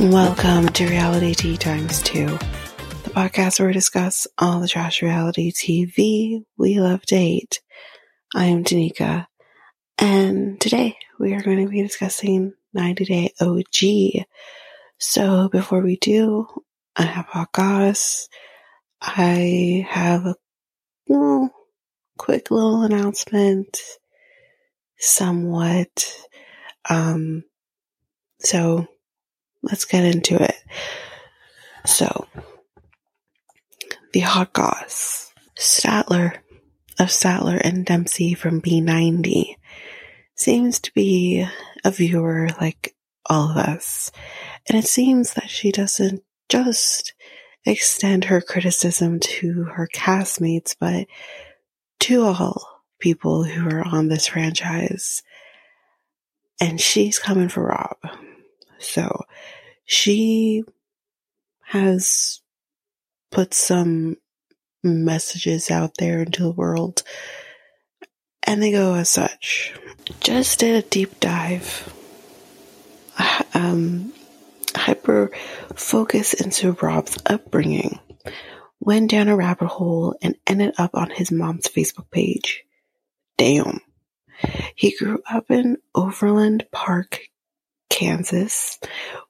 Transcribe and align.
Welcome 0.00 0.70
to 0.70 0.86
Realitea 0.86 1.58
Times 1.58 2.00
2, 2.00 2.24
the 2.24 3.10
podcast 3.10 3.60
where 3.60 3.66
we 3.68 3.74
discuss 3.74 4.26
all 4.38 4.58
the 4.58 4.66
trash 4.66 5.02
reality 5.02 5.52
TV 5.52 6.42
we 6.56 6.80
love 6.80 7.02
to 7.02 7.16
hate. 7.16 7.60
I 8.34 8.46
am 8.46 8.64
Danica, 8.64 9.26
and 9.98 10.58
today 10.58 10.96
we 11.18 11.34
are 11.34 11.42
going 11.42 11.66
to 11.66 11.70
be 11.70 11.82
discussing 11.82 12.54
90 12.72 13.04
Day 13.04 13.34
OG. 13.42 14.24
So 14.98 15.50
before 15.50 15.82
we 15.82 15.96
do, 15.96 16.46
I 16.96 17.02
have 17.02 17.26
hot 17.26 17.52
goss. 17.52 18.30
I 19.02 19.86
have 19.86 20.24
a 20.24 20.34
well, 21.08 21.50
quick 22.16 22.50
little 22.50 22.84
announcement, 22.84 23.78
somewhat. 24.96 26.10
Um, 26.88 27.44
so 28.38 28.88
let's 29.62 29.84
get 29.84 30.04
into 30.04 30.42
it. 30.42 30.56
So, 31.86 32.26
the 34.12 34.20
hot 34.20 34.52
goss. 34.52 35.32
Statler 35.58 36.38
of 36.98 37.08
Statler 37.08 37.60
and 37.62 37.84
Dempsey 37.84 38.34
from 38.34 38.62
B90 38.62 39.56
seems 40.34 40.80
to 40.80 40.92
be 40.94 41.46
a 41.84 41.90
viewer 41.90 42.48
like 42.60 42.94
all 43.26 43.50
of 43.50 43.56
us. 43.56 44.10
And 44.68 44.78
it 44.78 44.86
seems 44.86 45.34
that 45.34 45.50
she 45.50 45.70
doesn't 45.70 46.22
just 46.48 47.14
extend 47.66 48.24
her 48.24 48.40
criticism 48.40 49.20
to 49.20 49.64
her 49.64 49.86
castmates, 49.94 50.74
but 50.78 51.06
to 52.00 52.22
all 52.22 52.82
people 52.98 53.44
who 53.44 53.68
are 53.68 53.86
on 53.86 54.08
this 54.08 54.26
franchise. 54.26 55.22
And 56.60 56.80
she's 56.80 57.18
coming 57.18 57.48
for 57.48 57.66
Rob. 57.66 57.96
So 58.80 59.24
she 59.84 60.64
has 61.62 62.40
put 63.30 63.54
some 63.54 64.16
messages 64.82 65.70
out 65.70 65.92
there 65.98 66.22
into 66.22 66.42
the 66.42 66.50
world 66.50 67.02
and 68.42 68.62
they 68.62 68.72
go 68.72 68.94
as 68.94 69.08
such. 69.08 69.74
Just 70.20 70.58
did 70.58 70.84
a 70.84 70.88
deep 70.88 71.20
dive, 71.20 71.92
um, 73.54 74.12
hyper 74.74 75.30
focus 75.76 76.34
into 76.34 76.72
Rob's 76.72 77.18
upbringing, 77.26 78.00
went 78.80 79.10
down 79.10 79.28
a 79.28 79.36
rabbit 79.36 79.68
hole 79.68 80.16
and 80.20 80.34
ended 80.46 80.74
up 80.78 80.94
on 80.94 81.10
his 81.10 81.30
mom's 81.30 81.68
Facebook 81.68 82.10
page. 82.10 82.64
Damn. 83.36 83.80
He 84.74 84.96
grew 84.96 85.22
up 85.30 85.50
in 85.50 85.76
Overland 85.94 86.66
Park, 86.72 87.20
Kansas, 87.90 88.78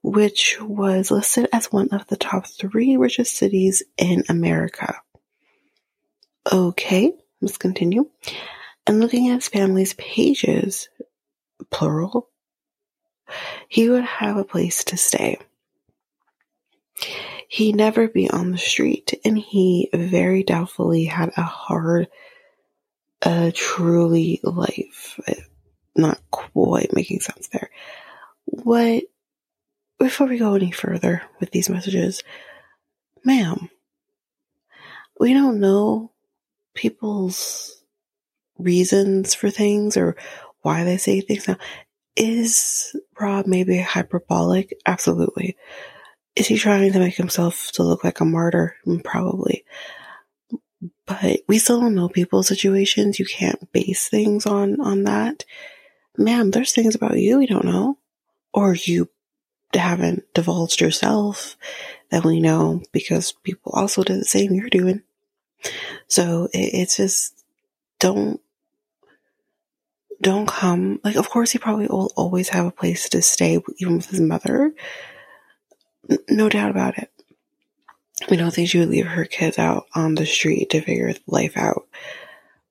which 0.02 0.58
was 0.60 1.10
listed 1.10 1.48
as 1.52 1.72
one 1.72 1.88
of 1.88 2.06
the 2.06 2.16
top 2.16 2.46
three 2.46 2.96
richest 2.96 3.36
cities 3.36 3.82
in 3.96 4.22
America. 4.28 4.94
Okay, 6.50 7.12
let's 7.40 7.58
continue. 7.58 8.08
And 8.86 9.00
looking 9.00 9.28
at 9.28 9.36
his 9.36 9.48
family's 9.48 9.94
pages, 9.94 10.88
plural, 11.70 12.28
he 13.68 13.88
would 13.88 14.04
have 14.04 14.36
a 14.36 14.44
place 14.44 14.84
to 14.84 14.96
stay. 14.96 15.38
He'd 17.48 17.76
never 17.76 18.08
be 18.08 18.30
on 18.30 18.52
the 18.52 18.58
street, 18.58 19.18
and 19.24 19.36
he 19.36 19.88
very 19.92 20.44
doubtfully 20.44 21.04
had 21.04 21.32
a 21.36 21.42
hard, 21.42 22.08
uh, 23.22 23.50
truly 23.54 24.40
life. 24.44 25.18
Not 25.96 26.20
quite 26.30 26.94
making 26.94 27.20
sense 27.20 27.48
there 27.48 27.70
what, 28.50 29.04
before 29.98 30.26
we 30.26 30.38
go 30.38 30.54
any 30.54 30.70
further 30.70 31.22
with 31.38 31.50
these 31.52 31.68
messages, 31.70 32.22
ma'am, 33.24 33.70
we 35.18 35.34
don't 35.34 35.60
know 35.60 36.10
people's 36.74 37.82
reasons 38.58 39.34
for 39.34 39.50
things 39.50 39.96
or 39.96 40.16
why 40.62 40.84
they 40.84 40.96
say 40.96 41.20
things. 41.20 41.46
Now, 41.46 41.56
is 42.16 42.96
Rob 43.18 43.46
maybe 43.46 43.78
hyperbolic? 43.78 44.74
Absolutely. 44.84 45.56
Is 46.36 46.46
he 46.46 46.56
trying 46.56 46.92
to 46.92 46.98
make 46.98 47.14
himself 47.14 47.70
to 47.72 47.82
look 47.82 48.04
like 48.04 48.20
a 48.20 48.24
martyr? 48.24 48.76
Probably. 49.04 49.64
But 51.06 51.40
we 51.46 51.58
still 51.58 51.80
don't 51.80 51.94
know 51.94 52.08
people's 52.08 52.48
situations. 52.48 53.18
You 53.18 53.26
can't 53.26 53.70
base 53.72 54.08
things 54.08 54.46
on, 54.46 54.80
on 54.80 55.04
that. 55.04 55.44
Ma'am, 56.16 56.50
there's 56.50 56.72
things 56.72 56.94
about 56.94 57.18
you 57.18 57.38
we 57.38 57.46
don't 57.46 57.64
know 57.64 57.98
or 58.52 58.74
you 58.74 59.08
haven't 59.74 60.24
divulged 60.34 60.80
yourself 60.80 61.56
that 62.10 62.24
we 62.24 62.40
know 62.40 62.82
because 62.92 63.32
people 63.32 63.72
also 63.72 64.02
do 64.02 64.16
the 64.16 64.24
same 64.24 64.52
you're 64.52 64.68
doing. 64.68 65.02
So 66.08 66.48
it, 66.52 66.74
it's 66.74 66.96
just 66.96 67.44
don't 67.98 68.40
don't 70.20 70.48
come 70.48 71.00
like 71.02 71.16
of 71.16 71.30
course 71.30 71.50
he 71.50 71.58
probably 71.58 71.86
will 71.86 72.12
always 72.16 72.50
have 72.50 72.66
a 72.66 72.72
place 72.72 73.08
to 73.10 73.22
stay 73.22 73.58
even 73.78 73.96
with 73.96 74.10
his 74.10 74.20
mother. 74.20 74.74
No 76.28 76.48
doubt 76.48 76.70
about 76.70 76.98
it. 76.98 77.10
We 78.28 78.36
don't 78.36 78.52
think 78.52 78.68
she 78.68 78.78
would 78.78 78.90
leave 78.90 79.06
her 79.06 79.24
kids 79.24 79.58
out 79.58 79.86
on 79.94 80.14
the 80.14 80.26
street 80.26 80.70
to 80.70 80.80
figure 80.80 81.14
life 81.26 81.56
out. 81.56 81.86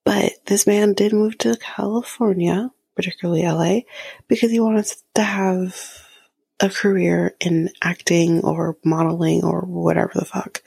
But 0.03 0.33
this 0.45 0.67
man 0.67 0.93
did 0.93 1.13
move 1.13 1.37
to 1.39 1.57
california 1.57 2.71
particularly 2.99 3.43
LA, 3.43 3.79
because 4.27 4.51
he 4.51 4.59
wanted 4.59 4.85
to 5.15 5.21
have 5.21 6.05
a 6.59 6.69
career 6.69 7.33
in 7.39 7.69
acting 7.81 8.41
or 8.41 8.77
modeling 8.83 9.45
or 9.45 9.61
whatever 9.61 10.11
the 10.13 10.25
fuck. 10.25 10.61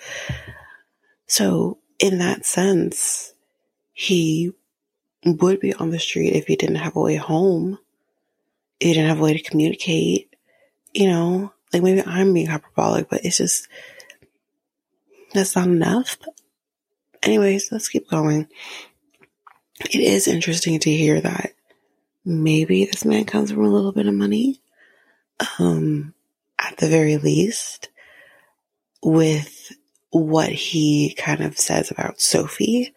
So, 1.26 1.78
in 1.98 2.20
that 2.20 2.46
sense, 2.46 3.34
he 3.92 4.52
would 5.26 5.60
be 5.60 5.74
on 5.74 5.90
the 5.90 5.98
street 5.98 6.32
if 6.32 6.46
he 6.46 6.56
didn't 6.56 6.76
have 6.76 6.96
a 6.96 7.00
way 7.00 7.16
home. 7.16 7.78
He 8.80 8.94
didn't 8.94 9.10
have 9.10 9.20
a 9.20 9.22
way 9.22 9.34
to 9.36 9.50
communicate. 9.50 10.34
You 10.94 11.08
know, 11.08 11.52
like 11.70 11.82
maybe 11.82 12.02
I'm 12.06 12.32
being 12.32 12.46
hyperbolic, 12.46 13.10
but 13.10 13.26
it's 13.26 13.36
just, 13.36 13.68
that's 15.34 15.54
not 15.54 15.66
enough. 15.66 16.16
Anyways, 17.22 17.70
let's 17.70 17.90
keep 17.90 18.08
going. 18.08 18.48
It 19.80 20.00
is 20.00 20.26
interesting 20.26 20.78
to 20.80 20.90
hear 20.90 21.20
that 21.20 21.52
maybe 22.24 22.84
this 22.84 23.04
man 23.04 23.24
comes 23.24 23.50
from 23.50 23.64
a 23.64 23.70
little 23.70 23.92
bit 23.92 24.06
of 24.06 24.14
money. 24.14 24.60
Um, 25.58 26.14
at 26.58 26.76
the 26.76 26.88
very 26.88 27.16
least, 27.16 27.88
with 29.02 29.72
what 30.10 30.50
he 30.50 31.14
kind 31.14 31.42
of 31.42 31.58
says 31.58 31.90
about 31.90 32.20
Sophie, 32.20 32.94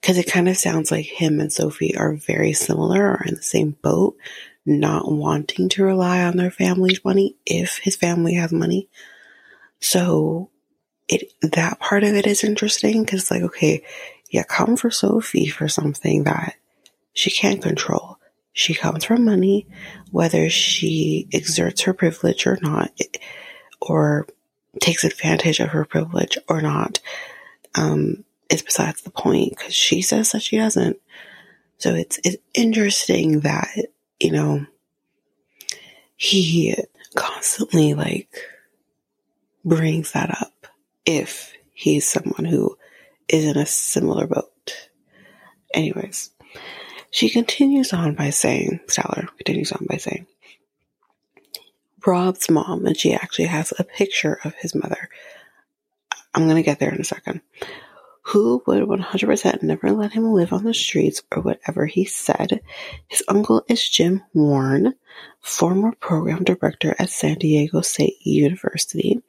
because 0.00 0.16
it 0.16 0.30
kind 0.30 0.48
of 0.48 0.56
sounds 0.56 0.90
like 0.90 1.04
him 1.04 1.40
and 1.40 1.52
Sophie 1.52 1.96
are 1.96 2.14
very 2.14 2.52
similar, 2.52 3.10
or 3.10 3.24
in 3.26 3.34
the 3.34 3.42
same 3.42 3.76
boat, 3.82 4.16
not 4.64 5.10
wanting 5.10 5.68
to 5.70 5.84
rely 5.84 6.22
on 6.24 6.36
their 6.36 6.50
family's 6.50 7.04
money 7.04 7.36
if 7.44 7.78
his 7.78 7.96
family 7.96 8.34
has 8.34 8.52
money. 8.52 8.88
So 9.80 10.50
it 11.08 11.32
that 11.42 11.78
part 11.78 12.02
of 12.02 12.14
it 12.14 12.26
is 12.26 12.42
interesting 12.42 13.04
because 13.04 13.30
like 13.30 13.42
okay, 13.42 13.84
yeah, 14.30 14.44
come 14.44 14.76
for 14.76 14.90
Sophie 14.90 15.48
for 15.48 15.68
something 15.68 16.24
that 16.24 16.54
she 17.12 17.30
can't 17.30 17.62
control 17.62 18.15
she 18.56 18.72
comes 18.72 19.04
from 19.04 19.22
money, 19.26 19.66
whether 20.12 20.48
she 20.48 21.28
exerts 21.30 21.82
her 21.82 21.92
privilege 21.92 22.46
or 22.46 22.58
not, 22.62 22.90
or 23.82 24.26
takes 24.80 25.04
advantage 25.04 25.60
of 25.60 25.68
her 25.68 25.84
privilege 25.84 26.38
or 26.48 26.62
not, 26.62 26.98
um, 27.74 28.24
is 28.48 28.62
besides 28.62 29.02
the 29.02 29.10
point 29.10 29.50
because 29.50 29.74
she 29.74 30.00
says 30.00 30.32
that 30.32 30.40
she 30.40 30.56
doesn't. 30.56 30.96
So 31.76 31.94
it's, 31.94 32.18
it's 32.24 32.38
interesting 32.54 33.40
that, 33.40 33.68
you 34.18 34.32
know, 34.32 34.64
he 36.16 36.82
constantly 37.14 37.92
like 37.92 38.40
brings 39.66 40.12
that 40.12 40.30
up 40.30 40.66
if 41.04 41.52
he's 41.74 42.08
someone 42.08 42.46
who 42.46 42.78
is 43.28 43.44
in 43.44 43.58
a 43.58 43.66
similar 43.66 44.26
boat. 44.26 44.88
Anyways, 45.74 46.30
she 47.16 47.30
continues 47.30 47.94
on 47.94 48.14
by 48.14 48.28
saying, 48.28 48.78
Statler 48.88 49.34
continues 49.38 49.72
on 49.72 49.86
by 49.88 49.96
saying, 49.96 50.26
Rob's 52.06 52.50
mom, 52.50 52.84
and 52.84 52.94
she 52.94 53.14
actually 53.14 53.46
has 53.46 53.72
a 53.78 53.84
picture 53.84 54.38
of 54.44 54.54
his 54.56 54.74
mother. 54.74 55.08
I'm 56.34 56.44
going 56.44 56.56
to 56.56 56.62
get 56.62 56.78
there 56.78 56.92
in 56.92 57.00
a 57.00 57.04
second. 57.04 57.40
Who 58.20 58.62
would 58.66 58.82
100% 58.82 59.62
never 59.62 59.92
let 59.92 60.12
him 60.12 60.30
live 60.30 60.52
on 60.52 60.64
the 60.64 60.74
streets 60.74 61.22
or 61.34 61.40
whatever 61.40 61.86
he 61.86 62.04
said. 62.04 62.60
His 63.08 63.22
uncle 63.28 63.64
is 63.66 63.88
Jim 63.88 64.22
Warren, 64.34 64.94
former 65.40 65.92
program 65.92 66.44
director 66.44 66.94
at 66.98 67.08
San 67.08 67.38
Diego 67.38 67.80
State 67.80 68.16
University, 68.26 69.22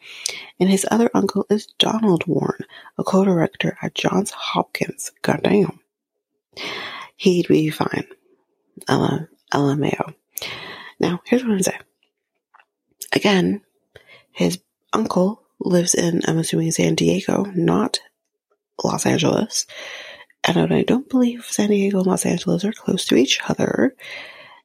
and 0.60 0.70
his 0.70 0.86
other 0.92 1.10
uncle 1.14 1.46
is 1.50 1.68
Donald 1.80 2.28
Warren, 2.28 2.66
a 2.98 3.06
co-director 3.06 3.78
at 3.82 3.96
Johns 3.96 4.32
Hopkins. 4.32 5.14
Goddamn 5.22 5.80
he'd 7.18 7.48
be 7.48 7.70
fine. 7.70 8.08
Ella 8.88 9.28
LMAO. 9.54 10.14
Now, 11.00 11.22
here's 11.26 11.44
what 11.44 11.52
I'm 11.52 11.62
saying. 11.62 11.82
Again, 13.14 13.62
His 14.32 14.60
uncle 14.94 15.42
lives 15.60 15.96
in, 15.96 16.22
I'm 16.28 16.38
assuming, 16.38 16.72
San 16.72 16.96
Diego, 16.96 17.44
not 17.56 18.00
Los 18.84 19.06
Angeles. 19.06 19.66
And 20.44 20.72
I 20.72 20.84
don't 20.84 21.10
believe 21.10 21.46
San 21.46 21.70
Diego 21.70 21.98
and 21.98 22.08
Los 22.08 22.26
Angeles 22.26 22.64
are 22.64 22.72
close 22.72 23.06
to 23.06 23.16
each 23.16 23.40
other. 23.50 23.96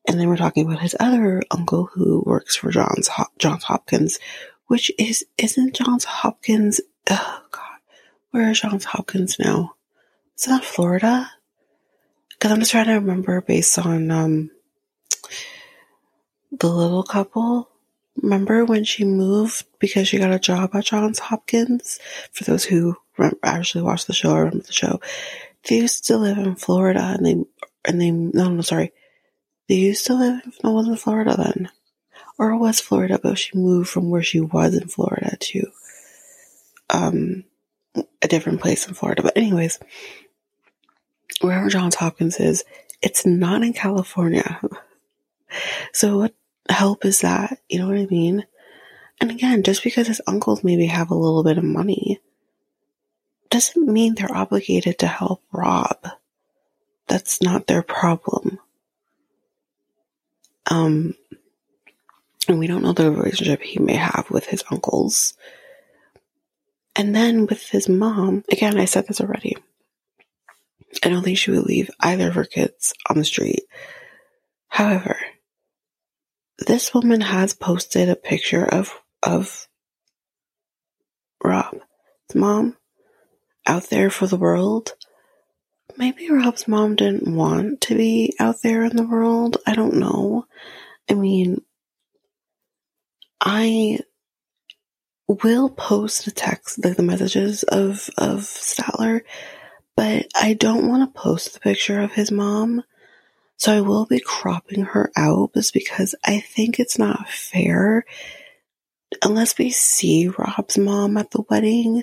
And 0.06 0.20
then 0.20 0.28
we're 0.28 0.36
talking 0.36 0.66
about 0.66 0.80
his 0.80 0.94
other 1.00 1.42
uncle 1.50 1.88
who 1.92 2.22
works 2.26 2.54
for 2.56 2.70
Johns 2.70 3.08
Johns 3.38 3.64
Hopkins, 3.64 4.18
which 4.66 4.92
is 4.98 5.24
isn't 5.38 5.74
Johns 5.74 6.04
Hopkins. 6.04 6.80
Oh 7.08 7.42
God, 7.50 7.78
where 8.30 8.50
is 8.50 8.60
Johns 8.60 8.84
Hopkins 8.84 9.38
now? 9.38 9.74
Is 10.36 10.44
that 10.46 10.64
Florida? 10.64 11.30
Because 12.42 12.50
I'm 12.50 12.58
just 12.58 12.72
trying 12.72 12.86
to 12.86 12.94
remember 12.94 13.40
based 13.40 13.78
on 13.78 14.10
um, 14.10 14.50
the 16.50 16.66
little 16.66 17.04
couple. 17.04 17.68
Remember 18.20 18.64
when 18.64 18.82
she 18.82 19.04
moved 19.04 19.64
because 19.78 20.08
she 20.08 20.18
got 20.18 20.32
a 20.32 20.40
job 20.40 20.74
at 20.74 20.86
Johns 20.86 21.20
Hopkins? 21.20 22.00
For 22.32 22.42
those 22.42 22.64
who 22.64 22.96
remember, 23.16 23.38
actually 23.44 23.84
watched 23.84 24.08
the 24.08 24.12
show 24.12 24.32
or 24.32 24.38
remember 24.40 24.64
the 24.64 24.72
show, 24.72 25.00
they 25.68 25.76
used 25.76 26.04
to 26.06 26.16
live 26.16 26.36
in 26.36 26.56
Florida, 26.56 27.14
and 27.16 27.24
they 27.24 27.44
and 27.84 28.00
they 28.00 28.10
no 28.10 28.48
no 28.48 28.62
sorry, 28.62 28.90
they 29.68 29.76
used 29.76 30.06
to 30.06 30.14
live 30.14 30.40
no 30.64 30.70
it 30.70 30.74
wasn't 30.74 30.98
Florida 30.98 31.36
then, 31.36 31.70
or 32.40 32.50
it 32.50 32.58
was 32.58 32.80
Florida, 32.80 33.20
but 33.22 33.38
she 33.38 33.56
moved 33.56 33.88
from 33.88 34.10
where 34.10 34.24
she 34.24 34.40
was 34.40 34.74
in 34.74 34.88
Florida 34.88 35.36
to 35.38 35.68
um 36.90 37.44
a 38.20 38.26
different 38.26 38.60
place 38.60 38.88
in 38.88 38.94
Florida. 38.94 39.22
But 39.22 39.36
anyways, 39.36 39.78
wherever 41.40 41.68
Johns 41.68 41.94
Hopkins 41.96 42.38
is, 42.38 42.64
it's 43.00 43.26
not 43.26 43.62
in 43.62 43.72
California. 43.72 44.60
so 45.92 46.18
what 46.18 46.34
help 46.68 47.04
is 47.04 47.20
that? 47.20 47.58
You 47.68 47.80
know 47.80 47.88
what 47.88 47.98
I 47.98 48.06
mean? 48.06 48.46
And 49.20 49.30
again, 49.30 49.62
just 49.62 49.84
because 49.84 50.08
his 50.08 50.22
uncles 50.26 50.64
maybe 50.64 50.86
have 50.86 51.10
a 51.10 51.16
little 51.16 51.44
bit 51.44 51.58
of 51.58 51.64
money 51.64 52.20
doesn't 53.50 53.86
mean 53.86 54.14
they're 54.14 54.34
obligated 54.34 54.98
to 54.98 55.06
help 55.06 55.42
Rob. 55.52 55.98
That's 57.06 57.42
not 57.42 57.66
their 57.66 57.82
problem. 57.82 58.58
Um, 60.66 61.14
and 62.48 62.58
we 62.58 62.66
don't 62.66 62.82
know 62.82 62.92
the 62.92 63.10
relationship 63.10 63.62
he 63.62 63.78
may 63.78 63.94
have 63.94 64.26
with 64.30 64.46
his 64.46 64.64
uncles. 64.70 65.34
And 66.96 67.14
then 67.14 67.46
with 67.46 67.68
his 67.68 67.88
mom, 67.88 68.44
again, 68.50 68.78
I 68.78 68.86
said 68.86 69.06
this 69.06 69.20
already. 69.20 69.56
I 71.02 71.08
don't 71.08 71.22
think 71.22 71.38
she 71.38 71.50
would 71.50 71.64
leave 71.64 71.90
either 72.00 72.28
of 72.28 72.34
her 72.34 72.44
kids 72.44 72.94
on 73.08 73.18
the 73.18 73.24
street. 73.24 73.64
However, 74.68 75.18
this 76.58 76.94
woman 76.94 77.20
has 77.20 77.54
posted 77.54 78.08
a 78.08 78.16
picture 78.16 78.64
of 78.64 78.92
of 79.22 79.68
Rob's 81.42 81.80
mom 82.34 82.76
out 83.66 83.90
there 83.90 84.10
for 84.10 84.26
the 84.26 84.36
world. 84.36 84.94
Maybe 85.96 86.30
Rob's 86.30 86.66
mom 86.66 86.96
didn't 86.96 87.34
want 87.34 87.82
to 87.82 87.94
be 87.94 88.34
out 88.38 88.62
there 88.62 88.84
in 88.84 88.96
the 88.96 89.06
world. 89.06 89.58
I 89.66 89.74
don't 89.74 89.94
know. 89.94 90.46
I 91.10 91.14
mean, 91.14 91.62
I 93.40 93.98
will 95.28 95.68
post 95.68 96.24
the 96.24 96.30
text, 96.30 96.84
like 96.84 96.96
the 96.96 97.02
messages 97.02 97.62
of, 97.64 98.08
of 98.16 98.40
Statler, 98.40 99.22
but 99.96 100.26
I 100.34 100.54
don't 100.54 100.88
want 100.88 101.14
to 101.14 101.20
post 101.20 101.54
the 101.54 101.60
picture 101.60 102.00
of 102.00 102.12
his 102.12 102.30
mom. 102.30 102.82
So 103.56 103.72
I 103.76 103.80
will 103.80 104.06
be 104.06 104.20
cropping 104.20 104.84
her 104.86 105.12
out 105.16 105.52
just 105.54 105.72
because 105.72 106.14
I 106.24 106.40
think 106.40 106.80
it's 106.80 106.98
not 106.98 107.28
fair 107.28 108.04
unless 109.22 109.56
we 109.58 109.70
see 109.70 110.28
Rob's 110.28 110.78
mom 110.78 111.16
at 111.16 111.30
the 111.30 111.42
wedding 111.48 112.02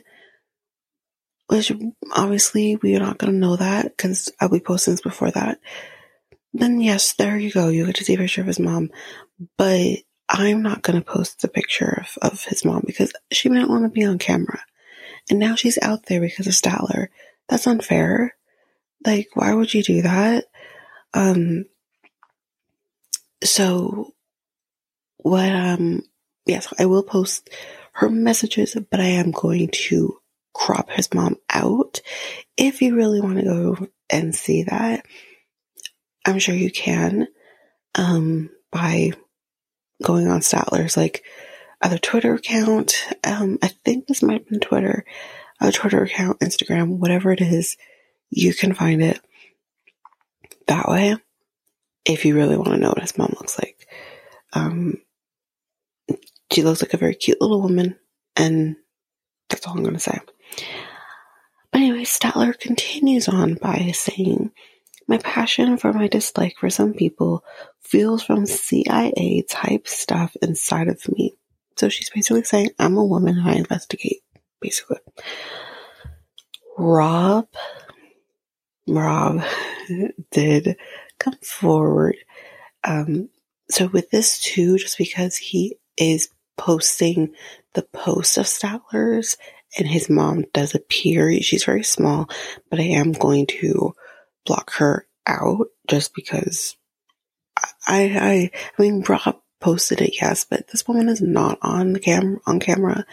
which 1.49 1.71
obviously 2.15 2.75
we're 2.75 2.99
not 2.99 3.17
going 3.17 3.33
to 3.33 3.39
know 3.39 3.55
that 3.55 3.85
because 3.85 4.31
I'll 4.39 4.49
be 4.49 4.59
posting 4.59 4.93
this 4.93 5.01
before 5.01 5.31
that. 5.31 5.59
Then 6.53 6.79
yes, 6.79 7.13
there 7.13 7.37
you 7.37 7.51
go. 7.51 7.69
You 7.69 7.87
get 7.87 7.95
to 7.95 8.03
see 8.03 8.13
a 8.13 8.17
picture 8.17 8.41
of 8.41 8.47
his 8.47 8.59
mom, 8.59 8.91
but 9.57 9.97
I'm 10.29 10.61
not 10.61 10.83
going 10.83 10.99
to 10.99 11.05
post 11.05 11.41
the 11.41 11.47
picture 11.47 12.03
of, 12.05 12.31
of 12.31 12.43
his 12.43 12.63
mom 12.63 12.83
because 12.85 13.13
she 13.31 13.49
might 13.49 13.67
want 13.67 13.83
to 13.83 13.89
be 13.89 14.05
on 14.05 14.19
camera. 14.19 14.63
And 15.27 15.39
now 15.39 15.55
she's 15.55 15.79
out 15.81 16.05
there 16.05 16.21
because 16.21 16.45
of 16.45 16.53
Statler. 16.53 17.07
That's 17.49 17.67
unfair. 17.67 18.35
Like, 19.05 19.27
why 19.33 19.53
would 19.53 19.73
you 19.73 19.83
do 19.83 20.01
that? 20.03 20.45
Um, 21.13 21.65
so 23.43 24.13
what, 25.17 25.51
um, 25.51 26.03
yes, 26.45 26.71
I 26.77 26.85
will 26.85 27.03
post 27.03 27.49
her 27.93 28.09
messages, 28.09 28.77
but 28.89 28.99
I 28.99 29.05
am 29.05 29.31
going 29.31 29.69
to 29.69 30.17
crop 30.53 30.91
his 30.91 31.13
mom 31.13 31.37
out. 31.49 32.01
If 32.57 32.81
you 32.81 32.95
really 32.95 33.21
want 33.21 33.37
to 33.37 33.43
go 33.43 33.87
and 34.09 34.35
see 34.35 34.63
that, 34.63 35.05
I'm 36.25 36.39
sure 36.39 36.55
you 36.55 36.71
can 36.71 37.27
um, 37.95 38.49
by 38.71 39.11
going 40.03 40.27
on 40.27 40.41
Statler's 40.41 40.97
like 40.97 41.23
other 41.81 41.97
Twitter 41.97 42.33
account. 42.33 43.05
Um, 43.23 43.57
I 43.61 43.67
think 43.67 44.07
this 44.07 44.21
might 44.21 44.41
have 44.41 44.49
been 44.49 44.59
Twitter, 44.59 45.05
a 45.59 45.71
Twitter 45.71 46.03
account, 46.03 46.39
Instagram, 46.39 46.97
whatever 46.97 47.31
it 47.31 47.41
is, 47.41 47.77
you 48.29 48.53
can 48.53 48.73
find 48.73 49.01
it 49.01 49.19
that 50.67 50.87
way 50.87 51.15
if 52.05 52.25
you 52.25 52.35
really 52.35 52.57
want 52.57 52.69
to 52.69 52.77
know 52.77 52.89
what 52.89 53.01
his 53.01 53.17
mom 53.17 53.33
looks 53.39 53.57
like. 53.59 53.87
Um, 54.53 54.97
she 56.51 56.63
looks 56.63 56.81
like 56.81 56.93
a 56.93 56.97
very 56.97 57.15
cute 57.15 57.41
little 57.41 57.61
woman, 57.61 57.97
and 58.35 58.75
that's 59.49 59.65
all 59.67 59.73
I'm 59.73 59.83
going 59.83 59.93
to 59.93 59.99
say. 59.99 60.19
But 61.71 61.81
anyway, 61.81 62.03
Statler 62.03 62.57
continues 62.57 63.27
on 63.27 63.55
by 63.55 63.91
saying, 63.93 64.51
My 65.07 65.17
passion 65.19 65.77
for 65.77 65.93
my 65.93 66.07
dislike 66.07 66.55
for 66.59 66.69
some 66.69 66.93
people 66.93 67.43
feels 67.81 68.23
from 68.23 68.45
CIA 68.45 69.43
type 69.47 69.87
stuff 69.87 70.35
inside 70.41 70.87
of 70.87 71.07
me. 71.09 71.35
So 71.77 71.89
she's 71.89 72.09
basically 72.09 72.43
saying, 72.43 72.71
I'm 72.79 72.97
a 72.97 73.05
woman 73.05 73.39
I 73.39 73.53
investigate, 73.53 74.21
basically. 74.61 74.97
Rob, 76.77 77.47
Rob 78.87 79.43
did 80.31 80.77
come 81.19 81.35
forward. 81.41 82.15
Um, 82.83 83.29
so 83.69 83.87
with 83.87 84.09
this 84.09 84.39
too, 84.39 84.77
just 84.77 84.97
because 84.97 85.37
he 85.37 85.77
is 85.97 86.29
posting 86.57 87.33
the 87.73 87.83
post 87.83 88.37
of 88.37 88.45
Statler's 88.45 89.37
and 89.77 89.87
his 89.87 90.09
mom 90.09 90.45
does 90.53 90.73
appear. 90.73 91.31
She's 91.41 91.63
very 91.63 91.83
small, 91.83 92.29
but 92.69 92.79
I 92.79 92.83
am 92.83 93.11
going 93.11 93.45
to 93.47 93.93
block 94.45 94.71
her 94.75 95.07
out 95.27 95.67
just 95.87 96.15
because 96.15 96.75
I, 97.87 98.03
I, 98.03 98.51
I 98.77 98.81
mean, 98.81 99.03
Rob 99.07 99.39
posted 99.59 100.01
it, 100.01 100.15
yes, 100.21 100.45
but 100.45 100.67
this 100.69 100.87
woman 100.87 101.09
is 101.09 101.21
not 101.21 101.59
on 101.61 101.93
the 101.93 101.99
cam, 101.99 102.39
on 102.45 102.59
camera 102.59 103.05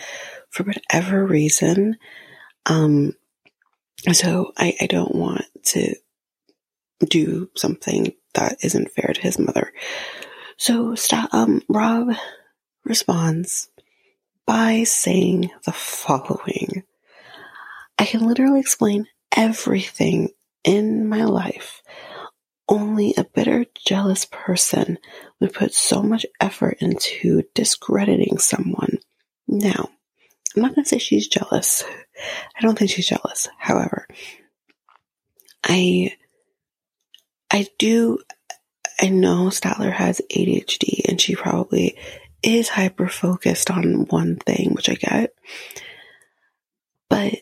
for 0.56 0.64
whatever 0.64 1.24
reason. 1.26 1.98
Um, 2.64 3.12
so 4.12 4.52
I, 4.56 4.74
I 4.80 4.86
don't 4.86 5.14
want 5.14 5.44
to 5.64 5.94
do 7.04 7.50
something 7.54 8.14
that 8.34 8.56
isn't 8.62 8.92
fair 8.92 9.12
to 9.12 9.20
his 9.20 9.38
mother. 9.38 9.70
So 10.56 10.94
stop, 10.94 11.32
um, 11.34 11.60
Rob 11.68 12.14
responds 12.84 13.68
by 14.46 14.84
saying 14.84 15.50
the 15.66 15.72
following. 15.72 16.84
I 17.98 18.06
can 18.06 18.26
literally 18.26 18.60
explain 18.60 19.06
everything 19.36 20.30
in 20.64 21.06
my 21.06 21.24
life. 21.24 21.82
Only 22.68 23.14
a 23.16 23.24
bitter, 23.24 23.66
jealous 23.86 24.24
person 24.24 24.98
would 25.38 25.52
put 25.52 25.74
so 25.74 26.02
much 26.02 26.24
effort 26.40 26.78
into 26.80 27.42
discrediting 27.54 28.38
someone. 28.38 28.98
Now, 29.46 29.90
I'm 30.56 30.62
not 30.62 30.74
going 30.74 30.84
to 30.84 30.88
say 30.88 30.98
she's 30.98 31.28
jealous. 31.28 31.84
I 32.56 32.62
don't 32.62 32.78
think 32.78 32.90
she's 32.90 33.08
jealous. 33.08 33.48
However, 33.58 34.08
I, 35.62 36.16
I 37.50 37.66
do, 37.78 38.18
I 39.00 39.10
know 39.10 39.48
Statler 39.48 39.92
has 39.92 40.22
ADHD 40.34 41.08
and 41.08 41.20
she 41.20 41.36
probably 41.36 41.98
is 42.42 42.70
hyper 42.70 43.08
focused 43.08 43.70
on 43.70 44.06
one 44.06 44.36
thing, 44.36 44.72
which 44.72 44.88
I 44.88 44.94
get. 44.94 45.34
But 47.10 47.34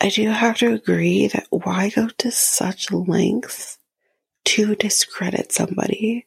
I 0.00 0.10
do 0.10 0.28
have 0.28 0.58
to 0.58 0.72
agree 0.72 1.28
that 1.28 1.46
why 1.50 1.90
go 1.90 2.08
to 2.08 2.30
such 2.30 2.92
lengths 2.92 3.78
to 4.44 4.76
discredit 4.76 5.50
somebody? 5.50 6.26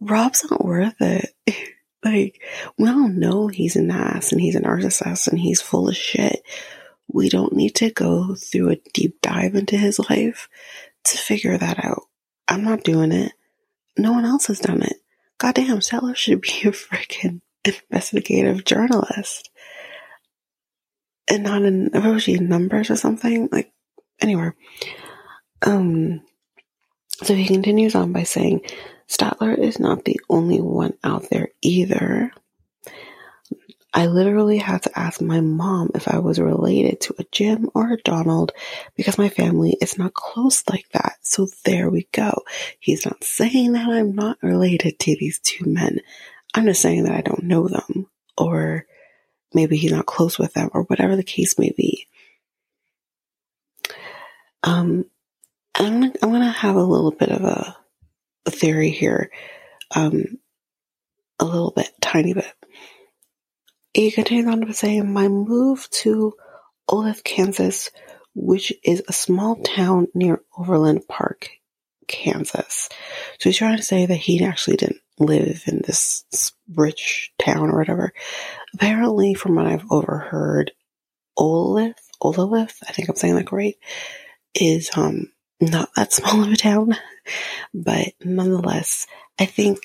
Rob's 0.00 0.44
not 0.50 0.64
worth 0.64 1.00
it. 1.00 1.34
like, 2.04 2.42
we 2.78 2.88
all 2.88 3.08
know 3.08 3.48
he's 3.48 3.76
an 3.76 3.90
ass 3.90 4.32
and 4.32 4.40
he's 4.40 4.54
a 4.54 4.60
narcissist 4.60 5.28
and 5.28 5.38
he's 5.38 5.60
full 5.60 5.88
of 5.88 5.96
shit. 5.96 6.42
We 7.08 7.28
don't 7.28 7.54
need 7.54 7.74
to 7.76 7.90
go 7.90 8.34
through 8.34 8.70
a 8.70 8.80
deep 8.92 9.20
dive 9.20 9.54
into 9.54 9.76
his 9.76 9.98
life 10.10 10.48
to 11.04 11.18
figure 11.18 11.56
that 11.56 11.84
out. 11.84 12.02
I'm 12.48 12.64
not 12.64 12.84
doing 12.84 13.12
it. 13.12 13.32
No 13.96 14.12
one 14.12 14.24
else 14.24 14.46
has 14.46 14.60
done 14.60 14.82
it 14.82 14.96
goddamn, 15.38 15.78
Statler 15.78 16.16
should 16.16 16.40
be 16.40 16.50
a 16.64 16.72
freaking 16.72 17.40
investigative 17.64 18.64
journalist 18.64 19.50
and 21.28 21.42
not 21.42 21.62
was 22.04 22.22
she, 22.22 22.38
numbers 22.38 22.90
or 22.90 22.96
something? 22.96 23.48
Like, 23.50 23.72
anywhere. 24.20 24.54
Um, 25.62 26.22
so 27.22 27.34
he 27.34 27.46
continues 27.46 27.94
on 27.94 28.12
by 28.12 28.24
saying, 28.24 28.62
Statler 29.08 29.56
is 29.56 29.78
not 29.78 30.04
the 30.04 30.20
only 30.28 30.60
one 30.60 30.94
out 31.04 31.30
there 31.30 31.48
either. 31.62 32.32
I 33.94 34.08
literally 34.08 34.58
had 34.58 34.82
to 34.82 34.98
ask 34.98 35.22
my 35.22 35.40
mom 35.40 35.92
if 35.94 36.06
I 36.06 36.18
was 36.18 36.38
related 36.38 37.00
to 37.02 37.14
a 37.18 37.24
Jim 37.32 37.70
or 37.74 37.92
a 37.92 38.02
Donald 38.02 38.52
because 38.94 39.16
my 39.16 39.30
family 39.30 39.78
is 39.80 39.96
not 39.96 40.12
close 40.12 40.62
like 40.68 40.86
that. 40.92 41.14
So 41.22 41.46
there 41.64 41.88
we 41.88 42.06
go. 42.12 42.42
He's 42.78 43.06
not 43.06 43.24
saying 43.24 43.72
that 43.72 43.88
I'm 43.88 44.14
not 44.14 44.36
related 44.42 44.98
to 44.98 45.16
these 45.16 45.38
two 45.38 45.64
men. 45.64 46.00
I'm 46.54 46.66
just 46.66 46.82
saying 46.82 47.04
that 47.04 47.14
I 47.14 47.22
don't 47.22 47.44
know 47.44 47.68
them 47.68 48.10
or 48.36 48.84
maybe 49.54 49.78
he's 49.78 49.92
not 49.92 50.04
close 50.04 50.38
with 50.38 50.52
them 50.52 50.68
or 50.74 50.82
whatever 50.82 51.16
the 51.16 51.22
case 51.22 51.58
may 51.58 51.72
be. 51.74 52.06
Um, 54.62 55.06
I'm 55.78 56.04
I'm 56.04 56.12
gonna 56.30 56.50
have 56.50 56.76
a 56.76 56.82
little 56.82 57.10
bit 57.10 57.28
of 57.28 57.42
a, 57.44 57.76
a 58.46 58.50
theory 58.50 58.90
here, 58.90 59.30
um, 59.94 60.38
a 61.38 61.44
little 61.44 61.72
bit, 61.74 61.90
tiny 62.00 62.32
bit. 62.32 62.50
He 63.92 64.10
continues 64.10 64.46
on 64.46 64.66
to 64.66 64.74
say, 64.74 65.00
my 65.02 65.28
move 65.28 65.88
to 66.02 66.34
Olathe, 66.88 67.22
Kansas, 67.24 67.90
which 68.34 68.72
is 68.84 69.02
a 69.08 69.12
small 69.12 69.56
town 69.56 70.08
near 70.14 70.40
Overland 70.56 71.02
Park, 71.08 71.50
Kansas. 72.08 72.88
So 73.38 73.48
he's 73.48 73.58
trying 73.58 73.76
to 73.76 73.82
say 73.82 74.06
that 74.06 74.16
he 74.16 74.44
actually 74.44 74.76
didn't 74.76 75.00
live 75.18 75.62
in 75.66 75.82
this 75.86 76.24
rich 76.74 77.32
town 77.38 77.70
or 77.70 77.78
whatever. 77.78 78.12
Apparently, 78.74 79.34
from 79.34 79.56
what 79.56 79.66
I've 79.66 79.90
overheard, 79.90 80.72
Olathe, 81.38 81.94
Olathe, 82.22 82.74
I 82.88 82.92
think 82.92 83.08
I'm 83.08 83.16
saying 83.16 83.36
that 83.36 83.52
right, 83.52 83.76
is 84.54 84.90
um 84.96 85.32
not 85.60 85.90
that 85.96 86.12
small 86.12 86.42
of 86.42 86.52
a 86.52 86.56
town, 86.56 86.96
but 87.72 88.08
nonetheless, 88.22 89.06
I 89.38 89.46
think 89.46 89.78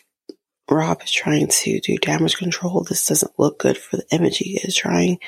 Rob 0.69 1.01
is 1.03 1.11
trying 1.11 1.47
to 1.47 1.79
do 1.79 1.97
damage 1.97 2.37
control. 2.37 2.83
This 2.83 3.05
doesn't 3.05 3.37
look 3.37 3.59
good 3.59 3.77
for 3.77 3.97
the 3.97 4.05
image 4.11 4.37
he 4.37 4.59
is 4.63 4.75
trying 4.75 5.19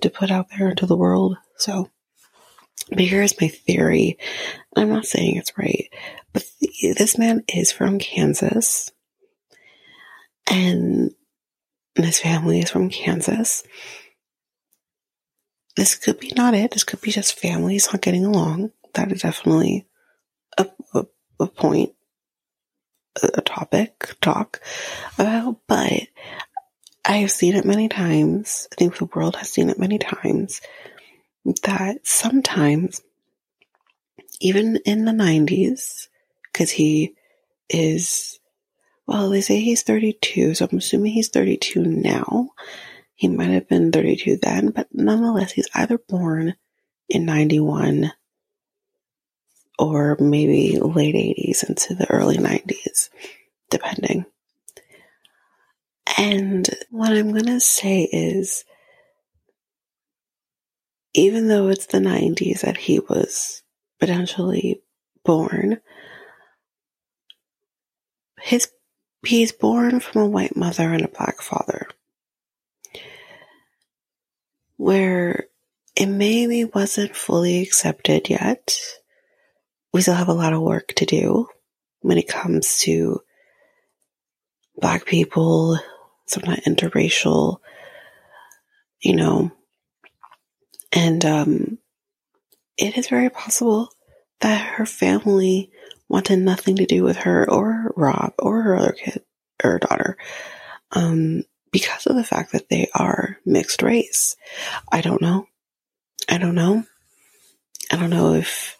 to 0.00 0.10
put 0.10 0.30
out 0.30 0.48
there 0.50 0.68
into 0.68 0.86
the 0.86 0.96
world. 0.96 1.36
So, 1.56 1.90
but 2.90 3.00
here's 3.00 3.40
my 3.40 3.48
theory. 3.48 4.18
I'm 4.76 4.90
not 4.90 5.06
saying 5.06 5.36
it's 5.36 5.56
right, 5.56 5.88
but 6.32 6.44
this 6.82 7.16
man 7.18 7.42
is 7.48 7.72
from 7.72 7.98
Kansas 7.98 8.90
and 10.50 11.12
his 11.94 12.18
family 12.18 12.60
is 12.60 12.70
from 12.70 12.90
Kansas. 12.90 13.62
This 15.76 15.94
could 15.94 16.20
be 16.20 16.32
not 16.36 16.54
it. 16.54 16.72
This 16.72 16.84
could 16.84 17.00
be 17.00 17.10
just 17.10 17.38
families 17.38 17.88
not 17.92 18.02
getting 18.02 18.24
along 18.24 18.72
that 18.94 19.12
is 19.12 19.22
definitely 19.22 19.86
a, 20.58 20.66
a, 20.94 21.06
a 21.40 21.46
point, 21.46 21.92
a 23.22 23.40
topic, 23.40 24.16
talk 24.20 24.60
about, 25.18 25.58
but 25.66 26.08
I 27.04 27.18
have 27.18 27.30
seen 27.30 27.54
it 27.54 27.64
many 27.64 27.88
times. 27.88 28.66
I 28.72 28.76
think 28.76 28.96
the 28.96 29.04
world 29.14 29.36
has 29.36 29.50
seen 29.50 29.68
it 29.68 29.78
many 29.78 29.98
times 29.98 30.60
that 31.62 32.06
sometimes, 32.06 33.02
even 34.40 34.76
in 34.84 35.04
the 35.04 35.12
90s, 35.12 36.08
because 36.52 36.70
he 36.70 37.14
is, 37.68 38.40
well, 39.06 39.28
they 39.28 39.42
say 39.42 39.60
he's 39.60 39.82
32, 39.82 40.54
so 40.54 40.66
I'm 40.70 40.78
assuming 40.78 41.12
he's 41.12 41.28
32 41.28 41.82
now. 41.82 42.50
He 43.14 43.28
might 43.28 43.50
have 43.50 43.68
been 43.68 43.92
32 43.92 44.38
then, 44.42 44.70
but 44.70 44.88
nonetheless, 44.92 45.52
he's 45.52 45.68
either 45.74 45.98
born 45.98 46.54
in 47.08 47.26
91 47.26 48.12
or 49.78 50.16
maybe 50.20 50.78
late 50.78 51.14
80s 51.14 51.68
into 51.68 51.94
the 51.94 52.10
early 52.10 52.36
90s, 52.36 53.10
depending. 53.70 54.26
And 56.18 56.68
what 56.90 57.12
I'm 57.12 57.32
going 57.32 57.46
to 57.46 57.60
say 57.60 58.02
is, 58.02 58.64
even 61.14 61.48
though 61.48 61.68
it's 61.68 61.86
the 61.86 61.98
90s 61.98 62.60
that 62.60 62.76
he 62.76 63.00
was 63.00 63.62
potentially 64.00 64.82
born, 65.24 65.80
his 68.40 68.70
he's 69.24 69.52
born 69.52 70.00
from 70.00 70.22
a 70.22 70.28
white 70.28 70.56
mother 70.56 70.92
and 70.92 71.04
a 71.04 71.08
black 71.08 71.40
father. 71.40 71.88
Where 74.76 75.46
it 75.96 76.06
maybe 76.06 76.64
wasn't 76.64 77.16
fully 77.16 77.62
accepted 77.62 78.28
yet 78.28 78.76
we 79.94 80.02
still 80.02 80.14
have 80.14 80.28
a 80.28 80.34
lot 80.34 80.52
of 80.52 80.60
work 80.60 80.88
to 80.96 81.06
do 81.06 81.48
when 82.00 82.18
it 82.18 82.26
comes 82.26 82.78
to 82.80 83.20
black 84.76 85.06
people, 85.06 85.78
sometimes 86.26 86.64
interracial, 86.66 87.58
you 89.00 89.14
know, 89.14 89.52
and 90.92 91.24
um, 91.24 91.78
it 92.76 92.98
is 92.98 93.06
very 93.06 93.30
possible 93.30 93.88
that 94.40 94.74
her 94.74 94.84
family 94.84 95.70
wanted 96.08 96.40
nothing 96.40 96.74
to 96.76 96.86
do 96.86 97.04
with 97.04 97.18
her 97.18 97.48
or 97.48 97.92
Rob 97.96 98.32
or 98.40 98.62
her 98.62 98.76
other 98.76 98.92
kid 98.92 99.22
or 99.62 99.78
daughter 99.78 100.18
um, 100.90 101.44
because 101.70 102.06
of 102.06 102.16
the 102.16 102.24
fact 102.24 102.50
that 102.50 102.68
they 102.68 102.88
are 102.96 103.38
mixed 103.46 103.80
race. 103.80 104.36
I 104.90 105.02
don't 105.02 105.22
know. 105.22 105.46
I 106.28 106.38
don't 106.38 106.56
know. 106.56 106.82
I 107.92 107.96
don't 107.96 108.10
know 108.10 108.34
if 108.34 108.76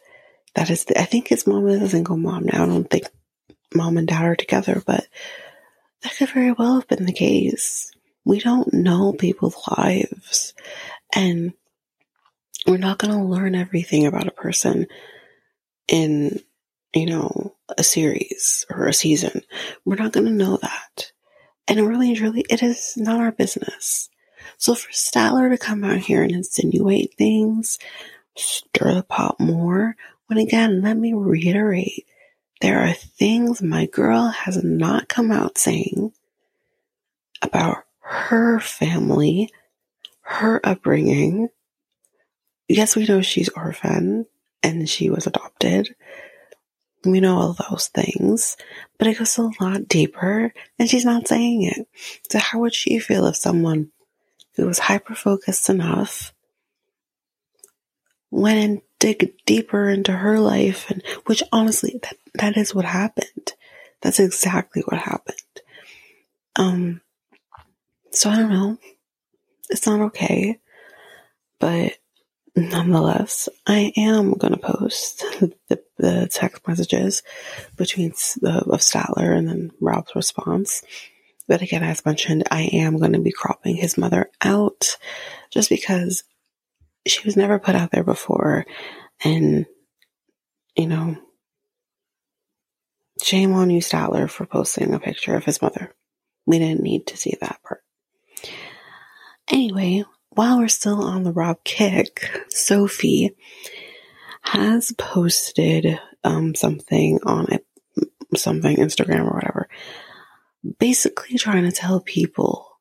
that 0.55 0.71
is, 0.71 0.85
the, 0.85 1.01
I 1.01 1.05
think 1.05 1.29
his 1.29 1.47
mom 1.47 1.67
is 1.69 1.83
a 1.83 1.89
single 1.89 2.17
mom 2.17 2.45
now. 2.45 2.65
I 2.65 2.67
don't 2.67 2.89
think 2.89 3.09
mom 3.75 3.97
and 3.97 4.07
dad 4.07 4.25
are 4.25 4.37
together, 4.37 4.83
but 4.87 5.07
that 6.03 6.17
could 6.17 6.31
very 6.31 6.53
well 6.53 6.75
have 6.75 6.89
been 6.89 7.07
the 7.07 7.13
case. 7.13 7.91
We 8.25 8.41
don't 8.41 8.73
know 8.73 9.13
people's 9.13 9.57
lives, 9.77 10.55
and 11.15 11.53
we're 12.67 12.79
not 12.79 12.99
going 12.99 13.13
to 13.13 13.25
learn 13.25 13.55
everything 13.55 14.07
about 14.07 14.29
a 14.29 14.33
person 14.33 14.87
in, 15.89 16.41
you 16.95 17.07
know, 17.07 17.55
a 17.77 17.83
series 17.83 18.65
or 18.71 18.87
a 18.87 18.95
season. 18.95 19.43
We're 19.85 19.97
not 19.97 20.13
going 20.13 20.27
to 20.27 20.33
know 20.33 20.57
that. 20.57 21.13
And 21.67 21.87
really 21.87 22.09
and 22.11 22.17
truly, 22.17 22.45
it 22.49 22.63
is 22.63 22.95
not 22.97 23.21
our 23.21 23.33
business. 23.33 24.09
So 24.59 24.75
for 24.75 24.91
Statler 24.93 25.51
to 25.51 25.59
come 25.59 25.85
out 25.85 25.99
here 25.99 26.23
and 26.23 26.33
insinuate 26.33 27.15
things, 27.17 27.79
stir 28.37 28.95
the 28.95 29.03
pot 29.03 29.41
more, 29.41 29.97
when 30.27 30.39
again, 30.39 30.83
let 30.83 30.97
me 30.97 31.13
reiterate, 31.13 32.07
there 32.61 32.81
are 32.81 32.93
things 32.93 33.61
my 33.61 33.87
girl 33.87 34.29
has 34.29 34.63
not 34.63 35.09
come 35.09 35.31
out 35.31 35.59
saying 35.59 36.13
about 37.43 37.79
her 38.01 38.61
family, 38.61 39.51
her 40.23 40.61
upbringing. 40.65 41.49
Yes, 42.69 42.97
we 42.97 43.07
know 43.07 43.21
she's 43.21 43.51
orphan 43.51 44.27
and 44.63 44.89
she 44.89 45.11
was 45.11 45.27
adopted. 45.27 45.95
We 47.05 47.21
know 47.21 47.37
all 47.37 47.57
those 47.71 47.89
things, 47.89 48.57
but 48.99 49.09
it 49.09 49.19
goes 49.19 49.37
a 49.37 49.51
lot 49.61 49.89
deeper 49.89 50.55
and 50.79 50.89
she's 50.89 51.05
not 51.05 51.29
saying 51.29 51.65
it. 51.65 51.87
So 52.31 52.39
how 52.39 52.61
would 52.61 52.75
she 52.75 52.99
feel 52.99 53.27
if 53.27 53.37
someone 53.37 53.91
who 54.57 54.67
was 54.67 54.79
hyper 54.79 55.15
focused 55.15 55.69
enough 55.69 56.33
went 58.31 58.59
and 58.59 58.81
dig 59.05 59.35
deeper 59.45 59.91
into 59.91 60.13
her 60.13 60.41
life 60.41 60.91
and 60.91 61.03
which 61.27 61.43
honestly 61.53 62.01
that 62.03 62.17
that 62.33 62.57
is 62.57 62.75
what 62.75 62.87
happened. 62.87 63.53
That's 64.01 64.19
exactly 64.19 64.83
what 64.87 64.99
happened. 64.99 65.37
Um 66.57 67.03
so 68.13 68.31
I 68.31 68.37
don't 68.37 68.51
know. 68.51 68.79
It's 69.69 69.87
not 69.87 70.01
okay. 70.01 70.59
But 71.59 71.99
nonetheless, 72.57 73.51
I 73.67 73.93
am 73.95 74.33
going 74.33 74.55
to 74.55 74.59
post 74.59 75.19
the, 75.69 75.83
the, 75.99 76.29
text 76.31 76.67
messages 76.67 77.23
between 77.77 78.13
uh, 78.43 78.63
of 78.67 78.81
Statler 78.81 79.37
and 79.37 79.49
then 79.49 79.71
Rob's 79.81 80.15
response. 80.15 80.83
But 81.47 81.61
again, 81.61 81.83
as 81.83 82.07
mentioned, 82.07 82.45
I 82.51 82.63
am 82.73 82.97
going 82.97 83.13
to 83.13 83.19
be 83.19 83.33
cropping 83.33 83.77
his 83.77 83.99
mother 83.99 84.31
out 84.41 84.97
just 85.51 85.69
because 85.69 86.25
she 87.07 87.23
was 87.25 87.37
never 87.37 87.59
put 87.59 87.75
out 87.75 87.91
there 87.91 88.05
before. 88.05 88.67
And, 89.23 89.67
you 90.77 90.87
know, 90.87 91.17
shame 93.23 93.53
on 93.53 93.71
you, 93.71 93.81
Statler, 93.81 94.29
for 94.29 94.47
posting 94.47 94.95
a 94.95 95.01
picture 95.01 95.35
of 95.35 95.45
his 95.45 95.63
mother. 95.63 95.95
We 96.47 96.59
didn't 96.59 96.83
need 96.83 97.07
to 97.09 97.17
see 97.17 97.37
that 97.41 97.61
part. 97.63 97.83
Anyway, 99.49 100.05
while 100.31 100.59
we're 100.59 100.69
still 100.69 101.03
on 101.03 101.23
the 101.23 101.33
Rob 101.33 101.63
kick, 101.65 102.31
Sophie 102.49 103.37
has 104.43 104.93
posted 104.93 105.99
um, 106.23 106.55
something 106.55 107.21
on 107.25 107.53
it, 107.53 107.67
something 108.37 108.77
Instagram 108.77 109.31
or 109.31 109.35
whatever, 109.35 109.69
basically 110.79 111.39
trying 111.39 111.65
to 111.65 111.73
tell 111.73 112.01
people 112.01 112.79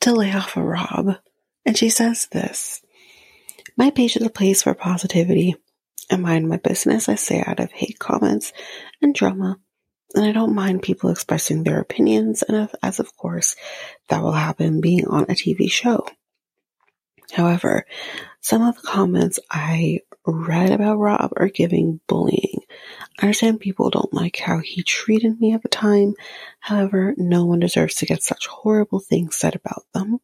to 0.00 0.12
lay 0.12 0.32
off 0.32 0.56
a 0.56 0.62
Rob. 0.62 1.16
And 1.64 1.76
she 1.76 1.90
says 1.90 2.26
this 2.32 2.82
My 3.80 3.88
page 3.88 4.14
is 4.14 4.22
a 4.22 4.28
place 4.28 4.64
for 4.64 4.74
positivity. 4.74 5.56
I 6.10 6.16
mind 6.16 6.46
my 6.46 6.58
business, 6.58 7.08
I 7.08 7.14
say 7.14 7.42
out 7.46 7.60
of 7.60 7.72
hate 7.72 7.98
comments 7.98 8.52
and 9.00 9.14
drama. 9.14 9.56
And 10.14 10.26
I 10.26 10.32
don't 10.32 10.54
mind 10.54 10.82
people 10.82 11.08
expressing 11.08 11.64
their 11.64 11.80
opinions, 11.80 12.42
and 12.42 12.68
as 12.82 13.00
of 13.00 13.16
course, 13.16 13.56
that 14.10 14.22
will 14.22 14.32
happen 14.32 14.82
being 14.82 15.06
on 15.06 15.22
a 15.22 15.28
TV 15.28 15.70
show. 15.70 16.06
However, 17.32 17.86
some 18.42 18.60
of 18.60 18.76
the 18.76 18.86
comments 18.86 19.40
I 19.50 20.00
read 20.26 20.72
about 20.72 20.98
Rob 20.98 21.32
are 21.38 21.48
giving 21.48 22.00
bullying. 22.06 22.60
I 23.18 23.22
understand 23.22 23.60
people 23.60 23.88
don't 23.88 24.12
like 24.12 24.36
how 24.36 24.58
he 24.58 24.82
treated 24.82 25.40
me 25.40 25.54
at 25.54 25.62
the 25.62 25.70
time. 25.70 26.16
However, 26.58 27.14
no 27.16 27.46
one 27.46 27.60
deserves 27.60 27.94
to 27.94 28.06
get 28.06 28.22
such 28.22 28.46
horrible 28.46 29.00
things 29.00 29.36
said 29.36 29.54
about 29.54 29.84
them. 29.94 30.18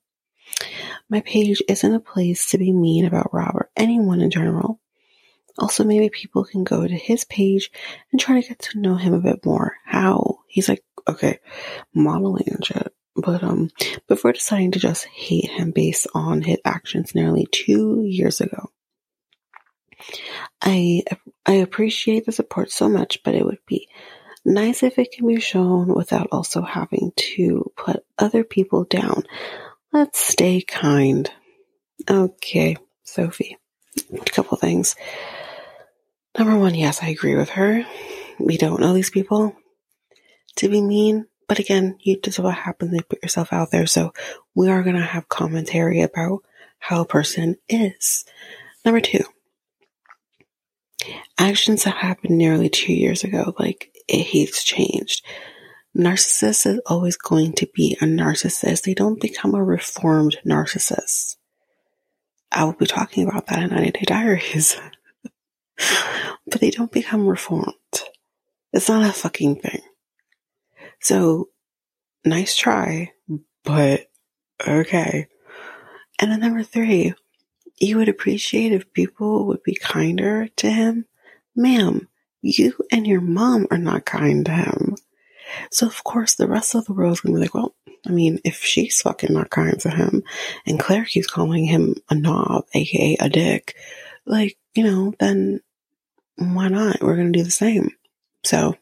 My 1.08 1.20
page 1.20 1.62
isn't 1.68 1.94
a 1.94 2.00
place 2.00 2.50
to 2.50 2.58
be 2.58 2.72
mean 2.72 3.04
about 3.04 3.32
Rob 3.32 3.54
or 3.54 3.70
anyone 3.76 4.20
in 4.20 4.30
general. 4.30 4.80
Also, 5.58 5.84
maybe 5.84 6.10
people 6.10 6.44
can 6.44 6.64
go 6.64 6.86
to 6.86 6.94
his 6.94 7.24
page 7.24 7.70
and 8.10 8.20
try 8.20 8.40
to 8.40 8.48
get 8.48 8.58
to 8.58 8.78
know 8.78 8.96
him 8.96 9.14
a 9.14 9.20
bit 9.20 9.44
more. 9.44 9.76
How? 9.84 10.40
He's 10.48 10.68
like, 10.68 10.84
okay, 11.08 11.38
modeling 11.94 12.48
and 12.48 12.64
shit. 12.64 12.92
But 13.14 13.42
um, 13.42 13.70
before 14.08 14.32
deciding 14.32 14.72
to 14.72 14.78
just 14.78 15.06
hate 15.06 15.50
him 15.50 15.70
based 15.70 16.06
on 16.14 16.42
his 16.42 16.58
actions 16.64 17.14
nearly 17.14 17.46
two 17.50 18.02
years 18.04 18.42
ago, 18.42 18.70
I 20.60 21.02
I 21.46 21.52
appreciate 21.54 22.26
the 22.26 22.32
support 22.32 22.70
so 22.70 22.88
much, 22.88 23.22
but 23.24 23.34
it 23.34 23.44
would 23.44 23.64
be 23.66 23.88
nice 24.44 24.82
if 24.82 24.98
it 24.98 25.12
can 25.12 25.26
be 25.26 25.40
shown 25.40 25.94
without 25.94 26.28
also 26.30 26.60
having 26.60 27.12
to 27.16 27.72
put 27.76 28.04
other 28.18 28.44
people 28.44 28.84
down. 28.84 29.22
Let's 29.92 30.18
stay 30.18 30.60
kind. 30.60 31.30
Okay, 32.08 32.76
Sophie. 33.04 33.56
A 34.12 34.24
couple 34.26 34.56
things. 34.58 34.94
Number 36.38 36.58
one, 36.58 36.74
yes, 36.74 37.02
I 37.02 37.08
agree 37.08 37.34
with 37.34 37.50
her. 37.50 37.84
We 38.38 38.58
don't 38.58 38.80
know 38.80 38.92
these 38.92 39.10
people 39.10 39.56
to 40.56 40.68
be 40.68 40.82
mean, 40.82 41.26
but 41.48 41.58
again, 41.58 41.96
you 42.00 42.20
just 42.20 42.38
what 42.38 42.54
happens 42.54 42.92
you 42.92 43.02
put 43.02 43.22
yourself 43.22 43.52
out 43.52 43.70
there. 43.70 43.86
So 43.86 44.12
we 44.54 44.68
are 44.68 44.82
going 44.82 44.96
to 44.96 45.02
have 45.02 45.28
commentary 45.28 46.02
about 46.02 46.40
how 46.78 47.00
a 47.00 47.06
person 47.06 47.56
is. 47.68 48.24
Number 48.84 49.00
two, 49.00 49.24
actions 51.38 51.84
that 51.84 51.96
happened 51.96 52.36
nearly 52.36 52.68
two 52.68 52.92
years 52.92 53.24
ago, 53.24 53.54
like 53.58 53.90
it, 54.08 54.24
he's 54.24 54.62
changed. 54.62 55.24
Narcissist 55.96 56.66
is 56.66 56.80
always 56.86 57.16
going 57.16 57.54
to 57.54 57.66
be 57.74 57.96
a 58.00 58.04
narcissist. 58.04 58.82
They 58.82 58.92
don't 58.92 59.20
become 59.20 59.54
a 59.54 59.64
reformed 59.64 60.36
narcissist. 60.44 61.36
I 62.52 62.64
will 62.64 62.74
be 62.74 62.86
talking 62.86 63.26
about 63.26 63.46
that 63.46 63.62
in 63.62 63.70
90 63.70 63.90
Day 63.92 64.04
Diaries. 64.06 64.78
but 66.46 66.60
they 66.60 66.70
don't 66.70 66.92
become 66.92 67.26
reformed. 67.26 67.74
It's 68.72 68.88
not 68.88 69.08
a 69.08 69.12
fucking 69.12 69.56
thing. 69.56 69.80
So, 71.00 71.48
nice 72.24 72.56
try, 72.56 73.12
but 73.64 74.10
okay. 74.66 75.28
And 76.18 76.30
then 76.30 76.40
number 76.40 76.62
three, 76.62 77.14
you 77.78 77.96
would 77.96 78.08
appreciate 78.08 78.72
if 78.72 78.92
people 78.92 79.46
would 79.46 79.62
be 79.62 79.74
kinder 79.74 80.48
to 80.56 80.70
him. 80.70 81.06
Ma'am, 81.54 82.08
you 82.42 82.74
and 82.92 83.06
your 83.06 83.20
mom 83.20 83.66
are 83.70 83.78
not 83.78 84.04
kind 84.04 84.44
to 84.46 84.52
him. 84.52 84.96
So 85.70 85.86
of 85.86 86.04
course 86.04 86.34
the 86.34 86.48
rest 86.48 86.74
of 86.74 86.86
the 86.86 86.92
world's 86.92 87.20
gonna 87.20 87.36
be 87.36 87.42
like, 87.42 87.54
well, 87.54 87.74
I 88.06 88.10
mean, 88.10 88.40
if 88.44 88.62
she's 88.62 89.00
fucking 89.02 89.32
not 89.32 89.50
kind 89.50 89.78
to 89.80 89.90
him 89.90 90.22
and 90.66 90.78
Claire 90.78 91.04
keeps 91.04 91.26
calling 91.26 91.64
him 91.64 91.96
a 92.08 92.14
knob, 92.14 92.66
aka 92.72 93.16
a 93.18 93.28
dick, 93.28 93.76
like, 94.24 94.56
you 94.74 94.84
know, 94.84 95.14
then 95.18 95.60
why 96.36 96.68
not? 96.68 97.02
We're 97.02 97.16
to 97.16 97.30
do 97.30 97.42
the 97.42 97.50
same. 97.50 97.90
So, 98.44 98.76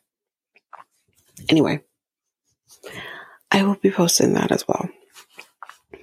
anyway, 1.49 1.83
I 3.51 3.63
will 3.63 3.77
be 3.77 3.91
posting 3.91 4.35
that 4.35 4.53
as 4.53 4.67
well. 4.67 4.89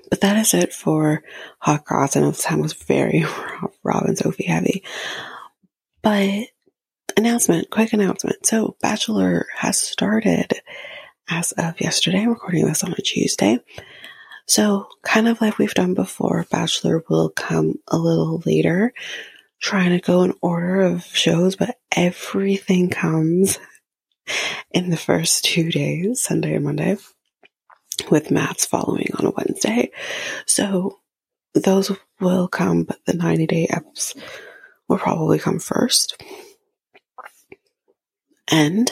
But 0.09 0.21
that 0.21 0.37
is 0.37 0.53
it 0.53 0.73
for 0.73 1.23
Hot 1.59 1.85
Cross. 1.85 2.15
I 2.15 2.21
know 2.21 2.31
this 2.31 2.43
time 2.43 2.61
was 2.61 2.73
very 2.73 3.25
Rob 3.83 4.03
and 4.03 4.17
Sophie 4.17 4.45
heavy. 4.45 4.83
But 6.01 6.47
announcement, 7.21 7.69
quick 7.69 7.93
announcement. 7.93 8.43
So 8.47 8.75
Bachelor 8.81 9.45
has 9.55 9.79
started 9.79 10.53
as 11.29 11.51
of 11.51 11.79
yesterday. 11.79 12.21
I'm 12.21 12.29
recording 12.29 12.65
this 12.65 12.83
on 12.83 12.93
a 12.93 13.01
Tuesday. 13.01 13.59
So 14.47 14.87
kind 15.03 15.27
of 15.27 15.39
like 15.39 15.59
we've 15.59 15.73
done 15.73 15.93
before, 15.93 16.47
Bachelor 16.49 17.03
will 17.09 17.29
come 17.29 17.75
a 17.87 17.97
little 17.99 18.41
later 18.43 18.91
trying 19.61 19.91
to 19.91 19.99
go 20.03 20.23
in 20.23 20.33
order 20.41 20.81
of 20.81 21.03
shows, 21.05 21.55
but 21.55 21.77
everything 21.95 22.89
comes 22.89 23.59
in 24.71 24.89
the 24.89 24.97
first 24.97 25.45
two 25.45 25.69
days, 25.69 26.23
Sunday 26.23 26.55
and 26.55 26.65
Monday, 26.65 26.97
with 28.09 28.29
MAFS 28.29 28.65
following 28.65 29.09
on 29.19 29.27
a 29.27 29.31
Wednesday. 29.31 29.91
So 30.47 30.97
those 31.53 31.91
will 32.19 32.47
come, 32.47 32.83
but 32.83 32.97
the 33.05 33.13
90 33.13 33.45
day 33.45 33.67
eps 33.71 34.17
will 34.87 34.97
probably 34.97 35.37
come 35.37 35.59
first. 35.59 36.19
And 38.51 38.91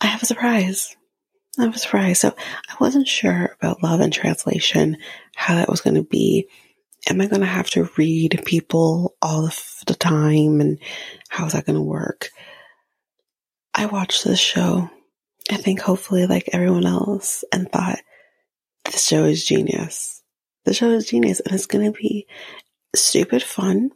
I 0.00 0.06
have 0.06 0.22
a 0.22 0.26
surprise. 0.26 0.94
I 1.58 1.64
have 1.64 1.74
a 1.74 1.78
surprise. 1.78 2.20
So 2.20 2.34
I 2.68 2.76
wasn't 2.80 3.08
sure 3.08 3.56
about 3.60 3.82
love 3.82 4.00
in 4.00 4.10
translation, 4.10 4.98
how 5.34 5.54
that 5.54 5.70
was 5.70 5.80
going 5.80 5.96
to 5.96 6.02
be 6.02 6.48
am 7.08 7.20
I 7.20 7.26
going 7.26 7.40
to 7.40 7.46
have 7.46 7.70
to 7.70 7.88
read 7.96 8.42
people 8.44 9.14
all 9.20 9.50
the 9.86 9.94
time 9.94 10.60
and 10.60 10.78
how's 11.28 11.52
that 11.52 11.66
going 11.66 11.76
to 11.76 11.82
work? 11.82 12.30
I 13.74 13.86
watched 13.86 14.24
this 14.24 14.38
show, 14.38 14.88
I 15.50 15.56
think 15.56 15.80
hopefully 15.80 16.26
like 16.26 16.50
everyone 16.52 16.86
else, 16.86 17.44
and 17.52 17.70
thought 17.70 17.98
this 18.84 19.06
show 19.06 19.24
is 19.24 19.44
genius. 19.44 20.22
The 20.64 20.74
show 20.74 20.90
is 20.90 21.06
genius 21.06 21.40
and 21.40 21.54
it's 21.54 21.66
going 21.66 21.92
to 21.92 21.98
be 21.98 22.26
stupid 22.94 23.42
fun. 23.42 23.90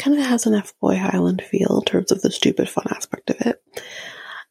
Kind 0.00 0.18
of 0.18 0.24
has 0.24 0.46
an 0.46 0.54
F 0.54 0.72
Boy 0.80 0.96
Island 0.96 1.42
feel 1.42 1.80
in 1.80 1.84
terms 1.84 2.10
of 2.10 2.22
the 2.22 2.30
stupid 2.30 2.70
fun 2.70 2.86
aspect 2.88 3.28
of 3.28 3.36
it. 3.42 3.62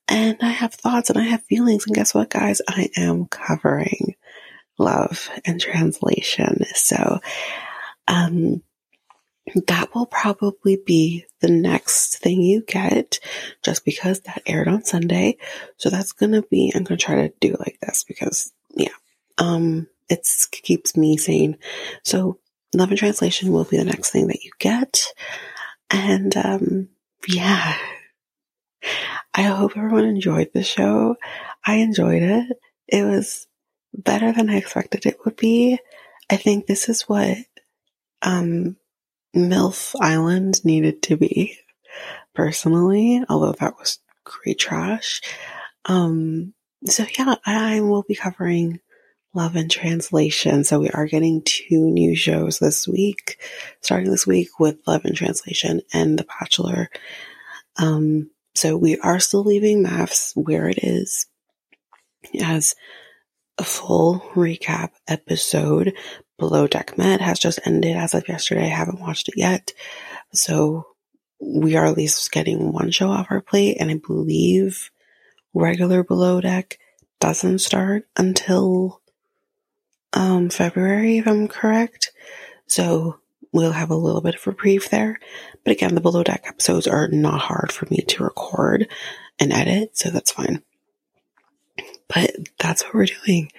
And 0.07 0.37
I 0.41 0.49
have 0.49 0.75
thoughts 0.75 1.09
and 1.09 1.17
I 1.17 1.23
have 1.23 1.43
feelings. 1.43 1.85
And 1.87 1.95
guess 1.95 2.13
what, 2.13 2.29
guys? 2.29 2.61
I 2.67 2.89
am 2.95 3.25
covering 3.25 4.13
love 4.77 5.27
in 5.45 5.57
translation. 5.57 6.65
So 6.75 7.19
um, 8.07 8.61
that 9.67 9.89
will 9.95 10.05
probably 10.05 10.77
be 10.85 11.25
the 11.39 11.49
next 11.49 12.19
thing 12.19 12.41
you 12.41 12.61
get 12.61 13.19
just 13.63 13.85
because 13.85 14.19
that 14.21 14.43
aired 14.45 14.67
on 14.67 14.83
Sunday. 14.83 15.37
So 15.77 15.89
that's 15.89 16.11
going 16.11 16.33
to 16.33 16.43
be, 16.43 16.71
I'm 16.75 16.83
going 16.83 16.99
to 16.99 17.03
try 17.03 17.27
to 17.27 17.33
do 17.39 17.55
like 17.59 17.79
this 17.81 18.03
because 18.07 18.53
yeah, 18.75 18.89
um, 19.39 19.87
it 20.09 20.27
keeps 20.51 20.95
me 20.95 21.17
sane. 21.17 21.57
So 22.03 22.39
love 22.73 22.91
in 22.91 22.97
translation 22.97 23.51
will 23.51 23.63
be 23.63 23.77
the 23.77 23.85
next 23.85 24.11
thing 24.11 24.27
that 24.27 24.43
you 24.43 24.51
get. 24.59 25.05
And, 25.89 26.35
um, 26.37 26.89
yeah, 27.27 27.77
I 29.33 29.41
hope 29.43 29.75
everyone 29.75 30.05
enjoyed 30.05 30.51
the 30.53 30.63
show. 30.63 31.15
I 31.65 31.75
enjoyed 31.75 32.21
it. 32.21 32.57
It 32.87 33.03
was 33.03 33.47
better 33.93 34.31
than 34.31 34.49
I 34.49 34.57
expected 34.57 35.05
it 35.05 35.17
would 35.25 35.35
be. 35.35 35.79
I 36.29 36.37
think 36.37 36.65
this 36.65 36.89
is 36.89 37.03
what 37.03 37.37
um, 38.21 38.77
MILF 39.35 39.95
Island 39.99 40.63
needed 40.63 41.01
to 41.03 41.17
be, 41.17 41.57
personally, 42.33 43.23
although 43.29 43.53
that 43.53 43.77
was 43.77 43.99
great 44.23 44.59
trash. 44.59 45.21
Um, 45.85 46.53
so 46.85 47.05
yeah, 47.17 47.35
I 47.45 47.81
will 47.81 48.03
be 48.03 48.15
covering 48.15 48.79
Love 49.33 49.55
in 49.55 49.69
Translation. 49.69 50.63
So 50.63 50.79
we 50.79 50.89
are 50.89 51.05
getting 51.05 51.41
two 51.43 51.89
new 51.89 52.15
shows 52.15 52.59
this 52.59 52.87
week, 52.87 53.39
starting 53.81 54.09
this 54.09 54.25
week 54.25 54.59
with 54.59 54.77
Love 54.87 55.05
in 55.05 55.13
Translation 55.13 55.81
and 55.93 56.17
The 56.17 56.25
Bachelor. 56.25 56.89
Um, 57.77 58.31
so 58.55 58.75
we 58.75 58.97
are 58.99 59.19
still 59.19 59.43
leaving 59.43 59.83
MAFS 59.83 60.33
where 60.35 60.67
it 60.67 60.83
is 60.83 61.27
as 62.41 62.75
a 63.57 63.63
full 63.63 64.19
recap 64.33 64.91
episode, 65.07 65.93
Below 66.37 66.67
Deck 66.67 66.97
Med 66.97 67.19
has 67.19 67.39
just 67.39 67.59
ended 67.65 67.97
as 67.97 68.13
of 68.13 68.27
yesterday. 68.27 68.65
I 68.65 68.75
haven't 68.75 69.01
watched 69.01 69.27
it 69.27 69.35
yet. 69.37 69.73
So 70.33 70.87
we 71.41 71.75
are 71.75 71.85
at 71.85 71.97
least 71.97 72.31
getting 72.31 72.71
one 72.71 72.91
show 72.91 73.09
off 73.09 73.27
our 73.29 73.41
plate. 73.41 73.77
And 73.79 73.91
I 73.91 73.99
believe 74.05 74.89
regular 75.53 76.03
Below 76.03 76.41
Deck 76.41 76.79
doesn't 77.19 77.59
start 77.59 78.07
until 78.15 79.01
um, 80.13 80.49
February, 80.49 81.17
if 81.17 81.27
I'm 81.27 81.47
correct. 81.47 82.11
So 82.67 83.19
we'll 83.51 83.71
have 83.71 83.89
a 83.89 83.95
little 83.95 84.21
bit 84.21 84.35
of 84.35 84.57
brief 84.57 84.89
there. 84.89 85.19
But 85.63 85.71
again, 85.71 85.95
the 85.95 86.01
Below 86.01 86.23
Deck 86.23 86.43
episodes 86.47 86.87
are 86.87 87.07
not 87.07 87.41
hard 87.41 87.71
for 87.71 87.87
me 87.89 87.97
to 87.97 88.23
record 88.23 88.87
and 89.39 89.53
edit. 89.53 89.97
So 89.97 90.09
that's 90.09 90.31
fine. 90.31 90.63
But 92.07 92.31
that's 92.57 92.83
what 92.83 92.93
we're 92.93 93.05
doing. 93.05 93.51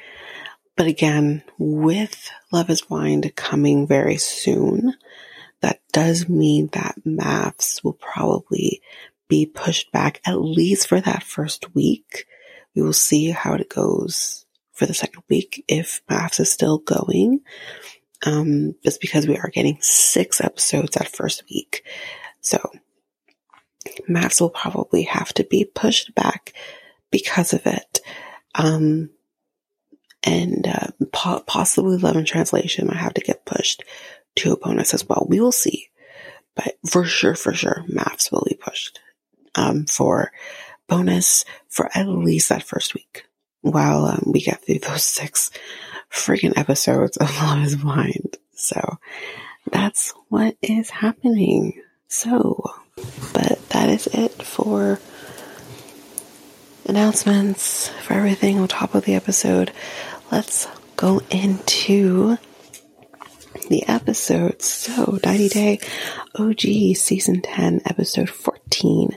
but 0.77 0.87
again, 0.87 1.43
with 1.59 2.31
Love 2.53 2.71
is 2.71 2.83
Blind 2.83 3.35
coming 3.37 3.87
very 3.87 4.17
soon, 4.17 4.95
that 5.61 5.81
does 5.93 6.29
mean 6.29 6.69
that 6.73 6.97
MAFS 7.05 7.85
will 7.85 7.93
probably 7.93 8.81
be 9.29 9.47
pushed 9.47 9.93
back 9.93 10.21
at 10.25 10.41
least 10.41 10.89
for 10.89 11.01
that 11.01 11.23
first 11.23 11.75
week. 11.75 12.27
We 12.75 12.83
will 12.83 12.93
see 12.93 13.31
how 13.31 13.55
it 13.55 13.69
goes 13.69 14.47
for 14.81 14.87
the 14.87 14.95
second 14.95 15.23
week 15.29 15.63
if 15.69 16.01
MAFS 16.09 16.41
is 16.41 16.51
still 16.51 16.79
going. 16.79 17.41
Um, 18.25 18.75
just 18.83 19.01
because 19.01 19.27
we 19.27 19.37
are 19.37 19.51
getting 19.51 19.77
six 19.81 20.41
episodes 20.41 20.95
that 20.95 21.15
first 21.15 21.45
week. 21.51 21.85
So 22.41 22.59
MAFS 24.09 24.41
will 24.41 24.51
probably 24.51 25.03
have 25.03 25.35
to 25.35 25.45
be 25.45 25.67
pushed 25.67 26.15
back 26.15 26.55
because 27.11 27.53
of 27.53 27.67
it. 27.67 28.01
Um, 28.55 29.11
and 30.23 30.67
uh, 30.67 30.89
po- 31.13 31.45
possibly 31.47 31.99
Love 31.99 32.17
in 32.17 32.25
Translation 32.25 32.87
might 32.87 32.97
have 32.97 33.15
to 33.15 33.21
get 33.21 33.45
pushed 33.45 33.85
to 34.37 34.53
a 34.53 34.57
bonus 34.57 34.95
as 34.95 35.07
well. 35.07 35.27
We 35.29 35.41
will 35.41 35.53
see. 35.53 35.89
But 36.55 36.79
for 36.89 37.05
sure, 37.05 37.35
for 37.35 37.53
sure, 37.53 37.85
MAFS 37.87 38.33
will 38.33 38.47
be 38.49 38.57
pushed 38.57 38.99
um, 39.55 39.85
for 39.85 40.33
bonus 40.89 41.45
for 41.69 41.91
at 41.95 42.09
least 42.09 42.49
that 42.49 42.63
first 42.63 42.95
week 42.95 43.27
while 43.61 44.05
um, 44.07 44.25
we 44.27 44.41
get 44.41 44.65
through 44.65 44.79
those 44.81 45.05
six 45.19 45.51
freaking 46.11 46.57
episodes 46.57 47.17
of 47.17 47.35
Love 47.37 47.65
is 47.65 47.77
Blind. 47.77 48.37
So 48.55 48.99
that's 49.71 50.13
what 50.29 50.57
is 50.63 50.91
happening. 50.91 51.81
So, 52.09 52.65
but 53.33 53.69
that 53.71 53.89
is 53.89 54.07
it 54.09 54.43
for 54.43 54.99
announcements 56.87 57.89
for 58.03 58.15
everything 58.15 58.59
on 58.59 58.69
top 58.69 58.95
of 58.95 59.05
the 59.05 59.15
episode. 59.15 59.73
Let's 60.33 60.67
go 60.97 61.21
into 61.31 62.37
the 63.71 63.89
episodes. 63.89 64.67
So, 64.67 65.19
90 65.25 65.49
Day 65.49 65.81
OG 66.35 66.61
Season 66.97 67.41
10, 67.41 67.83
Episode 67.87 68.29
14, 68.29 69.17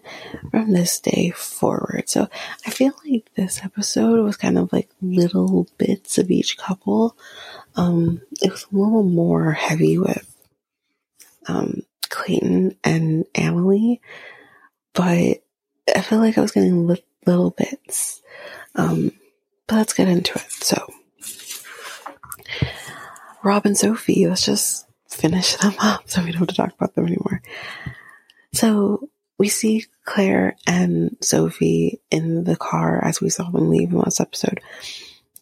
from 0.51 0.71
this 0.71 0.99
day 0.99 1.31
forward. 1.31 2.07
So, 2.07 2.29
I 2.65 2.69
feel 2.69 2.93
like 3.05 3.29
this 3.35 3.61
episode 3.63 4.23
was 4.23 4.37
kind 4.37 4.57
of 4.57 4.71
like 4.71 4.89
little 5.01 5.67
bits 5.77 6.17
of 6.17 6.31
each 6.31 6.57
couple. 6.57 7.17
Um, 7.75 8.21
it 8.41 8.51
was 8.51 8.65
a 8.71 8.75
little 8.77 9.03
more 9.03 9.51
heavy 9.51 9.97
with 9.97 10.29
um, 11.47 11.81
Clayton 12.09 12.77
and 12.83 13.25
Emily, 13.35 13.99
but 14.93 15.43
I 15.93 16.01
feel 16.01 16.19
like 16.19 16.37
I 16.37 16.41
was 16.41 16.51
getting 16.51 16.87
li- 16.87 17.03
little 17.25 17.49
bits. 17.49 18.21
Um, 18.75 19.11
but 19.67 19.77
let's 19.77 19.93
get 19.93 20.07
into 20.07 20.33
it. 20.35 20.51
So, 20.51 20.87
Rob 23.43 23.65
and 23.65 23.77
Sophie, 23.77 24.27
let's 24.27 24.45
just 24.45 24.87
finish 25.09 25.55
them 25.61 25.73
up 25.79 26.09
so 26.09 26.23
we 26.23 26.31
don't 26.31 26.39
have 26.39 26.47
to 26.49 26.55
talk 26.55 26.73
about 26.73 26.95
them 26.95 27.05
anymore. 27.05 27.41
So, 28.53 29.09
we 29.39 29.49
see 29.49 29.85
Claire 30.05 30.55
and 30.67 31.17
Sophie 31.21 31.99
in 32.11 32.43
the 32.43 32.55
car 32.55 33.03
as 33.03 33.19
we 33.19 33.29
saw 33.29 33.49
them 33.49 33.69
leave 33.69 33.91
in 33.91 33.97
last 33.97 34.21
episode. 34.21 34.61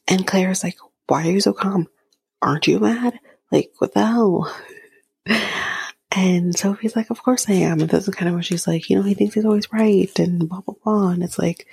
And 0.08 0.26
Claire's 0.26 0.64
like, 0.64 0.78
Why 1.08 1.28
are 1.28 1.32
you 1.32 1.42
so 1.42 1.54
calm? 1.54 1.88
Aren't 2.42 2.68
you 2.68 2.80
mad? 2.80 3.20
Like, 3.52 3.74
what 3.80 3.94
the 3.94 4.06
hell? 4.06 4.56
And 6.14 6.58
Sophie's 6.58 6.96
like, 6.96 7.10
of 7.10 7.24
course 7.24 7.50
I 7.50 7.54
am. 7.54 7.80
And 7.80 7.90
this 7.90 8.08
is 8.08 8.14
kind 8.14 8.28
of 8.28 8.36
what 8.36 8.44
she's 8.44 8.68
like, 8.68 8.90
you 8.90 8.98
know, 8.98 9.02
he 9.02 9.14
thinks 9.14 9.34
he's 9.34 9.46
always 9.46 9.72
right 9.72 10.12
and 10.20 10.50
blah, 10.50 10.60
blah, 10.60 10.76
blah. 10.84 11.10
And 11.10 11.24
it's 11.24 11.40
like, 11.40 11.68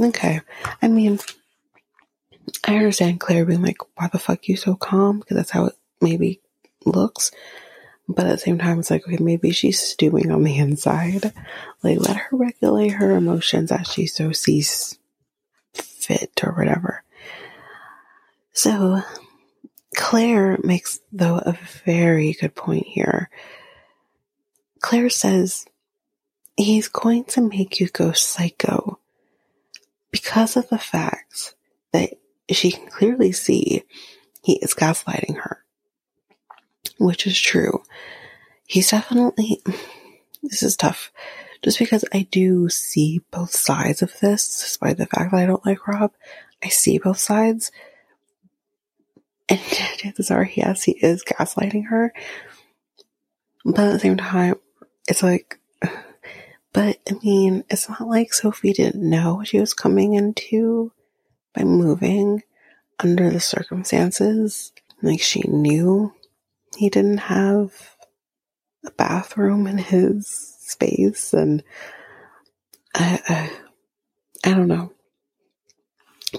okay. 0.00 0.40
I 0.80 0.88
mean, 0.88 1.18
I 2.64 2.76
understand 2.76 3.20
Claire 3.20 3.44
being 3.44 3.62
like, 3.62 3.78
why 3.96 4.08
the 4.08 4.18
fuck 4.18 4.48
you 4.48 4.56
so 4.56 4.74
calm? 4.74 5.20
Because 5.20 5.36
that's 5.36 5.50
how 5.50 5.66
it 5.66 5.74
maybe 6.00 6.40
looks. 6.84 7.30
But 8.08 8.26
at 8.26 8.32
the 8.32 8.38
same 8.38 8.58
time, 8.58 8.78
it's 8.78 8.90
like, 8.90 9.06
okay, 9.06 9.18
maybe 9.18 9.50
she's 9.50 9.80
stewing 9.80 10.30
on 10.30 10.44
the 10.44 10.56
inside. 10.56 11.32
Like, 11.82 11.98
let 11.98 12.16
her 12.16 12.36
regulate 12.36 12.90
her 12.90 13.12
emotions 13.12 13.72
as 13.72 13.88
she 13.88 14.06
so 14.06 14.32
sees 14.32 14.96
fit 15.72 16.40
or 16.44 16.52
whatever. 16.52 17.02
So, 18.52 19.02
Claire 19.96 20.58
makes, 20.62 21.00
though, 21.12 21.38
a 21.38 21.58
very 21.84 22.32
good 22.34 22.54
point 22.54 22.86
here. 22.86 23.28
Claire 24.80 25.10
says, 25.10 25.66
he's 26.56 26.88
going 26.88 27.24
to 27.24 27.40
make 27.40 27.80
you 27.80 27.88
go 27.88 28.12
psycho 28.12 29.00
because 30.12 30.56
of 30.56 30.68
the 30.68 30.78
fact 30.78 31.54
that 31.92 32.14
she 32.50 32.72
can 32.72 32.86
clearly 32.88 33.32
see 33.32 33.82
he 34.42 34.54
is 34.56 34.74
gaslighting 34.74 35.36
her, 35.36 35.64
which 36.98 37.26
is 37.26 37.38
true. 37.38 37.82
He's 38.66 38.90
definitely, 38.90 39.60
this 40.42 40.62
is 40.62 40.76
tough, 40.76 41.12
just 41.62 41.78
because 41.78 42.04
I 42.12 42.28
do 42.30 42.68
see 42.68 43.22
both 43.30 43.50
sides 43.50 44.02
of 44.02 44.18
this, 44.20 44.46
despite 44.46 44.98
the 44.98 45.06
fact 45.06 45.32
that 45.32 45.38
I 45.38 45.46
don't 45.46 45.66
like 45.66 45.86
Rob. 45.86 46.12
I 46.62 46.68
see 46.68 46.98
both 46.98 47.18
sides. 47.18 47.70
And 49.48 49.60
chances 49.96 50.30
are, 50.30 50.48
yes, 50.54 50.84
he 50.84 50.92
is 50.92 51.24
gaslighting 51.24 51.86
her. 51.88 52.12
But 53.64 53.80
at 53.80 53.92
the 53.94 53.98
same 53.98 54.16
time, 54.16 54.56
it's 55.08 55.22
like, 55.22 55.58
but 56.72 56.98
I 57.08 57.14
mean, 57.22 57.64
it's 57.68 57.88
not 57.88 58.06
like 58.06 58.32
Sophie 58.32 58.72
didn't 58.72 59.08
know 59.08 59.42
she 59.44 59.58
was 59.58 59.74
coming 59.74 60.14
into 60.14 60.92
by 61.56 61.64
moving 61.64 62.42
under 63.00 63.30
the 63.30 63.40
circumstances. 63.40 64.72
Like 65.02 65.20
she 65.20 65.42
knew 65.48 66.12
he 66.76 66.88
didn't 66.90 67.18
have 67.18 67.96
a 68.84 68.90
bathroom 68.92 69.66
in 69.66 69.78
his 69.78 70.28
space 70.60 71.32
and 71.32 71.62
I, 72.94 73.20
I, 74.44 74.50
I 74.50 74.54
don't 74.54 74.68
know. 74.68 74.92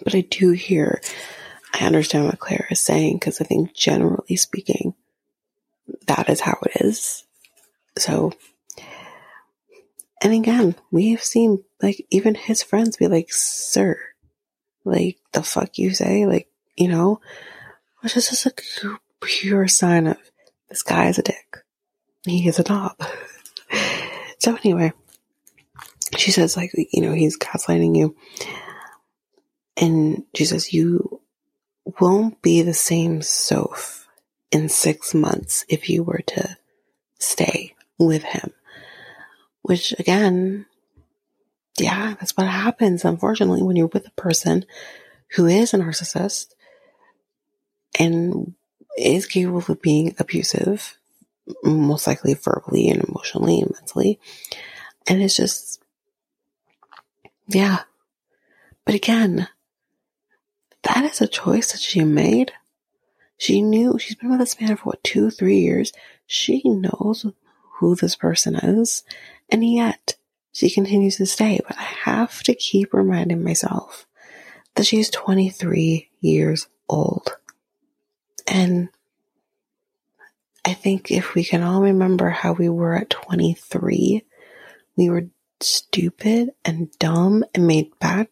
But 0.03 0.15
I 0.15 0.21
do 0.21 0.51
hear 0.51 1.01
I 1.73 1.85
understand 1.85 2.25
what 2.25 2.39
Claire 2.39 2.67
is 2.71 2.81
saying 2.81 3.17
because 3.17 3.41
I 3.41 3.43
think 3.45 3.73
generally 3.73 4.35
speaking, 4.35 4.93
that 6.07 6.29
is 6.29 6.41
how 6.41 6.57
it 6.63 6.81
is. 6.81 7.23
So, 7.97 8.33
and 10.23 10.33
again, 10.33 10.75
we 10.91 11.11
have 11.11 11.23
seen 11.23 11.63
like 11.81 12.05
even 12.09 12.35
his 12.35 12.63
friends 12.63 12.97
be 12.97 13.07
like, 13.07 13.31
sir, 13.31 13.99
like 14.87 15.17
the 15.33 15.43
fuck 15.43 15.77
you 15.77 15.93
say, 15.93 16.25
like, 16.25 16.47
you 16.75 16.87
know, 16.87 17.19
which 18.01 18.15
is 18.15 18.29
just 18.29 18.45
a 18.45 18.53
pure 19.21 19.67
sign 19.67 20.07
of 20.07 20.17
this 20.69 20.83
guy 20.83 21.07
is 21.07 21.17
a 21.17 21.23
dick. 21.23 21.57
He 22.25 22.47
is 22.47 22.59
a 22.59 22.63
knob. 22.67 22.97
so 24.39 24.55
anyway, 24.55 24.91
she 26.17 26.31
says 26.31 26.57
like, 26.57 26.71
you 26.73 27.01
know, 27.01 27.13
he's 27.13 27.37
gaslighting 27.37 27.95
you. 27.95 28.15
And 29.75 30.23
she 30.35 30.45
says, 30.45 30.73
you 30.73 31.21
won't 31.99 32.41
be 32.41 32.61
the 32.61 32.73
same 32.73 33.21
Soph 33.21 34.07
in 34.51 34.69
six 34.69 35.13
months 35.13 35.65
if 35.69 35.89
you 35.89 36.03
were 36.03 36.21
to 36.27 36.57
stay 37.19 37.75
with 37.97 38.23
him. 38.23 38.51
Which 39.61 39.93
again, 39.99 40.65
yeah, 41.79 42.15
that's 42.19 42.35
what 42.35 42.47
happens, 42.47 43.05
unfortunately, 43.05 43.61
when 43.61 43.75
you're 43.75 43.87
with 43.87 44.07
a 44.07 44.11
person 44.11 44.65
who 45.35 45.45
is 45.45 45.73
a 45.73 45.77
narcissist 45.77 46.53
and 47.99 48.53
is 48.97 49.25
capable 49.25 49.63
of 49.67 49.81
being 49.81 50.15
abusive, 50.19 50.97
most 51.63 52.07
likely 52.07 52.33
verbally 52.33 52.89
and 52.89 53.03
emotionally 53.03 53.59
and 53.61 53.71
mentally. 53.71 54.19
And 55.07 55.21
it's 55.21 55.35
just, 55.35 55.81
yeah. 57.47 57.79
But 58.85 58.95
again, 58.95 59.47
that 60.83 61.05
is 61.05 61.21
a 61.21 61.27
choice 61.27 61.71
that 61.71 61.81
she 61.81 62.03
made. 62.03 62.51
She 63.37 63.61
knew 63.61 63.99
she's 63.99 64.15
been 64.15 64.29
with 64.29 64.39
this 64.39 64.59
man 64.59 64.75
for 64.77 64.83
what, 64.83 65.03
two, 65.03 65.29
three 65.29 65.59
years. 65.59 65.93
She 66.25 66.61
knows 66.65 67.25
who 67.79 67.95
this 67.95 68.15
person 68.15 68.55
is, 68.55 69.03
and 69.49 69.63
yet 69.63 70.15
she 70.57 70.69
continues 70.69 71.17
to 71.17 71.25
stay. 71.25 71.59
But 71.67 71.77
I 71.77 71.83
have 71.83 72.41
to 72.43 72.55
keep 72.55 72.93
reminding 72.93 73.43
myself 73.43 74.07
that 74.75 74.85
she's 74.85 75.09
23 75.09 76.09
years 76.19 76.67
old. 76.89 77.35
And 78.47 78.89
I 80.65 80.73
think 80.73 81.11
if 81.11 81.35
we 81.35 81.43
can 81.43 81.63
all 81.63 81.81
remember 81.81 82.29
how 82.29 82.53
we 82.53 82.69
were 82.69 82.95
at 82.95 83.09
23, 83.09 84.23
we 84.95 85.09
were 85.09 85.27
stupid 85.59 86.51
and 86.65 86.91
dumb 86.99 87.43
and 87.53 87.67
made 87.67 87.97
bad 87.99 88.27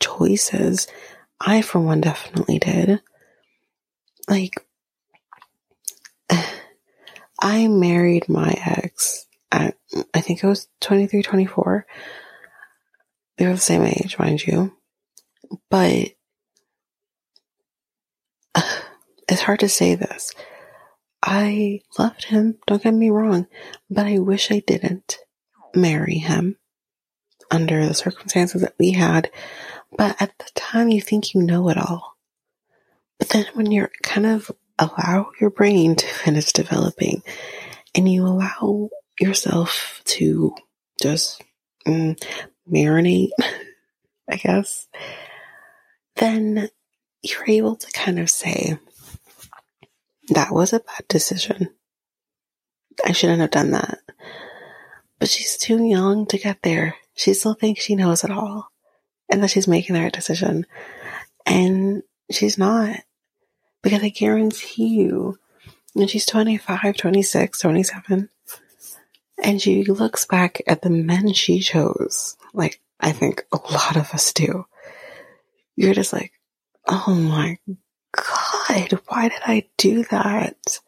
choices 0.00 0.86
I, 1.40 1.60
for 1.62 1.80
one, 1.80 2.00
definitely 2.00 2.58
did. 2.58 3.02
Like, 4.28 4.54
I 7.40 7.68
married 7.68 8.28
my 8.28 8.56
ex 8.64 9.26
at, 9.52 9.76
I 10.14 10.20
think 10.20 10.44
I 10.44 10.48
was 10.48 10.68
23, 10.80 11.22
24. 11.22 11.86
They 13.36 13.46
were 13.46 13.52
the 13.52 13.58
same 13.58 13.82
age, 13.82 14.18
mind 14.18 14.46
you. 14.46 14.72
But 15.70 16.10
it's 19.28 19.42
hard 19.42 19.60
to 19.60 19.68
say 19.68 19.94
this. 19.94 20.32
I 21.22 21.80
loved 21.98 22.24
him, 22.24 22.58
don't 22.66 22.82
get 22.82 22.94
me 22.94 23.10
wrong, 23.10 23.46
but 23.90 24.06
I 24.06 24.18
wish 24.18 24.50
I 24.50 24.60
didn't 24.60 25.18
marry 25.74 26.18
him 26.18 26.56
under 27.50 27.86
the 27.86 27.94
circumstances 27.94 28.62
that 28.62 28.74
we 28.78 28.92
had. 28.92 29.30
But 29.96 30.20
at 30.20 30.38
the 30.38 30.50
time, 30.54 30.88
you 30.88 31.00
think 31.00 31.34
you 31.34 31.42
know 31.42 31.68
it 31.68 31.78
all. 31.78 32.16
But 33.18 33.30
then 33.30 33.46
when 33.54 33.72
you're 33.72 33.90
kind 34.02 34.26
of 34.26 34.50
allow 34.78 35.30
your 35.40 35.50
brain 35.50 35.96
to 35.96 36.06
finish 36.06 36.52
developing 36.52 37.22
and 37.94 38.10
you 38.10 38.26
allow 38.26 38.90
yourself 39.20 40.02
to 40.04 40.54
just 41.00 41.42
mm, 41.86 42.20
marinate, 42.70 43.30
I 44.30 44.36
guess, 44.36 44.88
then 46.16 46.68
you're 47.22 47.48
able 47.48 47.76
to 47.76 47.90
kind 47.92 48.18
of 48.18 48.30
say, 48.30 48.78
that 50.28 50.52
was 50.52 50.72
a 50.72 50.80
bad 50.80 51.06
decision. 51.08 51.70
I 53.04 53.12
shouldn't 53.12 53.40
have 53.40 53.50
done 53.50 53.72
that. 53.72 53.98
But 55.18 55.28
she's 55.28 55.56
too 55.56 55.84
young 55.84 56.26
to 56.26 56.38
get 56.38 56.62
there. 56.62 56.96
She 57.14 57.34
still 57.34 57.54
thinks 57.54 57.82
she 57.82 57.94
knows 57.94 58.24
it 58.24 58.30
all 58.30 58.70
and 59.30 59.42
that 59.42 59.50
she's 59.50 59.68
making 59.68 59.94
the 59.94 60.02
right 60.02 60.12
decision. 60.12 60.66
And 61.44 62.02
she's 62.30 62.58
not. 62.58 63.00
Because 63.82 64.02
I 64.02 64.08
guarantee 64.08 64.88
you, 64.88 65.38
when 65.94 66.08
she's 66.08 66.26
25, 66.26 66.96
26, 66.96 67.58
27, 67.58 68.28
and 69.42 69.60
she 69.60 69.84
looks 69.84 70.24
back 70.24 70.62
at 70.66 70.82
the 70.82 70.90
men 70.90 71.32
she 71.32 71.60
chose, 71.60 72.36
like 72.54 72.80
I 73.00 73.12
think 73.12 73.44
a 73.52 73.58
lot 73.72 73.96
of 73.96 74.12
us 74.12 74.32
do, 74.32 74.66
you're 75.76 75.94
just 75.94 76.12
like, 76.12 76.32
oh 76.86 77.14
my 77.14 77.58
God, 78.12 79.00
why 79.08 79.28
did 79.28 79.40
I 79.44 79.68
do 79.76 80.04
that? 80.04 80.78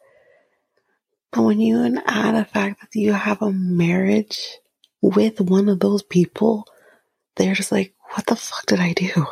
But 1.31 1.43
when 1.43 1.59
you 1.59 2.01
add 2.07 2.35
the 2.35 2.45
fact 2.45 2.81
that 2.81 2.99
you 2.99 3.13
have 3.13 3.41
a 3.41 3.51
marriage 3.51 4.57
with 5.01 5.39
one 5.39 5.69
of 5.69 5.79
those 5.79 6.01
people, 6.01 6.65
they're 7.35 7.53
just 7.53 7.71
like, 7.71 7.93
what 8.13 8.25
the 8.25 8.35
fuck 8.35 8.65
did 8.65 8.79
I 8.79 8.93
do? 8.93 9.27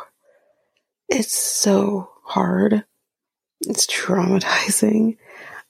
It's 1.08 1.32
so 1.32 2.10
hard. 2.22 2.84
It's 3.62 3.86
traumatizing. 3.86 5.16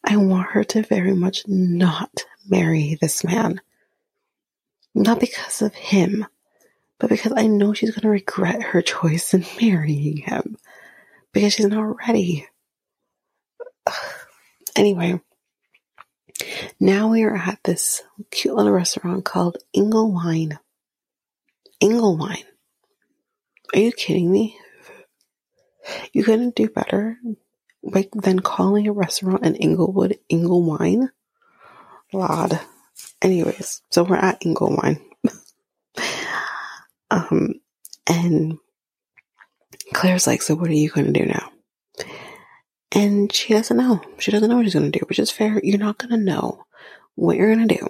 I 0.05 0.17
want 0.17 0.51
her 0.51 0.65
to 0.65 0.83
very 0.83 1.15
much 1.15 1.45
not 1.47 2.25
marry 2.51 2.99
this 3.01 3.25
man. 3.25 3.61
Not 4.95 5.21
because 5.21 5.63
of 5.63 5.75
him, 5.75 6.27
but 6.99 7.11
because 7.11 7.33
I 7.37 7.47
know 7.47 7.73
she's 7.75 7.91
going 7.91 8.03
to 8.03 8.09
regret 8.09 8.63
her 8.63 8.83
choice 8.83 9.35
in 9.35 9.45
marrying 9.61 10.19
him 10.19 10.57
because 11.33 11.55
she's 11.55 11.67
not 11.67 11.97
ready. 12.07 12.47
Anyway, 14.77 15.21
now 16.81 17.09
we 17.09 17.25
are 17.25 17.37
at 17.37 17.61
this 17.65 18.03
cute 18.31 18.55
little 18.55 18.73
restaurant 18.73 19.25
called 19.25 19.59
Inglewine. 19.77 20.59
Inglewine. 21.83 22.45
Are 23.75 23.81
you 23.81 23.93
kidding 23.93 24.31
me? 24.31 24.59
You 26.13 26.25
couldn't 26.25 26.57
do 26.57 26.69
better 26.69 27.19
like 27.83 28.11
than 28.13 28.41
calling 28.41 28.89
a 28.89 28.93
restaurant 28.93 29.45
in 29.47 29.57
Inglewood 29.57 30.19
Inglewine? 30.33 31.11
Lad. 32.13 32.61
Anyways, 33.23 33.83
so 33.91 34.05
we're 34.05 34.17
at 34.17 34.41
Inglewine. 34.41 35.01
um, 37.11 37.55
and 38.07 38.59
Claire's 39.93 40.27
like, 40.27 40.43
so 40.43 40.55
what 40.55 40.71
are 40.71 40.75
you 40.75 40.91
going 40.91 41.13
to 41.13 41.21
do 41.21 41.27
now? 41.27 41.53
And 42.93 43.33
she 43.33 43.53
doesn't 43.53 43.77
know. 43.77 44.01
She 44.19 44.31
doesn't 44.31 44.49
know 44.49 44.57
what 44.57 44.65
she's 44.65 44.75
going 44.75 44.91
to 44.91 44.99
do, 44.99 45.05
which 45.07 45.19
is 45.19 45.31
fair. 45.31 45.61
You're 45.63 45.79
not 45.79 45.99
going 45.99 46.11
to 46.11 46.17
know 46.17 46.65
what 47.15 47.37
you're 47.37 47.55
going 47.55 47.69
to 47.69 47.75
do 47.75 47.89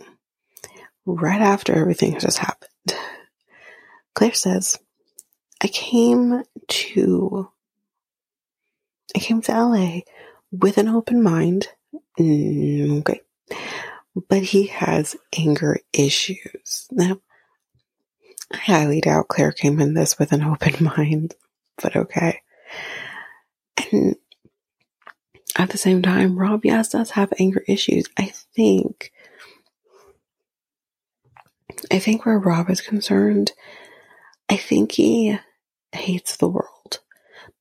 right 1.06 1.40
after 1.40 1.74
everything 1.74 2.12
has 2.12 2.22
just 2.24 2.38
happened. 2.38 2.70
Claire 4.14 4.34
says, 4.34 4.76
I 5.62 5.68
came 5.68 6.42
to, 6.68 7.50
I 9.14 9.18
came 9.18 9.40
to 9.42 9.52
LA 9.52 10.00
with 10.50 10.78
an 10.78 10.88
open 10.88 11.22
mind. 11.22 11.68
Mm, 12.18 13.00
okay. 13.00 13.20
But 14.28 14.42
he 14.42 14.66
has 14.68 15.16
anger 15.36 15.78
issues. 15.92 16.88
Now, 16.90 17.18
I 18.52 18.56
highly 18.56 19.00
doubt 19.00 19.28
Claire 19.28 19.52
came 19.52 19.80
in 19.80 19.94
this 19.94 20.18
with 20.18 20.32
an 20.32 20.42
open 20.44 20.84
mind 20.84 21.34
but 21.82 21.96
okay. 21.96 22.42
And 23.92 24.16
at 25.56 25.70
the 25.70 25.78
same 25.78 26.02
time, 26.02 26.38
Rob, 26.38 26.64
yes, 26.64 26.90
does 26.90 27.10
have 27.10 27.32
anger 27.38 27.64
issues. 27.66 28.06
I 28.16 28.32
think, 28.54 29.12
I 31.90 31.98
think 31.98 32.24
where 32.26 32.38
Rob 32.38 32.70
is 32.70 32.80
concerned, 32.80 33.52
I 34.48 34.56
think 34.56 34.92
he 34.92 35.38
hates 35.92 36.36
the 36.36 36.48
world 36.48 37.00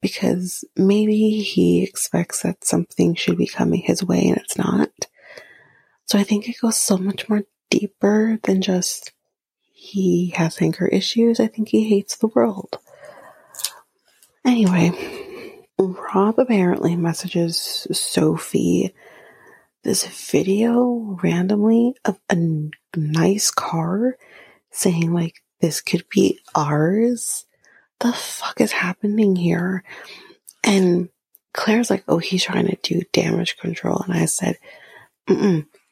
because 0.01 0.63
maybe 0.75 1.39
he 1.39 1.83
expects 1.83 2.41
that 2.41 2.65
something 2.65 3.15
should 3.15 3.37
be 3.37 3.47
coming 3.47 3.81
his 3.81 4.03
way 4.03 4.27
and 4.27 4.37
it's 4.37 4.57
not. 4.57 4.89
So 6.07 6.17
I 6.17 6.23
think 6.23 6.47
it 6.47 6.59
goes 6.61 6.77
so 6.77 6.97
much 6.97 7.27
more 7.27 7.43
deeper 7.69 8.39
than 8.43 8.61
just 8.61 9.11
he 9.73 10.33
has 10.35 10.61
anger 10.61 10.87
issues. 10.87 11.39
I 11.39 11.47
think 11.47 11.67
he 11.67 11.89
hates 11.89 12.15
the 12.15 12.27
world. 12.27 12.79
Anyway, 14.45 14.91
Rob 15.77 16.39
apparently 16.39 16.95
messages 16.95 17.85
Sophie 17.91 18.93
this 19.83 20.05
video 20.31 21.17
randomly 21.21 21.95
of 22.05 22.17
a 22.29 22.37
nice 22.95 23.51
car 23.51 24.17
saying, 24.71 25.13
like, 25.13 25.35
this 25.59 25.81
could 25.81 26.05
be 26.09 26.39
ours. 26.55 27.45
The 27.99 28.13
fuck 28.13 28.61
is 28.61 28.71
happening 28.71 29.35
here? 29.35 29.83
And 30.63 31.09
Claire's 31.53 31.89
like, 31.89 32.05
oh, 32.07 32.17
he's 32.17 32.43
trying 32.43 32.67
to 32.67 32.77
do 32.81 33.01
damage 33.11 33.57
control. 33.57 34.01
And 34.05 34.13
I 34.13 34.25
said, 34.25 34.57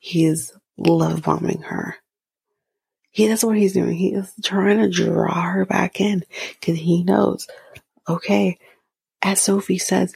mm 0.06 0.12
he's 0.12 0.54
love 0.78 1.24
bombing 1.24 1.62
her. 1.62 1.96
He, 3.12 3.28
that's 3.28 3.44
what 3.44 3.58
he's 3.58 3.74
doing. 3.74 3.94
He 3.96 4.14
is 4.14 4.34
trying 4.44 4.78
to 4.78 4.90
draw 4.90 5.42
her 5.42 5.66
back 5.66 6.02
in 6.02 6.24
because 6.60 6.78
he 6.78 7.04
knows 7.04 7.48
okay, 8.08 8.60
as 9.24 9.42
Sophie 9.42 9.80
says, 9.80 10.14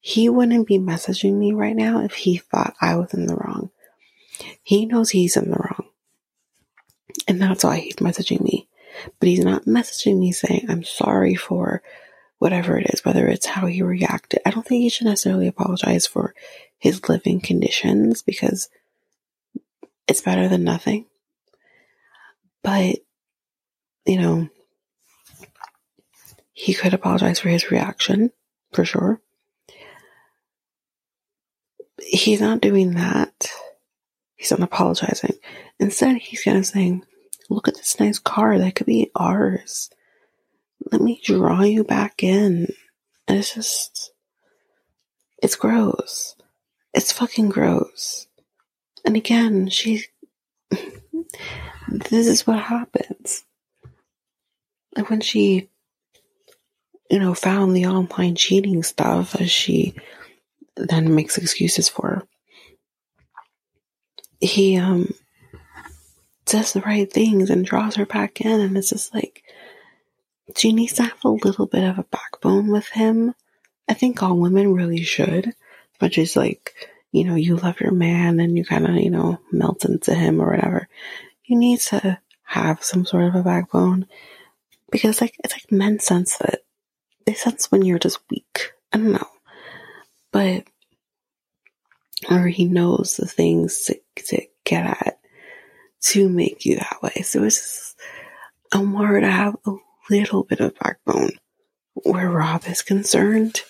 he 0.00 0.30
wouldn't 0.30 0.66
be 0.66 0.78
messaging 0.78 1.34
me 1.34 1.52
right 1.52 1.76
now 1.76 2.02
if 2.02 2.14
he 2.14 2.38
thought 2.38 2.74
I 2.80 2.96
was 2.96 3.12
in 3.12 3.26
the 3.26 3.34
wrong. 3.34 3.70
He 4.62 4.86
knows 4.86 5.10
he's 5.10 5.36
in 5.36 5.50
the 5.50 5.58
wrong. 5.58 5.86
And 7.28 7.42
that's 7.42 7.64
why 7.64 7.80
he's 7.80 7.96
messaging 7.96 8.40
me. 8.40 8.68
But 9.18 9.28
he's 9.28 9.44
not 9.44 9.66
messaging 9.66 10.18
me 10.18 10.32
saying, 10.32 10.66
I'm 10.70 10.84
sorry 10.84 11.34
for 11.34 11.82
whatever 12.38 12.78
it 12.78 12.88
is, 12.94 13.04
whether 13.04 13.26
it's 13.28 13.44
how 13.44 13.66
he 13.66 13.82
reacted. 13.82 14.40
I 14.46 14.50
don't 14.50 14.66
think 14.66 14.80
he 14.80 14.88
should 14.88 15.06
necessarily 15.06 15.46
apologize 15.46 16.06
for 16.06 16.34
his 16.78 17.06
living 17.08 17.40
conditions 17.40 18.22
because 18.22 18.70
it's 20.10 20.22
better 20.22 20.48
than 20.48 20.64
nothing. 20.64 21.06
But, 22.64 22.96
you 24.04 24.20
know, 24.20 24.48
he 26.52 26.74
could 26.74 26.94
apologize 26.94 27.38
for 27.38 27.48
his 27.48 27.70
reaction, 27.70 28.32
for 28.72 28.84
sure. 28.84 29.20
He's 32.02 32.40
not 32.40 32.60
doing 32.60 32.94
that. 32.94 33.50
He's 34.34 34.50
not 34.50 34.62
apologizing. 34.62 35.36
Instead, 35.78 36.16
he's 36.16 36.42
kind 36.42 36.58
of 36.58 36.66
saying, 36.66 37.04
Look 37.48 37.68
at 37.68 37.76
this 37.76 38.00
nice 38.00 38.18
car. 38.18 38.58
That 38.58 38.74
could 38.74 38.86
be 38.86 39.12
ours. 39.14 39.90
Let 40.90 41.00
me 41.00 41.20
draw 41.22 41.62
you 41.62 41.84
back 41.84 42.24
in. 42.24 42.66
And 43.28 43.38
it's 43.38 43.54
just, 43.54 44.12
it's 45.40 45.56
gross. 45.56 46.34
It's 46.94 47.12
fucking 47.12 47.50
gross. 47.50 48.26
And 49.04 49.16
again, 49.16 49.68
she, 49.68 50.04
this 51.88 52.26
is 52.26 52.46
what 52.46 52.60
happens. 52.60 53.44
Like 54.96 55.10
when 55.10 55.20
she 55.20 55.70
you 57.10 57.18
know, 57.18 57.34
found 57.34 57.76
the 57.76 57.86
online 57.86 58.36
cheating 58.36 58.82
stuff 58.84 59.34
as 59.40 59.50
she 59.50 59.94
then 60.76 61.14
makes 61.14 61.36
excuses 61.36 61.88
for. 61.88 62.22
He 64.40 64.76
um 64.76 65.12
says 66.46 66.72
the 66.72 66.80
right 66.80 67.12
things 67.12 67.50
and 67.50 67.66
draws 67.66 67.96
her 67.96 68.06
back 68.06 68.40
in 68.40 68.60
and 68.60 68.76
it's 68.76 68.90
just 68.90 69.12
like 69.14 69.42
she 70.56 70.72
needs 70.72 70.94
to 70.94 71.02
have 71.02 71.24
a 71.24 71.28
little 71.28 71.66
bit 71.66 71.84
of 71.84 71.98
a 71.98 72.04
backbone 72.04 72.68
with 72.68 72.88
him. 72.88 73.34
I 73.88 73.94
think 73.94 74.22
all 74.22 74.36
women 74.36 74.72
really 74.72 75.02
should. 75.02 75.52
But 75.98 76.12
just 76.12 76.34
like, 76.34 76.88
you 77.12 77.24
know, 77.24 77.34
you 77.34 77.56
love 77.56 77.80
your 77.80 77.92
man 77.92 78.40
and 78.40 78.56
you 78.56 78.64
kind 78.64 78.86
of, 78.86 78.94
you 78.96 79.10
know, 79.10 79.38
melt 79.52 79.84
into 79.84 80.14
him 80.14 80.40
or 80.40 80.50
whatever. 80.50 80.88
You 81.44 81.58
need 81.58 81.80
to 81.80 82.18
have 82.44 82.84
some 82.84 83.04
sort 83.04 83.24
of 83.24 83.34
a 83.34 83.42
backbone 83.42 84.06
because 84.90 85.20
like 85.20 85.36
it's 85.44 85.54
like 85.54 85.70
men 85.70 85.98
sense 85.98 86.36
that 86.38 86.60
they 87.26 87.34
sense 87.34 87.70
when 87.70 87.82
you're 87.82 87.98
just 87.98 88.18
weak. 88.30 88.72
I 88.92 88.98
don't 88.98 89.12
know. 89.12 89.28
But 90.32 90.64
or 92.30 92.46
he 92.48 92.66
knows 92.66 93.16
the 93.16 93.26
things 93.26 93.82
to, 93.86 93.98
to 94.26 94.42
get 94.64 94.86
at 94.86 95.18
to 96.02 96.28
make 96.28 96.64
you 96.64 96.76
that 96.76 97.02
way. 97.02 97.22
So 97.22 97.42
it's 97.44 97.56
just, 97.56 98.00
I'm 98.72 98.92
worried 98.92 99.22
to 99.22 99.30
have 99.30 99.56
a 99.66 99.74
little 100.10 100.44
bit 100.44 100.60
of 100.60 100.78
backbone 100.78 101.32
where 101.94 102.30
Rob 102.30 102.64
is 102.66 102.82
concerned. 102.82 103.62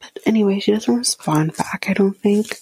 But 0.00 0.18
anyway, 0.26 0.60
she 0.60 0.72
doesn't 0.72 0.94
respond 0.94 1.56
back, 1.56 1.86
I 1.88 1.94
don't 1.94 2.16
think. 2.16 2.58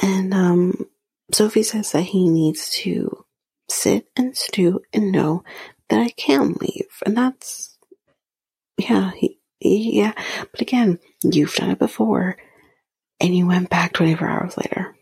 And 0.00 0.32
um, 0.32 0.86
Sophie 1.32 1.62
says 1.62 1.92
that 1.92 2.02
he 2.02 2.28
needs 2.28 2.70
to 2.70 3.24
sit 3.68 4.08
and 4.16 4.36
stew 4.36 4.80
and 4.92 5.12
know 5.12 5.44
that 5.88 6.00
I 6.00 6.10
can 6.10 6.54
leave. 6.60 6.88
And 7.04 7.16
that's, 7.16 7.78
yeah, 8.78 9.10
he, 9.16 9.38
yeah. 9.60 10.12
But 10.50 10.60
again, 10.60 10.98
you've 11.22 11.54
done 11.54 11.70
it 11.70 11.78
before 11.78 12.36
and 13.20 13.36
you 13.36 13.46
went 13.46 13.68
back 13.68 13.92
24 13.92 14.28
hours 14.28 14.56
later. 14.56 14.96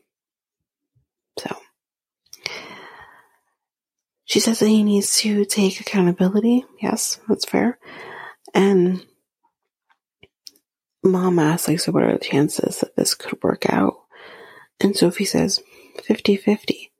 So 1.39 1.57
she 4.25 4.41
says 4.41 4.59
that 4.59 4.69
he 4.69 4.83
needs 4.83 5.19
to 5.19 5.45
take 5.45 5.81
accountability. 5.81 6.65
Yes, 6.83 7.21
that's 7.29 7.45
fair. 7.45 7.79
And 8.53 9.07
mom 11.05 11.39
asks, 11.39 11.69
like, 11.69 11.81
so 11.81 11.93
what 11.93 12.03
are 12.03 12.13
the 12.13 12.19
chances 12.25 12.81
that 12.81 12.97
this 12.97 13.15
could 13.15 13.43
work 13.43 13.71
out? 13.71 13.95
And 14.81 14.97
Sophie 14.97 15.25
says 15.25 15.61
50 16.03 16.37
50. 16.37 16.93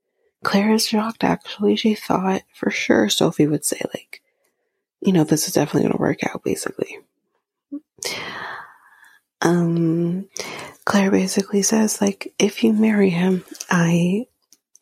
Claire 0.45 0.75
is 0.75 0.87
shocked, 0.87 1.25
actually. 1.25 1.77
She 1.77 1.95
thought 1.95 2.43
for 2.55 2.71
sure 2.71 3.09
Sophie 3.09 3.47
would 3.47 3.65
say, 3.65 3.81
like, 3.95 4.23
you 5.01 5.13
know, 5.13 5.25
this 5.25 5.49
is 5.49 5.55
definitely 5.55 5.83
going 5.83 5.93
to 5.93 6.01
work 6.01 6.25
out, 6.25 6.45
basically. 6.45 6.99
Um, 9.41 10.29
Claire 10.85 11.11
basically 11.11 11.63
says, 11.63 12.01
like, 12.01 12.35
if 12.39 12.65
you 12.65 12.73
marry 12.73 13.11
him, 13.11 13.45
I 13.71 14.27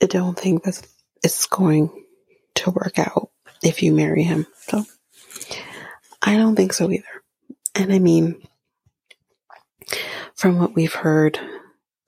don't 0.00 0.38
think 0.38 0.64
that 0.64 0.86
it's 1.22 1.46
going 1.46 1.90
to 2.56 2.70
work 2.70 2.98
out 2.98 3.30
if 3.62 3.82
you 3.82 3.92
marry 3.92 4.22
him. 4.22 4.46
So, 4.60 4.84
I 6.22 6.36
don't 6.36 6.56
think 6.56 6.72
so 6.72 6.90
either. 6.90 7.04
And 7.74 7.92
I 7.92 7.98
mean, 7.98 8.42
from 10.34 10.58
what 10.58 10.74
we've 10.74 10.94
heard, 10.94 11.38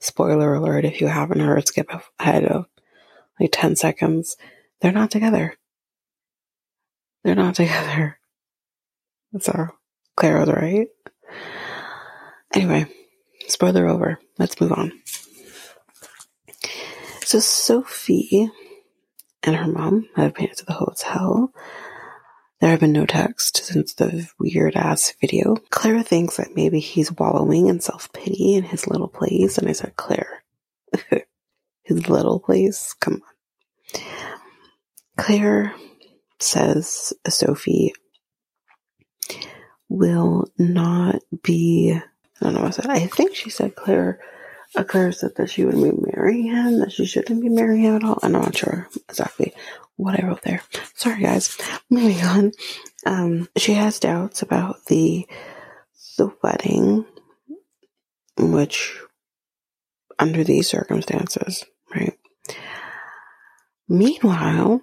spoiler 0.01 0.55
alert 0.55 0.85
if 0.85 1.01
you 1.01 1.09
haven't 1.09 1.41
heard, 1.41 1.67
skip 1.67 1.91
ahead 2.19 2.45
of 2.45 2.67
like 3.41 3.51
10 3.53 3.77
seconds. 3.77 4.37
They're 4.81 4.93
not 4.93 5.11
together. 5.11 5.55
They're 7.25 7.35
not 7.35 7.55
together. 7.57 8.19
So, 9.41 9.69
Claire 10.17 10.39
was 10.41 10.49
right. 10.49 10.89
Anyway, 12.55 12.87
spoiler 13.47 13.87
over. 13.87 14.19
Let's 14.39 14.61
move 14.61 14.73
on. 14.73 14.93
So, 17.25 17.41
Sophie 17.41 18.51
and 19.43 19.57
her 19.57 19.69
mom 19.69 20.09
have 20.17 20.35
been 20.35 20.55
to 20.55 20.65
the 20.65 20.73
hotel. 20.73 21.53
There 22.61 22.71
have 22.71 22.81
been 22.81 22.93
no 22.93 23.07
text 23.07 23.65
since 23.65 23.95
the 23.95 24.29
weird 24.39 24.75
ass 24.75 25.15
video. 25.21 25.57
Claire 25.71 26.03
thinks 26.03 26.39
that 26.39 26.57
maybe 26.57 26.81
he's 26.81 27.13
wallowing 27.13 27.69
in 27.69 27.81
self 27.81 28.13
pity 28.13 28.55
in 28.55 28.65
his 28.65 28.89
little 28.89 29.09
place, 29.09 29.59
and 29.59 29.69
I 29.69 29.73
said, 29.73 29.95
Claire, 29.97 30.43
his 31.83 32.09
little 32.09 32.41
place? 32.41 32.95
Come 33.01 33.23
on. 33.95 34.01
Claire 35.17 35.75
says 36.41 37.13
Sophie 37.29 37.93
will 39.89 40.49
not 40.59 41.23
be. 41.43 41.93
I 41.93 42.45
don't 42.45 42.55
know 42.55 42.61
what 42.61 42.69
I 42.69 42.71
said. 42.71 42.87
I 42.87 43.07
think 43.07 43.35
she 43.35 43.51
said 43.51 43.77
Claire. 43.77 44.21
Claire 44.87 45.13
said 45.13 45.35
that 45.37 45.51
she 45.51 45.65
would 45.65 45.75
be 45.75 45.93
marrying 46.13 46.47
him, 46.47 46.81
that 46.81 46.93
she 46.93 47.07
shouldn't 47.07 47.41
be 47.41 47.49
marrying 47.49 47.85
him 47.85 47.97
at 47.97 48.05
all. 48.05 48.19
I'm 48.23 48.33
not 48.33 48.57
sure 48.57 48.89
exactly 49.09 49.55
what 49.97 50.23
I 50.23 50.27
wrote 50.27 50.43
there. 50.43 50.63
Sorry, 50.95 51.23
guys. 51.23 51.57
Moving 51.91 52.21
on. 52.25 52.53
Um, 53.07 53.49
she 53.57 53.75
has 53.75 53.99
doubts 53.99 54.43
about 54.43 54.85
the 54.87 55.27
the 56.17 56.33
wedding, 56.43 57.07
which 58.39 58.99
under 60.19 60.45
these 60.45 60.69
circumstances, 60.69 61.65
right? 61.95 62.19
Meanwhile, 63.89 64.83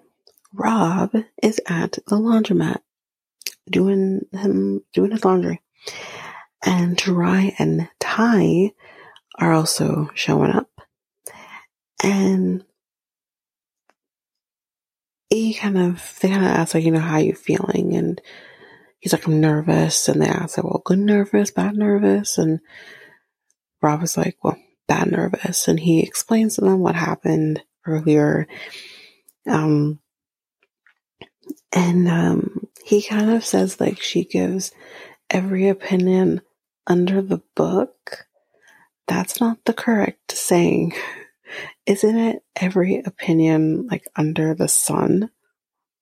Rob 0.54 1.12
is 1.44 1.60
at 1.68 1.94
the 2.08 2.16
laundromat 2.16 2.80
doing 3.70 4.22
him 4.32 4.84
doing 4.94 5.12
his 5.12 5.26
laundry. 5.26 5.62
And 6.66 6.98
Dry 6.98 7.54
and 7.60 7.90
Ty 8.00 8.72
are 9.40 9.54
also 9.54 10.10
showing 10.14 10.52
up. 10.52 10.70
And 12.04 12.64
he 15.30 15.54
kind 15.54 15.78
of 15.78 16.18
they 16.22 16.30
kind 16.30 16.46
of 16.46 16.52
ask 16.52 16.74
like, 16.74 16.84
you 16.84 16.92
know, 16.92 17.00
how 17.00 17.18
you 17.18 17.34
feeling? 17.34 17.96
And 17.96 18.22
he's 19.00 19.14
like, 19.14 19.26
I'm 19.28 19.42
nervous. 19.42 20.08
And 20.08 20.22
they 20.22 20.28
ask 20.28 20.58
like, 20.58 20.66
well, 20.66 20.82
good 20.86 21.00
nervous, 21.00 21.52
bad 21.52 21.76
nervous. 21.76 22.38
And 22.38 22.60
Rob 23.82 24.02
was 24.02 24.18
like, 24.18 24.38
well, 24.44 24.58
bad 24.88 25.12
nervous. 25.12 25.68
And 25.68 25.80
he 25.80 26.02
explains 26.02 26.56
to 26.56 26.62
them 26.62 26.80
what 26.80 26.96
happened 26.96 27.62
earlier. 27.86 28.48
Um, 29.48 30.00
and 31.72 32.08
um, 32.08 32.68
he 32.84 33.02
kind 33.02 33.32
of 33.32 33.46
says 33.46 33.80
like 33.80 34.02
she 34.02 34.24
gives 34.24 34.72
every 35.30 35.68
opinion 35.68 36.42
under 36.88 37.22
the 37.22 37.42
book. 37.56 38.26
That's 39.08 39.40
not 39.40 39.64
the 39.66 39.74
correct 39.74 40.32
saying. 40.32 40.94
Isn't 41.86 42.18
it 42.18 42.44
every 42.56 42.98
opinion 43.00 43.88
like 43.88 44.08
under 44.16 44.56
the 44.56 44.68
sun? 44.68 45.30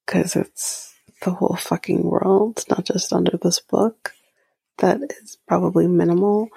Because 0.05 0.35
it's 0.35 0.93
the 1.21 1.31
whole 1.31 1.55
fucking 1.55 2.03
world, 2.03 2.63
not 2.69 2.85
just 2.85 3.13
under 3.13 3.37
this 3.41 3.59
book. 3.59 4.13
That 4.79 4.99
is 5.21 5.37
probably 5.47 5.87
minimal 5.87 6.49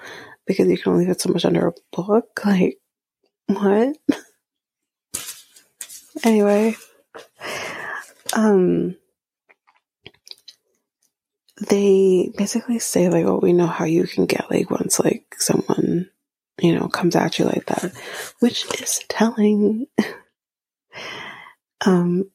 because 0.45 0.67
you 0.67 0.77
can 0.77 0.93
only 0.93 1.05
fit 1.05 1.21
so 1.21 1.31
much 1.31 1.45
under 1.45 1.67
a 1.67 1.73
book. 1.91 2.41
Like, 2.45 2.79
what? 3.47 3.95
anyway, 6.23 6.75
um, 8.33 8.95
they 11.69 12.31
basically 12.37 12.79
say 12.79 13.09
like, 13.09 13.25
"Oh, 13.25 13.39
we 13.41 13.53
know 13.53 13.67
how 13.67 13.85
you 13.85 14.05
can 14.05 14.25
get 14.25 14.51
like 14.51 14.69
once 14.69 14.99
like 14.99 15.35
someone 15.37 16.09
you 16.59 16.73
know, 16.73 16.87
comes 16.87 17.15
at 17.15 17.39
you 17.39 17.45
like 17.45 17.65
that, 17.67 17.93
which 18.39 18.65
is 18.81 19.03
telling. 19.07 19.87
um, 21.85 22.29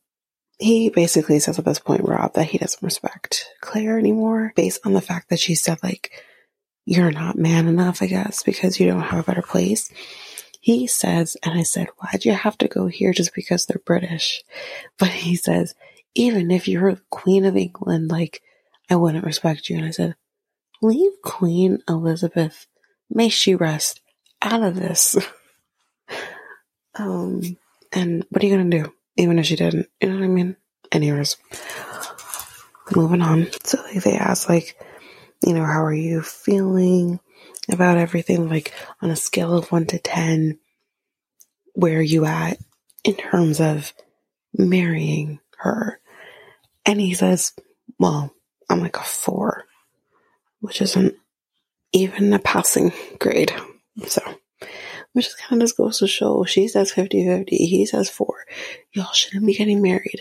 he 0.58 0.90
basically 0.90 1.40
says 1.40 1.58
at 1.58 1.64
this 1.64 1.80
point, 1.80 2.04
Rob, 2.04 2.34
that 2.34 2.44
he 2.44 2.58
doesn't 2.58 2.82
respect 2.82 3.48
Claire 3.60 3.98
anymore 3.98 4.52
based 4.54 4.80
on 4.86 4.92
the 4.92 5.00
fact 5.00 5.28
that 5.30 5.40
she 5.40 5.56
said, 5.56 5.78
like, 5.82 6.12
you're 6.84 7.10
not 7.10 7.38
man 7.38 7.66
enough, 7.66 8.02
I 8.02 8.06
guess, 8.06 8.42
because 8.42 8.78
you 8.78 8.86
don't 8.86 9.00
have 9.00 9.20
a 9.20 9.24
better 9.24 9.42
place. 9.42 9.90
He 10.60 10.86
says, 10.86 11.36
and 11.42 11.58
I 11.58 11.64
said, 11.64 11.88
why'd 11.98 12.24
you 12.24 12.32
have 12.32 12.56
to 12.58 12.68
go 12.68 12.86
here 12.86 13.12
just 13.12 13.34
because 13.34 13.66
they're 13.66 13.82
British? 13.84 14.42
But 14.98 15.08
he 15.08 15.34
says, 15.34 15.74
even 16.14 16.50
if 16.50 16.68
you're 16.68 16.98
Queen 17.10 17.44
of 17.44 17.56
England, 17.56 18.10
like, 18.10 18.42
I 18.88 18.96
wouldn't 18.96 19.24
respect 19.24 19.68
you. 19.68 19.78
And 19.78 19.86
I 19.86 19.90
said, 19.90 20.14
leave 20.80 21.12
Queen 21.24 21.78
Elizabeth, 21.88 22.66
may 23.10 23.28
she 23.28 23.54
rest, 23.54 24.00
out 24.42 24.62
of 24.62 24.76
this. 24.76 25.16
um, 26.98 27.56
and 27.92 28.24
what 28.30 28.42
are 28.42 28.46
you 28.46 28.56
gonna 28.56 28.70
do? 28.70 28.92
Even 29.16 29.38
if 29.38 29.46
she 29.46 29.56
didn't, 29.56 29.88
you 30.00 30.08
know 30.08 30.16
what 30.16 30.24
I 30.24 30.28
mean? 30.28 30.56
Anyways, 30.90 31.36
moving 32.94 33.22
on. 33.22 33.48
So 33.64 33.80
like, 33.82 34.02
they 34.02 34.16
ask 34.16 34.48
like, 34.48 34.78
you 35.44 35.54
know, 35.54 35.64
how 35.64 35.84
are 35.84 35.94
you 35.94 36.22
feeling 36.22 37.20
about 37.70 37.98
everything? 37.98 38.48
Like 38.48 38.72
on 39.00 39.10
a 39.10 39.16
scale 39.16 39.56
of 39.56 39.70
one 39.70 39.86
to 39.86 39.98
ten, 39.98 40.58
where 41.74 41.98
are 41.98 42.02
you 42.02 42.24
at 42.24 42.58
in 43.04 43.14
terms 43.14 43.60
of 43.60 43.92
marrying 44.56 45.40
her? 45.58 46.00
And 46.84 47.00
he 47.00 47.14
says, 47.14 47.52
well, 47.98 48.34
I'm 48.68 48.80
like 48.80 48.96
a 48.96 49.04
four, 49.04 49.64
which 50.60 50.82
isn't 50.82 51.14
even 51.92 52.32
a 52.32 52.38
passing 52.38 52.92
grade. 53.18 53.52
So, 54.06 54.22
which 55.12 55.26
is 55.26 55.34
kind 55.34 55.60
of 55.60 55.68
just 55.68 55.76
goes 55.76 55.98
to 55.98 56.06
show 56.06 56.44
she 56.44 56.68
says 56.68 56.92
50 56.92 57.24
50, 57.26 57.56
he 57.56 57.86
says 57.86 58.08
4. 58.08 58.26
Y'all 58.92 59.12
shouldn't 59.12 59.46
be 59.46 59.54
getting 59.54 59.82
married. 59.82 60.20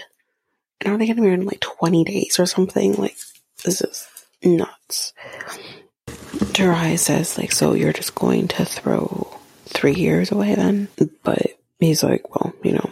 And 0.81 0.93
are 0.93 0.97
they 0.97 1.05
getting 1.05 1.23
married 1.23 1.39
in 1.39 1.45
like 1.45 1.59
20 1.59 2.03
days 2.03 2.39
or 2.39 2.45
something? 2.45 2.95
Like, 2.95 3.15
this 3.63 3.81
is 3.81 4.07
nuts. 4.43 5.13
Durai 6.07 6.97
says, 6.97 7.37
like, 7.37 7.51
so 7.51 7.73
you're 7.73 7.93
just 7.93 8.15
going 8.15 8.47
to 8.49 8.65
throw 8.65 9.39
three 9.65 9.93
years 9.93 10.31
away 10.31 10.55
then? 10.55 10.87
But 11.23 11.57
he's 11.79 12.03
like, 12.03 12.33
well, 12.33 12.53
you 12.63 12.73
know, 12.73 12.91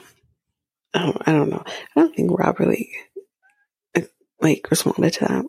I 0.93 0.99
don't, 0.99 1.27
I 1.27 1.31
don't 1.31 1.49
know. 1.49 1.63
I 1.65 1.99
don't 1.99 2.15
think 2.15 2.37
Rob 2.37 2.59
really, 2.59 2.91
like, 4.41 4.69
responded 4.69 5.13
to 5.13 5.25
that. 5.25 5.45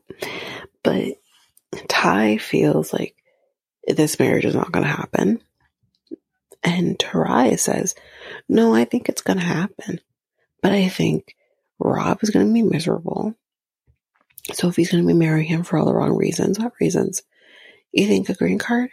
But 0.82 1.88
Ty 1.88 2.38
feels 2.38 2.92
like 2.92 3.14
this 3.86 4.18
marriage 4.18 4.44
is 4.44 4.54
not 4.54 4.72
going 4.72 4.84
to 4.84 4.92
happen. 4.92 5.42
And 6.62 6.98
Tarai 6.98 7.56
says, 7.56 7.94
no, 8.48 8.74
I 8.74 8.84
think 8.84 9.08
it's 9.08 9.22
going 9.22 9.38
to 9.38 9.44
happen. 9.44 10.00
But 10.62 10.72
I 10.72 10.88
think 10.88 11.34
Rob 11.78 12.18
is 12.22 12.30
going 12.30 12.46
to 12.46 12.52
be 12.52 12.62
miserable. 12.62 13.34
Sophie's 14.52 14.90
going 14.90 15.02
to 15.02 15.08
be 15.08 15.14
marrying 15.14 15.46
him 15.46 15.62
for 15.62 15.78
all 15.78 15.86
the 15.86 15.94
wrong 15.94 16.16
reasons. 16.16 16.58
What 16.58 16.72
reasons? 16.80 17.22
You 17.92 18.06
think 18.06 18.28
a 18.28 18.34
green 18.34 18.58
card? 18.58 18.90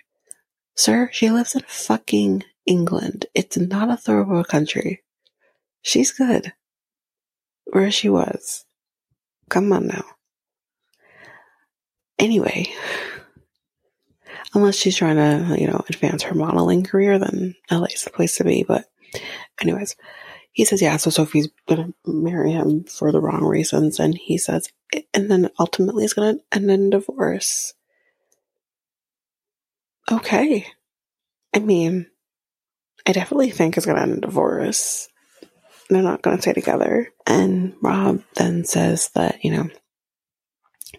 Sir, 0.75 1.09
she 1.11 1.29
lives 1.29 1.55
in 1.55 1.63
fucking 1.67 2.43
England. 2.65 3.25
It's 3.33 3.57
not 3.57 3.89
a 3.89 3.97
third 3.97 4.47
country. 4.47 5.03
She's 5.81 6.11
good. 6.11 6.53
Where 7.65 7.91
she 7.91 8.09
was. 8.09 8.65
Come 9.49 9.73
on 9.73 9.87
now. 9.87 10.05
Anyway, 12.19 12.73
unless 14.53 14.75
she's 14.75 14.95
trying 14.95 15.15
to, 15.17 15.59
you 15.59 15.67
know, 15.67 15.83
advance 15.89 16.23
her 16.23 16.35
modeling 16.35 16.83
career, 16.83 17.19
then 17.19 17.55
LA's 17.69 18.03
the 18.03 18.09
place 18.09 18.37
to 18.37 18.43
be. 18.43 18.63
But, 18.63 18.85
anyways, 19.61 19.95
he 20.51 20.65
says, 20.65 20.81
yeah, 20.81 20.97
so 20.97 21.09
Sophie's 21.09 21.49
gonna 21.67 21.93
marry 22.05 22.51
him 22.51 22.83
for 22.85 23.11
the 23.11 23.21
wrong 23.21 23.43
reasons. 23.43 23.99
And 23.99 24.17
he 24.17 24.37
says, 24.37 24.69
and 25.13 25.29
then 25.29 25.49
ultimately 25.59 26.03
it's 26.03 26.13
gonna 26.13 26.39
end 26.51 26.71
in 26.71 26.89
divorce. 26.89 27.73
Okay. 30.11 30.65
I 31.53 31.59
mean, 31.59 32.07
I 33.05 33.11
definitely 33.11 33.51
think 33.51 33.77
it's 33.77 33.85
gonna 33.85 34.01
end 34.01 34.13
in 34.13 34.21
divorce. 34.21 35.09
They're 35.89 36.01
not 36.01 36.21
gonna 36.21 36.41
stay 36.41 36.53
together. 36.53 37.09
And 37.25 37.75
Rob 37.81 38.23
then 38.35 38.65
says 38.65 39.09
that, 39.15 39.43
you 39.43 39.51
know, 39.51 39.69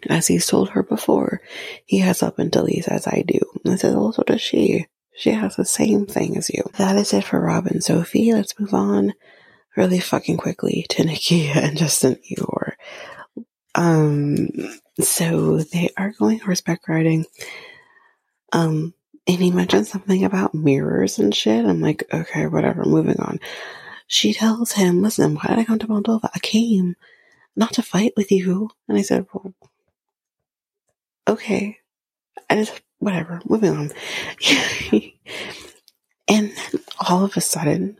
as 0.09 0.27
he's 0.27 0.47
told 0.47 0.71
her 0.71 0.83
before, 0.83 1.41
he 1.85 1.99
has 1.99 2.23
up 2.23 2.39
until 2.39 2.67
he 2.67 2.81
says, 2.81 3.07
I 3.07 3.23
do. 3.27 3.41
And 3.65 3.79
says, 3.79 3.95
well, 3.95 4.13
so 4.13 4.23
does 4.23 4.41
she. 4.41 4.87
She 5.17 5.31
has 5.31 5.57
the 5.57 5.65
same 5.65 6.07
thing 6.07 6.37
as 6.37 6.49
you. 6.49 6.63
That 6.79 6.97
is 6.97 7.13
it 7.13 7.25
for 7.25 7.41
Rob 7.41 7.67
and 7.67 7.83
Sophie. 7.83 8.33
Let's 8.33 8.59
move 8.59 8.73
on 8.73 9.15
really 9.77 10.01
fucking 10.01 10.37
quickly 10.37 10.87
to 10.91 11.05
Nikki 11.07 11.49
and 11.49 11.77
Justin 11.77 12.19
Igor. 12.25 12.77
Um, 13.75 14.49
so 15.01 15.59
they 15.59 15.91
are 15.97 16.13
going 16.13 16.39
horseback 16.39 16.87
riding. 16.89 17.27
Um, 18.53 18.95
and 19.27 19.39
he 19.39 19.51
mentioned 19.51 19.87
something 19.87 20.25
about 20.25 20.55
mirrors 20.55 21.19
and 21.19 21.35
shit. 21.35 21.65
I'm 21.65 21.81
like, 21.81 22.05
okay, 22.13 22.47
whatever, 22.47 22.85
moving 22.85 23.21
on. 23.21 23.41
She 24.07 24.33
tells 24.33 24.73
him, 24.73 25.03
listen, 25.03 25.35
why 25.35 25.49
did 25.49 25.59
I 25.59 25.65
come 25.65 25.79
to 25.81 25.87
Moldova? 25.87 26.31
I 26.35 26.39
came 26.39 26.97
not 27.55 27.75
to 27.75 27.83
fight 27.83 28.15
with 28.17 28.33
you. 28.33 28.71
And 28.89 28.97
I 28.97 29.03
said, 29.03 29.27
well, 29.33 29.53
okay. 31.29 31.79
I 32.51 32.57
just, 32.57 32.81
whatever, 32.99 33.41
moving 33.45 33.71
on. 33.71 33.91
and 36.29 36.51
then 36.51 36.81
all 37.09 37.25
of 37.25 37.37
a 37.37 37.41
sudden, 37.41 37.99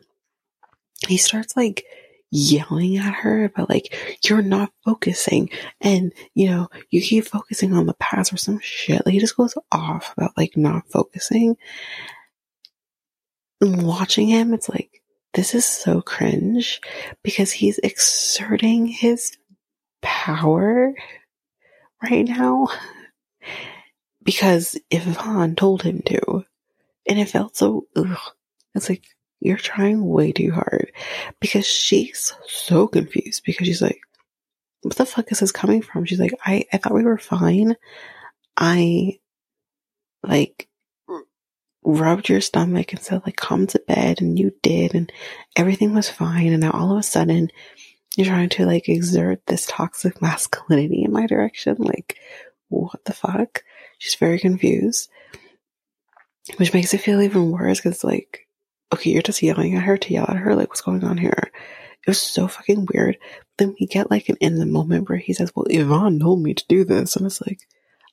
he 1.07 1.17
starts 1.17 1.57
like 1.57 1.85
yelling 2.31 2.97
at 2.97 3.15
her 3.15 3.45
about 3.45 3.69
like, 3.69 3.95
you're 4.25 4.43
not 4.43 4.73
focusing. 4.85 5.51
And, 5.81 6.13
you 6.35 6.49
know, 6.49 6.69
you 6.91 7.01
keep 7.01 7.27
focusing 7.27 7.75
on 7.75 7.87
the 7.87 7.95
past 7.95 8.33
or 8.33 8.37
some 8.37 8.61
shit. 8.61 9.05
Like 9.05 9.13
he 9.13 9.21
just 9.21 9.37
goes 9.37 9.57
off 9.71 10.13
about 10.17 10.37
like 10.37 10.57
not 10.57 10.91
focusing. 10.91 11.57
And 13.61 13.83
watching 13.87 14.29
him, 14.29 14.55
it's 14.55 14.69
like, 14.69 15.03
this 15.35 15.55
is 15.55 15.65
so 15.65 16.01
cringe 16.01 16.81
because 17.23 17.53
he's 17.53 17.79
exerting 17.79 18.87
his 18.87 19.37
power 20.01 20.95
right 22.03 22.27
now 22.27 22.69
because 24.23 24.77
Yvonne 24.91 25.57
told 25.57 25.83
him 25.83 26.03
to. 26.07 26.45
And 27.09 27.19
it 27.19 27.29
felt 27.29 27.57
so, 27.57 27.87
ugh. 27.97 28.19
It's 28.75 28.89
like, 28.89 29.05
you're 29.41 29.57
trying 29.57 30.05
way 30.07 30.33
too 30.33 30.51
hard 30.51 30.93
because 31.41 31.67
she's 31.67 32.35
so 32.47 32.87
confused 32.89 33.43
because 33.45 33.67
she's 33.67 33.83
like, 33.83 34.01
what 34.83 34.97
the 34.97 35.07
fuck 35.07 35.31
is 35.33 35.41
this 35.41 35.53
coming 35.53 35.83
from? 35.83 36.05
She's 36.05 36.21
like, 36.21 36.35
I, 36.45 36.65
I 36.73 36.77
thought 36.77 36.95
we 36.95 37.05
were 37.05 37.19
fine. 37.19 37.77
I 38.57 39.19
like 40.23 40.69
rubbed 41.85 42.29
your 42.29 42.41
stomach 42.41 42.93
and 42.93 43.01
said 43.01 43.23
like, 43.25 43.37
come 43.37 43.67
to 43.69 43.83
bed 43.87 44.21
and 44.21 44.39
you 44.39 44.53
did 44.63 44.95
and 44.95 45.11
everything 45.57 45.95
was 45.95 46.11
fine. 46.11 46.53
And 46.53 46.61
now 46.61 46.73
all 46.73 46.93
of 46.93 46.99
a 46.99 47.03
sudden 47.03 47.51
you're 48.17 48.27
trying 48.27 48.49
to 48.51 48.67
like 48.67 48.89
exert 48.89 49.41
this 49.47 49.67
toxic 49.67 50.21
masculinity 50.23 51.05
in 51.05 51.13
my 51.13 51.27
direction. 51.27 51.77
Like, 51.79 52.17
what 52.69 53.05
the 53.05 53.13
fuck? 53.13 53.63
She's 53.99 54.15
very 54.15 54.39
confused, 54.39 55.11
which 56.57 56.73
makes 56.73 56.95
it 56.95 57.01
feel 57.01 57.21
even 57.21 57.51
worse 57.51 57.81
because 57.81 58.05
like, 58.05 58.47
okay, 58.93 59.11
you're 59.11 59.23
just 59.23 59.43
yelling 59.43 59.75
at 59.75 59.83
her 59.83 59.97
to 59.97 60.13
yell 60.13 60.27
at 60.29 60.37
her. 60.37 60.55
Like, 60.55 60.69
what's 60.69 60.81
going 60.81 61.05
on 61.05 61.19
here? 61.19 61.51
It 62.07 62.11
was 62.11 62.21
so 62.21 62.49
fucking 62.49 62.87
weird. 62.93 63.19
Then 63.59 63.75
we 63.79 63.87
get 63.87 64.11
like 64.11 64.29
an 64.29 64.37
in 64.41 64.59
the 64.59 64.67
moment 64.67 65.09
where 65.09 65.19
he 65.19 65.33
says, 65.33 65.53
well, 65.55 65.67
Yvonne 65.69 66.19
told 66.21 66.43
me 66.43 66.55
to 66.55 66.65
do 66.69 66.85
this. 66.85 67.17
And 67.17 67.27
it's 67.27 67.41
like, 67.41 67.61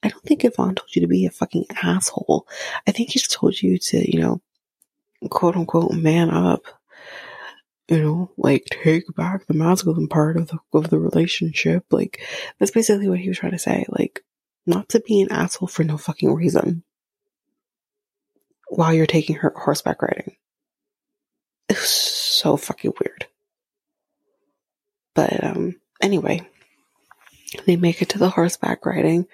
I 0.04 0.10
don't 0.10 0.24
think 0.24 0.44
Yvonne 0.44 0.76
told 0.76 0.94
you 0.96 1.02
to 1.02 1.08
be 1.08 1.26
a 1.26 1.32
fucking 1.32 1.66
asshole. 1.82 2.48
I 2.88 2.92
think 2.92 3.10
he 3.10 3.20
just 3.20 3.32
told 3.32 3.62
you 3.62 3.78
to, 3.78 4.12
you 4.12 4.20
know, 4.20 4.42
quote 5.30 5.56
unquote, 5.56 5.94
man 5.94 6.30
up. 6.30 6.64
You 7.88 8.02
know, 8.02 8.32
like 8.36 8.66
take 8.66 9.04
back 9.16 9.46
the 9.46 9.54
masculine 9.54 10.08
part 10.08 10.38
of 10.38 10.48
the 10.48 10.58
of 10.74 10.90
the 10.90 10.98
relationship. 10.98 11.86
Like 11.92 12.20
that's 12.60 12.72
basically 12.72 13.08
what 13.08 13.20
he 13.20 13.30
was 13.30 13.38
trying 13.38 13.52
to 13.52 13.60
say. 13.60 13.86
Like, 13.90 14.25
not 14.66 14.90
to 14.90 15.00
be 15.00 15.22
an 15.22 15.32
asshole 15.32 15.68
for 15.68 15.84
no 15.84 15.98
fucking 15.98 16.34
reason 16.34 16.84
while 18.70 18.94
you're 18.94 19.06
taking 19.06 19.38
her 19.38 19.54
horseback 19.56 20.02
riding. 20.02 20.36
It 21.70 21.80
was 21.80 21.90
so 21.90 22.58
fucking 22.58 22.94
weird. 23.00 23.28
But 25.14 25.44
um 25.44 25.76
anyway, 26.02 26.48
they 27.66 27.76
make 27.76 28.02
it 28.02 28.10
to 28.10 28.20
the 28.20 28.30
horseback 28.30 28.86
riding 28.86 29.28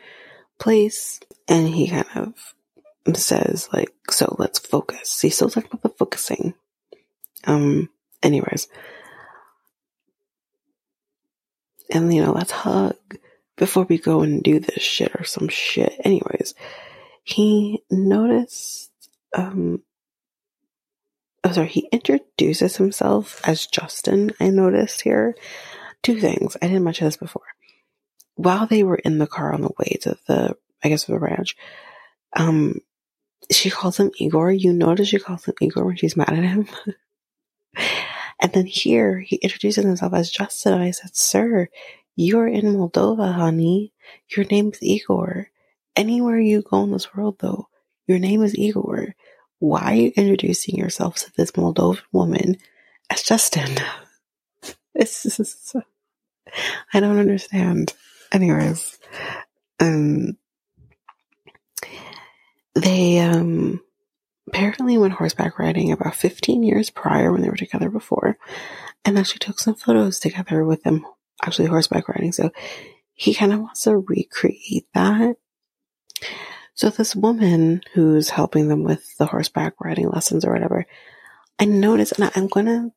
place 0.60 1.20
and 1.48 1.68
he 1.68 1.88
kind 1.88 2.06
of 2.16 3.16
says 3.16 3.70
like, 3.74 3.92
so 4.10 4.36
let's 4.38 4.60
focus. 4.60 5.20
He's 5.22 5.36
still 5.36 5.50
talking 5.50 5.70
about 5.72 5.84
the 5.84 5.90
focusing. 5.90 6.54
Um 7.46 7.90
anyways. 8.22 8.68
And 11.90 12.14
you 12.14 12.24
know, 12.24 12.32
let's 12.32 12.52
hug 12.52 12.96
before 13.62 13.84
we 13.84 14.00
go 14.00 14.22
and 14.22 14.42
do 14.42 14.60
this 14.60 14.82
shit 14.82 15.12
or 15.14 15.24
some 15.24 15.48
shit. 15.48 15.94
Anyways, 16.04 16.56
he 17.24 17.84
noticed 17.92 18.92
um 19.38 19.84
oh 21.44 21.52
sorry, 21.52 21.68
he 21.68 21.88
introduces 21.92 22.78
himself 22.78 23.40
as 23.48 23.68
Justin, 23.68 24.32
I 24.40 24.50
noticed 24.50 25.02
here. 25.02 25.36
Two 26.02 26.20
things. 26.20 26.58
I 26.60 26.66
didn't 26.66 26.84
mention 26.84 27.06
this 27.06 27.18
before. 27.18 27.44
While 28.34 28.66
they 28.66 28.84
were 28.84 28.96
in 28.96 29.20
the 29.20 29.28
car 29.28 29.54
on 29.54 29.62
the 29.62 29.70
way 29.78 30.00
to 30.02 30.18
the, 30.26 30.58
I 30.84 30.90
guess, 30.90 31.04
the 31.04 31.20
ranch, 31.20 31.56
um, 32.36 32.80
she 33.52 33.70
calls 33.70 34.00
him 34.00 34.10
Igor. 34.18 34.52
You 34.52 34.74
notice 34.74 35.10
she 35.10 35.20
calls 35.20 35.46
him 35.46 35.54
Igor 35.62 35.86
when 35.86 35.98
she's 35.98 36.18
mad 36.18 36.34
at 36.34 36.44
him. 36.44 36.68
and 38.40 38.52
then 38.52 38.66
here, 38.66 39.20
he 39.20 39.36
introduces 39.36 39.86
himself 39.86 40.16
as 40.16 40.32
Justin. 40.32 40.74
And 40.74 40.82
I 40.82 40.90
said, 40.90 41.16
Sir, 41.16 41.70
you're 42.16 42.48
in 42.48 42.66
Moldova, 42.66 43.34
honey. 43.34 43.94
Your 44.36 44.46
name's 44.46 44.82
Igor. 44.82 45.50
Anywhere 45.96 46.40
you 46.40 46.62
go 46.62 46.84
in 46.84 46.92
this 46.92 47.14
world, 47.14 47.38
though, 47.40 47.68
your 48.08 48.20
name 48.20 48.44
is 48.44 48.58
Igor 48.58 49.16
why 49.62 49.92
are 49.92 49.94
you 49.94 50.12
introducing 50.16 50.76
yourself 50.76 51.18
to 51.18 51.32
this 51.38 51.52
Moldovan 51.52 52.02
woman 52.12 52.58
as 53.10 53.24
Justin? 53.24 53.78
It's 54.94 55.24
just, 55.24 55.74
I 56.94 57.00
don't 57.00 57.18
understand. 57.18 57.94
Anyways, 58.30 59.00
um, 59.80 60.38
they, 62.76 63.20
um, 63.20 63.82
apparently 64.50 64.98
went 64.98 65.14
horseback 65.14 65.58
riding 65.58 65.94
about 65.94 66.14
15 66.14 66.62
years 66.64 66.90
prior 66.90 67.32
when 67.32 67.42
they 67.42 67.50
were 67.50 67.56
together 67.56 67.90
before 67.90 68.38
and 69.06 69.18
actually 69.18 69.40
took 69.40 69.60
some 69.60 69.76
photos 69.76 70.20
together 70.20 70.66
with 70.66 70.84
them 70.84 71.06
actually 71.42 71.68
horseback 71.68 72.08
riding. 72.08 72.32
So 72.32 72.52
he 73.14 73.34
kind 73.34 73.54
of 73.54 73.60
wants 73.60 73.84
to 73.84 73.98
recreate 73.98 74.88
that. 74.94 75.36
So 76.74 76.90
this 76.90 77.16
woman 77.16 77.84
who's 77.94 78.30
helping 78.30 78.68
them 78.68 78.84
with 78.84 79.18
the 79.18 79.26
horseback 79.26 79.74
riding 79.80 80.10
lessons 80.10 80.46
or 80.46 80.54
whatever, 80.54 80.86
I 81.60 81.66
noticed, 81.66 82.14
and 82.18 82.32
I'm 82.36 82.48
going 82.48 82.66
to 82.66 82.92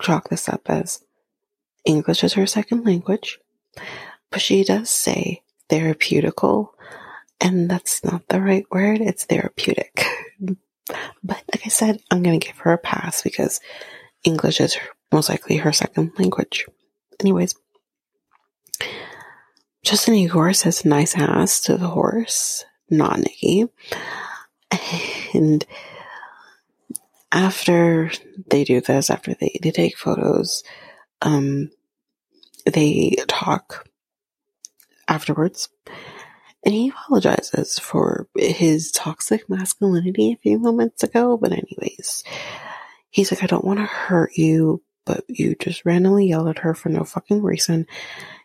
chalk 0.00 0.28
this 0.28 0.48
up 0.48 0.70
as 0.70 1.02
English 1.84 2.24
is 2.24 2.34
her 2.34 2.46
second 2.46 2.84
language, 2.86 3.38
but 4.30 4.40
she 4.40 4.64
does 4.64 4.90
say 4.90 5.42
therapeutical, 5.68 6.68
and 7.40 7.70
that's 7.70 8.04
not 8.04 8.28
the 8.28 8.40
right 8.40 8.64
word. 8.70 9.00
It's 9.00 9.24
therapeutic. 9.24 10.04
but 10.40 11.42
like 11.52 11.66
I 11.66 11.68
said, 11.68 12.00
I'm 12.10 12.22
going 12.22 12.38
to 12.38 12.46
give 12.46 12.58
her 12.58 12.72
a 12.72 12.78
pass 12.78 13.22
because 13.22 13.60
English 14.24 14.60
is 14.60 14.76
most 15.12 15.28
likely 15.28 15.56
her 15.56 15.72
second 15.72 16.12
language. 16.18 16.66
Anyways, 17.20 17.54
Justin 19.88 20.16
Igor 20.16 20.52
says 20.52 20.84
nice 20.84 21.16
ass 21.16 21.62
to 21.62 21.78
the 21.78 21.88
horse 21.88 22.66
not 22.90 23.18
Nikki. 23.18 23.64
And 25.32 25.64
after 27.32 28.10
they 28.50 28.64
do 28.64 28.82
this, 28.82 29.08
after 29.08 29.32
they, 29.32 29.58
they 29.62 29.70
take 29.70 29.96
photos, 29.96 30.62
um, 31.22 31.70
they 32.66 33.16
talk 33.28 33.88
afterwards. 35.06 35.70
And 36.64 36.74
he 36.74 36.88
apologizes 36.88 37.78
for 37.78 38.28
his 38.36 38.90
toxic 38.90 39.48
masculinity 39.48 40.32
a 40.32 40.42
few 40.42 40.58
moments 40.58 41.02
ago. 41.02 41.38
But, 41.38 41.52
anyways, 41.52 42.24
he's 43.10 43.32
like, 43.32 43.42
I 43.42 43.46
don't 43.46 43.64
want 43.64 43.78
to 43.78 43.86
hurt 43.86 44.32
you, 44.36 44.82
but 45.06 45.24
you 45.28 45.54
just 45.54 45.86
randomly 45.86 46.26
yelled 46.26 46.48
at 46.48 46.58
her 46.58 46.74
for 46.74 46.88
no 46.90 47.04
fucking 47.04 47.42
reason. 47.42 47.86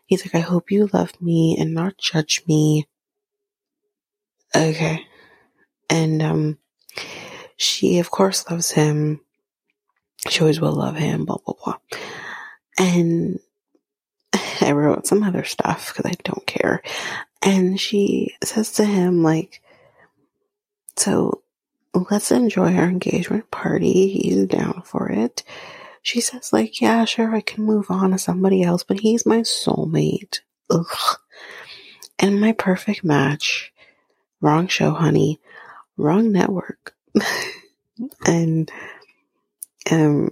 He's 0.06 0.24
like, 0.24 0.34
I 0.34 0.40
hope 0.40 0.70
you 0.70 0.88
love 0.92 1.20
me 1.20 1.56
and 1.58 1.74
not 1.74 1.98
judge 1.98 2.42
me. 2.46 2.86
Okay. 4.54 5.06
And, 5.88 6.22
um, 6.22 6.58
she, 7.56 7.98
of 7.98 8.10
course, 8.10 8.48
loves 8.50 8.70
him. 8.70 9.20
She 10.28 10.40
always 10.40 10.60
will 10.60 10.72
love 10.72 10.96
him, 10.96 11.24
blah, 11.24 11.38
blah, 11.44 11.54
blah. 11.64 11.76
And 12.78 13.38
I 14.60 14.72
wrote 14.72 15.06
some 15.06 15.22
other 15.22 15.44
stuff 15.44 15.92
because 15.92 16.10
I 16.10 16.14
don't 16.22 16.46
care. 16.46 16.82
And 17.42 17.78
she 17.78 18.34
says 18.42 18.72
to 18.72 18.84
him, 18.84 19.22
like, 19.22 19.60
so 20.96 21.42
let's 22.10 22.32
enjoy 22.32 22.74
our 22.74 22.88
engagement 22.88 23.50
party. 23.50 24.08
He's 24.08 24.46
down 24.46 24.82
for 24.84 25.10
it. 25.10 25.44
She 26.04 26.20
says, 26.20 26.52
like, 26.52 26.82
yeah, 26.82 27.06
sure, 27.06 27.34
I 27.34 27.40
can 27.40 27.64
move 27.64 27.90
on 27.90 28.10
to 28.10 28.18
somebody 28.18 28.62
else, 28.62 28.84
but 28.84 29.00
he's 29.00 29.24
my 29.24 29.38
soulmate. 29.38 30.40
Ugh. 30.68 31.18
And 32.18 32.42
my 32.42 32.52
perfect 32.52 33.02
match. 33.02 33.72
Wrong 34.42 34.68
show, 34.68 34.90
honey. 34.90 35.40
Wrong 35.96 36.30
network. 36.30 36.94
and, 38.26 38.70
um, 39.90 40.28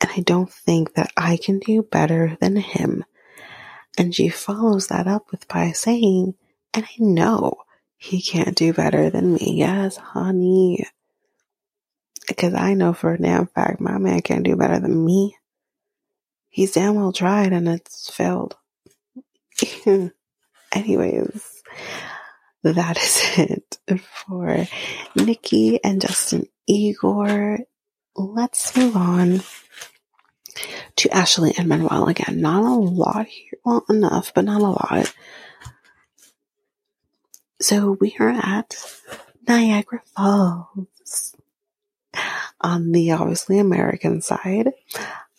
and 0.00 0.10
I 0.16 0.20
don't 0.20 0.50
think 0.50 0.94
that 0.94 1.12
I 1.14 1.36
can 1.36 1.58
do 1.58 1.82
better 1.82 2.38
than 2.40 2.56
him. 2.56 3.04
And 3.98 4.14
she 4.14 4.30
follows 4.30 4.86
that 4.86 5.06
up 5.06 5.30
with 5.30 5.46
by 5.46 5.72
saying, 5.72 6.36
and 6.72 6.86
I 6.86 6.94
know 6.98 7.64
he 7.98 8.22
can't 8.22 8.56
do 8.56 8.72
better 8.72 9.10
than 9.10 9.34
me. 9.34 9.56
Yes, 9.58 9.98
honey. 9.98 10.86
Because 12.30 12.54
I 12.54 12.74
know 12.74 12.92
for 12.92 13.12
a 13.12 13.18
damn 13.18 13.48
fact 13.48 13.80
my 13.80 13.98
man 13.98 14.20
can't 14.20 14.44
do 14.44 14.54
better 14.54 14.78
than 14.78 15.04
me. 15.04 15.36
He's 16.48 16.70
damn 16.70 16.94
well 16.94 17.12
tried 17.12 17.52
and 17.52 17.68
it's 17.68 18.08
failed. 18.08 18.56
Anyways, 20.72 21.62
that 22.62 22.96
is 22.96 23.20
it 23.36 23.78
for 23.98 24.64
Nikki 25.16 25.82
and 25.82 26.00
Justin 26.00 26.46
Igor. 26.68 27.58
Let's 28.14 28.76
move 28.76 28.96
on 28.96 29.40
to 30.96 31.10
Ashley 31.10 31.52
and 31.58 31.68
Manuel 31.68 32.06
again. 32.06 32.40
Not 32.40 32.62
a 32.62 32.74
lot 32.74 33.26
here. 33.26 33.58
Well, 33.64 33.84
enough, 33.88 34.32
but 34.34 34.44
not 34.44 34.60
a 34.60 34.64
lot. 34.64 35.12
So 37.60 37.96
we 38.00 38.14
are 38.20 38.28
at 38.28 38.76
Niagara 39.48 40.02
Falls 40.16 40.86
on 42.60 42.92
the 42.92 43.12
obviously 43.12 43.58
American 43.58 44.20
side. 44.20 44.70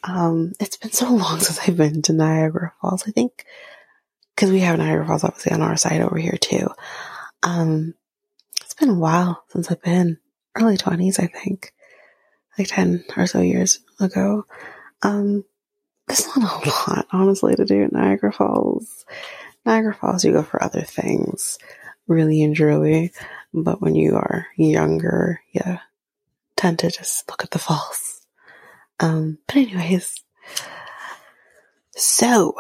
Um, 0.04 0.54
it's 0.60 0.78
been 0.78 0.92
so 0.92 1.10
long 1.14 1.40
since 1.40 1.60
I've 1.60 1.78
been 1.78 2.02
to 2.04 2.14
Niagara 2.14 2.74
Falls, 2.82 3.04
I 3.08 3.12
think, 3.12 3.46
because 4.36 4.52
we 4.52 4.60
have 4.62 4.78
Niagara 4.78 5.06
Falls 5.06 5.24
obviously 5.24 5.52
on 5.52 5.62
our 5.62 5.78
side 5.78 6.02
over 6.02 6.18
here 6.18 6.38
too. 6.40 6.68
Um, 7.44 7.94
it's 8.62 8.74
been 8.74 8.90
a 8.90 9.00
while 9.00 9.44
since 9.50 9.72
I've 9.72 9.82
been 9.82 10.18
early 10.56 10.78
twenties, 10.78 11.20
I 11.20 11.28
think, 11.28 11.74
like 12.58 12.68
10 12.68 13.06
or 13.18 13.28
so 13.28 13.40
years 13.42 13.80
ago. 14.00 14.46
Um, 15.02 15.46
there's 16.08 16.28
not 16.36 16.66
a 16.66 16.70
lot, 16.92 17.08
honestly, 17.12 17.56
to 17.56 17.66
do 17.66 17.84
at 17.84 17.94
Niagara 17.94 18.34
Falls. 18.34 19.06
Niagara 19.66 19.94
Falls, 19.94 20.26
you 20.26 20.34
go 20.34 20.44
for 20.44 20.62
other 20.64 20.82
things, 20.82 21.58
really 22.08 22.44
and 22.44 22.56
truly. 22.56 23.12
But 23.54 23.82
when 23.82 23.96
you 23.96 24.16
are 24.16 24.48
younger, 24.58 25.42
you 25.52 25.78
tend 26.62 26.78
to 26.78 26.92
just 26.92 27.28
look 27.28 27.44
at 27.44 27.50
the 27.50 27.60
falls. 27.60 28.22
Um, 29.00 29.40
but 29.48 29.58
anyways, 29.58 30.24
so 31.96 32.54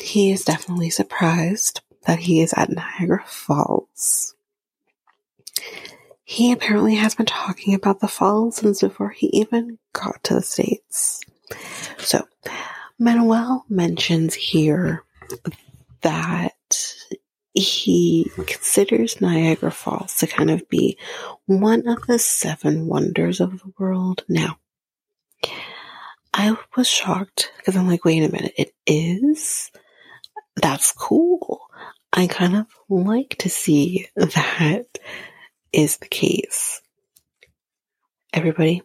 he 0.00 0.32
is 0.32 0.44
definitely 0.44 0.88
surprised 0.88 1.82
that 2.06 2.18
he 2.18 2.40
is 2.40 2.54
at 2.56 2.70
Niagara 2.70 3.22
Falls. 3.26 4.34
He 6.24 6.50
apparently 6.50 6.94
has 6.94 7.14
been 7.14 7.26
talking 7.26 7.74
about 7.74 8.00
the 8.00 8.08
falls 8.08 8.56
since 8.56 8.80
before 8.80 9.10
he 9.10 9.26
even 9.26 9.78
got 9.92 10.24
to 10.24 10.34
the 10.34 10.42
States. 10.42 11.20
So, 11.98 12.26
Manuel 12.98 13.66
mentions 13.68 14.32
here 14.32 15.04
that 16.00 16.86
he 17.54 18.30
considers 18.46 19.20
Niagara 19.20 19.70
Falls 19.70 20.16
to 20.16 20.26
kind 20.26 20.50
of 20.50 20.68
be 20.68 20.98
one 21.46 21.86
of 21.86 22.06
the 22.06 22.18
seven 22.18 22.86
wonders 22.86 23.40
of 23.40 23.50
the 23.58 23.72
world. 23.78 24.24
Now, 24.28 24.58
I 26.32 26.56
was 26.76 26.88
shocked 26.88 27.52
because 27.58 27.76
I'm 27.76 27.88
like, 27.88 28.04
wait 28.04 28.22
a 28.22 28.32
minute, 28.32 28.54
it 28.56 28.72
is? 28.86 29.70
That's 30.56 30.92
cool. 30.92 31.60
I 32.12 32.26
kind 32.26 32.56
of 32.56 32.66
like 32.88 33.36
to 33.40 33.50
see 33.50 34.08
that 34.16 34.86
is 35.72 35.98
the 35.98 36.08
case. 36.08 36.80
Everybody, 38.32 38.82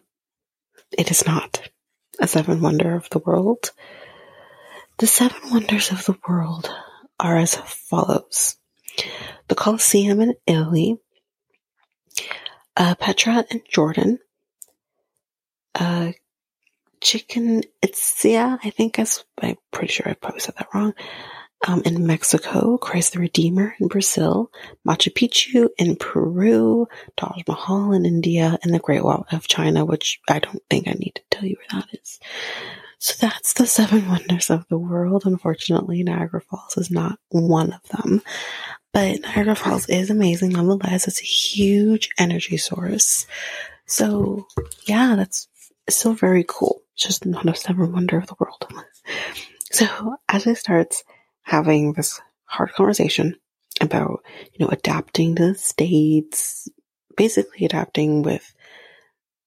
it 0.96 1.10
is 1.10 1.26
not 1.26 1.70
a 2.18 2.28
seven 2.28 2.60
wonder 2.60 2.94
of 2.94 3.08
the 3.10 3.18
world. 3.18 3.70
The 4.98 5.06
seven 5.06 5.50
wonders 5.50 5.90
of 5.90 6.04
the 6.04 6.18
world 6.28 6.70
are 7.18 7.36
as 7.36 7.56
follows. 7.56 8.56
The 9.48 9.54
Colosseum 9.54 10.20
in 10.20 10.34
Italy, 10.46 10.98
uh, 12.76 12.94
Petra 12.96 13.44
in 13.50 13.62
Jordan, 13.68 14.18
uh, 15.74 16.12
Chichen 17.00 17.62
Itzia, 17.82 18.58
I 18.62 18.70
think 18.70 18.98
is, 18.98 19.24
I'm 19.40 19.56
pretty 19.70 19.92
sure 19.92 20.08
I 20.08 20.14
probably 20.14 20.40
said 20.40 20.56
that 20.56 20.68
wrong, 20.74 20.94
um, 21.66 21.82
in 21.84 22.06
Mexico, 22.06 22.78
Christ 22.78 23.14
the 23.14 23.20
Redeemer 23.20 23.74
in 23.80 23.88
Brazil, 23.88 24.50
Machu 24.86 25.12
Picchu 25.12 25.68
in 25.76 25.96
Peru, 25.96 26.86
Taj 27.16 27.42
Mahal 27.48 27.92
in 27.92 28.06
India, 28.06 28.58
and 28.62 28.72
the 28.72 28.78
Great 28.78 29.04
Wall 29.04 29.26
of 29.32 29.48
China, 29.48 29.84
which 29.84 30.20
I 30.28 30.38
don't 30.38 30.62
think 30.70 30.86
I 30.86 30.92
need 30.92 31.16
to 31.16 31.22
tell 31.30 31.44
you 31.44 31.56
where 31.56 31.80
that 31.80 31.98
is. 32.00 32.20
So 32.98 33.14
that's 33.20 33.52
the 33.52 33.66
seven 33.66 34.08
wonders 34.08 34.50
of 34.50 34.66
the 34.68 34.78
world. 34.78 35.22
Unfortunately, 35.24 36.02
Niagara 36.02 36.40
Falls 36.40 36.76
is 36.76 36.90
not 36.90 37.18
one 37.28 37.72
of 37.72 37.82
them. 37.90 38.22
But 38.92 39.20
Niagara 39.20 39.54
Falls 39.54 39.88
is 39.88 40.10
amazing 40.10 40.50
nonetheless. 40.50 41.06
It's 41.06 41.20
a 41.20 41.24
huge 41.24 42.10
energy 42.18 42.56
source. 42.56 43.26
So 43.86 44.46
yeah, 44.86 45.14
that's 45.16 45.48
still 45.88 46.14
very 46.14 46.44
cool. 46.46 46.82
It's 46.94 47.04
just 47.04 47.24
not 47.24 47.48
a 47.48 47.54
seven 47.54 47.92
wonder 47.92 48.18
of 48.18 48.26
the 48.26 48.36
world. 48.38 48.66
So 49.70 50.16
as 50.30 50.46
it 50.46 50.56
starts, 50.56 51.04
having 51.42 51.92
this 51.92 52.20
hard 52.44 52.72
conversation 52.72 53.36
about, 53.82 54.20
you 54.52 54.64
know, 54.64 54.70
adapting 54.70 55.36
to 55.36 55.48
the 55.48 55.54
States, 55.54 56.68
basically 57.16 57.66
adapting 57.66 58.22
with 58.22 58.50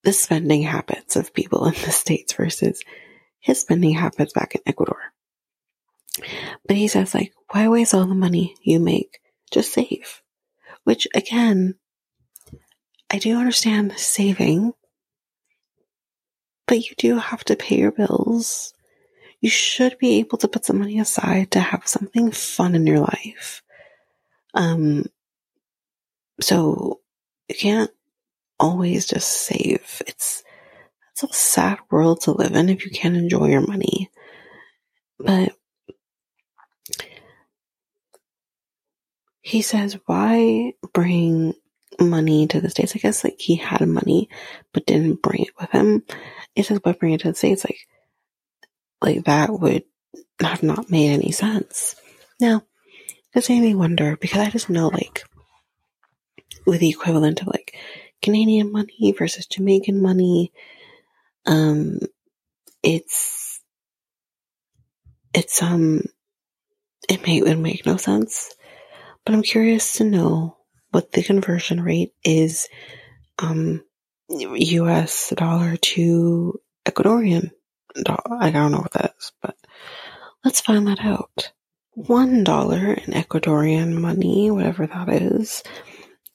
the 0.03 0.13
spending 0.13 0.61
habits 0.61 1.15
of 1.15 1.33
people 1.33 1.65
in 1.65 1.73
the 1.73 1.91
States 1.91 2.33
versus 2.33 2.83
his 3.41 3.59
spending 3.59 3.93
habits 3.93 4.31
back 4.31 4.55
in 4.55 4.61
Ecuador. 4.65 4.99
But 6.65 6.77
he 6.77 6.87
says, 6.87 7.13
like, 7.13 7.33
why 7.49 7.67
waste 7.67 7.93
all 7.93 8.05
the 8.05 8.15
money 8.15 8.55
you 8.61 8.79
make? 8.79 9.19
Just 9.51 9.73
save. 9.73 10.21
Which, 10.85 11.07
again, 11.13 11.75
I 13.09 13.17
do 13.19 13.37
understand 13.37 13.97
saving, 13.97 14.73
but 16.65 16.87
you 16.87 16.95
do 16.97 17.17
have 17.17 17.43
to 17.45 17.57
pay 17.57 17.77
your 17.77 17.91
bills 17.91 18.73
you 19.41 19.49
should 19.49 19.97
be 19.97 20.19
able 20.19 20.37
to 20.37 20.47
put 20.47 20.65
some 20.65 20.79
money 20.79 20.99
aside 20.99 21.51
to 21.51 21.59
have 21.59 21.87
something 21.87 22.31
fun 22.31 22.75
in 22.75 22.85
your 22.85 22.99
life. 22.99 23.63
Um, 24.53 25.05
so 26.39 27.01
you 27.49 27.55
can't 27.55 27.91
always 28.59 29.07
just 29.07 29.29
save. 29.29 30.01
It's, 30.05 30.43
it's 31.11 31.23
a 31.23 31.33
sad 31.33 31.79
world 31.89 32.21
to 32.21 32.31
live 32.31 32.53
in 32.53 32.69
if 32.69 32.85
you 32.85 32.91
can't 32.91 33.17
enjoy 33.17 33.47
your 33.47 33.65
money. 33.65 34.09
But 35.19 35.53
he 39.41 39.61
says, 39.61 39.97
why 40.05 40.73
bring 40.93 41.53
money 41.99 42.47
to 42.47 42.61
the 42.61 42.69
States? 42.69 42.95
I 42.95 42.99
guess 42.99 43.23
like 43.23 43.39
he 43.39 43.55
had 43.55 43.85
money, 43.87 44.29
but 44.73 44.85
didn't 44.85 45.21
bring 45.21 45.43
it 45.43 45.59
with 45.59 45.69
him. 45.71 46.03
He 46.55 46.63
says, 46.63 46.79
why 46.81 46.93
bring 46.93 47.13
it 47.13 47.21
to 47.21 47.29
the 47.29 47.35
States? 47.35 47.65
Like, 47.65 47.87
like 49.01 49.25
that 49.25 49.51
would 49.51 49.83
have 50.41 50.63
not 50.63 50.89
made 50.89 51.11
any 51.11 51.31
sense. 51.31 51.95
Now, 52.39 52.63
this 53.33 53.49
made 53.49 53.61
me 53.61 53.75
wonder 53.75 54.17
because 54.17 54.39
I 54.39 54.49
just 54.49 54.69
know 54.69 54.87
like 54.87 55.23
with 56.65 56.79
the 56.79 56.89
equivalent 56.89 57.41
of 57.41 57.47
like 57.47 57.75
Canadian 58.21 58.71
money 58.71 59.13
versus 59.17 59.45
Jamaican 59.45 60.01
money. 60.01 60.51
Um, 61.45 61.99
it's, 62.83 63.59
it's, 65.33 65.61
um, 65.61 66.03
it 67.09 67.25
may, 67.25 67.39
it 67.39 67.57
make 67.57 67.85
no 67.85 67.97
sense, 67.97 68.53
but 69.25 69.33
I'm 69.33 69.43
curious 69.43 69.93
to 69.93 70.03
know 70.03 70.57
what 70.91 71.11
the 71.11 71.23
conversion 71.23 71.81
rate 71.81 72.13
is, 72.23 72.67
um, 73.39 73.83
US 74.29 75.33
dollar 75.35 75.77
to 75.77 76.59
Ecuadorian 76.85 77.51
dollar. 78.03 78.37
I 78.39 78.51
don't 78.51 78.71
know 78.71 78.79
what 78.79 78.93
that 78.93 79.15
is, 79.17 79.31
but 79.41 79.55
let's 80.43 80.61
find 80.61 80.87
that 80.87 81.01
out. 81.01 81.51
One 81.93 82.43
dollar 82.43 82.93
in 82.93 83.13
Ecuadorian 83.13 83.93
money, 83.93 84.49
whatever 84.49 84.87
that 84.87 85.09
is, 85.09 85.61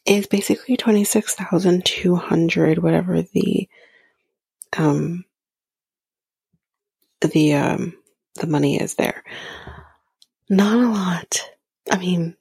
is 0.04 0.26
basically 0.26 0.76
26,200, 0.76 2.78
whatever 2.78 3.22
the, 3.22 3.68
um, 4.76 5.24
the, 7.20 7.54
um, 7.54 7.94
the 8.34 8.46
money 8.46 8.80
is 8.80 8.94
there. 8.94 9.24
Not 10.48 10.78
a 10.78 10.88
lot. 10.88 11.50
I 11.90 11.98
mean, 11.98 12.36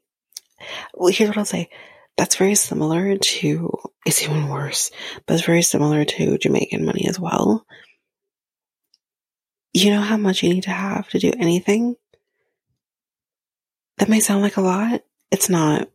well, 0.93 1.11
here's 1.11 1.29
what 1.29 1.37
I'll 1.37 1.45
say. 1.45 1.69
That's 2.17 2.35
very 2.37 2.55
similar 2.55 3.17
to, 3.17 3.77
it's 4.05 4.23
even 4.23 4.47
worse, 4.47 4.91
but 5.25 5.33
it's 5.33 5.45
very 5.45 5.61
similar 5.61 6.05
to 6.05 6.37
Jamaican 6.37 6.85
money 6.85 7.07
as 7.07 7.19
well. 7.19 7.65
You 9.73 9.91
know 9.91 10.01
how 10.01 10.15
much 10.15 10.41
you 10.41 10.53
need 10.53 10.63
to 10.63 10.69
have 10.69 11.09
to 11.09 11.19
do 11.19 11.33
anything? 11.37 11.95
That 13.97 14.09
may 14.09 14.19
sound 14.19 14.41
like 14.41 14.57
a 14.57 14.61
lot. 14.61 15.01
It's 15.31 15.49
not. 15.49 15.89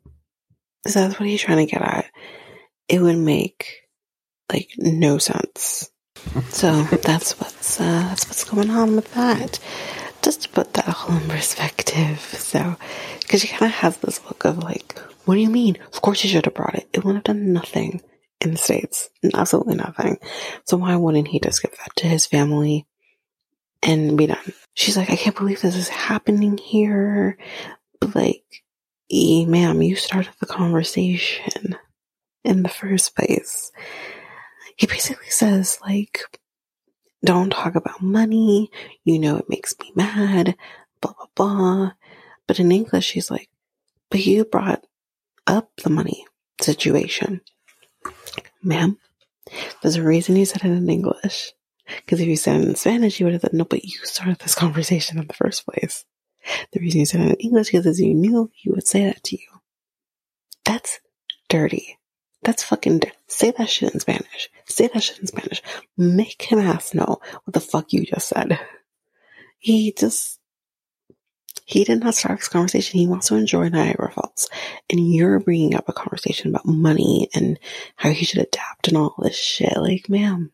So 0.86 1.00
that's 1.00 1.18
what 1.18 1.28
he's 1.28 1.40
trying 1.40 1.66
to 1.66 1.70
get 1.70 1.82
at. 1.82 2.06
It 2.88 3.00
would 3.00 3.18
make 3.18 3.88
like 4.50 4.70
no 4.76 5.18
sense. 5.18 5.89
So 6.50 6.82
that's 6.82 7.38
what's 7.40 7.80
uh, 7.80 8.04
that's 8.08 8.26
what's 8.26 8.44
going 8.44 8.70
on 8.70 8.96
with 8.96 9.12
that. 9.14 9.58
Just 10.22 10.42
to 10.42 10.48
put 10.50 10.74
that 10.74 10.88
all 10.88 11.16
in 11.16 11.28
perspective. 11.28 12.20
So, 12.20 12.76
because 13.20 13.40
she 13.40 13.48
kind 13.48 13.70
of 13.70 13.78
has 13.78 13.96
this 13.98 14.22
look 14.26 14.44
of 14.44 14.58
like, 14.58 14.98
what 15.24 15.34
do 15.34 15.40
you 15.40 15.50
mean? 15.50 15.78
Of 15.92 16.02
course 16.02 16.22
you 16.22 16.30
should 16.30 16.44
have 16.44 16.54
brought 16.54 16.74
it. 16.74 16.88
It 16.92 17.04
wouldn't 17.04 17.26
have 17.26 17.36
done 17.36 17.52
nothing 17.52 18.02
in 18.40 18.52
the 18.52 18.58
states, 18.58 19.10
absolutely 19.34 19.74
nothing. 19.76 20.18
So 20.66 20.76
why 20.76 20.96
wouldn't 20.96 21.28
he 21.28 21.40
just 21.40 21.62
give 21.62 21.72
that 21.72 21.94
to 21.96 22.06
his 22.06 22.26
family 22.26 22.86
and 23.82 24.16
be 24.16 24.26
done? 24.26 24.52
She's 24.74 24.96
like, 24.96 25.10
I 25.10 25.16
can't 25.16 25.36
believe 25.36 25.60
this 25.60 25.76
is 25.76 25.88
happening 25.88 26.58
here. 26.58 27.36
But 28.00 28.14
like, 28.14 28.44
E, 29.10 29.44
ma'am, 29.44 29.82
you 29.82 29.96
started 29.96 30.32
the 30.40 30.46
conversation 30.46 31.76
in 32.44 32.62
the 32.62 32.68
first 32.68 33.14
place. 33.14 33.72
He 34.80 34.86
basically 34.86 35.28
says, 35.28 35.78
like, 35.82 36.22
don't 37.22 37.50
talk 37.50 37.74
about 37.74 38.00
money. 38.00 38.70
You 39.04 39.18
know, 39.18 39.36
it 39.36 39.44
makes 39.46 39.74
me 39.78 39.92
mad, 39.94 40.56
blah, 41.02 41.12
blah, 41.12 41.26
blah. 41.34 41.92
But 42.46 42.60
in 42.60 42.72
English, 42.72 43.04
she's 43.04 43.30
like, 43.30 43.50
but 44.08 44.24
you 44.24 44.46
brought 44.46 44.82
up 45.46 45.68
the 45.84 45.90
money 45.90 46.24
situation. 46.62 47.42
Ma'am, 48.62 48.96
there's 49.82 49.96
a 49.96 50.02
reason 50.02 50.36
you 50.36 50.46
said 50.46 50.64
it 50.64 50.70
in 50.70 50.88
English. 50.88 51.52
Because 51.84 52.18
if 52.18 52.26
you 52.26 52.36
said 52.36 52.62
it 52.62 52.68
in 52.68 52.74
Spanish, 52.74 53.20
you 53.20 53.26
would 53.26 53.34
have 53.34 53.42
said, 53.42 53.52
no, 53.52 53.66
but 53.66 53.84
you 53.84 53.98
started 54.04 54.38
this 54.38 54.54
conversation 54.64 55.18
in 55.18 55.26
the 55.26 55.34
first 55.34 55.66
place. 55.66 56.06
The 56.72 56.80
reason 56.80 57.00
you 57.00 57.06
said 57.06 57.20
it 57.20 57.32
in 57.32 57.34
English 57.34 57.74
is 57.74 57.82
because 57.82 58.00
you 58.00 58.14
knew 58.14 58.50
he 58.54 58.70
would 58.70 58.86
say 58.86 59.04
that 59.04 59.22
to 59.24 59.36
you. 59.36 59.60
That's 60.64 61.00
dirty. 61.50 61.98
That's 62.43 62.62
fucking. 62.64 63.03
Say 63.26 63.53
that 63.53 63.68
shit 63.68 63.93
in 63.93 64.01
Spanish. 64.01 64.49
Say 64.66 64.88
that 64.88 65.03
shit 65.03 65.18
in 65.18 65.26
Spanish. 65.26 65.62
Make 65.97 66.43
him 66.43 66.59
ass 66.59 66.95
know 66.95 67.20
what 67.45 67.55
the 67.55 67.61
fuck 67.61 67.93
you 67.93 68.05
just 68.05 68.28
said. 68.28 68.59
He 69.62 69.93
just, 69.93 70.41
he 71.66 71.84
did 71.84 72.01
not 72.01 72.14
start 72.14 72.38
this 72.38 72.49
conversation. 72.49 72.99
He 72.99 73.07
wants 73.07 73.28
to 73.28 73.34
enjoy 73.34 73.68
Niagara 73.68 74.11
Falls. 74.11 74.49
And 74.88 75.14
you're 75.14 75.38
bringing 75.38 75.74
up 75.74 75.86
a 75.86 75.93
conversation 75.93 76.49
about 76.49 76.64
money 76.64 77.28
and 77.34 77.59
how 77.95 78.09
he 78.09 78.24
should 78.24 78.41
adapt 78.41 78.88
and 78.88 78.97
all 78.97 79.14
this 79.18 79.36
shit. 79.36 79.76
Like, 79.76 80.09
ma'am, 80.09 80.51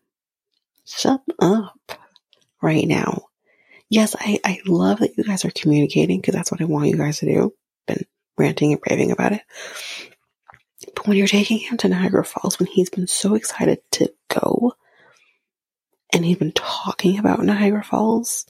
shut 0.83 1.21
up 1.39 1.93
right 2.61 2.85
now 2.85 3.27
yes, 3.89 4.15
I, 4.19 4.39
I 4.43 4.59
love 4.65 4.99
that 4.99 5.17
you 5.17 5.23
guys 5.23 5.45
are 5.45 5.51
communicating 5.51 6.19
because 6.19 6.35
that's 6.35 6.51
what 6.51 6.61
I 6.61 6.65
want 6.65 6.89
you 6.89 6.97
guys 6.97 7.19
to 7.19 7.25
do. 7.25 7.53
Been 7.85 8.05
ranting 8.37 8.73
and 8.73 8.81
raving 8.89 9.11
about 9.11 9.33
it. 9.33 9.41
But 10.95 11.07
when 11.07 11.17
you're 11.17 11.27
taking 11.27 11.57
him 11.57 11.77
to 11.77 11.89
Niagara 11.89 12.23
Falls, 12.23 12.59
when 12.59 12.67
he's 12.67 12.89
been 12.89 13.07
so 13.07 13.35
excited 13.35 13.79
to 13.93 14.13
go, 14.29 14.73
and 16.13 16.23
he's 16.23 16.37
been 16.37 16.53
talking 16.53 17.17
about 17.17 17.43
Niagara 17.43 17.83
Falls 17.83 18.45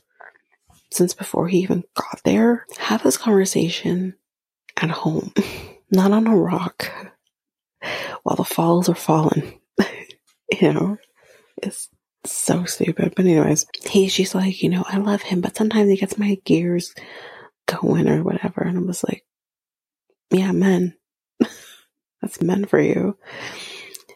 since 0.91 1.13
before 1.13 1.47
he 1.47 1.59
even 1.59 1.84
got 1.95 2.21
there, 2.23 2.65
have 2.78 3.03
this 3.03 3.17
conversation 3.17 4.15
at 4.75 4.89
home, 4.89 5.34
not 5.91 6.11
on 6.11 6.28
a 6.28 6.36
rock 6.36 6.91
while 8.23 8.36
the 8.36 8.43
falls 8.43 8.89
are 8.89 8.95
falling. 8.95 9.59
you 10.51 10.73
know, 10.73 10.97
it's 11.61 11.89
so 12.25 12.65
stupid. 12.65 13.13
But 13.15 13.25
anyways, 13.25 13.67
he's 13.89 14.13
just 14.13 14.36
like, 14.36 14.61
you 14.61 14.69
know, 14.69 14.84
I 14.88 14.97
love 14.97 15.21
him, 15.21 15.41
but 15.41 15.55
sometimes 15.55 15.89
he 15.89 15.97
gets 15.97 16.17
my 16.17 16.36
gears 16.45 16.93
going 17.65 18.07
or 18.07 18.23
whatever. 18.23 18.61
And 18.61 18.78
I 18.78 18.82
was 18.82 19.03
like, 19.03 19.25
yeah, 20.32 20.51
men. 20.51 20.95
That's 22.22 22.41
men 22.41 22.65
for 22.65 22.80
you. 22.80 23.18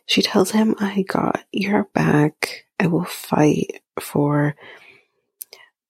She 0.05 0.21
tells 0.21 0.51
him, 0.51 0.75
I 0.79 1.03
got 1.03 1.43
your 1.51 1.85
back. 1.93 2.65
I 2.79 2.87
will 2.87 3.05
fight 3.05 3.81
for, 3.99 4.55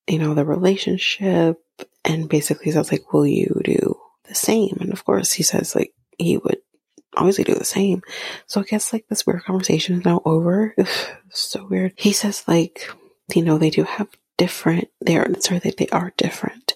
you 0.07 0.20
know, 0.20 0.34
the 0.34 0.45
relationship. 0.45 1.59
And 2.03 2.30
basically 2.30 2.72
says 2.72 2.91
like, 2.91 3.14
will 3.14 3.26
you 3.26 3.62
do 3.64 3.97
the 4.28 4.36
same? 4.36 4.78
And 4.80 4.91
of 4.91 5.05
course 5.05 5.34
he 5.34 5.43
says 5.43 5.76
like 5.76 5.93
he 6.18 6.38
would 6.38 6.57
obviously 7.16 7.43
do 7.43 7.55
the 7.55 7.66
same. 7.66 8.01
So 8.47 8.62
I 8.62 8.64
guess 8.64 8.93
like 8.93 9.07
this 9.07 9.26
weird 9.26 9.43
conversation 9.43 9.99
is 9.99 10.05
now 10.05 10.22
over. 10.26 10.76
so 11.30 11.66
weird. 11.66 11.93
He 11.95 12.12
says 12.14 12.43
like, 12.47 12.89
you 13.34 13.43
know, 13.43 13.57
they 13.57 13.70
do 13.70 13.84
have 13.84 14.07
different, 14.38 14.89
they 15.05 15.18
are, 15.18 15.28
sorry, 15.39 15.59
they, 15.59 15.72
they 15.78 15.88
are 15.89 16.14
different, 16.18 16.70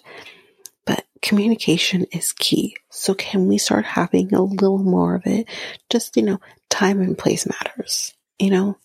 but 0.86 1.04
communication 1.20 2.06
is 2.12 2.32
key. 2.32 2.76
So 2.90 3.14
can 3.14 3.46
we 3.46 3.58
start 3.58 3.84
having 3.84 4.32
a 4.32 4.42
little 4.42 4.78
more 4.78 5.16
of 5.16 5.26
it? 5.26 5.48
Just, 5.90 6.16
you 6.16 6.22
know, 6.22 6.40
time 6.70 7.00
and 7.00 7.18
place 7.18 7.46
matters, 7.46 8.14
you 8.38 8.50
know? 8.50 8.78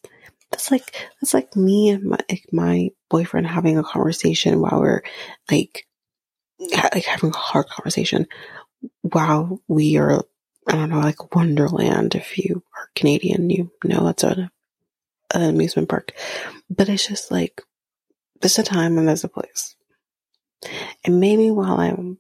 That's 0.52 0.70
like, 0.70 0.94
that's 1.22 1.34
like 1.34 1.56
me 1.56 1.90
and 1.90 2.04
my, 2.04 2.20
like 2.30 2.46
my 2.52 2.90
boyfriend 3.10 3.48
having 3.48 3.78
a 3.78 3.84
conversation 3.84 4.60
while 4.60 4.82
we're 4.82 5.02
like, 5.50 5.88
like 6.60 7.06
having 7.06 7.30
a 7.30 7.38
hard 7.38 7.68
conversation 7.68 8.28
while 9.02 9.62
we 9.68 9.98
are 9.98 10.22
I 10.68 10.74
don't 10.74 10.90
know, 10.90 11.00
like 11.00 11.36
Wonderland. 11.36 12.16
If 12.16 12.38
you 12.38 12.64
are 12.78 12.90
Canadian, 12.96 13.50
you 13.50 13.72
know 13.84 14.06
that's 14.06 14.24
a, 14.24 14.52
an 15.34 15.42
amusement 15.42 15.90
park. 15.90 16.14
But 16.70 16.90
it's 16.90 17.08
just 17.08 17.32
like, 17.32 17.62
there's 18.42 18.60
a 18.60 18.64
time 18.64 18.98
and 18.98 19.08
there's 19.08 19.24
a 19.24 19.30
place. 19.30 19.76
And 21.04 21.20
maybe 21.20 21.52
while 21.52 21.80
I'm 21.80 22.18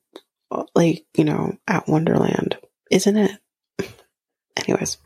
like, 0.75 1.05
you 1.15 1.23
know, 1.23 1.57
at 1.67 1.87
Wonderland, 1.87 2.57
isn't 2.89 3.17
it? 3.17 3.31
Anyways. 4.57 4.97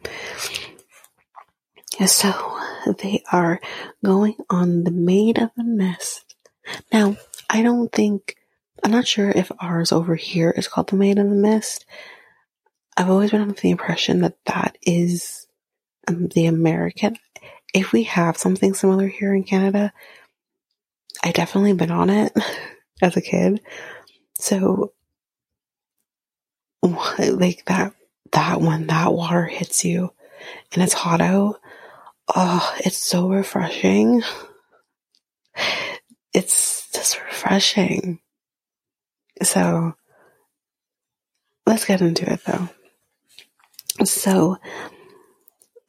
So 2.05 2.59
they 2.99 3.23
are 3.31 3.59
going 4.03 4.35
on 4.49 4.83
the 4.83 4.91
Maid 4.91 5.39
of 5.39 5.51
the 5.55 5.63
Mist. 5.63 6.35
Now, 6.91 7.17
I 7.49 7.61
don't 7.61 7.91
think, 7.91 8.35
I'm 8.83 8.91
not 8.91 9.07
sure 9.07 9.29
if 9.29 9.51
ours 9.59 9.91
over 9.91 10.15
here 10.15 10.51
is 10.51 10.67
called 10.67 10.89
the 10.89 10.97
Maid 10.97 11.19
of 11.19 11.29
the 11.29 11.35
Mist. 11.35 11.85
I've 12.97 13.09
always 13.09 13.31
been 13.31 13.41
under 13.41 13.53
the 13.53 13.71
impression 13.71 14.21
that 14.21 14.37
that 14.45 14.77
is 14.81 15.47
um, 16.07 16.27
the 16.27 16.47
American. 16.47 17.17
If 17.73 17.91
we 17.91 18.03
have 18.03 18.37
something 18.37 18.73
similar 18.73 19.07
here 19.07 19.33
in 19.33 19.43
Canada, 19.43 19.93
I 21.23 21.31
definitely 21.31 21.73
been 21.73 21.91
on 21.91 22.09
it 22.09 22.33
as 23.01 23.17
a 23.17 23.21
kid. 23.21 23.61
So, 24.37 24.93
like 26.81 27.65
that, 27.65 27.93
that 28.31 28.61
when 28.61 28.87
that 28.87 29.13
water 29.13 29.45
hits 29.45 29.85
you 29.85 30.11
and 30.73 30.83
it's 30.83 30.93
hot 30.93 31.21
out, 31.21 31.59
oh, 32.35 32.75
it's 32.79 32.97
so 32.97 33.29
refreshing. 33.29 34.23
It's 36.33 36.91
just 36.91 37.21
refreshing. 37.23 38.19
So, 39.41 39.95
let's 41.65 41.85
get 41.85 42.01
into 42.01 42.31
it 42.31 42.41
though. 42.45 42.69
So 44.05 44.57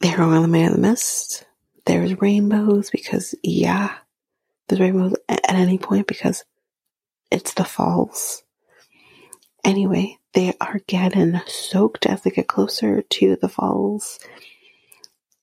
they're 0.00 0.20
on 0.20 0.42
the 0.42 0.48
Maid 0.48 0.66
of 0.66 0.72
the 0.74 0.78
Mist. 0.78 1.44
There's 1.84 2.20
rainbows 2.20 2.90
because, 2.90 3.34
yeah, 3.42 3.94
there's 4.68 4.80
rainbows 4.80 5.14
at 5.28 5.40
any 5.48 5.78
point 5.78 6.06
because 6.06 6.44
it's 7.30 7.54
the 7.54 7.64
falls. 7.64 8.42
Anyway, 9.64 10.18
they 10.32 10.54
are 10.60 10.80
getting 10.86 11.40
soaked 11.46 12.06
as 12.06 12.22
they 12.22 12.30
get 12.30 12.46
closer 12.46 13.02
to 13.02 13.36
the 13.36 13.48
falls. 13.48 14.18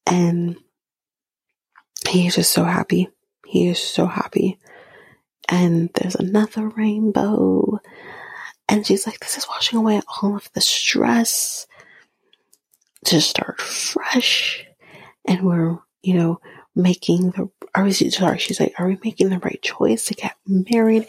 And 0.05 0.57
he 2.07 2.27
is 2.27 2.35
just 2.35 2.53
so 2.53 2.63
happy. 2.63 3.09
He 3.45 3.67
is 3.67 3.79
so 3.79 4.05
happy. 4.05 4.59
And 5.49 5.89
there's 5.93 6.15
another 6.15 6.69
rainbow. 6.69 7.79
And 8.69 8.85
she's 8.85 9.05
like, 9.05 9.19
this 9.19 9.37
is 9.37 9.47
washing 9.47 9.79
away 9.79 10.01
all 10.21 10.35
of 10.35 10.49
the 10.53 10.61
stress 10.61 11.67
to 13.05 13.19
start 13.19 13.59
fresh. 13.61 14.65
And 15.25 15.41
we're, 15.41 15.79
you 16.01 16.13
know, 16.15 16.39
making 16.75 17.31
the, 17.31 17.49
are 17.75 17.83
we, 17.83 17.91
sorry, 17.91 18.39
she's 18.39 18.59
like, 18.59 18.73
are 18.79 18.87
we 18.87 18.97
making 19.03 19.29
the 19.29 19.39
right 19.39 19.61
choice 19.61 20.05
to 20.05 20.13
get 20.13 20.35
married? 20.47 21.07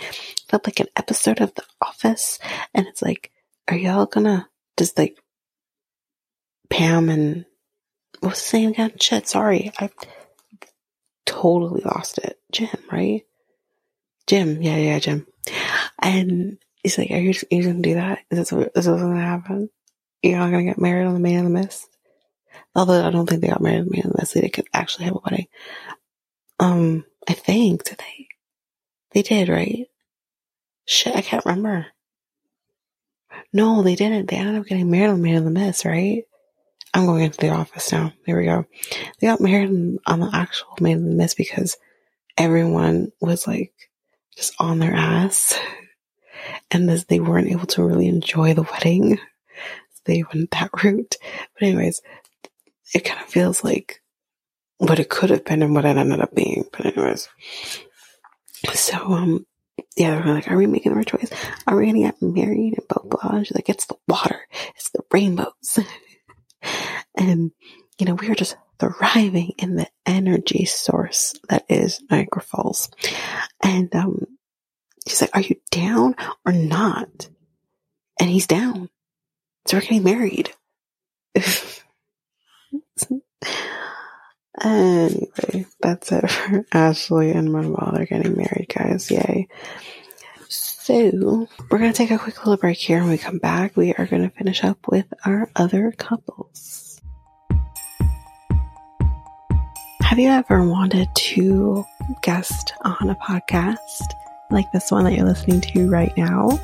Felt 0.49 0.67
like 0.67 0.81
an 0.81 0.89
episode 0.97 1.41
of 1.41 1.55
The 1.55 1.65
Office. 1.81 2.39
And 2.75 2.87
it's 2.87 3.03
like, 3.03 3.31
are 3.69 3.77
y'all 3.77 4.07
gonna 4.07 4.49
just 4.77 4.99
like 4.99 5.19
Pam 6.71 7.09
and 7.09 7.45
what's 8.21 8.51
the 8.51 8.59
name 8.59 8.71
again? 8.71 8.93
Shit, 9.01 9.29
sorry. 9.29 9.73
I 9.79 9.91
totally 11.27 11.83
lost 11.83 12.19
it. 12.19 12.39
Jim, 12.53 12.69
right? 12.91 13.23
Jim. 14.27 14.63
Yeah, 14.63 14.77
yeah, 14.77 14.99
Jim. 14.99 15.27
And 16.01 16.59
he's 16.83 16.99
like, 16.99 17.11
are 17.11 17.19
you, 17.19 17.35
you 17.51 17.63
gonna 17.63 17.81
do 17.81 17.95
that? 17.95 18.21
Is 18.31 18.39
this, 18.39 18.53
is 18.53 18.71
this 18.75 18.87
what's 18.87 19.03
gonna 19.03 19.21
happen? 19.21 19.71
You're 20.23 20.39
not 20.39 20.51
gonna 20.51 20.65
get 20.65 20.79
married 20.79 21.07
on 21.07 21.15
the 21.15 21.21
Man 21.21 21.45
in 21.47 21.53
the 21.53 21.61
Mist? 21.61 21.87
Although 22.75 23.07
I 23.07 23.11
don't 23.11 23.29
think 23.29 23.41
they 23.41 23.49
got 23.49 23.63
married 23.63 23.91
Man 23.91 24.13
Mist. 24.19 24.35
They 24.35 24.49
could 24.49 24.67
actually 24.73 25.07
have 25.07 25.17
a 25.17 25.21
wedding. 25.25 25.47
Um, 26.59 27.05
I 27.29 27.33
think, 27.33 27.85
did 27.85 27.99
they? 27.99 28.29
They 29.13 29.23
did, 29.23 29.49
right? 29.49 29.87
Shit, 30.87 31.17
I 31.17 31.23
can't 31.23 31.45
remember. 31.45 31.87
No, 33.53 33.83
they 33.83 33.95
didn't. 33.95 34.29
They 34.29 34.37
ended 34.37 34.61
up 34.61 34.67
getting 34.67 34.91
married 34.91 35.11
on 35.11 35.23
Man 35.23 35.37
in 35.37 35.45
the 35.45 35.51
Mist, 35.51 35.85
right? 35.85 36.25
I'm 36.93 37.07
going 37.07 37.25
into 37.25 37.39
the 37.39 37.51
office 37.51 37.91
now. 37.93 38.13
There 38.27 38.37
we 38.37 38.45
go. 38.45 38.67
They 39.19 39.27
got 39.27 39.41
married 39.41 39.99
on 40.07 40.21
the 40.21 40.31
actual 40.33 40.77
Man 40.81 40.99
in 40.99 41.11
the 41.11 41.17
Mist 41.17 41.37
because 41.37 41.77
everyone 42.37 43.13
was 43.21 43.47
like 43.47 43.73
just 44.37 44.55
on 44.59 44.79
their 44.79 44.95
ass. 44.95 45.59
And 46.71 46.89
this, 46.89 47.05
they 47.05 47.21
weren't 47.21 47.49
able 47.49 47.67
to 47.69 47.85
really 47.85 48.07
enjoy 48.07 48.53
the 48.53 48.65
wedding. 48.65 49.19
They 50.05 50.25
went 50.25 50.51
that 50.51 50.71
route. 50.85 51.17
But 51.55 51.63
anyways, 51.67 52.03
it 52.93 53.05
kind 53.05 53.21
of 53.21 53.27
feels 53.27 53.65
like 53.65 54.03
what 54.79 54.99
it 54.99 55.09
could 55.09 55.31
have 55.31 55.45
been 55.45 55.63
and 55.63 55.75
what 55.75 55.85
it 55.85 55.97
ended 55.97 56.21
up 56.21 56.35
being. 56.35 56.65
But 56.73 56.87
anyways, 56.87 57.29
so 58.73 58.97
um, 58.97 59.47
yeah, 59.97 60.21
they're 60.21 60.35
like, 60.35 60.51
are 60.51 60.57
we 60.57 60.67
making 60.67 60.93
the 60.93 60.97
right 60.97 61.07
choice? 61.07 61.31
Are 61.67 61.77
we 61.77 61.87
gonna 61.87 62.01
get 62.01 62.21
married 62.23 62.79
and 62.79 62.89
blah 62.89 63.03
blah? 63.05 63.37
And 63.37 63.47
she's 63.47 63.55
like, 63.55 63.69
it's 63.69 63.87
the 63.87 63.97
water, 64.09 64.41
it's 64.77 64.91
the 64.91 65.03
rainbows, 65.13 65.79
and 67.17 67.53
you 67.99 68.07
know 68.07 68.15
we 68.15 68.29
are 68.31 68.35
just 68.35 68.57
thriving 68.79 69.53
in 69.59 69.77
the 69.77 69.87
energy 70.05 70.65
source 70.65 71.35
that 71.49 71.65
is 71.69 72.03
Niagara 72.11 72.43
Falls. 72.43 72.91
And 73.63 73.95
um, 73.95 74.27
she's 75.09 75.21
like, 75.21 75.31
are 75.35 75.41
you 75.41 75.57
down 75.71 76.17
or 76.45 76.53
not? 76.53 77.29
And 78.21 78.29
he's 78.31 78.47
down, 78.47 78.91
so 79.67 79.77
we're 79.77 79.83
getting 79.83 80.03
married. 80.05 80.51
Anyway, 84.63 85.67
that's 85.81 86.13
it 86.13 86.31
for 86.31 86.65
Ashley 86.73 87.33
and 87.33 87.53
Manuel. 87.53 87.91
They're 87.93 88.07
getting 88.07 88.37
married, 88.37 88.73
guys. 88.73 89.11
Yay. 89.11 89.49
So, 90.49 91.49
we're 91.71 91.79
going 91.79 91.93
to 91.93 91.97
take 91.97 92.11
a 92.11 92.19
quick 92.19 92.39
little 92.39 92.57
break 92.57 92.79
here. 92.79 93.01
When 93.01 93.11
we 93.11 93.19
come 93.19 93.39
back, 93.39 93.77
we 93.77 93.95
are 93.95 94.07
going 94.07 94.23
to 94.23 94.31
finish 94.37 94.63
up 94.63 94.87
with 94.89 95.07
our 95.25 95.51
other 95.57 95.93
couples. 95.99 97.01
Have 100.03 100.19
you 100.19 100.29
ever 100.29 100.65
wanted 100.65 101.09
to 101.15 101.85
guest 102.23 102.75
on 102.85 103.11
a 103.11 103.17
podcast 103.17 104.13
like 104.55 104.73
this 104.73 104.91
one 104.91 105.05
that 105.05 105.13
you're 105.13 105.27
listening 105.27 105.61
to 105.61 105.91
right 105.91 106.17
now? 106.17 106.59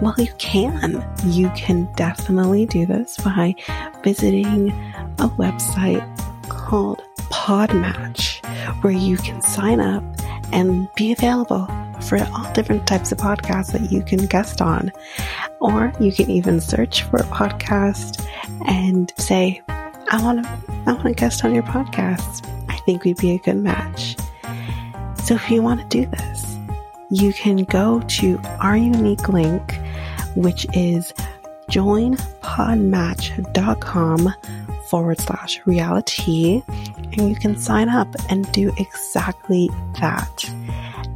Well, 0.00 0.14
you 0.18 0.32
can. 0.38 1.04
You 1.24 1.50
can 1.56 1.90
definitely 1.94 2.66
do 2.66 2.86
this 2.86 3.16
by 3.18 3.54
visiting 4.02 4.70
a 5.18 5.28
website 5.38 6.04
called 6.48 7.02
Podmatch, 7.30 8.44
where 8.82 8.92
you 8.92 9.16
can 9.16 9.40
sign 9.40 9.80
up 9.80 10.02
and 10.52 10.88
be 10.96 11.12
available 11.12 11.66
for 12.02 12.18
all 12.34 12.52
different 12.52 12.86
types 12.86 13.12
of 13.12 13.18
podcasts 13.18 13.72
that 13.72 13.92
you 13.92 14.02
can 14.02 14.26
guest 14.26 14.60
on. 14.60 14.92
Or 15.60 15.92
you 16.00 16.12
can 16.12 16.28
even 16.30 16.60
search 16.60 17.04
for 17.04 17.18
a 17.18 17.24
podcast 17.24 18.26
and 18.66 19.12
say, 19.16 19.62
I 19.68 20.20
want 20.22 20.44
to, 20.44 20.50
I 20.86 20.92
want 20.92 21.04
to 21.04 21.14
guest 21.14 21.44
on 21.44 21.54
your 21.54 21.62
podcast. 21.62 22.46
I 22.68 22.76
think 22.78 23.04
we'd 23.04 23.18
be 23.18 23.30
a 23.32 23.38
good 23.38 23.56
match. 23.56 24.16
So 25.22 25.36
if 25.36 25.48
you 25.50 25.62
want 25.62 25.80
to 25.80 25.86
do 25.86 26.06
this, 26.10 26.31
you 27.12 27.32
can 27.32 27.62
go 27.64 28.00
to 28.08 28.38
our 28.60 28.76
unique 28.76 29.28
link, 29.28 29.78
which 30.34 30.66
is 30.74 31.14
joinpodmatch.com 31.70 34.34
forward 34.88 35.20
slash 35.20 35.60
realitea 35.60 36.64
and 37.12 37.28
you 37.28 37.36
can 37.36 37.56
sign 37.56 37.90
up 37.90 38.08
and 38.30 38.50
do 38.52 38.72
exactly 38.78 39.68
that. 40.00 40.44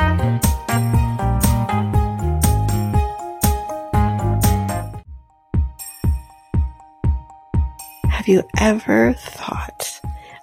Have 8.10 8.28
you 8.28 8.44
ever 8.58 9.14
thought 9.14 10.02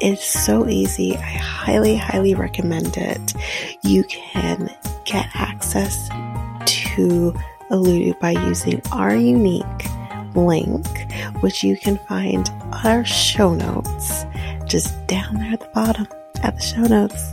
It's 0.00 0.24
so 0.24 0.68
easy. 0.68 1.16
I 1.16 1.20
highly, 1.20 1.96
highly 1.96 2.34
recommend 2.34 2.96
it. 2.96 3.34
You 3.82 4.04
can 4.04 4.70
get 5.04 5.28
access 5.34 6.08
to 6.08 7.34
Alitu 7.70 8.18
by 8.20 8.30
using 8.30 8.80
our 8.92 9.14
unique 9.14 9.64
link, 10.34 10.86
which 11.40 11.62
you 11.64 11.76
can 11.76 11.98
find 11.98 12.48
on 12.72 12.86
our 12.86 13.04
show 13.04 13.54
notes, 13.54 14.24
just 14.66 15.06
down 15.06 15.34
there 15.34 15.52
at 15.52 15.60
the 15.60 15.70
bottom 15.74 16.06
at 16.42 16.56
the 16.56 16.62
show 16.62 16.82
notes. 16.82 17.32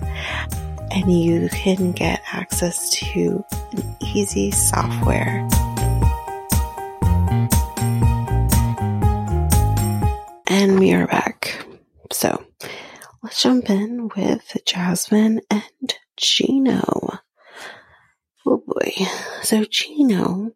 And 0.92 1.12
you 1.12 1.50
can 1.50 1.92
get 1.92 2.22
access 2.32 2.90
to 2.92 3.44
an 3.72 3.96
easy 4.00 4.52
software. 4.52 5.48
And 10.48 10.80
we 10.80 10.94
are 10.94 11.08
back. 11.08 11.65
So 12.12 12.46
let's 13.24 13.42
jump 13.42 13.70
in 13.70 14.10
with 14.16 14.58
Jasmine 14.66 15.42
and 15.50 15.94
Gino. 16.18 17.20
Oh 18.46 18.64
boy. 18.66 18.94
So 19.42 19.66
Gino 19.66 20.52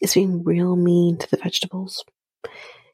is 0.00 0.14
being 0.14 0.44
real 0.44 0.76
mean 0.76 1.18
to 1.18 1.30
the 1.30 1.36
vegetables. 1.36 2.04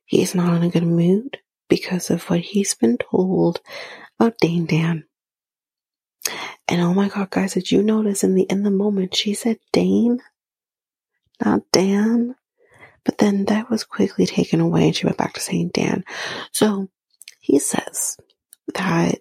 He's 0.04 0.34
not 0.34 0.54
in 0.56 0.62
a 0.62 0.70
good 0.70 0.86
mood 0.86 1.38
because 1.68 2.10
of 2.10 2.22
what 2.24 2.40
he's 2.40 2.74
been 2.74 2.98
told 2.98 3.60
about 4.18 4.38
Dane 4.38 4.66
Dan. 4.66 5.04
And 6.66 6.80
oh 6.82 6.94
my 6.94 7.08
god, 7.08 7.30
guys, 7.30 7.54
did 7.54 7.70
you 7.70 7.82
notice 7.82 8.22
in 8.22 8.34
the 8.34 8.42
in 8.42 8.62
the 8.62 8.70
moment 8.70 9.16
she 9.16 9.34
said 9.34 9.58
Dane? 9.72 10.20
Not 11.44 11.62
Dan. 11.72 12.34
But 13.04 13.18
then 13.18 13.46
that 13.46 13.70
was 13.70 13.84
quickly 13.84 14.26
taken 14.26 14.60
away 14.60 14.86
and 14.86 14.96
she 14.96 15.06
went 15.06 15.16
back 15.16 15.32
to 15.34 15.40
saying 15.40 15.70
Dan. 15.72 16.04
So 16.52 16.90
he 17.48 17.58
says 17.58 18.18
that 18.74 19.20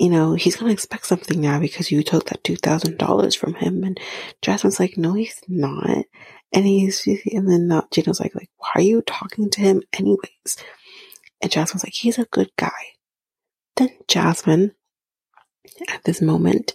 you 0.00 0.08
know, 0.08 0.32
he's 0.32 0.56
to 0.56 0.66
expect 0.66 1.04
something 1.04 1.38
now 1.42 1.60
because 1.60 1.90
you 1.90 2.02
took 2.02 2.30
that 2.30 2.42
$2,000 2.42 3.36
from 3.36 3.52
him. 3.52 3.84
And 3.84 4.00
Jasmine's 4.40 4.80
like, 4.80 4.96
no, 4.96 5.12
he's 5.12 5.38
not. 5.46 6.06
And 6.54 6.64
he's, 6.64 7.06
and 7.06 7.46
then 7.46 7.68
not, 7.68 7.90
Gino's 7.90 8.18
like, 8.18 8.34
like, 8.34 8.48
why 8.56 8.70
are 8.76 8.80
you 8.80 9.02
talking 9.02 9.50
to 9.50 9.60
him 9.60 9.82
anyways? 9.92 10.56
And 11.42 11.52
Jasmine's 11.52 11.84
like, 11.84 11.92
he's 11.92 12.18
a 12.18 12.24
good 12.24 12.50
guy. 12.56 12.70
Then 13.76 13.90
Jasmine, 14.08 14.72
at 15.90 16.02
this 16.04 16.22
moment, 16.22 16.72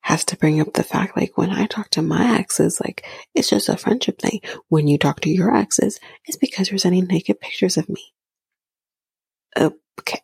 has 0.00 0.24
to 0.24 0.36
bring 0.36 0.60
up 0.60 0.72
the 0.72 0.82
fact, 0.82 1.16
like, 1.16 1.38
when 1.38 1.50
I 1.50 1.66
talk 1.66 1.90
to 1.90 2.02
my 2.02 2.38
exes, 2.38 2.80
like, 2.80 3.06
it's 3.36 3.50
just 3.50 3.68
a 3.68 3.76
friendship 3.76 4.20
thing. 4.20 4.40
When 4.68 4.88
you 4.88 4.98
talk 4.98 5.20
to 5.20 5.30
your 5.30 5.54
exes, 5.54 6.00
it's 6.24 6.36
because 6.36 6.70
you're 6.70 6.78
sending 6.78 7.06
naked 7.06 7.40
pictures 7.40 7.76
of 7.76 7.88
me. 7.88 8.02
Okay. 9.56 10.20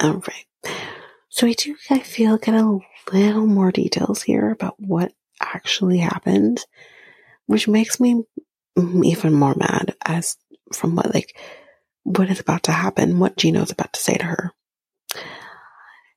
All 0.00 0.14
right. 0.14 0.74
So 1.28 1.46
I 1.46 1.52
do, 1.54 1.76
I 1.90 1.98
feel, 2.00 2.36
get 2.36 2.54
a 2.54 2.78
little 3.12 3.46
more 3.46 3.72
details 3.72 4.22
here 4.22 4.50
about 4.50 4.74
what 4.78 5.12
actually 5.40 5.98
happened, 5.98 6.64
which 7.46 7.68
makes 7.68 7.98
me 7.98 8.24
even 8.76 9.32
more 9.32 9.54
mad 9.54 9.94
as 10.04 10.36
from 10.72 10.94
what, 10.94 11.14
like, 11.14 11.36
what 12.04 12.30
is 12.30 12.40
about 12.40 12.64
to 12.64 12.72
happen, 12.72 13.18
what 13.18 13.36
Gino's 13.36 13.70
about 13.70 13.92
to 13.94 14.00
say 14.00 14.16
to 14.16 14.24
her. 14.24 14.52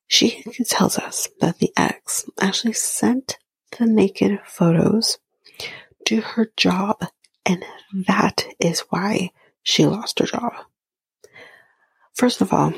She 0.07 0.43
tells 0.67 0.97
us 0.97 1.27
that 1.39 1.59
the 1.59 1.71
ex 1.77 2.25
actually 2.39 2.73
sent 2.73 3.37
the 3.77 3.85
naked 3.85 4.39
photos 4.45 5.17
to 6.05 6.21
her 6.21 6.51
job, 6.57 7.05
and 7.45 7.65
that 8.07 8.45
is 8.59 8.81
why 8.89 9.31
she 9.63 9.85
lost 9.85 10.19
her 10.19 10.25
job. 10.25 10.53
First 12.15 12.39
of 12.39 12.53
all, 12.53 12.73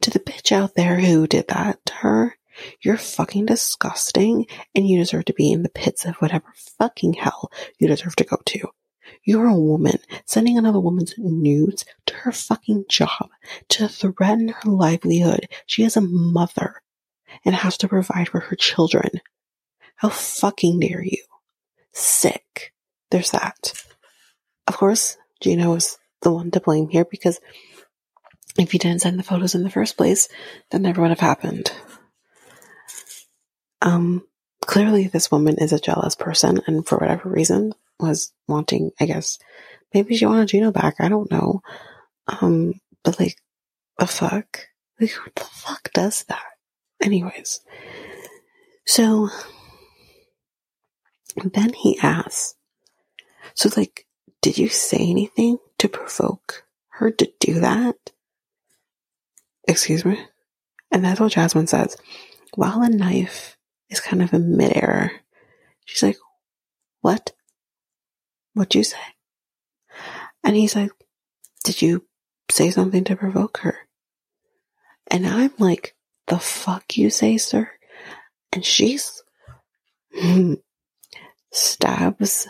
to 0.00 0.10
the 0.10 0.20
bitch 0.20 0.52
out 0.52 0.74
there 0.76 1.00
who 1.00 1.26
did 1.26 1.48
that 1.48 1.84
to 1.86 1.94
her, 1.94 2.36
you're 2.80 2.96
fucking 2.96 3.46
disgusting 3.46 4.46
and 4.72 4.88
you 4.88 4.98
deserve 4.98 5.24
to 5.24 5.32
be 5.32 5.50
in 5.50 5.64
the 5.64 5.68
pits 5.68 6.04
of 6.04 6.14
whatever 6.16 6.46
fucking 6.78 7.14
hell 7.14 7.50
you 7.78 7.88
deserve 7.88 8.14
to 8.16 8.24
go 8.24 8.36
to. 8.46 8.68
You're 9.24 9.48
a 9.48 9.58
woman 9.58 9.98
sending 10.26 10.56
another 10.56 10.78
woman's 10.78 11.14
nudes 11.18 11.84
to 12.06 12.14
her 12.14 12.30
fucking 12.30 12.84
job 12.88 13.30
to 13.70 13.88
threaten 13.88 14.48
her 14.48 14.70
livelihood. 14.70 15.48
She 15.66 15.82
is 15.82 15.96
a 15.96 16.00
mother 16.00 16.82
and 17.44 17.56
has 17.56 17.76
to 17.78 17.88
provide 17.88 18.28
for 18.28 18.38
her 18.38 18.54
children. 18.54 19.10
How 19.96 20.10
fucking 20.10 20.78
dare 20.78 21.02
you? 21.02 21.22
Sick. 21.92 22.72
There's 23.10 23.32
that. 23.32 23.72
Of 24.68 24.76
course, 24.76 25.16
Gino 25.40 25.74
is 25.74 25.98
the 26.22 26.30
one 26.30 26.52
to 26.52 26.60
blame 26.60 26.88
here 26.88 27.04
because 27.04 27.40
if 28.58 28.72
you 28.72 28.78
didn't 28.78 29.02
send 29.02 29.18
the 29.18 29.24
photos 29.24 29.54
in 29.54 29.64
the 29.64 29.70
first 29.70 29.96
place, 29.96 30.28
that 30.70 30.80
never 30.80 31.00
would 31.00 31.10
have 31.10 31.20
happened. 31.20 31.72
Um, 33.82 34.26
clearly 34.60 35.08
this 35.08 35.30
woman 35.30 35.56
is 35.58 35.72
a 35.72 35.80
jealous 35.80 36.14
person 36.14 36.60
and 36.66 36.86
for 36.86 36.98
whatever 36.98 37.28
reason 37.28 37.72
was 37.98 38.32
wanting, 38.48 38.92
I 39.00 39.06
guess, 39.06 39.38
maybe 39.92 40.16
she 40.16 40.26
wanted 40.26 40.48
Gino 40.48 40.72
back. 40.72 40.96
I 41.00 41.08
don't 41.08 41.30
know. 41.30 41.62
Um, 42.26 42.80
but 43.02 43.20
like, 43.20 43.36
the 43.98 44.06
fuck? 44.06 44.68
Like, 45.00 45.10
who 45.10 45.30
the 45.34 45.44
fuck 45.44 45.92
does 45.92 46.24
that? 46.24 46.42
Anyways. 47.02 47.60
So, 48.86 49.28
then 51.42 51.72
he 51.72 51.98
asks, 52.00 52.54
so 53.54 53.70
like, 53.76 54.06
did 54.40 54.58
you 54.58 54.68
say 54.68 54.98
anything 54.98 55.58
to 55.78 55.88
provoke 55.88 56.64
her 56.88 57.10
to 57.10 57.32
do 57.40 57.60
that? 57.60 57.96
Excuse 59.66 60.04
me? 60.04 60.18
And 60.90 61.04
that's 61.04 61.20
what 61.20 61.32
Jasmine 61.32 61.66
says. 61.66 61.96
While 62.54 62.82
a 62.82 62.88
knife 62.88 63.56
is 63.90 64.00
kind 64.00 64.22
of 64.22 64.32
in 64.32 64.56
midair, 64.56 65.12
she's 65.84 66.02
like, 66.02 66.18
What? 67.00 67.32
What'd 68.54 68.74
you 68.74 68.84
say? 68.84 68.98
And 70.42 70.54
he's 70.54 70.76
like, 70.76 70.92
Did 71.64 71.82
you 71.82 72.06
say 72.50 72.70
something 72.70 73.04
to 73.04 73.16
provoke 73.16 73.58
her? 73.58 73.76
And 75.10 75.26
I'm 75.26 75.52
like, 75.58 75.96
The 76.26 76.38
fuck 76.38 76.96
you 76.96 77.10
say, 77.10 77.38
sir? 77.38 77.70
And 78.52 78.64
she's 78.64 79.22
stabs 81.52 82.46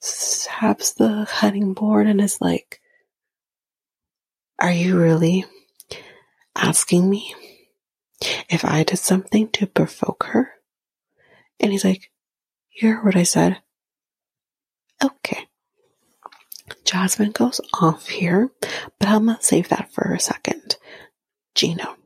stabs 0.00 0.94
the 0.94 1.26
cutting 1.28 1.74
board 1.74 2.06
and 2.06 2.20
is 2.20 2.40
like, 2.40 2.80
are 4.58 4.72
you 4.72 4.98
really 4.98 5.44
asking 6.56 7.08
me 7.08 7.34
if 8.48 8.64
I 8.64 8.82
did 8.82 8.98
something 8.98 9.48
to 9.52 9.66
provoke 9.66 10.24
her? 10.24 10.50
And 11.60 11.72
he's 11.72 11.84
like, 11.84 12.10
You 12.70 12.92
heard 12.92 13.04
what 13.04 13.16
I 13.16 13.22
said. 13.22 13.60
Okay. 15.02 15.46
Jasmine 16.84 17.32
goes 17.32 17.60
off 17.80 18.08
here, 18.08 18.50
but 18.98 19.08
I'm 19.08 19.26
gonna 19.26 19.38
save 19.40 19.68
that 19.68 19.92
for 19.92 20.12
a 20.12 20.20
second. 20.20 20.76
Gino, 21.54 21.96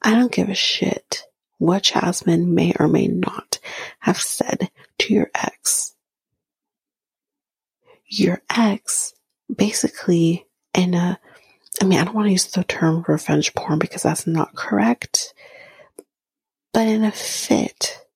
I 0.00 0.14
don't 0.14 0.32
give 0.32 0.48
a 0.48 0.54
shit 0.54 1.22
what 1.58 1.84
Jasmine 1.84 2.54
may 2.54 2.72
or 2.78 2.88
may 2.88 3.06
not 3.06 3.58
have 4.00 4.20
said 4.20 4.70
to 4.98 5.14
your 5.14 5.30
ex. 5.34 5.94
Your 8.06 8.42
ex 8.50 9.14
basically 9.54 10.46
in 10.74 10.94
a 10.94 11.20
I 11.82 11.84
mean, 11.84 11.98
I 11.98 12.04
don't 12.04 12.14
want 12.14 12.28
to 12.28 12.32
use 12.32 12.46
the 12.46 12.62
term 12.62 13.04
revenge 13.08 13.54
porn 13.54 13.80
because 13.80 14.04
that's 14.04 14.24
not 14.24 14.54
correct, 14.54 15.34
but 16.72 16.86
in 16.86 17.02
a 17.02 17.10
fit 17.10 18.06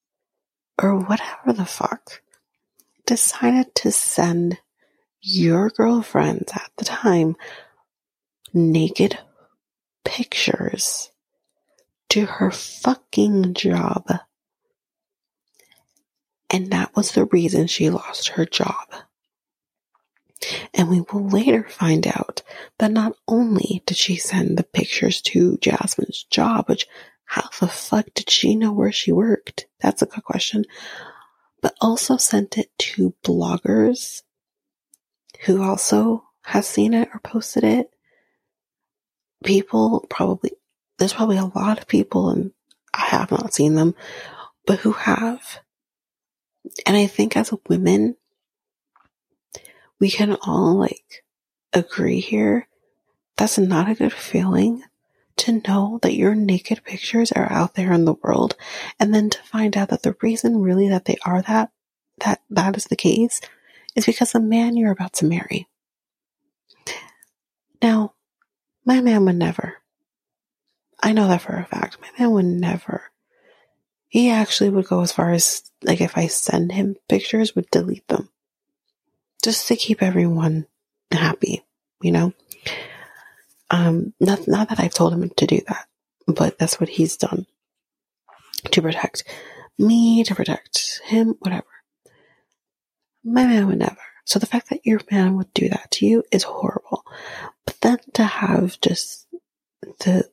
or 0.80 0.96
whatever 0.96 1.52
the 1.52 1.64
fuck, 1.64 2.22
decided 3.06 3.74
to 3.74 3.90
send 3.90 4.60
your 5.20 5.70
girlfriends 5.70 6.52
at 6.52 6.70
the 6.78 6.84
time 6.84 7.34
naked 8.54 9.18
pictures 10.04 11.10
to 12.10 12.24
her 12.24 12.52
fucking 12.52 13.54
job. 13.54 14.06
And 16.50 16.70
that 16.70 16.94
was 16.94 17.10
the 17.10 17.24
reason 17.24 17.66
she 17.66 17.90
lost 17.90 18.28
her 18.28 18.46
job. 18.46 18.86
And 20.74 20.88
we 20.88 21.00
will 21.00 21.28
later 21.28 21.66
find 21.68 22.06
out 22.06 22.42
that 22.78 22.90
not 22.90 23.16
only 23.26 23.82
did 23.86 23.96
she 23.96 24.16
send 24.16 24.56
the 24.56 24.64
pictures 24.64 25.20
to 25.22 25.58
Jasmine's 25.58 26.24
job, 26.24 26.68
which 26.68 26.86
how 27.24 27.48
the 27.60 27.68
fuck 27.68 28.06
did 28.14 28.30
she 28.30 28.54
know 28.54 28.72
where 28.72 28.92
she 28.92 29.12
worked? 29.12 29.66
That's 29.80 30.02
a 30.02 30.06
good 30.06 30.24
question. 30.24 30.64
But 31.60 31.74
also 31.80 32.16
sent 32.16 32.58
it 32.58 32.70
to 32.78 33.14
bloggers 33.24 34.22
who 35.44 35.62
also 35.62 36.24
has 36.42 36.66
seen 36.66 36.94
it 36.94 37.08
or 37.12 37.20
posted 37.20 37.64
it. 37.64 37.90
People 39.44 40.06
probably, 40.08 40.52
there's 40.98 41.12
probably 41.12 41.38
a 41.38 41.44
lot 41.44 41.78
of 41.78 41.88
people 41.88 42.30
and 42.30 42.52
I 42.94 43.06
have 43.06 43.30
not 43.30 43.52
seen 43.52 43.74
them, 43.74 43.94
but 44.66 44.78
who 44.78 44.92
have. 44.92 45.60
And 46.86 46.96
I 46.96 47.06
think 47.06 47.36
as 47.36 47.52
a 47.52 47.58
women, 47.68 48.16
we 50.00 50.10
can 50.10 50.36
all 50.42 50.74
like 50.74 51.24
agree 51.72 52.20
here 52.20 52.68
that's 53.36 53.58
not 53.58 53.88
a 53.88 53.94
good 53.94 54.12
feeling 54.12 54.82
to 55.36 55.60
know 55.68 55.98
that 56.02 56.14
your 56.14 56.34
naked 56.34 56.82
pictures 56.84 57.30
are 57.32 57.50
out 57.52 57.74
there 57.74 57.92
in 57.92 58.06
the 58.06 58.14
world 58.22 58.56
and 58.98 59.14
then 59.14 59.28
to 59.28 59.42
find 59.42 59.76
out 59.76 59.90
that 59.90 60.02
the 60.02 60.16
reason 60.22 60.60
really 60.60 60.88
that 60.88 61.04
they 61.04 61.16
are 61.24 61.42
that 61.42 61.70
that 62.20 62.40
that 62.48 62.76
is 62.76 62.84
the 62.84 62.96
case 62.96 63.40
is 63.94 64.06
because 64.06 64.32
the 64.32 64.40
man 64.40 64.76
you're 64.76 64.92
about 64.92 65.14
to 65.14 65.24
marry. 65.24 65.68
Now, 67.82 68.14
my 68.84 69.00
man 69.00 69.24
would 69.24 69.36
never. 69.36 69.78
I 71.02 71.12
know 71.12 71.28
that 71.28 71.42
for 71.42 71.56
a 71.56 71.64
fact. 71.64 71.98
My 72.00 72.08
man 72.18 72.30
would 72.32 72.44
never. 72.44 73.10
He 74.08 74.30
actually 74.30 74.70
would 74.70 74.86
go 74.86 75.02
as 75.02 75.12
far 75.12 75.32
as 75.32 75.62
like 75.82 76.00
if 76.00 76.16
I 76.16 76.26
send 76.26 76.72
him 76.72 76.96
pictures, 77.08 77.54
would 77.54 77.70
delete 77.70 78.06
them. 78.08 78.30
Just 79.46 79.68
to 79.68 79.76
keep 79.76 80.02
everyone 80.02 80.66
happy, 81.12 81.62
you 82.02 82.10
know? 82.10 82.32
Um, 83.70 84.12
not, 84.18 84.48
not 84.48 84.70
that 84.70 84.80
I've 84.80 84.92
told 84.92 85.12
him 85.12 85.30
to 85.36 85.46
do 85.46 85.60
that, 85.68 85.86
but 86.26 86.58
that's 86.58 86.80
what 86.80 86.88
he's 86.88 87.16
done 87.16 87.46
to 88.72 88.82
protect 88.82 89.22
me, 89.78 90.24
to 90.24 90.34
protect 90.34 91.00
him, 91.04 91.36
whatever. 91.38 91.68
My 93.22 93.44
man 93.46 93.68
would 93.68 93.78
never. 93.78 93.96
So 94.24 94.40
the 94.40 94.46
fact 94.46 94.68
that 94.70 94.84
your 94.84 94.98
man 95.12 95.36
would 95.36 95.54
do 95.54 95.68
that 95.68 95.92
to 95.92 96.06
you 96.06 96.24
is 96.32 96.42
horrible. 96.42 97.04
But 97.66 97.80
then 97.82 97.98
to 98.14 98.24
have 98.24 98.80
just 98.80 99.28
the 100.00 100.28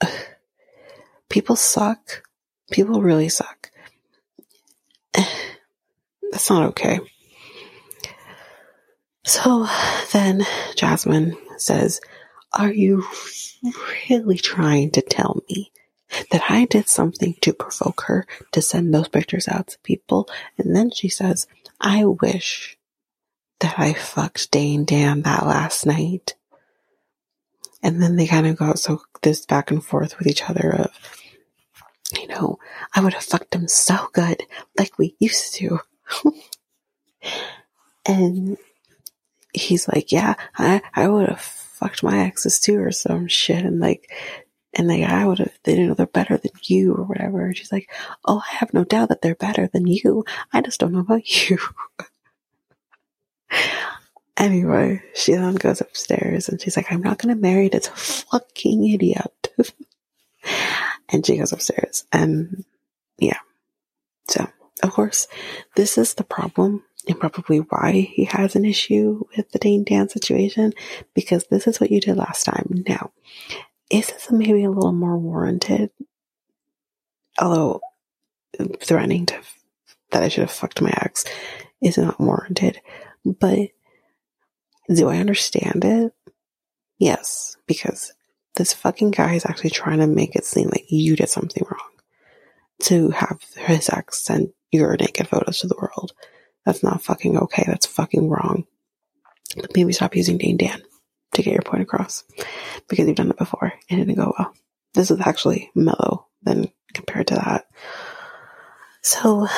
uh, 0.00 0.10
people 1.28 1.54
suck. 1.54 2.24
People 2.72 3.00
really 3.00 3.28
suck. 3.28 3.70
That's 6.32 6.50
not 6.50 6.70
okay. 6.70 6.98
So 9.24 9.66
then 10.12 10.44
Jasmine 10.76 11.36
says, 11.56 12.00
Are 12.52 12.72
you 12.72 13.04
really 14.10 14.36
trying 14.36 14.90
to 14.92 15.00
tell 15.02 15.40
me 15.48 15.72
that 16.30 16.42
I 16.48 16.66
did 16.66 16.88
something 16.88 17.34
to 17.40 17.54
provoke 17.54 18.02
her 18.02 18.26
to 18.52 18.60
send 18.60 18.92
those 18.94 19.08
pictures 19.08 19.48
out 19.48 19.68
to 19.68 19.78
people? 19.78 20.28
And 20.58 20.76
then 20.76 20.90
she 20.90 21.08
says, 21.08 21.46
I 21.80 22.04
wish 22.04 22.76
that 23.60 23.78
I 23.78 23.94
fucked 23.94 24.50
Dane 24.50 24.84
Dan 24.84 25.22
that 25.22 25.46
last 25.46 25.86
night. 25.86 26.34
And 27.82 28.02
then 28.02 28.16
they 28.16 28.26
kind 28.26 28.46
of 28.46 28.56
go 28.56 28.74
so 28.74 29.02
this 29.22 29.46
back 29.46 29.70
and 29.70 29.82
forth 29.84 30.18
with 30.18 30.26
each 30.26 30.48
other 30.48 30.70
of, 30.70 30.90
you 32.18 32.26
know, 32.28 32.58
I 32.94 33.00
would 33.00 33.14
have 33.14 33.24
fucked 33.24 33.54
him 33.54 33.68
so 33.68 34.08
good, 34.12 34.42
like 34.78 34.98
we 34.98 35.16
used 35.18 35.54
to. 35.54 35.80
and 38.06 38.58
he's 39.54 39.88
like, 39.88 40.12
yeah, 40.12 40.34
I, 40.58 40.82
I 40.94 41.08
would 41.08 41.28
have 41.28 41.40
fucked 41.40 42.02
my 42.02 42.26
exes 42.26 42.60
too 42.60 42.80
or 42.80 42.92
some 42.92 43.28
shit. 43.28 43.64
And 43.64 43.80
like, 43.80 44.10
and 44.74 44.88
like, 44.88 45.02
I 45.04 45.24
would 45.24 45.38
have, 45.38 45.52
they 45.62 45.76
you 45.78 45.86
know 45.86 45.94
they're 45.94 46.06
better 46.06 46.36
than 46.36 46.50
you 46.64 46.94
or 46.94 47.04
whatever. 47.04 47.46
And 47.46 47.56
she's 47.56 47.72
like, 47.72 47.90
oh, 48.24 48.42
I 48.44 48.56
have 48.56 48.74
no 48.74 48.84
doubt 48.84 49.10
that 49.10 49.22
they're 49.22 49.34
better 49.34 49.68
than 49.68 49.86
you. 49.86 50.24
I 50.52 50.60
just 50.60 50.80
don't 50.80 50.92
know 50.92 51.00
about 51.00 51.48
you. 51.50 51.58
anyway, 54.36 55.02
she 55.14 55.34
then 55.34 55.54
goes 55.54 55.80
upstairs 55.80 56.48
and 56.48 56.60
she's 56.60 56.76
like, 56.76 56.90
I'm 56.90 57.02
not 57.02 57.18
going 57.18 57.34
to 57.34 57.40
marry 57.40 57.68
this 57.68 57.88
fucking 57.88 58.88
idiot. 58.88 59.52
and 61.08 61.24
she 61.24 61.36
goes 61.36 61.52
upstairs 61.52 62.04
and 62.12 62.64
yeah. 63.18 63.38
So, 64.28 64.48
of 64.84 64.92
course, 64.92 65.26
this 65.76 65.96
is 65.98 66.14
the 66.14 66.24
problem 66.24 66.84
and 67.08 67.18
probably 67.18 67.58
why 67.58 67.92
he 67.92 68.24
has 68.24 68.54
an 68.54 68.64
issue 68.64 69.24
with 69.36 69.50
the 69.50 69.58
Dane 69.58 69.84
Dan 69.84 70.08
situation 70.08 70.72
because 71.14 71.46
this 71.46 71.66
is 71.66 71.80
what 71.80 71.90
you 71.90 72.00
did 72.00 72.16
last 72.16 72.44
time. 72.44 72.84
Now, 72.88 73.12
is 73.90 74.08
this 74.08 74.30
maybe 74.30 74.64
a 74.64 74.70
little 74.70 74.92
more 74.92 75.18
warranted? 75.18 75.90
Although 77.38 77.80
threatening 78.80 79.26
to 79.26 79.40
that 80.10 80.22
I 80.22 80.28
should 80.28 80.42
have 80.42 80.50
fucked 80.50 80.80
my 80.80 80.92
ex 80.96 81.24
is 81.82 81.98
not 81.98 82.20
warranted, 82.20 82.80
but 83.24 83.70
do 84.94 85.08
I 85.08 85.16
understand 85.16 85.84
it? 85.84 86.12
Yes, 86.98 87.56
because 87.66 88.12
this 88.56 88.72
fucking 88.72 89.10
guy 89.10 89.34
is 89.34 89.46
actually 89.46 89.70
trying 89.70 89.98
to 89.98 90.06
make 90.06 90.36
it 90.36 90.44
seem 90.44 90.68
like 90.68 90.84
you 90.88 91.16
did 91.16 91.28
something 91.28 91.64
wrong 91.68 91.90
to 92.82 93.10
have 93.10 93.40
his 93.56 93.88
ex 93.88 94.22
send 94.22 94.52
your 94.74 94.96
naked 94.96 95.28
photos 95.28 95.58
to 95.60 95.68
the 95.68 95.76
world. 95.80 96.12
That's 96.64 96.82
not 96.82 97.02
fucking 97.02 97.38
okay. 97.38 97.64
That's 97.66 97.86
fucking 97.86 98.28
wrong. 98.28 98.66
But 99.56 99.76
maybe 99.76 99.92
stop 99.92 100.16
using 100.16 100.38
Dane 100.38 100.56
Dan 100.56 100.82
to 101.34 101.42
get 101.42 101.52
your 101.52 101.62
point 101.62 101.82
across 101.82 102.24
because 102.88 103.06
you've 103.06 103.16
done 103.16 103.30
it 103.30 103.38
before 103.38 103.72
and 103.90 104.00
it 104.00 104.04
didn't 104.04 104.18
go 104.18 104.32
well. 104.38 104.54
This 104.94 105.10
is 105.10 105.20
actually 105.20 105.70
mellow 105.74 106.26
than 106.42 106.70
compared 106.92 107.28
to 107.28 107.34
that. 107.34 107.66
So 109.02 109.48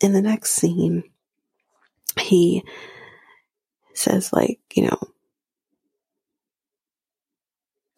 in 0.00 0.12
the 0.12 0.22
next 0.22 0.52
scene, 0.52 1.04
he 2.18 2.64
says 3.94 4.32
like, 4.32 4.60
you 4.74 4.84
know, 4.84 4.98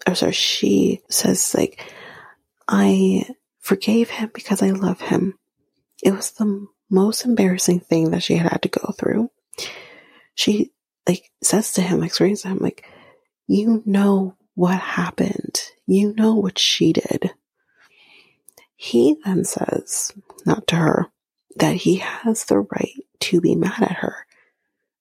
or 0.07 0.15
sorry, 0.15 0.33
she 0.33 1.01
says 1.09 1.55
like, 1.55 1.81
I 2.67 3.27
forgave 3.61 4.11
him 4.11 4.31
because 4.35 4.63
I 4.63 4.71
love 4.71 5.01
him. 5.01 5.39
It 6.03 6.13
was 6.13 6.33
the 6.33 6.67
most 6.91 7.25
embarrassing 7.25 7.81
thing 7.81 8.11
that 8.11 8.23
she 8.23 8.37
had 8.37 8.51
had 8.51 8.63
to 8.63 8.69
go 8.69 8.93
through. 8.99 9.31
She 10.35 10.73
like 11.09 11.31
says 11.43 11.73
to 11.75 11.83
him, 11.83 12.07
screams 12.09 12.43
to 12.43 12.49
him, 12.49 12.59
like, 12.59 12.85
you 13.47 13.83
know 13.87 14.37
what 14.55 14.79
happened. 14.79 15.61
You 15.87 16.15
know 16.15 16.35
what 16.35 16.59
she 16.59 16.93
did. 16.93 17.33
He 18.77 19.17
then 19.25 19.45
says, 19.45 20.13
not 20.45 20.67
to 20.69 20.77
her, 20.77 21.07
that 21.57 21.77
he 21.77 21.97
has 21.97 22.45
the 22.45 22.61
right 22.61 23.05
to 23.21 23.41
be 23.41 23.55
mad 23.55 23.83
at 23.83 23.93
her 23.93 24.27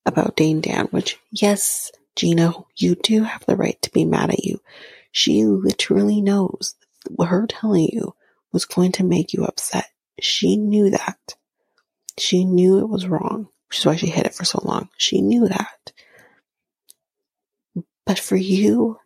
about 0.06 0.36
Dane 0.36 0.62
Dan, 0.62 0.88
which, 0.88 1.18
yes, 1.32 1.91
Gino, 2.16 2.68
you 2.76 2.95
do 2.95 3.24
have 3.24 3.45
the 3.45 3.56
right 3.56 3.82
to 3.82 3.91
be 3.91 4.06
mad 4.06 4.32
at 4.32 4.43
you. 4.43 4.60
She 5.12 5.43
literally 5.45 6.22
knows 6.22 6.76
her 7.20 7.47
telling 7.47 7.89
you 7.91 8.16
was 8.52 8.66
going 8.66 8.91
to 8.93 9.04
make 9.04 9.34
you 9.34 9.45
upset. 9.45 9.86
She 10.22 10.58
knew 10.58 10.90
that. 10.92 11.36
She 12.18 12.46
knew 12.46 12.80
it 12.80 12.90
was 12.90 13.08
wrong, 13.08 13.48
which 13.70 13.80
is 13.80 13.86
why 13.86 13.96
she 13.96 14.08
hid 14.08 14.26
it 14.26 14.36
for 14.36 14.46
so 14.46 14.62
long. 14.64 14.90
She 14.98 15.22
knew 15.22 15.48
that. 15.48 15.92
But 18.06 18.20
for 18.20 18.36
you 18.36 19.00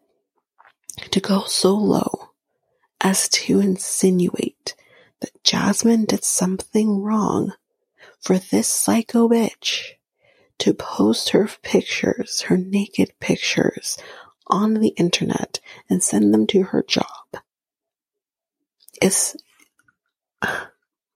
to 1.12 1.20
go 1.20 1.44
so 1.46 1.76
low 1.76 2.32
as 3.02 3.30
to 3.30 3.60
insinuate 3.60 4.76
that 5.22 5.44
Jasmine 5.44 6.06
did 6.06 6.24
something 6.24 7.02
wrong 7.02 7.54
for 8.20 8.38
this 8.38 8.68
psycho 8.68 9.30
bitch 9.30 9.92
to 10.60 10.74
post 10.74 11.30
her 11.30 11.50
pictures, 11.62 12.42
her 12.42 12.58
naked 12.58 13.14
pictures, 13.20 13.98
on 14.48 14.76
the 14.76 14.90
internet 14.90 15.60
and 15.90 16.04
send 16.04 16.34
them 16.34 16.48
to 16.48 16.64
her 16.64 16.84
job. 16.88 17.06
It's, 19.02 19.36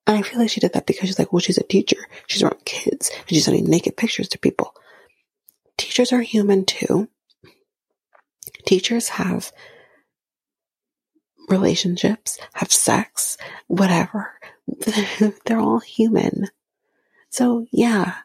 and 0.10 0.18
I 0.18 0.24
feel 0.24 0.39
like 0.39 0.49
she 0.49 0.60
did 0.60 0.74
that 0.74 0.88
because 0.88 1.07
she's 1.07 1.20
like, 1.20 1.32
well, 1.32 1.39
she's 1.39 1.60
a 1.60 1.64
teacher. 1.64 2.07
She's 2.26 2.41
around 2.41 2.66
kids 2.66 3.12
and 3.16 3.30
she's 3.30 3.45
sending 3.45 3.66
naked 3.66 3.95
pictures 3.95 4.28
to 4.30 4.39
people. 4.39 4.74
Teachers 5.78 6.12
are 6.12 6.22
human 6.22 6.66
too. 6.66 7.10
Teachers 8.66 9.10
have 9.10 9.51
relationships, 11.47 12.39
have 12.53 12.72
sex, 12.72 13.38
whatever. 13.68 14.34
They're 15.45 15.60
all 15.60 15.78
human. 15.78 16.47
So 17.30 17.68
yeah, 17.72 18.16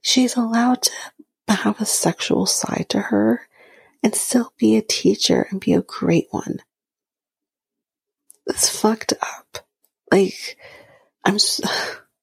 she's 0.00 0.34
allowed 0.34 0.80
to 1.48 1.52
have 1.52 1.78
a 1.78 1.84
sexual 1.84 2.46
side 2.46 2.86
to 2.88 3.00
her 3.00 3.48
and 4.02 4.14
still 4.14 4.54
be 4.56 4.76
a 4.76 4.82
teacher 4.82 5.46
and 5.50 5.60
be 5.60 5.74
a 5.74 5.82
great 5.82 6.28
one. 6.30 6.60
It's 8.46 8.70
fucked 8.70 9.12
up. 9.20 9.65
Like, 10.16 10.56
I'm 11.24 11.34
just, 11.34 11.60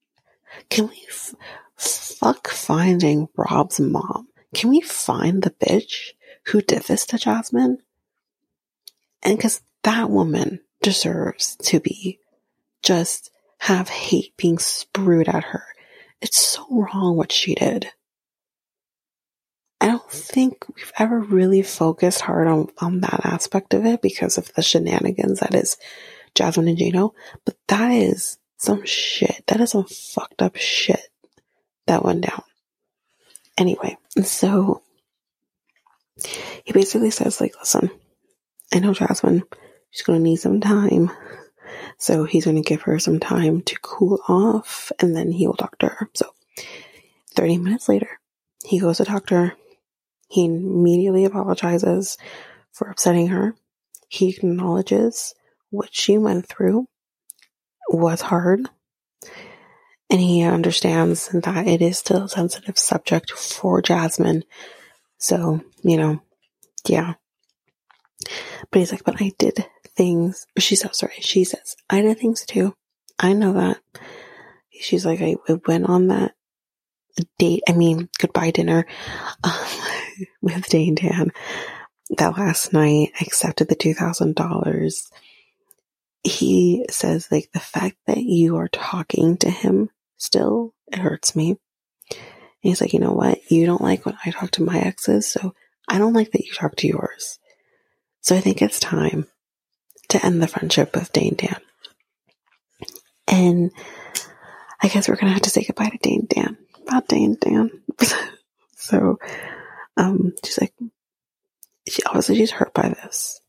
can 0.69 0.87
we 0.87 1.05
f- 1.09 1.35
fuck 1.75 2.47
finding 2.47 3.27
Rob's 3.35 3.79
mom? 3.79 4.29
Can 4.55 4.69
we 4.69 4.81
find 4.81 5.43
the 5.43 5.51
bitch 5.51 6.11
who 6.47 6.61
did 6.61 6.83
this 6.83 7.05
to 7.07 7.17
Jasmine? 7.17 7.77
And 9.21 9.39
cause 9.39 9.61
that 9.83 10.09
woman 10.09 10.61
deserves 10.81 11.55
to 11.63 11.79
be 11.79 12.19
just 12.81 13.29
have 13.59 13.89
hate 13.89 14.35
being 14.37 14.57
spewed 14.57 15.29
at 15.29 15.43
her 15.45 15.63
it's 16.23 16.39
so 16.39 16.65
wrong 16.69 17.17
what 17.17 17.33
she 17.33 17.53
did. 17.53 17.91
I 19.81 19.87
don't 19.87 20.09
think 20.09 20.65
we've 20.73 20.93
ever 20.97 21.19
really 21.19 21.61
focused 21.61 22.21
hard 22.21 22.47
on, 22.47 22.69
on 22.77 23.01
that 23.01 23.25
aspect 23.25 23.73
of 23.73 23.85
it 23.85 24.01
because 24.01 24.37
of 24.37 24.53
the 24.53 24.61
shenanigans 24.61 25.41
that 25.41 25.53
is 25.53 25.75
Jasmine 26.35 26.67
and 26.67 26.77
Gino. 26.77 27.13
But 27.45 27.55
that 27.67 27.91
is 27.91 28.37
some 28.57 28.85
shit. 28.85 29.43
That 29.47 29.61
is 29.61 29.71
some 29.71 29.85
fucked 29.85 30.41
up 30.41 30.55
shit 30.55 31.09
that 31.87 32.03
went 32.03 32.21
down. 32.21 32.43
Anyway, 33.57 33.97
so 34.23 34.81
he 36.63 36.73
basically 36.73 37.11
says, 37.11 37.39
like, 37.39 37.53
listen, 37.59 37.89
I 38.73 38.79
know 38.79 38.93
Jasmine, 38.93 39.43
she's 39.91 40.05
to 40.05 40.19
need 40.19 40.37
some 40.37 40.59
time. 40.59 41.11
So 41.97 42.25
he's 42.25 42.45
to 42.45 42.61
give 42.61 42.83
her 42.83 42.99
some 42.99 43.19
time 43.19 43.61
to 43.63 43.75
cool 43.81 44.19
off 44.27 44.91
and 44.99 45.15
then 45.15 45.31
he 45.31 45.47
will 45.47 45.55
talk 45.55 45.77
to 45.79 45.87
her. 45.87 46.09
So 46.13 46.27
30 47.35 47.57
minutes 47.59 47.87
later, 47.89 48.19
he 48.65 48.79
goes 48.79 48.97
to 48.97 49.05
talk 49.05 49.27
to 49.27 49.35
her. 49.35 49.53
He 50.29 50.45
immediately 50.45 51.25
apologizes 51.25 52.17
for 52.71 52.89
upsetting 52.89 53.27
her. 53.27 53.55
He 54.07 54.29
acknowledges 54.29 55.35
what 55.73 55.89
she 55.91 56.19
went 56.19 56.47
through 56.47 56.85
was 57.89 58.21
hard. 58.21 58.69
And 60.09 60.21
he 60.21 60.43
understands 60.43 61.29
that 61.29 61.67
it 61.67 61.81
is 61.81 61.97
still 61.97 62.25
a 62.25 62.29
sensitive 62.29 62.77
subject 62.77 63.31
for 63.31 63.81
Jasmine. 63.81 64.43
So, 65.17 65.61
you 65.81 65.97
know, 65.97 66.21
yeah. 66.87 67.15
But 68.69 68.79
he's 68.79 68.91
like, 68.91 69.03
but 69.03 69.19
I 69.19 69.31
did 69.39 69.65
things. 69.95 70.45
She 70.59 70.75
so 70.75 70.89
sorry. 70.91 71.15
She 71.19 71.43
says, 71.43 71.75
I 71.89 72.01
did 72.01 72.19
things 72.19 72.45
too. 72.45 72.75
I 73.17 73.33
know 73.33 73.53
that. 73.53 73.79
She's 74.79 75.05
like, 75.05 75.21
I, 75.21 75.37
I 75.49 75.59
went 75.65 75.85
on 75.89 76.07
that 76.07 76.35
date. 77.39 77.63
I 77.67 77.73
mean, 77.73 78.09
goodbye 78.19 78.51
dinner 78.51 78.85
um, 79.43 79.65
with 80.41 80.67
Dane 80.67 80.95
Dan. 80.95 81.31
That 82.17 82.37
last 82.37 82.73
night, 82.73 83.11
I 83.19 83.23
accepted 83.23 83.69
the 83.69 83.75
$2,000. 83.75 85.11
He 86.23 86.85
says, 86.89 87.27
like, 87.31 87.49
the 87.53 87.59
fact 87.59 87.97
that 88.07 88.23
you 88.23 88.57
are 88.57 88.69
talking 88.69 89.37
to 89.37 89.49
him 89.49 89.89
still, 90.17 90.73
it 90.87 90.99
hurts 90.99 91.35
me. 91.35 91.57
And 92.09 92.19
he's 92.61 92.79
like, 92.79 92.93
you 92.93 92.99
know 92.99 93.11
what? 93.11 93.39
You 93.51 93.65
don't 93.65 93.81
like 93.81 94.05
when 94.05 94.17
I 94.25 94.31
talk 94.31 94.51
to 94.51 94.63
my 94.63 94.79
exes, 94.79 95.27
so 95.27 95.53
I 95.87 95.97
don't 95.97 96.13
like 96.13 96.31
that 96.31 96.45
you 96.45 96.53
talk 96.53 96.75
to 96.77 96.87
yours. 96.87 97.39
So 98.21 98.35
I 98.35 98.39
think 98.39 98.61
it's 98.61 98.79
time 98.79 99.27
to 100.09 100.25
end 100.25 100.41
the 100.41 100.47
friendship 100.47 100.95
with 100.95 101.11
Dane 101.11 101.35
Dan. 101.35 101.59
And 103.27 103.71
I 104.81 104.87
guess 104.87 105.07
we're 105.07 105.15
gonna 105.15 105.33
have 105.33 105.41
to 105.43 105.49
say 105.49 105.63
goodbye 105.63 105.89
to 105.89 105.97
Dane 105.97 106.27
Dan. 106.29 106.57
About 106.87 107.07
Dane 107.07 107.37
Dan. 107.39 107.71
so 108.75 109.17
um 109.97 110.33
she's 110.43 110.59
like 110.59 110.73
she 111.87 112.03
obviously 112.03 112.35
she's 112.35 112.51
hurt 112.51 112.73
by 112.73 112.89
this. 112.89 113.41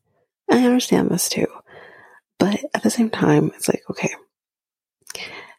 And 0.49 0.59
I 0.59 0.65
understand 0.65 1.09
this 1.09 1.29
too. 1.29 1.47
But 2.39 2.59
at 2.73 2.83
the 2.83 2.89
same 2.89 3.09
time, 3.09 3.51
it's 3.55 3.67
like, 3.67 3.83
okay. 3.89 4.13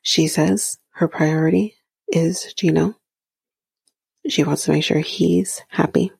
She 0.03 0.29
says 0.29 0.79
her 0.91 1.09
priority 1.09 1.74
is 2.09 2.53
Gino. 2.57 2.95
She 4.29 4.45
wants 4.45 4.64
to 4.64 4.72
make 4.72 4.85
sure 4.85 4.99
he's 4.99 5.62
happy. 5.68 6.12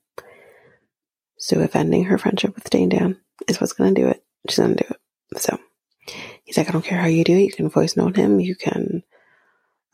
So 1.39 1.61
if 1.61 1.77
ending 1.77 2.05
her 2.05 2.19
friendship 2.19 2.55
with 2.55 2.71
Dane 2.71 2.89
Dan 2.89 3.21
is 3.49 3.61
what's 3.61 3.73
going 3.73 3.95
to 3.95 4.03
do 4.03 4.09
it, 4.09 4.25
she's 4.49 4.59
going 4.59 4.77
to 4.77 4.85
do 4.85 4.91
it. 4.91 5.41
So 5.41 5.59
he's 6.45 6.57
like, 6.57 6.69
I 6.69 6.73
don't 6.73 6.85
care 6.85 6.99
how 6.99 7.09
you 7.09 7.25
do 7.25 7.37
it. 7.37 7.43
You 7.43 7.53
can 7.53 7.69
voice 7.69 7.97
note 7.97 8.17
him. 8.17 8.41
You 8.41 8.55
can 8.57 9.03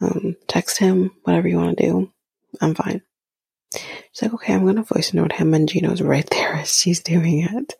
um, 0.00 0.36
text 0.46 0.78
him, 0.78 1.10
whatever 1.22 1.48
you 1.48 1.56
want 1.56 1.78
to 1.78 1.84
do. 1.84 2.12
I'm 2.60 2.74
fine. 2.74 3.02
She's 3.74 4.22
like, 4.22 4.34
okay, 4.34 4.54
I'm 4.54 4.64
going 4.64 4.76
to 4.76 4.82
voice 4.82 5.14
note 5.14 5.32
him. 5.32 5.54
And 5.54 5.68
Gino's 5.68 6.02
right 6.02 6.28
there 6.30 6.54
as 6.54 6.78
she's 6.78 7.00
doing 7.00 7.42
it. 7.42 7.74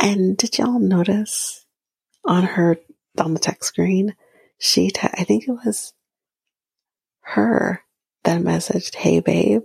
And 0.00 0.36
did 0.36 0.58
y'all 0.58 0.78
notice 0.78 1.61
on 2.24 2.44
her, 2.44 2.78
on 3.18 3.34
the 3.34 3.40
text 3.40 3.68
screen, 3.68 4.14
she, 4.58 4.90
te- 4.90 5.08
I 5.12 5.24
think 5.24 5.48
it 5.48 5.52
was 5.52 5.92
her 7.22 7.82
that 8.24 8.40
messaged, 8.40 8.94
hey 8.94 9.20
babe. 9.20 9.64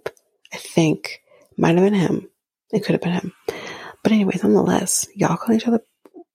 I 0.54 0.58
think 0.58 1.22
might 1.58 1.76
have 1.76 1.84
been 1.84 1.94
him. 1.94 2.30
It 2.72 2.84
could 2.84 2.94
have 2.94 3.02
been 3.02 3.14
him. 3.14 3.34
But 4.04 4.12
anyways, 4.12 4.44
nonetheless, 4.44 5.08
y'all 5.16 5.38
call 5.38 5.56
each 5.56 5.68
other. 5.68 5.82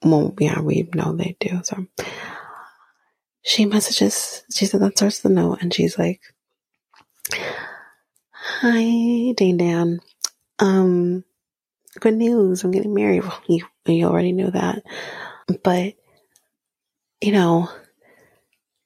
Well, 0.02 0.34
yeah, 0.38 0.60
we 0.60 0.88
know 0.94 1.14
they 1.14 1.36
do. 1.40 1.60
So 1.64 1.86
she 3.42 3.64
messages. 3.64 4.44
She 4.52 4.66
said 4.66 4.80
that 4.80 4.96
starts 4.96 5.20
the 5.20 5.28
note, 5.28 5.62
and 5.62 5.72
she's 5.72 5.98
like, 5.98 6.20
"Hi, 8.32 9.32
Dane 9.36 9.56
Dan. 9.56 10.00
Um, 10.58 11.24
good 12.00 12.14
news. 12.14 12.62
I'm 12.62 12.70
getting 12.70 12.94
married. 12.94 13.22
Well, 13.22 13.40
you 13.48 13.64
you 13.86 14.06
already 14.06 14.32
knew 14.32 14.50
that, 14.50 14.82
but 15.62 15.94
you 17.22 17.32
know, 17.32 17.70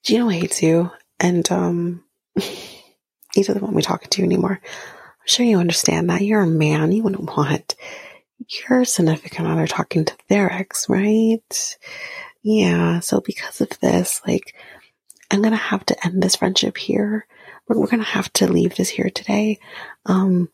Gino 0.05 0.29
hates 0.29 0.63
you, 0.63 0.91
and 1.19 1.51
um, 1.51 2.05
he 2.37 3.43
doesn't 3.43 3.63
want 3.63 3.75
me 3.75 3.83
talking 3.83 4.09
to 4.11 4.19
you 4.21 4.27
anymore. 4.27 4.61
I'm 4.63 5.27
sure 5.27 5.47
you 5.47 5.59
understand 5.59 6.11
that. 6.11 6.21
You're 6.21 6.43
a 6.43 6.47
man. 6.47 6.93
You 6.93 7.03
wouldn't 7.03 7.37
want 7.37 7.75
your 8.69 8.85
significant 8.85 9.49
other 9.49 9.67
talking 9.67 10.05
to 10.05 10.17
their 10.29 10.53
ex, 10.53 10.89
right? 10.89 11.77
Yeah. 12.43 13.01
So 13.01 13.21
because 13.21 13.61
of 13.61 13.71
this, 13.81 14.21
like, 14.27 14.55
I'm 15.31 15.43
gonna 15.43 15.57
have 15.57 15.85
to 15.87 16.07
end 16.07 16.23
this 16.23 16.37
friendship 16.37 16.77
here. 16.77 17.27
We're, 17.67 17.81
we're 17.81 17.89
gonna 17.89 18.05
have 18.05 18.33
to 18.35 18.53
leave 18.53 18.77
this 18.77 18.91
here 18.91 19.11
today. 19.11 19.59
Um, 20.05 20.51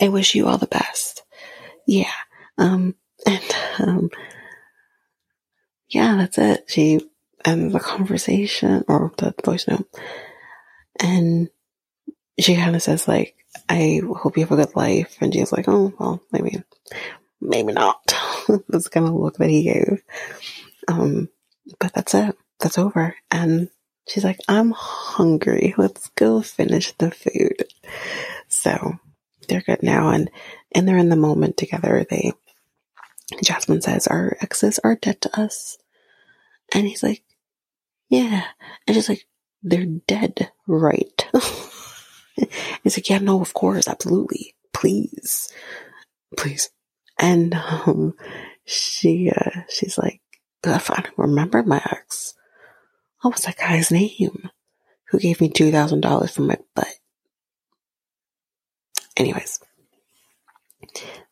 I 0.00 0.08
wish 0.08 0.34
you 0.34 0.48
all 0.48 0.58
the 0.58 0.66
best. 0.66 1.22
Yeah. 1.86 2.10
Um, 2.58 2.96
and, 3.26 3.54
um, 3.78 4.10
yeah, 5.92 6.16
that's 6.16 6.38
it. 6.38 6.64
She 6.68 7.00
ended 7.44 7.72
the 7.72 7.80
conversation 7.80 8.84
or 8.88 9.12
the 9.18 9.34
voice 9.44 9.68
note. 9.68 9.88
And 11.00 11.50
she 12.38 12.56
kind 12.56 12.74
of 12.74 12.82
says 12.82 13.06
like, 13.06 13.36
I 13.68 14.00
hope 14.16 14.36
you 14.36 14.44
have 14.44 14.52
a 14.52 14.64
good 14.64 14.74
life. 14.74 15.18
And 15.20 15.32
she's 15.32 15.52
like, 15.52 15.66
oh, 15.68 15.92
well, 15.98 16.22
maybe, 16.32 16.62
maybe 17.40 17.72
not. 17.72 18.14
that's 18.68 18.88
kind 18.88 19.06
of 19.06 19.14
look 19.14 19.36
that 19.36 19.50
he 19.50 19.64
gave. 19.64 20.02
Um, 20.88 21.28
but 21.78 21.92
that's 21.92 22.14
it. 22.14 22.36
That's 22.58 22.78
over. 22.78 23.14
And 23.30 23.68
she's 24.08 24.24
like, 24.24 24.40
I'm 24.48 24.70
hungry. 24.70 25.74
Let's 25.76 26.08
go 26.10 26.40
finish 26.40 26.92
the 26.92 27.10
food. 27.10 27.64
So 28.48 28.98
they're 29.48 29.60
good 29.60 29.82
now. 29.82 30.08
And, 30.08 30.30
and 30.72 30.88
they're 30.88 30.96
in 30.96 31.10
the 31.10 31.16
moment 31.16 31.58
together. 31.58 32.06
They, 32.08 32.32
Jasmine 33.44 33.82
says, 33.82 34.06
our 34.06 34.36
exes 34.40 34.80
are 34.82 34.96
dead 34.96 35.20
to 35.22 35.40
us. 35.40 35.76
And 36.74 36.86
he's 36.86 37.02
like, 37.02 37.22
yeah. 38.08 38.44
And 38.86 38.94
she's 38.94 39.08
like, 39.08 39.26
they're 39.62 39.86
dead, 39.86 40.50
right? 40.66 41.28
He's 42.82 42.96
like, 42.96 43.08
yeah, 43.08 43.18
no, 43.18 43.40
of 43.40 43.54
course, 43.54 43.86
absolutely. 43.86 44.54
Please. 44.72 45.52
Please. 46.36 46.70
And, 47.18 47.54
um, 47.54 48.14
she, 48.64 49.30
uh, 49.30 49.62
she's 49.68 49.98
like, 49.98 50.20
I 50.64 50.78
don't 50.78 51.18
remember 51.18 51.62
my 51.62 51.80
ex. 51.90 52.34
What 53.20 53.34
was 53.34 53.44
that 53.44 53.58
guy's 53.58 53.90
name? 53.90 54.48
Who 55.10 55.18
gave 55.18 55.40
me 55.40 55.50
$2,000 55.50 56.30
for 56.30 56.42
my 56.42 56.56
butt? 56.74 56.88
Anyways, 59.16 59.60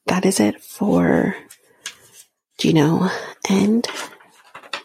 that 0.06 0.26
is 0.26 0.38
it 0.38 0.60
for 0.62 1.34
Gino 2.58 3.08
and 3.48 3.86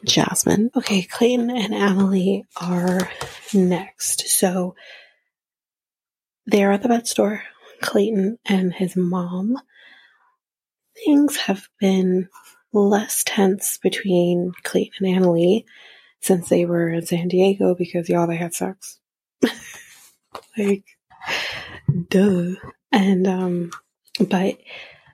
Jasmine. 0.06 0.72
Okay, 0.76 1.02
Clayton 1.02 1.50
and 1.50 1.74
Emily 1.74 2.46
are 2.56 3.10
next. 3.54 4.28
So 4.28 4.76
they're 6.46 6.72
at 6.72 6.82
the 6.82 6.88
vet 6.88 7.08
store, 7.08 7.44
Clayton 7.82 8.38
and 8.46 8.74
his 8.74 8.96
mom. 8.96 9.58
Things 11.06 11.36
have 11.38 11.68
been 11.80 12.30
less 12.72 13.24
tense 13.26 13.80
between 13.82 14.52
Clayton 14.64 15.06
and 15.06 15.26
Anali 15.26 15.66
since 16.22 16.50
they 16.50 16.66
were 16.66 16.90
in 16.90 17.06
San 17.06 17.28
Diego 17.28 17.76
because 17.76 18.10
y'all 18.10 18.28
they 18.28 18.38
had 18.38 18.54
sex. 18.54 19.00
like 20.58 20.86
duh. 22.10 22.54
And 22.92 23.28
um 23.28 23.72
but 24.20 24.58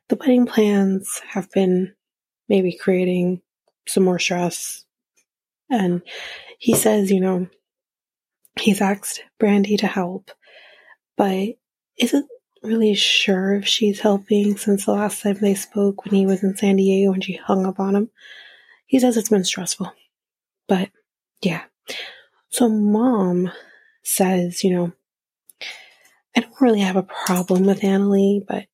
the 0.10 0.16
wedding 0.16 0.46
plans 0.46 1.22
have 1.28 1.50
been 1.52 1.94
maybe 2.48 2.78
creating 2.78 3.42
some 3.88 4.04
more 4.04 4.20
stress. 4.20 4.86
And 5.70 6.02
he 6.60 6.76
says, 6.76 7.12
you 7.12 7.20
know, 7.20 7.48
he's 8.60 8.82
asked 8.82 9.24
Brandy 9.40 9.78
to 9.78 9.88
help 9.88 10.32
but 11.22 11.50
isn't 12.00 12.28
really 12.64 12.96
sure 12.96 13.54
if 13.54 13.68
she's 13.68 14.00
helping 14.00 14.58
since 14.58 14.86
the 14.86 14.92
last 14.92 15.22
time 15.22 15.38
they 15.40 15.54
spoke 15.54 16.04
when 16.04 16.16
he 16.16 16.26
was 16.26 16.42
in 16.42 16.58
San 16.58 16.78
Diego 16.78 17.14
and 17.14 17.24
she 17.24 17.34
hung 17.34 17.64
up 17.64 17.80
on 17.80 17.96
him. 17.96 18.10
He 18.88 19.00
says 19.00 19.18
it's 19.18 19.30
been 19.30 19.44
stressful. 19.44 19.94
But 20.68 20.90
yeah. 21.44 21.62
So 22.50 22.70
mom 22.70 23.52
says, 24.02 24.64
you 24.64 24.74
know, 24.74 24.94
I 26.36 26.42
don't 26.42 26.60
really 26.60 26.80
have 26.80 26.96
a 26.96 27.04
problem 27.04 27.68
with 27.68 27.82
Anali, 27.82 28.42
but 28.48 28.66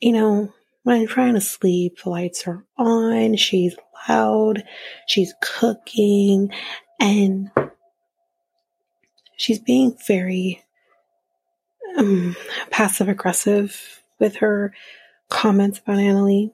you 0.00 0.12
know, 0.12 0.52
when 0.88 1.02
I'm 1.02 1.06
trying 1.06 1.34
to 1.34 1.40
sleep, 1.42 1.98
the 2.02 2.08
lights 2.08 2.48
are 2.48 2.64
on, 2.78 3.36
she's 3.36 3.76
loud, 4.08 4.64
she's 5.06 5.34
cooking, 5.42 6.50
and 6.98 7.50
she's 9.36 9.58
being 9.58 9.94
very 10.06 10.64
um, 11.98 12.34
passive 12.70 13.06
aggressive 13.06 14.00
with 14.18 14.36
her 14.36 14.72
comments 15.28 15.78
about 15.78 15.98
Anali. 15.98 16.52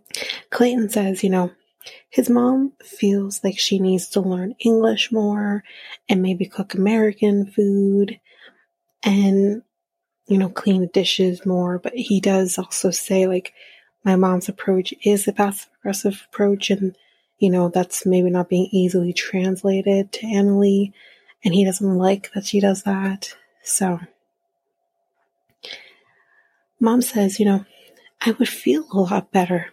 Clayton 0.51 0.89
says, 0.89 1.23
you 1.23 1.31
know, 1.31 1.53
his 2.11 2.29
mom 2.29 2.73
feels 2.83 3.45
like 3.45 3.57
she 3.57 3.79
needs 3.79 4.09
to 4.09 4.21
learn 4.21 4.57
English 4.59 5.13
more 5.13 5.63
and 6.09 6.23
maybe 6.23 6.47
cook 6.47 6.75
American 6.75 7.53
food 7.53 8.19
and, 9.05 9.63
you 10.27 10.39
know, 10.39 10.49
clean 10.49 10.81
the 10.81 10.89
dishes 10.89 11.47
more. 11.47 11.79
But 11.79 11.95
he 11.95 12.21
does 12.21 12.59
also 12.59 12.91
say, 12.91 13.29
like, 13.29 13.53
my 14.05 14.17
mom's 14.17 14.49
approach 14.49 14.93
is 15.03 15.25
the 15.25 15.33
passive 15.33 15.71
aggressive 15.81 16.27
approach, 16.31 16.71
and, 16.71 16.97
you 17.39 17.51
know, 17.51 17.69
that's 17.69 18.07
maybe 18.07 18.31
not 18.31 18.49
being 18.49 18.69
easily 18.71 19.13
translated 19.13 20.13
to 20.13 20.27
Anali, 20.27 20.93
and 21.45 21.55
he 21.55 21.65
doesn't 21.65 21.99
like 21.99 22.33
that 22.33 22.47
she 22.47 22.61
does 22.61 22.83
that. 22.85 23.35
So, 23.63 24.01
mom 26.81 27.03
says, 27.03 27.39
you 27.41 27.47
know, 27.47 27.65
I 28.21 28.33
would 28.33 28.49
feel 28.49 28.87
a 28.93 29.01
lot 29.01 29.33
better. 29.33 29.73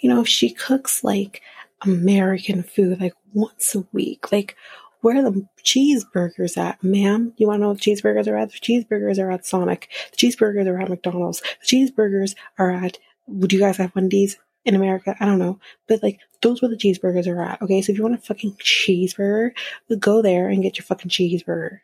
You 0.00 0.10
know, 0.10 0.22
if 0.22 0.28
she 0.28 0.50
cooks 0.50 1.04
like 1.04 1.42
American 1.82 2.62
food 2.62 3.00
like 3.00 3.14
once 3.32 3.74
a 3.74 3.86
week, 3.92 4.32
like 4.32 4.56
where 5.00 5.16
are 5.16 5.30
the 5.30 5.46
cheeseburgers 5.64 6.56
at, 6.58 6.82
ma'am? 6.82 7.32
You 7.36 7.46
want 7.46 7.58
to 7.58 7.62
know 7.62 7.68
what 7.70 7.78
cheeseburgers 7.78 8.28
are 8.28 8.36
at? 8.36 8.52
The 8.52 8.58
cheeseburgers 8.58 9.18
are 9.18 9.30
at 9.30 9.46
Sonic. 9.46 9.88
The 10.10 10.16
cheeseburgers 10.16 10.66
are 10.66 10.80
at 10.80 10.90
McDonald's. 10.90 11.42
The 11.60 11.66
cheeseburgers 11.66 12.34
are 12.58 12.70
at, 12.70 12.98
would 13.30 13.52
you 13.52 13.60
guys 13.60 13.76
have 13.78 13.94
Wendy's 13.94 14.38
in 14.64 14.74
America? 14.74 15.16
I 15.18 15.26
don't 15.26 15.38
know. 15.38 15.58
But 15.88 16.02
like, 16.02 16.20
those 16.42 16.60
where 16.60 16.68
the 16.68 16.76
cheeseburgers 16.76 17.26
are 17.26 17.42
at. 17.42 17.62
Okay. 17.62 17.82
So 17.82 17.92
if 17.92 17.98
you 17.98 18.04
want 18.04 18.16
a 18.16 18.18
fucking 18.18 18.54
cheeseburger, 18.56 19.52
go 19.98 20.22
there 20.22 20.48
and 20.48 20.62
get 20.62 20.78
your 20.78 20.84
fucking 20.84 21.10
cheeseburger. 21.10 21.80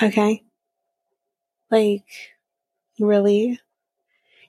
Okay. 0.00 0.42
Like, 1.70 2.04
really? 2.98 3.60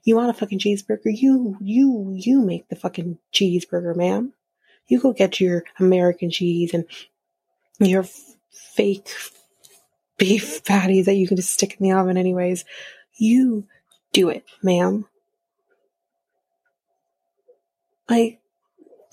You 0.04 0.16
want 0.16 0.30
a 0.30 0.34
fucking 0.34 0.58
cheeseburger? 0.58 1.06
You, 1.06 1.56
you, 1.60 2.14
you 2.14 2.40
make 2.40 2.68
the 2.68 2.76
fucking 2.76 3.18
cheeseburger, 3.32 3.96
ma'am. 3.96 4.34
You 4.86 5.00
go 5.00 5.12
get 5.12 5.40
your 5.40 5.64
American 5.78 6.30
cheese 6.30 6.74
and 6.74 6.84
your 7.78 8.04
fake 8.50 9.08
beef 10.18 10.62
patties 10.64 11.06
that 11.06 11.14
you 11.14 11.26
can 11.26 11.36
just 11.36 11.52
stick 11.52 11.76
in 11.78 11.84
the 11.84 11.92
oven 11.92 12.18
anyways. 12.18 12.64
You 13.16 13.66
do 14.12 14.28
it, 14.28 14.44
ma'am. 14.62 15.06
Like, 18.08 18.40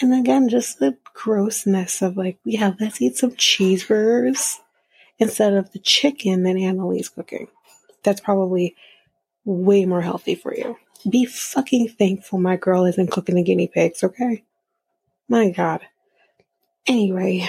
and 0.00 0.14
again, 0.14 0.48
just 0.48 0.78
the 0.78 0.96
grossness 1.12 2.02
of 2.02 2.16
like, 2.16 2.38
yeah, 2.44 2.72
let's 2.80 3.00
eat 3.02 3.16
some 3.16 3.32
cheeseburgers 3.32 4.58
instead 5.18 5.54
of 5.54 5.72
the 5.72 5.78
chicken 5.78 6.42
that 6.42 6.56
Anali's 6.56 7.08
cooking 7.08 7.48
that's 8.04 8.20
probably 8.20 8.76
way 9.44 9.84
more 9.86 10.02
healthy 10.02 10.36
for 10.36 10.54
you. 10.54 10.76
Be 11.08 11.24
fucking 11.24 11.88
thankful 11.88 12.38
my 12.38 12.56
girl 12.56 12.84
isn't 12.84 13.10
cooking 13.10 13.34
the 13.34 13.42
guinea 13.42 13.66
pigs, 13.66 14.04
okay? 14.04 14.44
My 15.28 15.50
God. 15.50 15.80
Anyway, 16.86 17.48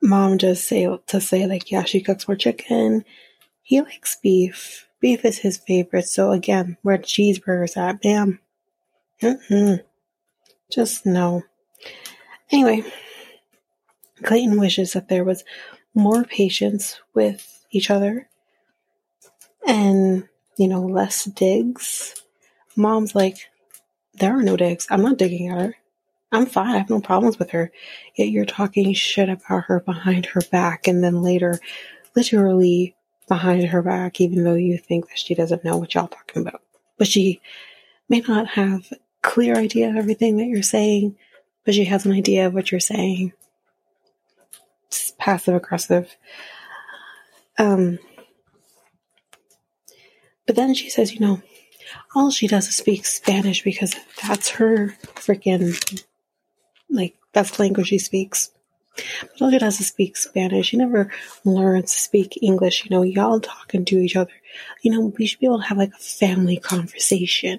mom 0.00 0.38
just 0.38 0.68
say 0.68 0.88
to 1.08 1.20
say 1.20 1.46
like, 1.46 1.70
yeah, 1.70 1.84
she 1.84 2.00
cooks 2.00 2.28
more 2.28 2.36
chicken. 2.36 3.04
He 3.62 3.80
likes 3.80 4.16
beef. 4.22 4.86
Beef 5.02 5.24
is 5.24 5.38
his 5.38 5.58
favorite. 5.58 6.06
So 6.06 6.30
again, 6.30 6.78
where 6.82 6.96
cheeseburgers 6.96 7.76
at, 7.76 8.00
bam. 8.00 8.38
Mm-hmm. 9.20 9.84
Just 10.70 11.04
no. 11.04 11.42
Anyway, 12.50 12.84
Clayton 14.22 14.60
wishes 14.60 14.92
that 14.92 15.08
there 15.08 15.24
was 15.24 15.44
more 15.92 16.24
patience 16.24 17.00
with 17.14 17.66
each 17.72 17.90
other 17.90 18.28
and, 19.66 20.28
you 20.56 20.68
know, 20.68 20.82
less 20.82 21.24
digs. 21.24 22.14
Mom's 22.76 23.14
like, 23.14 23.50
there 24.14 24.38
are 24.38 24.42
no 24.42 24.56
digs. 24.56 24.86
I'm 24.88 25.02
not 25.02 25.18
digging 25.18 25.48
at 25.48 25.58
her. 25.58 25.76
I'm 26.30 26.46
fine. 26.46 26.74
I 26.74 26.78
have 26.78 26.90
no 26.90 27.00
problems 27.00 27.38
with 27.38 27.50
her. 27.50 27.72
Yet 28.16 28.28
you're 28.28 28.44
talking 28.44 28.92
shit 28.94 29.28
about 29.28 29.64
her 29.64 29.80
behind 29.80 30.26
her 30.26 30.42
back 30.50 30.86
and 30.86 31.02
then 31.02 31.22
later, 31.22 31.58
literally 32.14 32.94
behind 33.32 33.64
her 33.64 33.80
back, 33.80 34.20
even 34.20 34.44
though 34.44 34.52
you 34.52 34.76
think 34.76 35.08
that 35.08 35.18
she 35.18 35.34
doesn't 35.34 35.64
know 35.64 35.78
what 35.78 35.94
y'all 35.94 36.06
talking 36.06 36.42
about. 36.42 36.60
But 36.98 37.06
she 37.06 37.40
may 38.06 38.20
not 38.20 38.46
have 38.46 38.92
clear 39.22 39.56
idea 39.56 39.88
of 39.88 39.96
everything 39.96 40.36
that 40.36 40.48
you're 40.48 40.62
saying, 40.62 41.16
but 41.64 41.72
she 41.72 41.86
has 41.86 42.04
an 42.04 42.12
idea 42.12 42.46
of 42.46 42.52
what 42.52 42.70
you're 42.70 42.78
saying. 42.78 43.32
It's 44.88 45.14
passive 45.18 45.54
aggressive. 45.54 46.14
Um, 47.58 47.98
but 50.46 50.54
then 50.54 50.74
she 50.74 50.90
says, 50.90 51.14
you 51.14 51.20
know, 51.20 51.40
all 52.14 52.30
she 52.30 52.46
does 52.46 52.68
is 52.68 52.76
speak 52.76 53.06
Spanish 53.06 53.62
because 53.62 53.96
that's 54.22 54.50
her 54.50 54.94
freaking, 55.14 56.04
like, 56.90 57.16
that's 57.32 57.56
the 57.56 57.62
language 57.62 57.86
she 57.86 57.98
speaks. 57.98 58.50
But 59.38 59.50
she 59.50 59.58
does 59.58 59.80
is 59.80 59.86
speak 59.86 60.16
Spanish. 60.16 60.72
You 60.72 60.78
never 60.78 61.10
learn 61.44 61.82
to 61.82 61.88
speak 61.88 62.38
English. 62.42 62.84
You 62.84 62.90
know, 62.90 63.02
y'all 63.02 63.40
talking 63.40 63.84
to 63.86 63.98
each 63.98 64.16
other. 64.16 64.32
You 64.82 64.92
know, 64.92 65.12
we 65.18 65.26
should 65.26 65.40
be 65.40 65.46
able 65.46 65.60
to 65.60 65.66
have 65.66 65.78
like 65.78 65.94
a 65.94 65.98
family 65.98 66.58
conversation. 66.58 67.58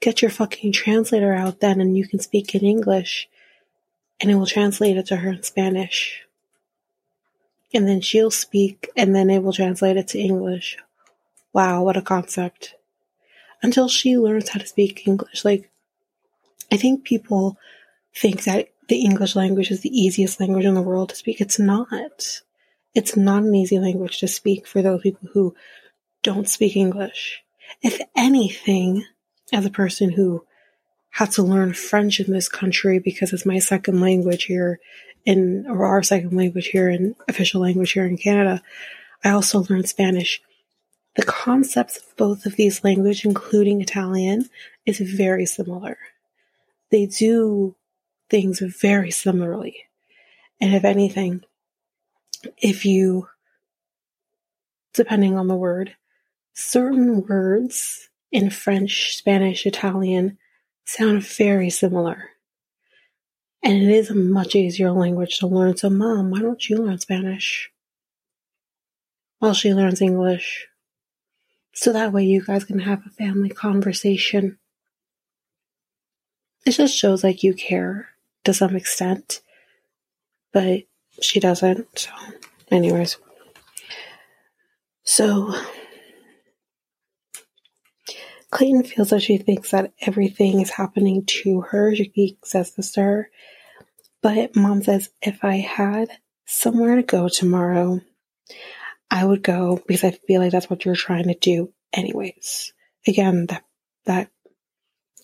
Get 0.00 0.22
your 0.22 0.30
fucking 0.30 0.72
translator 0.72 1.34
out 1.34 1.60
then 1.60 1.80
and 1.80 1.96
you 1.96 2.06
can 2.06 2.20
speak 2.20 2.54
in 2.54 2.64
English 2.64 3.28
and 4.20 4.30
it 4.30 4.36
will 4.36 4.46
translate 4.46 4.96
it 4.96 5.06
to 5.06 5.16
her 5.16 5.32
in 5.32 5.42
Spanish 5.42 6.24
and 7.74 7.86
then 7.86 8.00
she'll 8.00 8.30
speak 8.30 8.88
and 8.96 9.14
then 9.14 9.30
it 9.30 9.42
will 9.42 9.52
translate 9.52 9.96
it 9.96 10.08
to 10.08 10.18
English. 10.18 10.78
Wow, 11.52 11.82
what 11.82 11.96
a 11.96 12.02
concept. 12.02 12.74
Until 13.62 13.88
she 13.88 14.16
learns 14.16 14.50
how 14.50 14.60
to 14.60 14.66
speak 14.66 15.06
English. 15.06 15.44
Like, 15.44 15.70
I 16.70 16.76
think 16.76 17.04
people 17.04 17.58
think 18.14 18.44
that 18.44 18.68
the 18.88 19.02
English 19.02 19.36
language 19.36 19.70
is 19.70 19.80
the 19.80 19.96
easiest 19.96 20.40
language 20.40 20.64
in 20.64 20.74
the 20.74 20.82
world 20.82 21.10
to 21.10 21.16
speak. 21.16 21.40
It's 21.40 21.58
not. 21.58 22.40
It's 22.94 23.16
not 23.16 23.42
an 23.42 23.54
easy 23.54 23.78
language 23.78 24.18
to 24.20 24.28
speak 24.28 24.66
for 24.66 24.82
those 24.82 25.02
people 25.02 25.28
who 25.32 25.54
don't 26.22 26.48
speak 26.48 26.76
English. 26.76 27.42
If 27.82 28.00
anything, 28.16 29.04
as 29.52 29.64
a 29.64 29.70
person 29.70 30.10
who 30.10 30.44
had 31.10 31.30
to 31.32 31.42
learn 31.42 31.72
French 31.72 32.20
in 32.20 32.32
this 32.32 32.48
country 32.48 32.98
because 32.98 33.32
it's 33.32 33.46
my 33.46 33.58
second 33.58 34.00
language 34.00 34.44
here 34.44 34.78
in 35.24 35.66
or 35.68 35.84
our 35.86 36.02
second 36.02 36.36
language 36.36 36.68
here 36.68 36.88
and 36.88 37.14
official 37.28 37.60
language 37.60 37.92
here 37.92 38.06
in 38.06 38.16
Canada. 38.16 38.62
I 39.24 39.30
also 39.30 39.64
learned 39.68 39.88
Spanish. 39.88 40.40
The 41.16 41.24
concepts 41.24 41.96
of 41.96 42.16
both 42.16 42.46
of 42.46 42.56
these 42.56 42.84
languages, 42.84 43.24
including 43.24 43.80
Italian, 43.80 44.48
is 44.86 44.98
very 44.98 45.46
similar. 45.46 45.98
They 46.90 47.06
do 47.06 47.74
things 48.30 48.60
very 48.60 49.10
similarly. 49.10 49.84
And 50.60 50.74
if 50.74 50.84
anything, 50.84 51.42
if 52.56 52.84
you, 52.84 53.28
depending 54.94 55.38
on 55.38 55.48
the 55.48 55.56
word, 55.56 55.96
certain 56.54 57.26
words 57.26 58.08
in 58.32 58.50
French, 58.50 59.16
Spanish, 59.16 59.66
Italian 59.66 60.38
sound 60.84 61.22
very 61.22 61.70
similar. 61.70 62.30
And 63.62 63.82
it 63.82 63.90
is 63.90 64.10
a 64.10 64.14
much 64.14 64.54
easier 64.54 64.92
language 64.92 65.38
to 65.38 65.46
learn. 65.46 65.76
So, 65.76 65.90
mom, 65.90 66.30
why 66.30 66.40
don't 66.40 66.68
you 66.68 66.78
learn 66.78 66.98
Spanish 66.98 67.70
while 69.38 69.54
she 69.54 69.74
learns 69.74 70.00
English? 70.00 70.68
So 71.72 71.92
that 71.92 72.12
way 72.12 72.24
you 72.24 72.44
guys 72.44 72.64
can 72.64 72.80
have 72.80 73.06
a 73.06 73.10
family 73.10 73.50
conversation. 73.50 74.58
It 76.66 76.72
just 76.72 76.96
shows 76.96 77.22
like 77.22 77.42
you 77.42 77.54
care 77.54 78.08
to 78.48 78.54
some 78.54 78.74
extent, 78.74 79.42
but 80.54 80.84
she 81.20 81.38
doesn't. 81.38 81.86
So, 81.98 82.10
anyways. 82.70 83.18
So, 85.04 85.54
Clayton 88.50 88.84
feels 88.84 89.10
that 89.10 89.20
she 89.20 89.36
thinks 89.36 89.72
that 89.72 89.92
everything 90.00 90.62
is 90.62 90.70
happening 90.70 91.26
to 91.26 91.60
her. 91.60 91.94
She 91.94 92.38
says 92.42 92.74
this 92.74 92.92
to 92.92 93.02
her. 93.02 93.30
But 94.22 94.56
mom 94.56 94.82
says 94.82 95.10
if 95.20 95.44
I 95.44 95.56
had 95.56 96.08
somewhere 96.46 96.96
to 96.96 97.02
go 97.02 97.28
tomorrow, 97.28 98.00
I 99.10 99.26
would 99.26 99.42
go 99.42 99.82
because 99.86 100.04
I 100.04 100.12
feel 100.26 100.40
like 100.40 100.52
that's 100.52 100.70
what 100.70 100.86
you're 100.86 100.96
trying 100.96 101.24
to 101.24 101.34
do 101.34 101.74
anyways. 101.92 102.72
Again, 103.06 103.44
that 103.46 103.64
that 104.06 104.30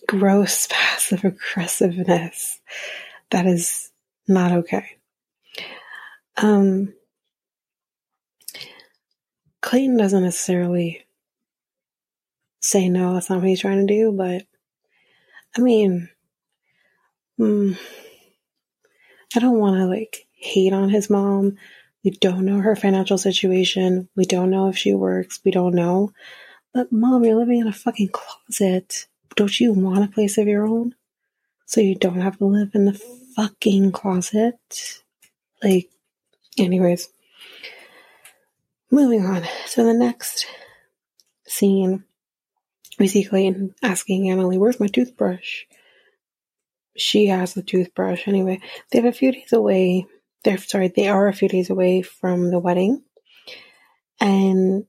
gross 0.07 0.67
passive 0.69 1.25
aggressiveness 1.25 2.61
that 3.31 3.45
is 3.45 3.91
not 4.27 4.51
okay. 4.51 4.85
Um 6.37 6.93
Clayton 9.61 9.97
doesn't 9.97 10.23
necessarily 10.23 11.05
say 12.59 12.89
no, 12.89 13.13
that's 13.13 13.29
not 13.29 13.39
what 13.39 13.47
he's 13.47 13.61
trying 13.61 13.85
to 13.85 13.93
do, 13.93 14.11
but 14.11 14.43
I 15.57 15.61
mean, 15.61 16.09
mm, 17.39 17.77
I 19.35 19.39
don't 19.39 19.59
want 19.59 19.77
to 19.77 19.85
like 19.85 20.27
hate 20.33 20.73
on 20.73 20.89
his 20.89 21.09
mom, 21.09 21.57
We 22.03 22.11
don't 22.11 22.45
know 22.45 22.59
her 22.59 22.75
financial 22.75 23.17
situation. 23.17 24.09
We 24.15 24.25
don't 24.25 24.51
know 24.51 24.69
if 24.69 24.77
she 24.77 24.93
works. 24.93 25.39
We 25.43 25.51
don't 25.51 25.73
know. 25.75 26.11
But 26.73 26.91
mom, 26.91 27.23
you're 27.25 27.35
living 27.35 27.59
in 27.59 27.67
a 27.67 27.73
fucking 27.73 28.09
closet. 28.09 29.07
Don't 29.35 29.59
you 29.59 29.73
want 29.73 30.03
a 30.05 30.07
place 30.07 30.37
of 30.37 30.47
your 30.47 30.67
own? 30.67 30.93
So 31.65 31.81
you 31.81 31.95
don't 31.95 32.21
have 32.21 32.37
to 32.37 32.45
live 32.45 32.71
in 32.73 32.85
the 32.85 33.01
fucking 33.35 33.91
closet? 33.91 34.55
Like, 35.63 35.89
anyways. 36.57 37.09
Moving 38.91 39.25
on. 39.25 39.43
So 39.65 39.83
the 39.83 39.93
next 39.93 40.45
scene, 41.47 42.03
we 42.99 43.07
see 43.07 43.23
Clayton 43.23 43.75
asking 43.81 44.25
Anali, 44.25 44.57
where's 44.57 44.79
my 44.79 44.87
toothbrush? 44.87 45.63
She 46.95 47.27
has 47.27 47.53
the 47.53 47.63
toothbrush. 47.63 48.27
Anyway, 48.27 48.61
they 48.91 48.99
have 48.99 49.05
a 49.05 49.11
few 49.11 49.31
days 49.31 49.51
away. 49.51 50.05
They're 50.43 50.57
sorry, 50.57 50.93
they 50.95 51.07
are 51.07 51.27
a 51.27 51.33
few 51.33 51.49
days 51.49 51.69
away 51.69 52.03
from 52.03 52.51
the 52.51 52.59
wedding. 52.59 53.03
And 54.21 54.85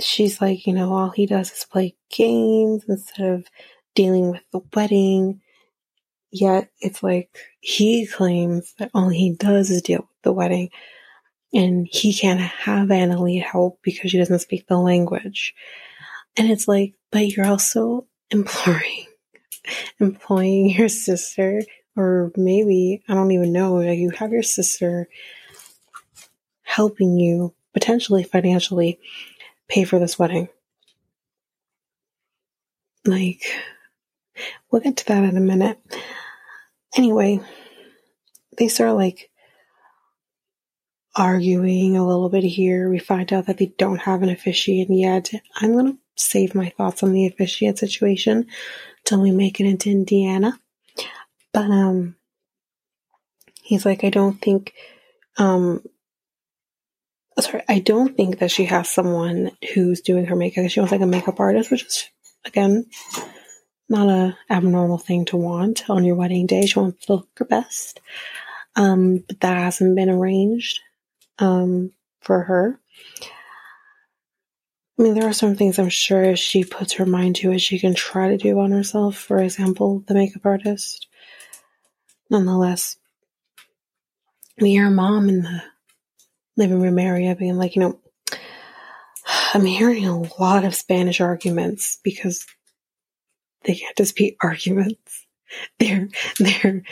she's 0.00 0.40
like, 0.40 0.66
you 0.66 0.72
know, 0.72 0.92
all 0.92 1.10
he 1.10 1.26
does 1.26 1.52
is 1.52 1.64
play 1.64 1.94
games 2.10 2.84
instead 2.88 3.26
of 3.26 3.46
dealing 3.94 4.30
with 4.30 4.42
the 4.52 4.60
wedding. 4.74 5.42
Yet 6.30 6.70
it's 6.80 7.02
like 7.02 7.30
he 7.60 8.06
claims 8.06 8.74
that 8.78 8.90
all 8.92 9.08
he 9.08 9.34
does 9.34 9.70
is 9.70 9.82
deal 9.82 10.00
with 10.00 10.22
the 10.22 10.32
wedding 10.32 10.70
and 11.52 11.86
he 11.90 12.12
can't 12.12 12.40
have 12.40 12.88
Anali 12.88 13.42
help 13.42 13.80
because 13.82 14.10
she 14.10 14.18
doesn't 14.18 14.40
speak 14.40 14.66
the 14.66 14.76
language. 14.76 15.54
And 16.36 16.50
it's 16.50 16.68
like, 16.68 16.94
but 17.10 17.28
you're 17.28 17.46
also 17.46 18.06
imploring, 18.30 19.06
employing 19.98 20.70
your 20.70 20.88
sister, 20.88 21.62
or 21.96 22.30
maybe, 22.36 23.02
I 23.08 23.14
don't 23.14 23.32
even 23.32 23.52
know, 23.52 23.80
you 23.80 24.10
have 24.10 24.32
your 24.32 24.42
sister 24.42 25.08
helping 26.62 27.18
you 27.18 27.54
potentially 27.72 28.22
financially 28.22 29.00
pay 29.68 29.84
for 29.84 29.98
this 29.98 30.18
wedding. 30.18 30.48
Like, 33.04 33.42
we'll 34.70 34.82
get 34.82 34.98
to 34.98 35.06
that 35.06 35.24
in 35.24 35.36
a 35.36 35.40
minute. 35.40 35.78
Anyway, 36.96 37.40
they 38.56 38.68
start 38.68 38.94
like 38.94 39.30
arguing 41.14 41.96
a 41.96 42.06
little 42.06 42.28
bit 42.28 42.44
here. 42.44 42.88
We 42.88 42.98
find 42.98 43.32
out 43.32 43.46
that 43.46 43.58
they 43.58 43.72
don't 43.78 44.00
have 44.00 44.22
an 44.22 44.28
officiant 44.28 44.90
yet. 44.90 45.30
I'm 45.56 45.72
going 45.72 45.92
to 45.92 45.98
save 46.16 46.54
my 46.54 46.70
thoughts 46.70 47.02
on 47.02 47.12
the 47.12 47.26
officiant 47.26 47.78
situation 47.78 48.46
till 49.04 49.20
we 49.20 49.30
make 49.30 49.60
it 49.60 49.66
into 49.66 49.90
Indiana. 49.90 50.58
But, 51.52 51.70
um, 51.70 52.16
he's 53.62 53.84
like, 53.84 54.04
I 54.04 54.10
don't 54.10 54.40
think, 54.40 54.74
um, 55.38 55.82
sorry, 57.40 57.62
I 57.68 57.78
don't 57.80 58.16
think 58.16 58.38
that 58.38 58.50
she 58.50 58.64
has 58.66 58.88
someone 58.88 59.50
who's 59.74 60.00
doing 60.00 60.26
her 60.26 60.36
makeup. 60.36 60.68
She 60.70 60.80
wants 60.80 60.92
like 60.92 61.00
a 61.00 61.06
makeup 61.06 61.40
artist, 61.40 61.70
which 61.70 61.84
is, 61.84 62.08
again, 62.44 62.86
not 63.88 64.08
a 64.08 64.36
abnormal 64.50 64.98
thing 64.98 65.24
to 65.26 65.36
want 65.36 65.88
on 65.88 66.04
your 66.04 66.14
wedding 66.14 66.46
day. 66.46 66.66
She 66.66 66.78
wants 66.78 67.06
to 67.06 67.14
look 67.14 67.28
her 67.38 67.44
best. 67.44 68.00
Um, 68.76 69.24
but 69.26 69.40
that 69.40 69.58
hasn't 69.58 69.96
been 69.96 70.10
arranged 70.10 70.80
um, 71.38 71.92
for 72.20 72.42
her. 72.42 72.78
I 74.98 75.02
mean, 75.02 75.14
there 75.14 75.28
are 75.28 75.32
some 75.32 75.54
things 75.54 75.78
I'm 75.78 75.88
sure 75.88 76.22
if 76.24 76.38
she 76.38 76.64
puts 76.64 76.94
her 76.94 77.06
mind 77.06 77.36
to 77.36 77.52
it, 77.52 77.60
she 77.60 77.78
can 77.78 77.94
try 77.94 78.28
to 78.28 78.36
do 78.36 78.58
on 78.58 78.72
herself. 78.72 79.16
For 79.16 79.38
example, 79.38 80.02
the 80.06 80.14
makeup 80.14 80.44
artist. 80.44 81.06
Nonetheless, 82.30 82.96
we 84.60 84.70
hear 84.70 84.90
mom 84.90 85.28
in 85.28 85.42
the 85.42 85.62
living 86.56 86.80
room 86.80 86.98
area 86.98 87.36
being 87.36 87.56
like, 87.56 87.76
you 87.76 87.80
know, 87.80 88.00
I'm 89.54 89.64
hearing 89.64 90.06
a 90.06 90.20
lot 90.40 90.64
of 90.64 90.74
Spanish 90.74 91.20
arguments 91.20 91.98
because 92.02 92.44
they 93.64 93.74
can't 93.74 93.96
just 93.96 94.16
be 94.16 94.36
arguments. 94.42 95.26
They're 95.78 96.08
they're 96.38 96.82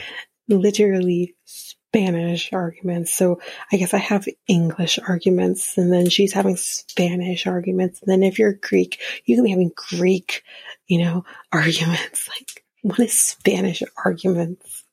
literally 0.49 1.35
Spanish 1.45 2.53
arguments. 2.53 3.15
So 3.15 3.41
I 3.73 3.77
guess 3.77 3.95
I 3.95 3.99
have 3.99 4.27
English 4.49 4.99
arguments 5.07 5.79
and 5.79 5.93
then 5.93 6.09
she's 6.09 6.33
having 6.33 6.57
Spanish 6.57 7.47
arguments. 7.47 8.01
And 8.01 8.11
then 8.11 8.23
if 8.23 8.39
you're 8.39 8.55
Greek, 8.55 9.01
you 9.25 9.37
can 9.37 9.45
be 9.45 9.51
having 9.51 9.73
Greek, 9.75 10.43
you 10.87 11.03
know, 11.03 11.25
arguments. 11.53 12.29
Like, 12.29 12.65
what 12.83 13.01
is 13.01 13.19
Spanish 13.19 13.83
arguments? 14.05 14.85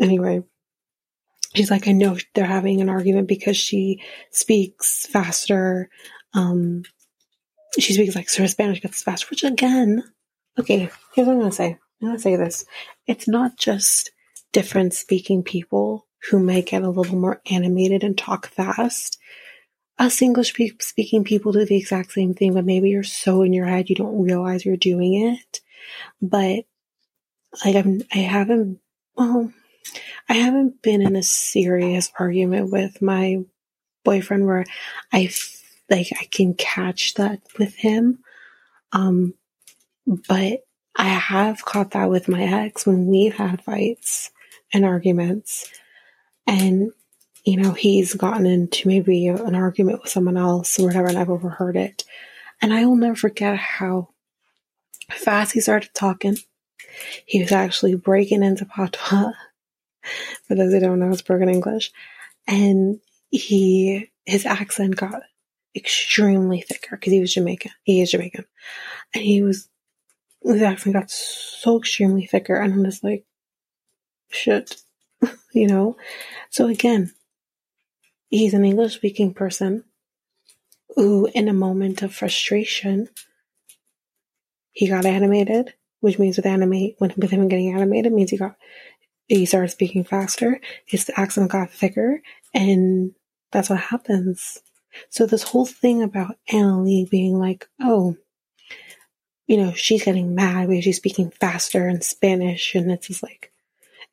Anyway, 0.00 0.42
she's 1.54 1.70
like, 1.70 1.88
I 1.88 1.92
know 1.92 2.16
they're 2.34 2.44
having 2.44 2.80
an 2.80 2.88
argument 2.88 3.28
because 3.28 3.56
she 3.56 4.02
speaks 4.30 5.06
faster. 5.06 5.88
Um, 6.34 6.84
she 7.78 7.92
speaks 7.92 8.14
like 8.14 8.28
sort 8.28 8.44
of 8.44 8.50
Spanish 8.50 8.80
gets 8.80 9.02
faster, 9.02 9.26
which 9.30 9.44
again, 9.44 10.02
okay, 10.58 10.90
here's 11.14 11.26
what 11.26 11.34
I'm 11.34 11.40
gonna 11.40 11.52
say. 11.52 11.78
I'm 12.00 12.08
gonna 12.08 12.18
say 12.18 12.36
this. 12.36 12.64
It's 13.06 13.28
not 13.28 13.56
just 13.56 14.10
different 14.52 14.94
speaking 14.94 15.42
people 15.42 16.06
who 16.30 16.38
may 16.38 16.62
get 16.62 16.82
a 16.82 16.90
little 16.90 17.16
more 17.16 17.40
animated 17.50 18.04
and 18.04 18.16
talk 18.16 18.48
fast. 18.48 19.18
Us 19.98 20.22
English 20.22 20.54
speaking 20.80 21.24
people 21.24 21.52
do 21.52 21.64
the 21.64 21.76
exact 21.76 22.12
same 22.12 22.34
thing, 22.34 22.54
but 22.54 22.64
maybe 22.64 22.90
you're 22.90 23.02
so 23.02 23.42
in 23.42 23.52
your 23.52 23.66
head 23.66 23.90
you 23.90 23.96
don't 23.96 24.22
realize 24.22 24.64
you're 24.64 24.76
doing 24.76 25.14
it. 25.14 25.60
But 26.22 26.64
like 27.64 27.76
I'm, 27.76 28.02
I 28.12 28.18
haven't, 28.18 28.80
well, 29.16 29.52
I 30.28 30.34
haven't 30.34 30.82
been 30.82 31.02
in 31.02 31.16
a 31.16 31.22
serious 31.22 32.10
argument 32.18 32.70
with 32.70 33.02
my 33.02 33.44
boyfriend 34.04 34.46
where 34.46 34.64
I 35.12 35.30
like 35.90 36.08
I 36.18 36.24
can 36.26 36.54
catch 36.54 37.14
that 37.14 37.40
with 37.58 37.74
him. 37.74 38.20
Um, 38.92 39.34
but 40.06 40.60
I 40.96 41.08
have 41.08 41.64
caught 41.64 41.92
that 41.92 42.10
with 42.10 42.28
my 42.28 42.42
ex 42.42 42.86
when 42.86 43.06
we've 43.06 43.34
had 43.34 43.62
fights 43.62 44.30
and 44.72 44.84
arguments. 44.84 45.70
And, 46.46 46.92
you 47.44 47.56
know, 47.56 47.72
he's 47.72 48.14
gotten 48.14 48.46
into 48.46 48.88
maybe 48.88 49.28
an 49.28 49.54
argument 49.54 50.02
with 50.02 50.10
someone 50.10 50.36
else 50.36 50.78
or 50.78 50.86
whatever, 50.86 51.08
and 51.08 51.18
I've 51.18 51.30
overheard 51.30 51.76
it. 51.76 52.04
And 52.60 52.72
I 52.72 52.84
will 52.84 52.96
never 52.96 53.14
forget 53.14 53.56
how 53.56 54.08
fast 55.10 55.52
he 55.52 55.60
started 55.60 55.90
talking. 55.94 56.36
He 57.24 57.40
was 57.40 57.52
actually 57.52 57.94
breaking 57.94 58.42
into 58.42 58.64
patois. 58.64 59.32
For 60.48 60.54
those 60.54 60.72
who 60.72 60.80
don't 60.80 60.98
know, 60.98 61.10
it's 61.10 61.22
broken 61.22 61.48
English. 61.48 61.92
And 62.46 63.00
he, 63.30 64.10
his 64.26 64.44
accent 64.44 64.96
got 64.96 65.22
extremely 65.76 66.62
thicker 66.62 66.96
because 66.96 67.12
he 67.12 67.20
was 67.20 67.34
Jamaican. 67.34 67.72
He 67.84 68.00
is 68.00 68.10
Jamaican. 68.10 68.44
And 69.14 69.24
he 69.24 69.42
was, 69.42 69.68
his 70.42 70.62
accent 70.62 70.94
got 70.94 71.10
so 71.10 71.78
extremely 71.78 72.26
thicker. 72.26 72.56
And 72.56 72.72
I'm 72.72 72.84
just 72.84 73.04
like, 73.04 73.24
shit, 74.30 74.76
you 75.52 75.66
know? 75.66 75.96
So 76.50 76.66
again, 76.66 77.12
he's 78.28 78.54
an 78.54 78.64
English 78.64 78.94
speaking 78.94 79.34
person 79.34 79.84
who, 80.96 81.28
in 81.34 81.48
a 81.48 81.52
moment 81.52 82.02
of 82.02 82.14
frustration, 82.14 83.08
he 84.72 84.88
got 84.88 85.06
animated, 85.06 85.74
which 86.00 86.18
means 86.18 86.36
with 86.36 86.46
animate, 86.46 86.96
when, 86.98 87.12
with 87.16 87.30
him 87.30 87.48
getting 87.48 87.74
animated 87.74 88.12
means 88.12 88.30
he 88.30 88.38
got, 88.38 88.56
he 89.28 89.46
started 89.46 89.68
speaking 89.68 90.04
faster, 90.04 90.60
his 90.86 91.10
accent 91.16 91.50
got 91.50 91.70
thicker, 91.70 92.22
and 92.54 93.12
that's 93.52 93.70
what 93.70 93.78
happens. 93.80 94.58
So 95.08 95.26
this 95.26 95.44
whole 95.44 95.66
thing 95.66 96.02
about 96.02 96.36
Anali 96.50 97.08
being 97.08 97.38
like, 97.38 97.68
oh, 97.80 98.16
you 99.50 99.56
know, 99.56 99.72
she's 99.72 100.04
getting 100.04 100.36
mad 100.36 100.68
because 100.68 100.84
she's 100.84 100.98
speaking 100.98 101.32
faster 101.32 101.88
in 101.88 102.02
Spanish, 102.02 102.76
and 102.76 102.88
it's 102.88 103.08
just 103.08 103.20
like, 103.20 103.50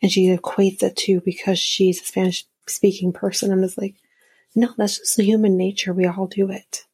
and 0.02 0.12
she 0.12 0.36
equates 0.36 0.82
it 0.82 0.96
to 0.96 1.22
because 1.22 1.60
she's 1.60 2.02
a 2.02 2.06
Spanish 2.06 2.44
speaking 2.66 3.14
person. 3.14 3.52
I'm 3.52 3.62
just 3.62 3.78
like, 3.78 3.98
no, 4.56 4.74
that's 4.76 4.98
just 4.98 5.22
human 5.22 5.56
nature. 5.56 5.94
We 5.94 6.08
all 6.08 6.26
do 6.26 6.50
it. 6.50 6.86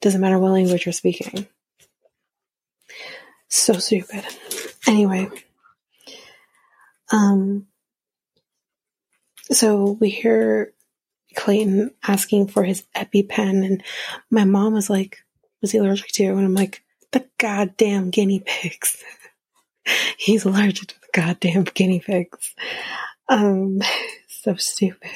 Doesn't 0.00 0.20
matter 0.20 0.38
what 0.38 0.52
language 0.52 0.86
you're 0.86 0.92
speaking. 0.92 1.48
So 3.48 3.72
stupid. 3.72 4.24
Anyway, 4.86 5.28
um, 7.10 7.66
so 9.50 9.98
we 10.00 10.10
hear 10.10 10.72
Clayton 11.34 11.90
asking 12.06 12.46
for 12.46 12.62
his 12.62 12.84
EpiPen, 12.94 13.66
and 13.66 13.82
my 14.30 14.44
mom 14.44 14.74
was 14.74 14.88
like, 14.88 15.24
"Was 15.60 15.72
he 15.72 15.78
allergic 15.78 16.12
to?" 16.12 16.24
And 16.24 16.44
I'm 16.44 16.54
like, 16.54 16.83
"The 17.14 17.26
goddamn 17.38 18.10
guinea 18.10 18.42
pigs." 18.44 19.02
He's 20.18 20.44
allergic 20.44 20.88
to 20.88 20.94
the 21.00 21.20
goddamn 21.20 21.64
guinea 21.64 22.00
pigs. 22.00 22.54
Um, 23.28 23.80
so 24.28 24.54
stupid. 24.56 25.10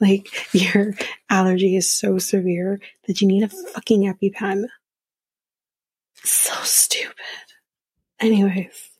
Like, 0.00 0.28
your 0.52 0.94
allergy 1.30 1.76
is 1.76 1.90
so 1.90 2.18
severe 2.18 2.80
that 3.06 3.20
you 3.20 3.28
need 3.28 3.44
a 3.44 3.48
fucking 3.48 4.12
EpiPen. 4.12 4.64
So 6.24 6.52
stupid. 6.62 7.14
Anyways. 8.20 8.90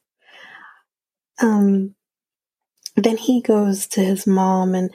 Um, 1.41 1.95
then 2.97 3.17
he 3.17 3.41
goes 3.41 3.87
to 3.89 4.01
his 4.01 4.27
mom 4.27 4.75
and 4.75 4.91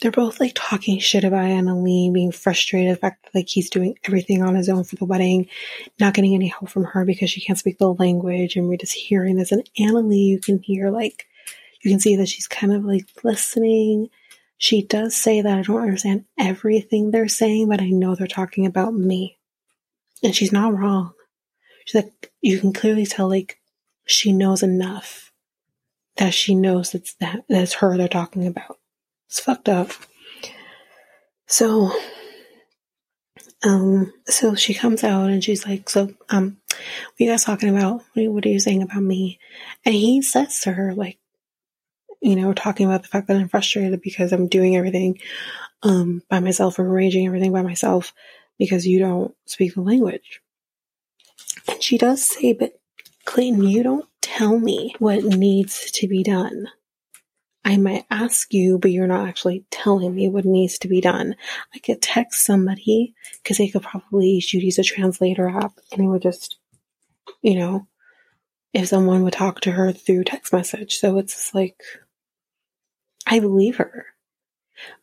they're 0.00 0.10
both 0.10 0.40
like 0.40 0.52
talking 0.54 0.98
shit 0.98 1.24
about 1.24 1.44
Anali, 1.44 2.12
being 2.12 2.32
frustrated 2.32 2.94
the 2.94 3.00
fact 3.00 3.24
that 3.24 3.34
like 3.34 3.48
he's 3.48 3.70
doing 3.70 3.96
everything 4.04 4.42
on 4.42 4.54
his 4.54 4.68
own 4.68 4.84
for 4.84 4.96
the 4.96 5.04
wedding, 5.04 5.48
not 5.98 6.14
getting 6.14 6.34
any 6.34 6.48
help 6.48 6.68
from 6.68 6.84
her 6.84 7.04
because 7.04 7.30
she 7.30 7.40
can't 7.40 7.58
speak 7.58 7.78
the 7.78 7.92
language, 7.92 8.56
and 8.56 8.68
we're 8.68 8.76
just 8.76 8.92
hearing 8.92 9.36
this. 9.36 9.52
And 9.52 9.68
Anali, 9.78 10.18
you 10.18 10.40
can 10.40 10.58
hear 10.58 10.90
like 10.90 11.26
you 11.82 11.90
can 11.90 12.00
see 12.00 12.16
that 12.16 12.28
she's 12.28 12.48
kind 12.48 12.72
of 12.72 12.84
like 12.84 13.06
listening. 13.22 14.08
She 14.58 14.82
does 14.82 15.14
say 15.14 15.42
that 15.42 15.58
I 15.58 15.62
don't 15.62 15.82
understand 15.82 16.24
everything 16.38 17.10
they're 17.10 17.28
saying, 17.28 17.68
but 17.68 17.80
I 17.80 17.90
know 17.90 18.14
they're 18.14 18.26
talking 18.26 18.66
about 18.66 18.94
me. 18.94 19.38
And 20.22 20.34
she's 20.34 20.52
not 20.52 20.74
wrong. 20.74 21.12
She's 21.84 22.02
like, 22.02 22.32
you 22.40 22.58
can 22.58 22.72
clearly 22.72 23.06
tell 23.06 23.28
like 23.28 23.60
she 24.06 24.32
knows 24.32 24.62
enough 24.62 25.32
that 26.16 26.32
she 26.32 26.54
knows 26.54 26.94
it's 26.94 27.14
that 27.20 27.44
that's 27.48 27.74
her 27.74 27.96
they're 27.96 28.08
talking 28.08 28.46
about. 28.46 28.78
It's 29.28 29.40
fucked 29.40 29.68
up. 29.68 29.90
So, 31.46 31.92
um, 33.64 34.12
so 34.26 34.54
she 34.54 34.74
comes 34.74 35.04
out 35.04 35.30
and 35.30 35.42
she's 35.42 35.66
like, 35.66 35.88
"So, 35.88 36.14
um, 36.28 36.58
what 36.68 36.78
are 37.20 37.24
you 37.24 37.30
guys 37.30 37.44
talking 37.44 37.68
about? 37.76 38.02
What 38.14 38.46
are 38.46 38.48
you 38.48 38.60
saying 38.60 38.82
about 38.82 39.02
me?" 39.02 39.38
And 39.84 39.94
he 39.94 40.22
says 40.22 40.60
to 40.60 40.72
her, 40.72 40.94
like, 40.94 41.18
you 42.20 42.36
know, 42.36 42.52
talking 42.52 42.86
about 42.86 43.02
the 43.02 43.08
fact 43.08 43.28
that 43.28 43.36
I'm 43.36 43.48
frustrated 43.48 44.00
because 44.00 44.32
I'm 44.32 44.48
doing 44.48 44.76
everything, 44.76 45.18
um, 45.82 46.22
by 46.28 46.40
myself 46.40 46.78
arranging 46.78 47.26
everything 47.26 47.52
by 47.52 47.62
myself 47.62 48.12
because 48.58 48.86
you 48.86 48.98
don't 48.98 49.34
speak 49.46 49.74
the 49.74 49.82
language. 49.82 50.40
And 51.68 51.82
she 51.82 51.98
does 51.98 52.24
say, 52.24 52.52
"But 52.52 52.80
Clayton, 53.24 53.62
you 53.62 53.82
don't 53.82 54.06
tell 54.20 54.58
me 54.58 54.94
what 54.98 55.24
needs 55.24 55.90
to 55.92 56.08
be 56.08 56.22
done." 56.22 56.68
I 57.66 57.78
might 57.78 58.06
ask 58.12 58.54
you, 58.54 58.78
but 58.78 58.92
you're 58.92 59.08
not 59.08 59.28
actually 59.28 59.64
telling 59.72 60.14
me 60.14 60.28
what 60.28 60.44
needs 60.44 60.78
to 60.78 60.88
be 60.88 61.00
done. 61.00 61.34
I 61.74 61.80
could 61.80 62.00
text 62.00 62.46
somebody 62.46 63.12
because 63.42 63.58
they 63.58 63.66
could 63.66 63.82
probably 63.82 64.38
should 64.38 64.62
use 64.62 64.78
a 64.78 64.84
translator 64.84 65.48
app 65.48 65.72
and 65.90 66.00
it 66.00 66.06
would 66.06 66.22
just, 66.22 66.58
you 67.42 67.56
know, 67.56 67.88
if 68.72 68.86
someone 68.86 69.24
would 69.24 69.32
talk 69.32 69.62
to 69.62 69.72
her 69.72 69.90
through 69.90 70.22
text 70.22 70.52
message. 70.52 70.98
So 70.98 71.18
it's 71.18 71.34
just 71.34 71.56
like, 71.56 71.82
I 73.26 73.40
believe 73.40 73.78
her. 73.78 74.06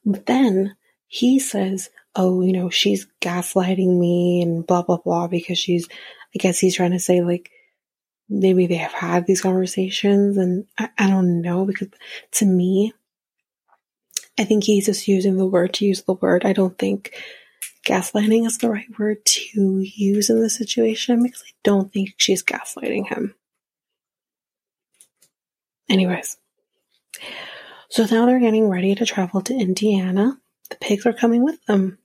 But 0.05 0.25
then 0.25 0.77
he 1.07 1.39
says, 1.39 1.89
oh, 2.15 2.41
you 2.43 2.53
know, 2.53 2.69
she's 2.69 3.07
gaslighting 3.19 3.99
me 3.99 4.41
and 4.41 4.65
blah, 4.65 4.83
blah, 4.83 4.99
blah, 5.03 5.27
because 5.27 5.59
she's, 5.59 5.89
I 6.33 6.37
guess 6.37 6.59
he's 6.59 6.77
trying 6.77 6.91
to 6.91 6.99
say, 6.99 7.21
like, 7.21 7.51
maybe 8.29 8.67
they 8.67 8.75
have 8.75 8.93
had 8.93 9.25
these 9.25 9.41
conversations 9.41 10.37
and 10.37 10.65
I, 10.77 10.89
I 10.97 11.07
don't 11.07 11.41
know 11.41 11.65
because 11.65 11.89
to 12.33 12.45
me, 12.45 12.93
I 14.37 14.45
think 14.45 14.63
he's 14.63 14.87
just 14.87 15.07
using 15.07 15.37
the 15.37 15.45
word 15.45 15.73
to 15.75 15.85
use 15.85 16.01
the 16.03 16.13
word. 16.13 16.45
I 16.45 16.53
don't 16.53 16.77
think 16.77 17.13
gaslighting 17.85 18.45
is 18.45 18.57
the 18.57 18.69
right 18.69 18.87
word 18.97 19.23
to 19.25 19.79
use 19.81 20.29
in 20.29 20.41
this 20.41 20.57
situation 20.57 21.21
because 21.21 21.43
I 21.45 21.51
don't 21.63 21.91
think 21.93 22.15
she's 22.17 22.43
gaslighting 22.43 23.07
him. 23.07 23.35
Anyways, 25.89 26.37
so 27.89 28.05
now 28.09 28.25
they're 28.25 28.39
getting 28.39 28.69
ready 28.69 28.95
to 28.95 29.05
travel 29.05 29.41
to 29.41 29.53
Indiana. 29.53 30.39
The 30.69 30.77
pigs 30.77 31.05
are 31.05 31.13
coming 31.13 31.43
with 31.43 31.63
them. 31.65 31.99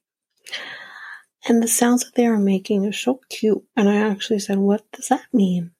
And 1.49 1.63
the 1.63 1.69
sounds 1.69 2.05
that 2.05 2.15
they 2.15 2.27
are 2.27 2.39
making 2.39 2.85
are 2.85 2.93
so 2.93 3.21
cute. 3.31 3.63
And 3.75 3.89
I 3.89 3.97
actually 3.97 4.41
said, 4.41 4.59
What 4.59 4.85
does 4.93 5.09
that 5.09 5.25
mean? 5.33 5.71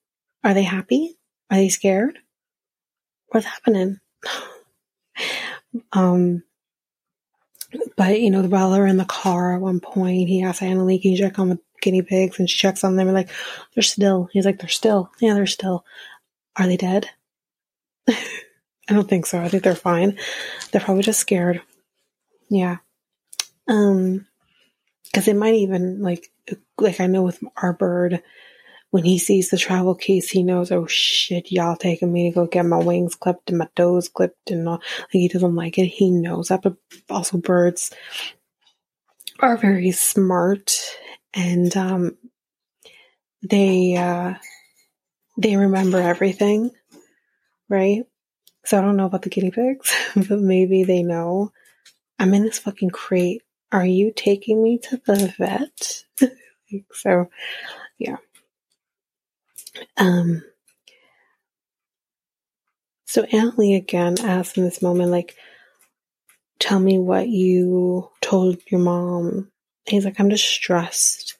Are 0.43 0.53
they 0.53 0.63
happy? 0.63 1.17
Are 1.49 1.57
they 1.57 1.69
scared? 1.69 2.19
What's 3.29 3.45
happening? 3.45 3.99
um, 5.93 6.43
but 7.95 8.19
you 8.19 8.31
know, 8.31 8.41
while 8.43 8.71
they're 8.71 8.87
in 8.87 8.97
the 8.97 9.05
car 9.05 9.55
at 9.55 9.61
one 9.61 9.79
point, 9.79 10.29
he 10.29 10.41
asks 10.43 10.61
Anali, 10.61 11.01
"Can 11.01 11.11
you 11.11 11.17
check 11.17 11.37
on 11.37 11.49
the 11.49 11.59
guinea 11.81 12.01
pigs?" 12.01 12.39
And 12.39 12.49
she 12.49 12.57
checks 12.57 12.83
on 12.83 12.95
them, 12.95 13.07
and 13.07 13.15
like, 13.15 13.29
they're 13.75 13.83
still. 13.83 14.29
He's 14.31 14.45
like, 14.45 14.59
"They're 14.59 14.69
still. 14.69 15.11
Yeah, 15.19 15.33
they're 15.33 15.45
still. 15.45 15.85
Are 16.55 16.67
they 16.67 16.77
dead?" 16.77 17.09
I 18.09 18.93
don't 18.93 19.07
think 19.07 19.27
so. 19.27 19.39
I 19.39 19.49
think 19.49 19.63
they're 19.63 19.75
fine. 19.75 20.17
They're 20.71 20.81
probably 20.81 21.03
just 21.03 21.19
scared. 21.19 21.61
Yeah. 22.49 22.77
Um, 23.67 24.25
because 25.03 25.27
it 25.27 25.35
might 25.35 25.55
even 25.55 26.01
like 26.01 26.31
like 26.79 26.99
I 26.99 27.07
know 27.07 27.23
with 27.23 27.43
our 27.57 27.73
bird, 27.73 28.23
when 28.91 29.03
he 29.03 29.19
sees 29.19 29.49
the 29.49 29.57
travel 29.57 29.93
case, 29.93 30.29
he 30.29 30.43
knows, 30.43 30.71
oh 30.71 30.87
shit, 30.87 31.51
y'all 31.51 31.75
taking 31.75 32.11
me 32.11 32.29
to 32.29 32.35
go 32.35 32.47
get 32.47 32.65
my 32.65 32.77
wings 32.77 33.15
clipped 33.15 33.49
and 33.49 33.59
my 33.59 33.67
toes 33.75 34.09
clipped 34.09 34.51
and 34.51 34.67
all. 34.67 34.81
Like 34.99 35.09
he 35.11 35.27
doesn't 35.27 35.55
like 35.55 35.77
it. 35.77 35.85
He 35.85 36.09
knows 36.09 36.47
that, 36.47 36.61
but 36.63 36.75
also 37.09 37.37
birds 37.37 37.91
are 39.39 39.57
very 39.57 39.91
smart 39.91 40.75
and 41.33 41.75
um, 41.77 42.17
they 43.41 43.95
uh, 43.95 44.33
they 45.37 45.55
remember 45.55 45.99
everything, 45.99 46.71
right? 47.69 48.03
So 48.65 48.77
I 48.77 48.81
don't 48.81 48.97
know 48.97 49.05
about 49.05 49.21
the 49.21 49.29
guinea 49.29 49.51
pigs, 49.51 49.93
but 50.15 50.39
maybe 50.39 50.83
they 50.83 51.03
know. 51.03 51.51
I'm 52.17 52.33
in 52.33 52.43
this 52.43 52.59
fucking 52.59 52.89
crate. 52.89 53.43
Are 53.71 53.85
you 53.85 54.11
taking 54.13 54.61
me 54.61 54.79
to 54.79 54.97
the 55.05 55.33
vet? 55.37 56.03
so, 56.91 57.29
yeah. 57.97 58.17
Um, 59.97 60.43
so 63.05 63.23
Anali 63.23 63.75
again 63.75 64.19
asks 64.19 64.57
in 64.57 64.63
this 64.63 64.81
moment, 64.81 65.11
like, 65.11 65.35
tell 66.59 66.79
me 66.79 66.99
what 66.99 67.27
you 67.27 68.09
told 68.21 68.59
your 68.67 68.81
mom. 68.81 69.51
He's 69.85 70.05
like, 70.05 70.19
I'm 70.19 70.29
just 70.29 70.47
stressed. 70.47 71.37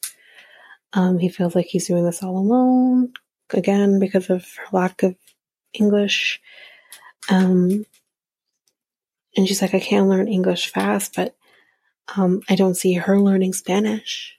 Um, 0.93 1.19
he 1.19 1.30
feels 1.30 1.56
like 1.56 1.68
he's 1.68 1.88
doing 1.88 2.06
this 2.06 2.23
all 2.23 2.38
alone, 2.38 3.14
again, 3.51 3.99
because 3.99 4.30
of 4.30 4.45
her 4.56 4.65
lack 4.72 5.03
of 5.03 5.15
English. 5.73 6.41
Um, 7.30 7.85
and 9.38 9.47
she's 9.47 9.61
like, 9.61 9.76
I 9.76 9.80
can't 9.80 10.10
learn 10.10 10.27
English 10.27 10.72
fast, 10.72 11.15
but 11.15 11.35
um, 12.18 12.41
I 12.49 12.56
don't 12.56 12.76
see 12.76 12.93
her 12.93 13.19
learning 13.19 13.53
Spanish. 13.53 14.38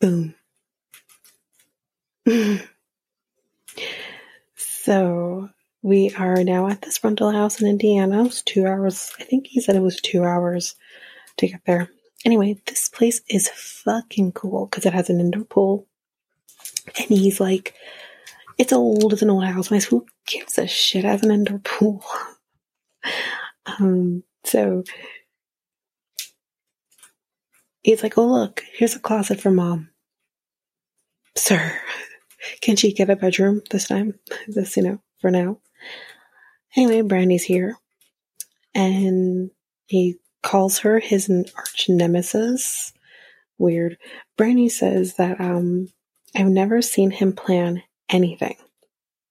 Boom. 0.00 0.34
So 4.56 5.50
we 5.82 6.10
are 6.14 6.42
now 6.42 6.68
at 6.68 6.82
this 6.82 7.02
rental 7.04 7.30
house 7.30 7.60
in 7.60 7.68
Indiana. 7.68 8.24
It's 8.24 8.42
two 8.42 8.66
hours. 8.66 9.12
I 9.18 9.24
think 9.24 9.46
he 9.46 9.60
said 9.60 9.76
it 9.76 9.82
was 9.82 10.00
two 10.00 10.24
hours 10.24 10.76
to 11.36 11.48
get 11.48 11.60
there. 11.66 11.90
Anyway, 12.24 12.58
this 12.66 12.88
place 12.88 13.20
is 13.28 13.48
fucking 13.48 14.32
cool 14.32 14.66
because 14.66 14.86
it 14.86 14.94
has 14.94 15.10
an 15.10 15.20
indoor 15.20 15.44
pool. 15.44 15.86
And 16.98 17.08
he's 17.08 17.38
like, 17.40 17.74
it's 18.56 18.72
old, 18.72 19.12
it's 19.12 19.22
an 19.22 19.30
old 19.30 19.44
house. 19.44 19.70
My 19.70 19.78
who 19.78 20.06
gives 20.26 20.58
a 20.58 20.66
shit 20.66 21.04
as 21.04 21.22
an 21.22 21.30
indoor 21.30 21.58
pool? 21.58 22.02
um, 23.66 24.22
so 24.44 24.84
he's 27.82 28.02
like, 28.02 28.16
oh 28.16 28.26
look, 28.26 28.62
here's 28.72 28.96
a 28.96 29.00
closet 29.00 29.40
for 29.40 29.50
mom. 29.50 29.90
Sir, 31.36 31.78
can 32.60 32.76
she 32.76 32.92
get 32.92 33.10
a 33.10 33.16
bedroom 33.16 33.62
this 33.70 33.88
time? 33.88 34.18
This, 34.48 34.76
you 34.76 34.82
know, 34.82 35.00
for 35.20 35.30
now. 35.30 35.58
Anyway, 36.76 37.02
Brandy's 37.02 37.44
here. 37.44 37.76
And 38.74 39.50
he 39.86 40.16
calls 40.42 40.78
her 40.78 40.98
his 40.98 41.30
arch 41.56 41.86
nemesis. 41.88 42.92
Weird. 43.58 43.98
Brandy 44.36 44.68
says 44.68 45.14
that 45.14 45.40
um 45.40 45.88
I've 46.34 46.48
never 46.48 46.82
seen 46.82 47.10
him 47.10 47.32
plan 47.32 47.82
anything. 48.08 48.56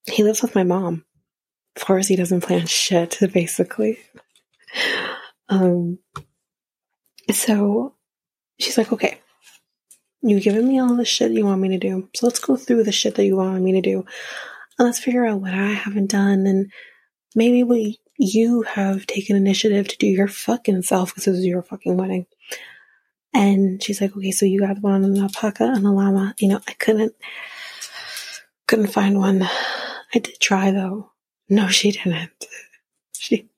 He 0.06 0.22
lives 0.22 0.42
with 0.42 0.54
my 0.54 0.64
mom. 0.64 1.04
Of 1.76 1.84
course 1.84 2.08
he 2.08 2.16
doesn't 2.16 2.40
plan 2.42 2.66
shit, 2.66 3.18
basically. 3.32 3.98
Um 5.50 5.98
so 7.30 7.94
she's 8.58 8.78
like, 8.78 8.92
okay, 8.92 9.20
You've 10.26 10.42
given 10.42 10.66
me 10.66 10.80
all 10.80 10.96
the 10.96 11.04
shit 11.04 11.32
you 11.32 11.44
want 11.44 11.60
me 11.60 11.68
to 11.68 11.78
do. 11.78 12.08
So 12.14 12.24
let's 12.24 12.38
go 12.38 12.56
through 12.56 12.84
the 12.84 12.92
shit 12.92 13.16
that 13.16 13.26
you 13.26 13.36
want 13.36 13.62
me 13.62 13.72
to 13.72 13.82
do. 13.82 14.06
And 14.78 14.86
let's 14.86 14.98
figure 14.98 15.26
out 15.26 15.42
what 15.42 15.52
I 15.52 15.72
haven't 15.72 16.10
done. 16.10 16.46
And 16.46 16.72
maybe 17.34 17.62
we, 17.62 18.00
you 18.16 18.62
have 18.62 19.06
taken 19.06 19.36
initiative 19.36 19.86
to 19.88 19.98
do 19.98 20.06
your 20.06 20.26
fucking 20.26 20.80
self 20.80 21.10
because 21.10 21.26
this 21.26 21.36
is 21.36 21.44
your 21.44 21.62
fucking 21.62 21.98
wedding. 21.98 22.24
And 23.34 23.82
she's 23.82 24.00
like, 24.00 24.16
okay, 24.16 24.30
so 24.30 24.46
you 24.46 24.60
got 24.60 24.80
one 24.80 25.04
on 25.04 25.12
the 25.12 25.20
alpaca 25.20 25.64
and 25.64 25.84
the 25.84 25.92
llama. 25.92 26.34
You 26.38 26.48
know, 26.48 26.60
I 26.66 26.72
couldn't, 26.72 27.14
couldn't 28.66 28.92
find 28.94 29.18
one. 29.18 29.42
I 30.14 30.20
did 30.20 30.40
try 30.40 30.70
though. 30.70 31.12
No, 31.50 31.68
she 31.68 31.90
didn't. 31.90 32.46
She, 33.18 33.50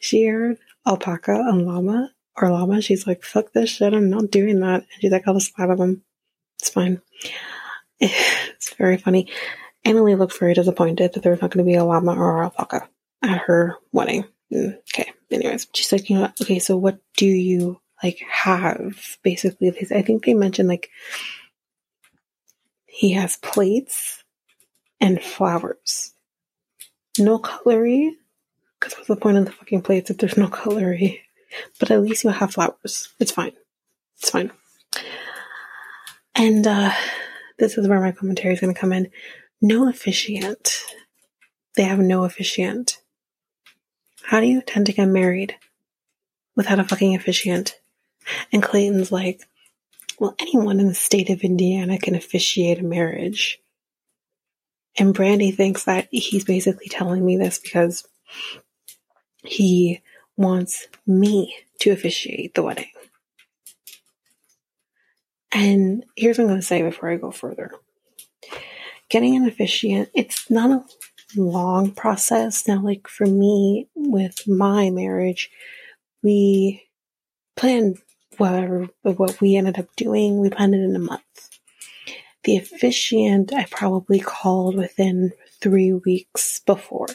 she 0.00 0.26
heard 0.26 0.58
alpaca 0.84 1.34
and 1.34 1.64
llama 1.66 2.10
or 2.36 2.50
llama. 2.50 2.80
She's 2.80 3.06
like, 3.06 3.22
fuck 3.22 3.52
this 3.52 3.70
shit. 3.70 3.92
I'm 3.92 4.10
not 4.10 4.30
doing 4.30 4.60
that. 4.60 4.82
And 4.82 5.00
she's 5.00 5.12
like, 5.12 5.26
I'll 5.26 5.34
just 5.34 5.54
slap 5.54 5.78
him. 5.78 6.02
It's 6.58 6.70
fine. 6.70 7.00
It's 8.02 8.74
very 8.74 8.96
funny. 8.96 9.30
Emily 9.84 10.14
looked 10.14 10.38
very 10.38 10.54
disappointed 10.54 11.12
that 11.12 11.22
there 11.22 11.32
was 11.32 11.42
not 11.42 11.50
going 11.50 11.64
to 11.64 11.70
be 11.70 11.76
a 11.76 11.84
llama 11.84 12.14
or 12.14 12.42
alpaca 12.44 12.88
at 13.22 13.38
her 13.42 13.76
wedding. 13.92 14.24
Okay, 14.52 15.12
anyways, 15.30 15.68
she's 15.74 15.92
like, 15.92 16.10
you 16.10 16.18
know, 16.18 16.32
okay, 16.40 16.58
so 16.58 16.76
what 16.76 16.98
do 17.16 17.26
you 17.26 17.80
like 18.02 18.18
have? 18.30 19.18
Basically, 19.22 19.68
I 19.90 20.02
think 20.02 20.24
they 20.24 20.34
mentioned 20.34 20.68
like 20.68 20.90
he 22.86 23.12
has 23.12 23.36
plates 23.36 24.24
and 25.00 25.22
flowers. 25.22 26.12
No 27.18 27.38
cutlery, 27.38 28.16
because 28.78 28.94
what's 28.94 29.08
the 29.08 29.16
point 29.16 29.36
of 29.36 29.44
the 29.44 29.52
fucking 29.52 29.82
plates 29.82 30.10
if 30.10 30.18
there's 30.18 30.36
no 30.36 30.48
cutlery? 30.48 31.22
But 31.78 31.90
at 31.90 32.02
least 32.02 32.24
you'll 32.24 32.32
have 32.34 32.54
flowers. 32.54 33.08
It's 33.18 33.32
fine. 33.32 33.52
It's 34.18 34.30
fine. 34.30 34.50
And 36.34 36.66
uh, 36.66 36.92
this 37.58 37.76
is 37.76 37.88
where 37.88 38.00
my 38.00 38.12
commentary 38.12 38.54
is 38.54 38.60
going 38.60 38.72
to 38.72 38.80
come 38.80 38.92
in. 38.92 39.10
No 39.60 39.88
officiant. 39.88 40.80
They 41.76 41.84
have 41.84 41.98
no 41.98 42.24
officiant. 42.24 42.98
How 44.22 44.40
do 44.40 44.46
you 44.46 44.62
tend 44.62 44.86
to 44.86 44.92
get 44.92 45.06
married 45.06 45.56
without 46.56 46.78
a 46.78 46.84
fucking 46.84 47.14
officiant? 47.14 47.78
And 48.52 48.62
Clayton's 48.62 49.10
like, 49.10 49.42
well, 50.18 50.34
anyone 50.38 50.80
in 50.80 50.88
the 50.88 50.94
state 50.94 51.30
of 51.30 51.42
Indiana 51.42 51.98
can 51.98 52.14
officiate 52.14 52.78
a 52.78 52.84
marriage. 52.84 53.58
And 54.98 55.14
Brandy 55.14 55.50
thinks 55.50 55.84
that 55.84 56.08
he's 56.10 56.44
basically 56.44 56.88
telling 56.88 57.24
me 57.24 57.36
this 57.36 57.58
because 57.58 58.06
he 59.44 60.02
wants 60.40 60.88
me 61.06 61.54
to 61.80 61.90
officiate 61.90 62.54
the 62.54 62.62
wedding. 62.62 62.90
And 65.52 66.04
here's 66.16 66.38
what 66.38 66.44
I'm 66.44 66.48
going 66.48 66.60
to 66.60 66.66
say 66.66 66.80
before 66.80 67.10
I 67.10 67.16
go 67.16 67.30
further. 67.30 67.72
Getting 69.10 69.36
an 69.36 69.46
officiant, 69.46 70.08
it's 70.14 70.50
not 70.50 70.70
a 70.70 70.84
long 71.36 71.90
process. 71.90 72.66
Now, 72.66 72.80
like 72.80 73.06
for 73.06 73.26
me 73.26 73.88
with 73.94 74.48
my 74.48 74.88
marriage, 74.88 75.50
we 76.22 76.88
planned 77.56 77.98
whatever 78.38 78.88
what 79.02 79.40
we 79.42 79.56
ended 79.56 79.78
up 79.78 79.94
doing. 79.96 80.40
We 80.40 80.48
planned 80.48 80.74
it 80.74 80.80
in 80.80 80.96
a 80.96 81.00
month. 81.00 81.58
The 82.44 82.56
officiant 82.56 83.52
I 83.52 83.66
probably 83.70 84.20
called 84.20 84.76
within 84.76 85.32
three 85.60 85.92
weeks 85.92 86.60
before. 86.60 87.08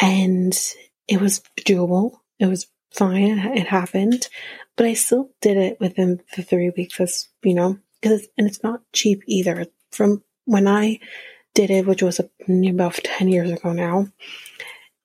And 0.00 0.58
it 1.08 1.20
was 1.20 1.42
doable. 1.58 2.18
It 2.38 2.46
was 2.46 2.66
fine. 2.90 3.38
It 3.38 3.66
happened, 3.66 4.28
but 4.76 4.86
I 4.86 4.94
still 4.94 5.30
did 5.40 5.56
it 5.56 5.80
within 5.80 6.20
the 6.36 6.42
three 6.42 6.70
weeks 6.76 7.00
as, 7.00 7.28
you 7.42 7.54
know, 7.54 7.78
because, 8.00 8.28
and 8.36 8.46
it's 8.46 8.62
not 8.62 8.82
cheap 8.92 9.22
either. 9.26 9.66
From 9.90 10.22
when 10.44 10.66
I 10.66 10.98
did 11.54 11.70
it, 11.70 11.86
which 11.86 12.02
was 12.02 12.20
about 12.20 12.94
10 13.04 13.28
years 13.28 13.50
ago 13.50 13.72
now, 13.72 14.08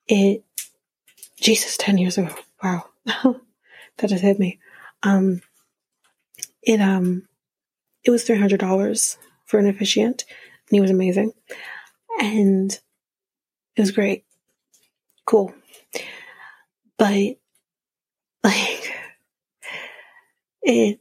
it, 0.07 0.43
Jesus, 1.39 1.77
10 1.77 1.97
years 1.97 2.17
ago. 2.17 2.33
Wow. 2.63 2.85
that 3.05 4.09
just 4.09 4.23
hit 4.23 4.39
me. 4.39 4.59
Um, 5.03 5.41
it, 6.63 6.81
um, 6.81 7.27
it 8.03 8.11
was 8.11 8.25
$300 8.25 9.17
for 9.45 9.59
an 9.59 9.67
officiant 9.67 10.25
and 10.69 10.75
he 10.75 10.81
was 10.81 10.91
amazing. 10.91 11.33
And 12.19 12.71
it 13.75 13.81
was 13.81 13.91
great. 13.91 14.25
Cool. 15.25 15.53
But 16.97 17.37
like 18.43 18.93
it 20.61 20.99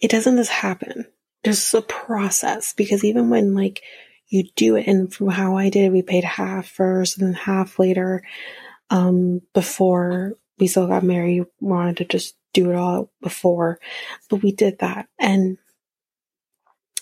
it 0.00 0.10
doesn't 0.10 0.36
just 0.36 0.50
happen. 0.50 1.06
There's 1.44 1.74
a 1.74 1.82
process 1.82 2.72
because 2.72 3.04
even 3.04 3.30
when 3.30 3.54
like 3.54 3.82
you 4.28 4.44
do 4.56 4.76
it 4.76 4.86
and 4.86 5.12
from 5.12 5.28
how 5.28 5.56
I 5.56 5.68
did 5.68 5.92
we 5.92 6.02
paid 6.02 6.24
half 6.24 6.66
first 6.68 7.18
and 7.18 7.28
then 7.28 7.34
half 7.34 7.78
later, 7.78 8.22
um, 8.90 9.42
before 9.54 10.34
we 10.58 10.66
still 10.66 10.86
got 10.86 11.02
married, 11.02 11.44
wanted 11.60 11.98
to 11.98 12.04
just 12.04 12.36
do 12.52 12.70
it 12.70 12.76
all 12.76 13.10
before. 13.20 13.80
But 14.30 14.42
we 14.42 14.52
did 14.52 14.78
that 14.78 15.08
and 15.18 15.58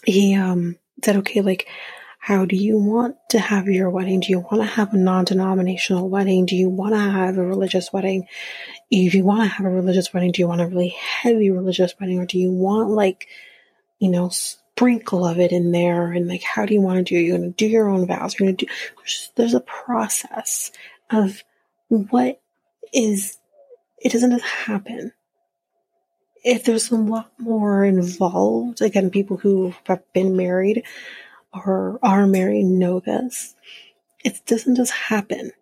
he 0.04 0.34
um 0.34 0.76
said, 1.04 1.16
okay, 1.16 1.40
like 1.40 1.68
how 2.22 2.44
do 2.44 2.54
you 2.54 2.78
want 2.78 3.16
to 3.30 3.38
have 3.38 3.66
your 3.66 3.88
wedding? 3.88 4.20
Do 4.20 4.28
you 4.28 4.40
want 4.40 4.56
to 4.56 4.64
have 4.64 4.92
a 4.92 4.98
non 4.98 5.24
denominational 5.24 6.10
wedding? 6.10 6.44
Do 6.44 6.54
you 6.54 6.68
want 6.68 6.92
to 6.92 7.00
have 7.00 7.38
a 7.38 7.42
religious 7.42 7.94
wedding? 7.94 8.28
If 8.90 9.14
you 9.14 9.24
want 9.24 9.44
to 9.44 9.48
have 9.48 9.64
a 9.64 9.70
religious 9.70 10.12
wedding, 10.12 10.30
do 10.30 10.42
you 10.42 10.46
want 10.46 10.60
a 10.60 10.66
really 10.66 10.90
heavy 10.90 11.50
religious 11.50 11.94
wedding 11.98 12.18
or 12.18 12.26
do 12.26 12.38
you 12.38 12.52
want 12.52 12.90
like, 12.90 13.26
you 13.98 14.10
know, 14.10 14.28
sprinkle 14.28 15.24
of 15.24 15.40
it 15.40 15.50
in 15.50 15.72
there? 15.72 16.12
And 16.12 16.28
like, 16.28 16.42
how 16.42 16.66
do 16.66 16.74
you 16.74 16.82
want 16.82 16.98
to 16.98 17.02
do 17.02 17.18
it? 17.18 17.22
You're 17.22 17.38
going 17.38 17.54
to 17.54 17.56
do 17.56 17.66
your 17.66 17.88
own 17.88 18.06
vows. 18.06 18.38
You're 18.38 18.48
going 18.48 18.56
to 18.58 18.66
do, 18.66 18.72
there's, 18.98 19.32
there's 19.36 19.54
a 19.54 19.60
process 19.60 20.72
of 21.08 21.42
what 21.88 22.38
is, 22.92 23.38
it 23.98 24.12
doesn't 24.12 24.30
just 24.30 24.44
happen 24.44 25.14
if 26.44 26.64
there's 26.64 26.90
a 26.90 26.96
lot 26.96 27.32
more 27.38 27.84
involved, 27.84 28.82
again, 28.82 29.10
people 29.10 29.38
who 29.38 29.74
have 29.84 30.02
been 30.12 30.36
married 30.36 30.84
or 31.52 31.98
are 32.02 32.26
married 32.26 32.64
know 32.64 33.00
this. 33.00 33.54
It 34.24 34.40
doesn't 34.46 34.76
just 34.76 34.92
happen. 34.92 35.52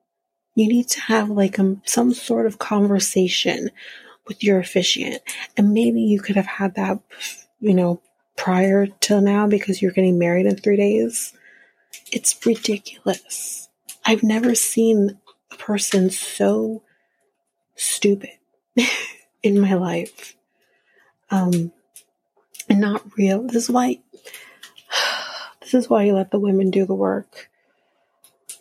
You 0.54 0.68
need 0.68 0.88
to 0.88 1.00
have 1.02 1.30
like 1.30 1.58
a, 1.58 1.76
some 1.84 2.12
sort 2.12 2.46
of 2.46 2.58
conversation 2.58 3.70
with 4.26 4.42
your 4.42 4.58
officiant. 4.58 5.22
And 5.56 5.72
maybe 5.72 6.00
you 6.00 6.20
could 6.20 6.36
have 6.36 6.46
had 6.46 6.74
that, 6.74 7.00
you 7.60 7.74
know, 7.74 8.00
prior 8.36 8.86
to 8.86 9.20
now 9.20 9.46
because 9.46 9.80
you're 9.80 9.92
getting 9.92 10.18
married 10.18 10.46
in 10.46 10.56
three 10.56 10.76
days. 10.76 11.32
It's 12.12 12.44
ridiculous. 12.44 13.68
I've 14.04 14.22
never 14.22 14.54
seen 14.54 15.18
a 15.50 15.56
person 15.56 16.10
so 16.10 16.82
stupid 17.74 18.30
in 19.42 19.60
my 19.60 19.74
life. 19.74 20.34
Um, 21.30 21.72
and 22.68 22.80
not 22.80 23.16
real. 23.16 23.42
This 23.42 23.64
is 23.64 23.70
why 23.70 24.00
this 25.70 25.84
is 25.84 25.90
why 25.90 26.04
you 26.04 26.14
let 26.14 26.30
the 26.30 26.38
women 26.38 26.70
do 26.70 26.86
the 26.86 26.94
work. 26.94 27.50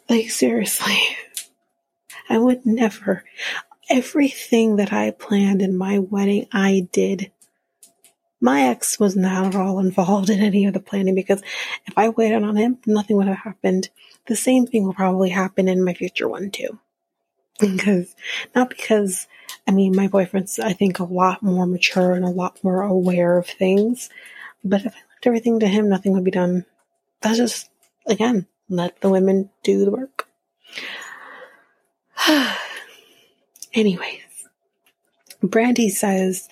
Like, 0.10 0.30
seriously. 0.30 1.00
I 2.30 2.38
would 2.38 2.66
never. 2.66 3.24
Everything 3.90 4.76
that 4.76 4.92
I 4.92 5.12
planned 5.12 5.62
in 5.62 5.78
my 5.78 6.00
wedding, 6.00 6.48
I 6.52 6.90
did. 6.92 7.32
My 8.42 8.64
ex 8.64 9.00
was 9.00 9.16
not 9.16 9.46
at 9.46 9.56
all 9.56 9.80
involved 9.88 10.30
in 10.30 10.42
any 10.42 10.66
of 10.66 10.74
the 10.74 10.82
planning 10.82 11.16
because 11.16 11.42
if 11.86 11.98
I 11.98 12.10
waited 12.10 12.44
on 12.44 12.58
him, 12.58 12.80
nothing 12.86 13.16
would 13.16 13.28
have 13.28 13.38
happened. 13.38 13.90
The 14.26 14.36
same 14.36 14.68
thing 14.68 14.84
will 14.84 14.94
probably 14.94 15.30
happen 15.30 15.70
in 15.70 15.86
my 15.86 15.94
future 15.94 16.28
one 16.28 16.52
too. 16.52 16.78
Because, 17.58 18.14
not 18.54 18.70
because, 18.70 19.28
I 19.66 19.72
mean, 19.72 19.96
my 19.96 20.10
boyfriend's, 20.10 20.60
I 20.60 20.74
think, 20.74 21.00
a 21.00 21.06
lot 21.06 21.42
more 21.42 21.66
mature 21.66 22.12
and 22.12 22.26
a 22.26 22.30
lot 22.30 22.62
more 22.66 22.82
aware 22.82 23.38
of 23.38 23.48
things. 23.48 24.10
But 24.62 24.82
if 24.82 24.94
I 24.94 25.00
left 25.00 25.26
everything 25.26 25.62
to 25.62 25.68
him, 25.68 25.88
nothing 25.88 26.12
would 26.12 26.26
be 26.26 26.32
done 26.32 26.66
that's 27.22 27.38
just, 27.38 27.69
again, 28.07 28.48
let 28.69 29.02
the 29.02 29.10
women 29.10 29.49
do 29.64 29.84
the 29.85 29.91
work. 29.91 30.27
Anyways, 33.73 34.22
Brandy 35.41 35.89
says, 35.89 36.48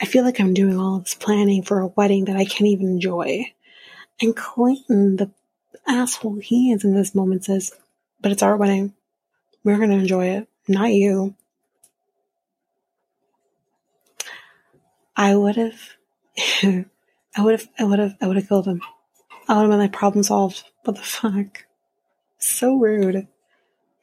I 0.00 0.06
feel 0.06 0.24
like 0.24 0.40
I'm 0.40 0.54
doing 0.54 0.78
all 0.78 0.98
this 0.98 1.14
planning 1.14 1.62
for 1.62 1.80
a 1.80 1.86
wedding 1.88 2.26
that 2.26 2.36
I 2.36 2.44
can't 2.44 2.68
even 2.68 2.88
enjoy. 2.88 3.46
And 4.20 4.36
Clayton, 4.36 5.16
the 5.16 5.30
asshole 5.86 6.40
he 6.40 6.72
is 6.72 6.84
in 6.84 6.94
this 6.94 7.14
moment, 7.14 7.44
says, 7.44 7.72
But 8.20 8.32
it's 8.32 8.42
our 8.42 8.56
wedding. 8.56 8.94
We're 9.62 9.78
going 9.78 9.90
to 9.90 9.96
enjoy 9.96 10.26
it, 10.26 10.48
not 10.68 10.92
you. 10.92 11.34
I 15.16 15.34
would 15.34 15.56
have, 15.56 15.80
I 16.62 16.84
would 17.38 17.60
have, 17.60 17.68
I 17.78 17.84
would 17.84 17.98
have, 17.98 18.14
I 18.20 18.26
would 18.26 18.36
have 18.36 18.48
killed 18.48 18.66
him. 18.66 18.82
I 19.48 19.66
would 19.66 19.92
problem 19.92 20.22
solved. 20.22 20.64
What 20.84 20.96
the 20.96 21.02
fuck? 21.02 21.66
So 22.38 22.76
rude. 22.76 23.26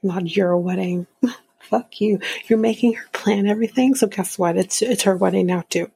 Not 0.04 0.36
your 0.36 0.58
wedding. 0.58 1.08
fuck 1.60 2.02
you. 2.02 2.20
You're 2.48 2.60
making 2.60 2.94
her 2.94 3.06
plan 3.14 3.48
everything. 3.48 3.96
So 3.96 4.08
guess 4.08 4.38
what? 4.38 4.58
It's 4.58 4.82
it's 4.82 5.04
her 5.04 5.16
wedding 5.16 5.48
now 5.48 5.64
too. 5.70 5.90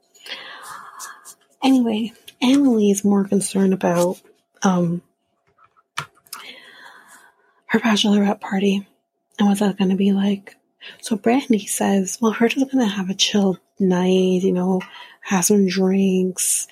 Anyway, 1.64 2.14
Emily 2.42 2.92
is 2.92 3.04
more 3.04 3.26
concerned 3.26 3.74
about 3.74 4.22
um 4.64 5.02
her 7.68 7.80
bachelorette 7.80 8.40
party 8.40 8.88
and 9.38 9.48
what's 9.48 9.60
that 9.60 9.78
going 9.78 9.90
to 9.90 9.96
be 9.96 10.14
like. 10.14 10.56
So 11.02 11.16
Brandy 11.16 11.66
says, 11.66 12.20
well, 12.22 12.36
we're 12.40 12.48
just 12.48 12.72
going 12.72 12.88
to 12.88 12.96
have 12.96 13.10
a 13.10 13.16
chill 13.16 13.58
night, 13.80 14.44
you 14.44 14.54
know, 14.54 14.82
have 15.22 15.46
some 15.46 15.68
drinks, 15.68 16.68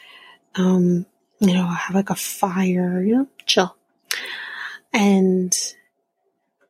um, 0.55 1.05
you 1.43 1.53
know, 1.53 1.65
have 1.67 1.95
like 1.95 2.09
a 2.09 2.15
fire, 2.15 3.01
you 3.01 3.15
know, 3.15 3.27
chill. 3.45 3.75
And 4.91 5.51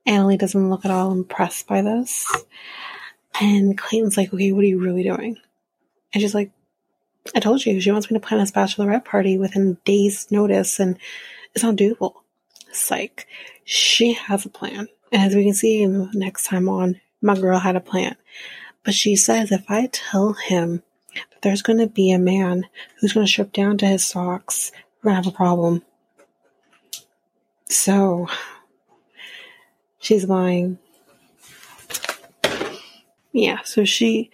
Anali 0.07 0.37
doesn't 0.37 0.69
look 0.69 0.85
at 0.85 0.91
all 0.91 1.11
impressed 1.11 1.67
by 1.67 1.81
this. 1.81 2.31
And 3.39 3.77
Clayton's 3.77 4.17
like, 4.17 4.33
okay, 4.33 4.51
what 4.51 4.63
are 4.63 4.67
you 4.67 4.81
really 4.81 5.03
doing? 5.03 5.37
And 6.13 6.21
she's 6.21 6.35
like, 6.35 6.51
I 7.35 7.39
told 7.39 7.65
you, 7.65 7.79
she 7.79 7.91
wants 7.91 8.09
me 8.11 8.19
to 8.19 8.25
plan 8.25 8.39
this 8.39 8.51
bachelorette 8.51 9.05
party 9.05 9.37
within 9.37 9.77
days' 9.85 10.29
notice, 10.29 10.79
and 10.79 10.97
it's 11.53 11.63
not 11.63 11.75
doable. 11.75 12.13
Like, 12.89 13.27
she 13.63 14.13
has 14.13 14.45
a 14.45 14.49
plan. 14.49 14.87
And 15.11 15.21
as 15.21 15.35
we 15.35 15.43
can 15.45 15.53
see 15.53 15.85
next 15.85 16.45
time 16.45 16.67
on, 16.67 16.99
my 17.21 17.35
girl 17.39 17.59
had 17.59 17.75
a 17.75 17.81
plan. 17.81 18.15
But 18.83 18.93
she 18.93 19.15
says 19.15 19.51
if 19.51 19.63
I 19.69 19.89
tell 19.91 20.33
him 20.33 20.83
there's 21.41 21.61
going 21.61 21.79
to 21.79 21.87
be 21.87 22.11
a 22.11 22.19
man 22.19 22.65
who's 22.99 23.13
going 23.13 23.25
to 23.25 23.31
strip 23.31 23.51
down 23.51 23.77
to 23.79 23.85
his 23.85 24.05
socks, 24.05 24.71
we're 25.01 25.11
going 25.11 25.21
to 25.21 25.25
have 25.25 25.33
a 25.33 25.35
problem. 25.35 25.83
So 27.69 28.27
she's 29.99 30.25
lying. 30.25 30.79
Yeah, 33.31 33.59
so 33.63 33.83
she 33.83 34.29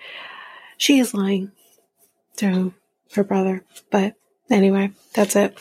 she 0.77 0.99
is 0.99 1.13
lying 1.13 1.51
to 2.37 2.73
her 3.13 3.23
brother. 3.23 3.63
But 3.91 4.15
anyway, 4.49 4.91
that's 5.13 5.35
it 5.35 5.57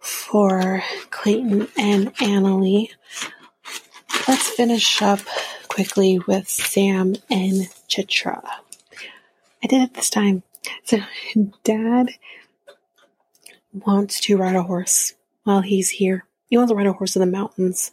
for 0.00 0.82
Clayton 1.10 1.68
and 1.76 2.14
Anali. 2.16 2.90
Let's 4.28 4.48
finish 4.48 5.00
up 5.02 5.20
quickly 5.68 6.18
with 6.18 6.48
Sam 6.48 7.16
and 7.30 7.68
Citra. 7.88 8.42
I 9.62 9.66
did 9.66 9.82
it 9.82 9.94
this 9.94 10.10
time. 10.10 10.42
So, 10.84 10.98
Dad 11.64 12.10
wants 13.72 14.20
to 14.20 14.36
ride 14.36 14.56
a 14.56 14.62
horse 14.62 15.14
while 15.44 15.60
he's 15.60 15.90
here. 15.90 16.26
He 16.48 16.56
wants 16.56 16.70
to 16.70 16.76
ride 16.76 16.86
a 16.86 16.92
horse 16.92 17.16
in 17.16 17.20
the 17.20 17.26
mountains 17.26 17.90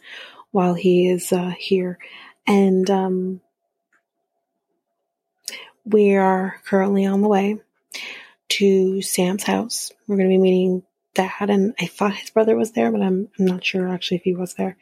while 0.50 0.74
he 0.74 1.08
is 1.08 1.32
uh, 1.32 1.52
here. 1.58 1.98
And 2.46 2.88
um, 2.90 3.40
we 5.84 6.14
are 6.14 6.60
currently 6.64 7.06
on 7.06 7.20
the 7.20 7.28
way 7.28 7.58
to 8.50 9.02
Sam's 9.02 9.42
house. 9.42 9.92
We're 10.06 10.16
going 10.16 10.30
to 10.30 10.34
be 10.34 10.38
meeting 10.38 10.82
Dad, 11.14 11.48
and 11.48 11.74
I 11.80 11.86
thought 11.86 12.14
his 12.14 12.30
brother 12.30 12.56
was 12.56 12.72
there, 12.72 12.90
but 12.90 13.02
I'm, 13.02 13.28
I'm 13.38 13.44
not 13.44 13.64
sure 13.64 13.88
actually 13.88 14.18
if 14.18 14.24
he 14.24 14.34
was 14.34 14.54
there. 14.54 14.76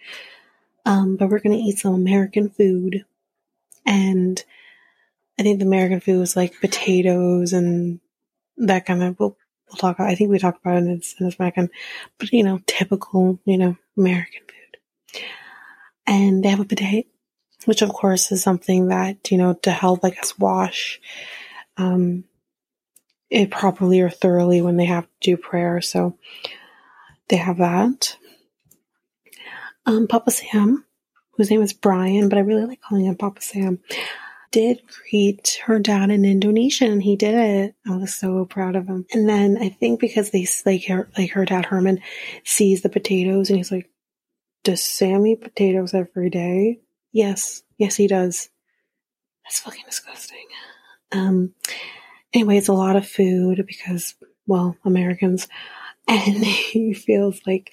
Um, 0.85 1.17
but 1.17 1.29
we're 1.29 1.41
going 1.41 1.57
to 1.57 1.63
eat 1.63 1.79
some 1.79 1.95
American 1.95 2.49
food. 2.51 3.05
And 3.87 4.43
I 5.39 5.43
think 5.43 5.59
the 5.59 5.67
American 5.67 6.01
food 6.01 6.19
was 6.19 6.37
like 6.37 6.61
potatoes 6.61 7.53
and 7.53 8.01
that 8.59 8.87
kind 8.87 9.03
of, 9.03 9.19
we'll, 9.19 9.37
we'll 9.69 9.77
talk 9.77 9.99
I 9.99 10.15
think 10.15 10.31
we 10.31 10.39
talked 10.39 10.61
about 10.61 10.75
it 10.75 10.79
in 10.79 10.97
this, 10.97 11.15
in 11.19 11.27
this 11.27 11.37
American, 11.39 11.71
but 12.19 12.33
you 12.33 12.45
know, 12.45 12.61
typical, 12.67 13.41
you 13.45 13.59
know, 13.59 13.77
American 13.97 14.43
food. 14.43 15.23
And 16.07 16.45
they 16.45 16.49
have 16.49 16.61
a 16.61 16.65
bidet, 16.65 17.07
which 17.65 17.83
of 17.83 17.91
course 17.91 18.31
is 18.33 18.43
something 18.43 18.89
that, 18.89 19.31
you 19.31 19.39
know, 19.39 19.55
to 19.63 19.71
help, 19.71 20.05
I 20.05 20.11
guess, 20.11 20.39
wash, 20.39 21.01
um, 21.77 22.25
it 23.31 23.51
properly 23.51 24.01
or 24.01 24.11
thoroughly 24.11 24.61
when 24.61 24.77
they 24.77 24.85
have 24.85 25.05
to 25.05 25.11
do 25.21 25.37
prayer. 25.39 25.81
So 25.81 26.19
they 27.29 27.37
have 27.37 27.59
that. 27.59 28.17
Um, 29.87 30.07
Papa 30.07 30.31
Sam, 30.31 30.85
whose 31.33 31.51
name 31.51 31.63
is 31.63 31.73
Brian, 31.73 32.29
but 32.29 32.37
I 32.37 32.43
really 32.43 32.67
like 32.67 32.83
calling 32.83 33.07
him 33.07 33.17
Papa 33.17 33.41
Sam, 33.41 33.81
did 34.53 34.83
greet 34.87 35.61
her 35.65 35.81
dad 35.81 36.11
in 36.11 36.25
Indonesian. 36.25 36.93
And 36.93 37.03
he 37.03 37.17
did 37.17 37.35
it. 37.35 37.75
I 37.87 37.97
was 37.97 38.15
so 38.15 38.45
proud 38.45 38.77
of 38.77 38.87
him. 38.87 39.07
And 39.13 39.29
then 39.29 39.59
I 39.61 39.71
think 39.71 39.99
because 39.99 40.31
they 40.31 40.47
like 40.65 40.87
her, 40.87 41.09
like 41.19 41.33
her 41.33 41.45
dad 41.45 41.67
Herman 41.67 42.01
sees 42.45 42.83
the 42.83 42.89
potatoes 42.89 43.49
and 43.51 43.57
he's 43.57 43.73
like, 43.73 43.91
"Does 44.63 44.85
Sam 44.85 45.27
eat 45.27 45.41
potatoes 45.41 45.95
every 45.95 46.31
day?" 46.31 46.81
Yes, 47.11 47.63
yes, 47.79 47.97
he 47.97 48.07
does. 48.07 48.49
That's 49.45 49.61
fucking 49.61 49.85
disgusting. 49.87 50.47
Um. 51.11 51.55
Anyway, 52.33 52.57
it's 52.57 52.69
a 52.69 52.73
lot 52.73 52.97
of 52.97 53.07
food 53.07 53.63
because, 53.67 54.15
well, 54.47 54.77
Americans, 54.85 55.49
and 56.09 56.45
he 56.45 56.95
feels 56.95 57.41
like 57.47 57.73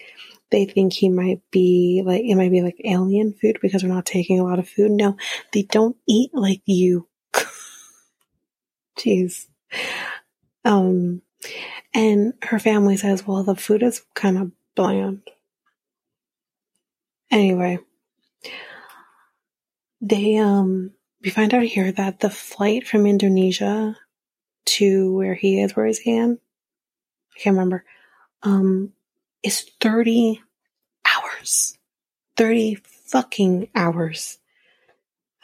they 0.51 0.65
think 0.65 0.93
he 0.93 1.09
might 1.09 1.41
be 1.51 2.01
like 2.05 2.23
it 2.23 2.35
might 2.35 2.51
be 2.51 2.61
like 2.61 2.81
alien 2.83 3.33
food 3.33 3.59
because 3.61 3.83
we're 3.83 3.89
not 3.89 4.05
taking 4.05 4.39
a 4.39 4.43
lot 4.43 4.59
of 4.59 4.67
food. 4.67 4.91
No, 4.91 5.17
they 5.53 5.63
don't 5.63 5.97
eat 6.07 6.31
like 6.33 6.61
you. 6.65 7.07
Jeez. 8.97 9.47
Um, 10.65 11.21
and 11.93 12.33
her 12.43 12.59
family 12.59 12.97
says, 12.97 13.25
well, 13.25 13.43
the 13.43 13.55
food 13.55 13.83
is 13.83 14.03
kind 14.13 14.37
of 14.37 14.51
bland. 14.75 15.21
Anyway, 17.31 17.79
they 20.01 20.37
um 20.37 20.91
we 21.21 21.29
find 21.29 21.53
out 21.53 21.63
here 21.63 21.91
that 21.91 22.19
the 22.19 22.29
flight 22.29 22.87
from 22.87 23.05
Indonesia 23.05 23.97
to 24.65 25.13
where 25.13 25.35
he 25.35 25.61
is, 25.61 25.75
where 25.75 25.85
his 25.85 25.99
hand, 25.99 26.39
I 27.35 27.39
can't 27.39 27.55
remember, 27.55 27.83
um, 28.43 28.93
is 29.43 29.69
30 29.81 30.41
hours. 31.05 31.77
30 32.37 32.75
fucking 33.05 33.69
hours. 33.75 34.37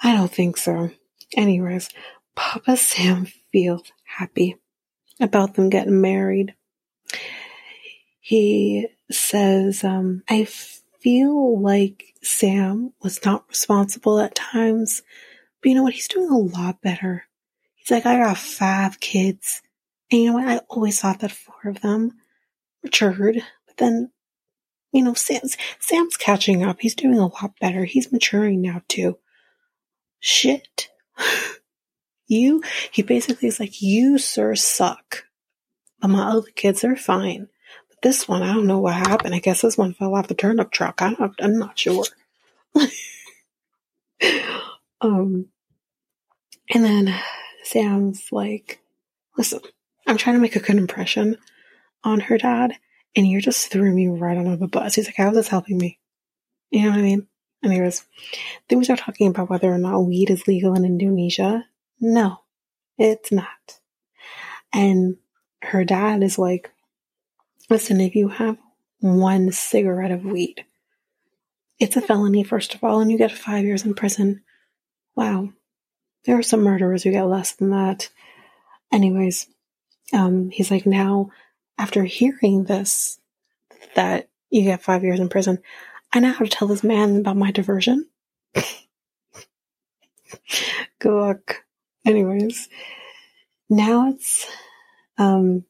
I 0.01 0.15
don't 0.15 0.31
think 0.31 0.57
so. 0.57 0.91
Anyways, 1.35 1.89
Papa 2.35 2.77
Sam 2.77 3.27
feels 3.51 3.91
happy 4.03 4.57
about 5.19 5.55
them 5.55 5.69
getting 5.69 6.01
married. 6.01 6.53
He 8.19 8.87
says, 9.11 9.83
um, 9.83 10.23
I 10.29 10.45
feel 10.45 11.61
like 11.61 12.13
Sam 12.21 12.93
was 13.01 13.23
not 13.23 13.47
responsible 13.47 14.19
at 14.19 14.35
times, 14.35 15.03
but 15.61 15.69
you 15.69 15.75
know 15.75 15.83
what? 15.83 15.93
He's 15.93 16.07
doing 16.07 16.29
a 16.29 16.37
lot 16.37 16.81
better. 16.81 17.25
He's 17.75 17.91
like, 17.91 18.05
I 18.05 18.17
got 18.17 18.37
five 18.37 18.99
kids. 18.99 19.61
And 20.11 20.21
you 20.21 20.27
know 20.27 20.33
what? 20.37 20.47
I 20.47 20.57
always 20.69 20.99
thought 20.99 21.19
that 21.19 21.31
four 21.31 21.69
of 21.69 21.81
them 21.81 22.13
matured, 22.83 23.43
then, 23.77 24.11
you 24.91 25.03
know, 25.03 25.13
Sam's, 25.13 25.57
Sam's 25.79 26.17
catching 26.17 26.63
up. 26.63 26.77
He's 26.79 26.95
doing 26.95 27.17
a 27.17 27.27
lot 27.27 27.59
better. 27.59 27.85
He's 27.85 28.11
maturing 28.11 28.61
now 28.61 28.81
too. 28.87 29.17
Shit. 30.19 30.89
you, 32.27 32.63
he 32.91 33.01
basically 33.01 33.47
is 33.47 33.59
like, 33.59 33.81
you, 33.81 34.17
sir, 34.17 34.55
suck. 34.55 35.25
But 36.01 36.09
my 36.09 36.29
other 36.29 36.49
kids 36.55 36.83
are 36.83 36.95
fine. 36.95 37.49
But 37.89 38.01
this 38.01 38.27
one, 38.27 38.43
I 38.43 38.53
don't 38.53 38.67
know 38.67 38.79
what 38.79 38.95
happened. 38.95 39.35
I 39.35 39.39
guess 39.39 39.61
this 39.61 39.77
one 39.77 39.93
fell 39.93 40.15
off 40.15 40.27
the 40.27 40.35
turnip 40.35 40.71
truck. 40.71 41.01
I 41.01 41.13
don't, 41.13 41.33
I'm 41.39 41.57
not 41.57 41.77
sure. 41.77 42.03
um, 45.01 45.47
and 46.73 46.83
then 46.83 47.15
Sam's 47.63 48.31
like, 48.31 48.79
listen, 49.37 49.59
I'm 50.07 50.17
trying 50.17 50.35
to 50.35 50.41
make 50.41 50.55
a 50.55 50.59
good 50.59 50.77
impression 50.77 51.37
on 52.03 52.19
her 52.21 52.37
dad, 52.37 52.77
and 53.15 53.27
you're 53.27 53.41
just 53.41 53.71
throwing 53.71 53.95
me 53.95 54.07
right 54.07 54.37
under 54.37 54.55
the 54.55 54.67
bus. 54.67 54.95
He's 54.95 55.05
like, 55.05 55.15
how 55.15 55.29
is 55.29 55.35
this 55.35 55.47
helping 55.47 55.77
me? 55.77 55.99
You 56.69 56.83
know 56.83 56.89
what 56.91 56.99
I 56.99 57.03
mean? 57.03 57.27
Anyways, 57.63 58.05
then 58.67 58.77
we 58.77 58.83
start 58.85 58.99
talking 58.99 59.27
about 59.27 59.49
whether 59.49 59.71
or 59.71 59.77
not 59.77 60.01
weed 60.01 60.29
is 60.29 60.47
legal 60.47 60.75
in 60.75 60.85
Indonesia. 60.85 61.65
No, 61.99 62.41
it's 62.97 63.31
not. 63.31 63.79
And 64.73 65.17
her 65.61 65.83
dad 65.83 66.21
is 66.21 66.37
like, 66.37 66.71
listen, 67.69 68.01
if 68.01 68.13
you 68.15 68.27
have 68.27 68.57
one 68.99 69.51
cigarette 69.51 70.11
of 70.11 70.25
weed, 70.25 70.65
it's 71.79 71.97
a 71.97 72.01
felony, 72.01 72.43
first 72.43 72.75
of 72.75 72.83
all, 72.83 72.99
and 72.99 73.11
you 73.11 73.17
get 73.17 73.31
five 73.31 73.65
years 73.65 73.83
in 73.83 73.95
prison. 73.95 74.43
Wow, 75.15 75.49
there 76.25 76.37
are 76.37 76.43
some 76.43 76.61
murderers 76.61 77.03
who 77.03 77.11
get 77.11 77.23
less 77.23 77.53
than 77.53 77.71
that. 77.71 78.09
Anyways, 78.91 79.47
um, 80.13 80.49
he's 80.51 80.71
like, 80.71 80.85
now, 80.85 81.31
after 81.77 82.03
hearing 82.03 82.63
this, 82.63 83.19
that 83.95 84.29
you 84.49 84.63
get 84.63 84.83
five 84.83 85.03
years 85.03 85.19
in 85.19 85.29
prison, 85.29 85.59
I 86.13 86.19
know 86.19 86.31
how 86.31 86.45
to 86.45 86.49
tell 86.49 86.67
this 86.67 86.83
man 86.83 87.17
about 87.17 87.37
my 87.37 87.51
diversion. 87.51 88.07
Good 90.99 91.13
luck. 91.13 91.63
Anyways, 92.05 92.69
now 93.69 94.09
it's, 94.09 94.45
um, 95.17 95.65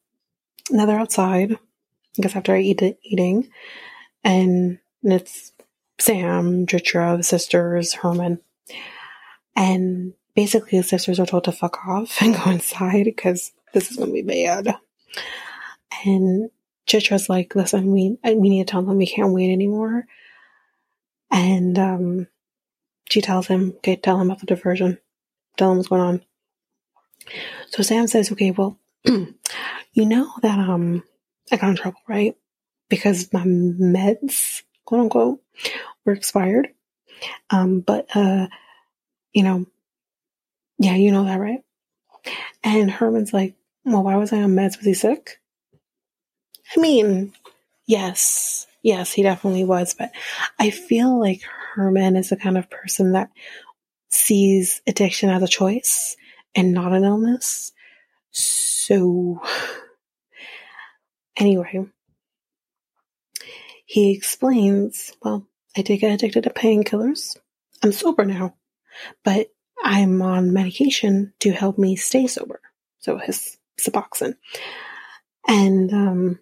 now 0.69 0.85
they're 0.85 0.99
outside. 0.99 1.53
I 1.53 2.21
guess 2.21 2.35
after 2.35 2.53
I 2.53 2.59
eat 2.59 2.81
it, 2.81 2.99
eating, 3.03 3.49
and, 4.23 4.79
it's 5.03 5.51
Sam, 5.99 6.65
Citra, 6.65 7.17
the 7.17 7.23
sisters, 7.23 7.93
Herman, 7.93 8.39
and 9.55 10.13
basically 10.35 10.79
the 10.79 10.83
sisters 10.83 11.19
are 11.19 11.25
told 11.25 11.43
to 11.45 11.51
fuck 11.51 11.85
off 11.87 12.17
and 12.21 12.35
go 12.35 12.49
inside 12.49 13.05
because 13.05 13.51
this 13.73 13.91
is 13.91 13.97
to 13.97 14.07
be 14.07 14.21
bad. 14.21 14.75
And 16.05 16.49
Citra's 16.87 17.29
like, 17.29 17.55
listen, 17.55 17.91
we, 17.91 18.17
we 18.23 18.49
need 18.49 18.67
to 18.67 18.71
tell 18.71 18.81
them 18.81 18.97
we 18.97 19.07
can't 19.07 19.33
wait 19.33 19.51
anymore. 19.51 20.05
And, 21.31 21.77
um, 21.79 22.27
she 23.09 23.21
tells 23.21 23.47
him, 23.47 23.73
okay, 23.77 23.95
tell 23.95 24.19
him 24.19 24.29
about 24.29 24.39
the 24.39 24.47
diversion. 24.47 24.97
Tell 25.57 25.71
him 25.71 25.77
what's 25.77 25.89
going 25.89 26.01
on. 26.01 26.21
So 27.69 27.83
Sam 27.83 28.07
says, 28.07 28.31
okay, 28.31 28.51
well, 28.51 28.79
you 29.05 30.05
know 30.05 30.31
that, 30.41 30.59
um, 30.59 31.03
I 31.51 31.57
got 31.57 31.69
in 31.69 31.75
trouble, 31.75 32.01
right? 32.07 32.35
Because 32.89 33.31
my 33.31 33.43
meds, 33.43 34.63
quote 34.85 35.01
unquote, 35.01 35.41
were 36.03 36.13
expired. 36.13 36.69
Um, 37.49 37.81
but, 37.81 38.07
uh, 38.15 38.47
you 39.33 39.43
know, 39.43 39.65
yeah, 40.77 40.95
you 40.95 41.11
know 41.11 41.25
that, 41.25 41.39
right? 41.39 41.63
And 42.63 42.89
Herman's 42.89 43.33
like, 43.33 43.55
well, 43.83 44.03
why 44.03 44.15
was 44.15 44.33
I 44.33 44.41
on 44.41 44.55
meds? 44.55 44.77
Was 44.77 44.85
he 44.85 44.93
sick? 44.93 45.39
I 46.75 46.81
mean, 46.81 47.33
yes, 47.85 48.67
yes, 48.83 49.13
he 49.13 49.23
definitely 49.23 49.63
was, 49.63 49.93
but 49.93 50.11
I 50.59 50.69
feel 50.69 51.19
like 51.19 51.41
Herman 51.73 52.15
is 52.15 52.29
the 52.29 52.37
kind 52.37 52.57
of 52.57 52.69
person 52.69 53.13
that 53.13 53.29
sees 54.09 54.81
addiction 54.87 55.29
as 55.29 55.43
a 55.43 55.47
choice 55.47 56.15
and 56.53 56.73
not 56.73 56.93
an 56.93 57.03
illness. 57.03 57.71
So, 58.31 59.41
anyway, 61.37 61.85
he 63.85 64.13
explains, 64.15 65.13
well, 65.21 65.47
I 65.77 65.81
did 65.81 65.99
get 65.99 66.11
addicted 66.11 66.43
to 66.43 66.49
painkillers. 66.49 67.37
I'm 67.83 67.91
sober 67.91 68.25
now, 68.25 68.55
but 69.23 69.47
I'm 69.83 70.21
on 70.21 70.53
medication 70.53 71.33
to 71.39 71.51
help 71.51 71.77
me 71.77 71.95
stay 71.95 72.27
sober. 72.27 72.59
So 72.99 73.17
his 73.17 73.57
Suboxone. 73.79 74.35
And 75.47 75.93
um, 75.93 76.39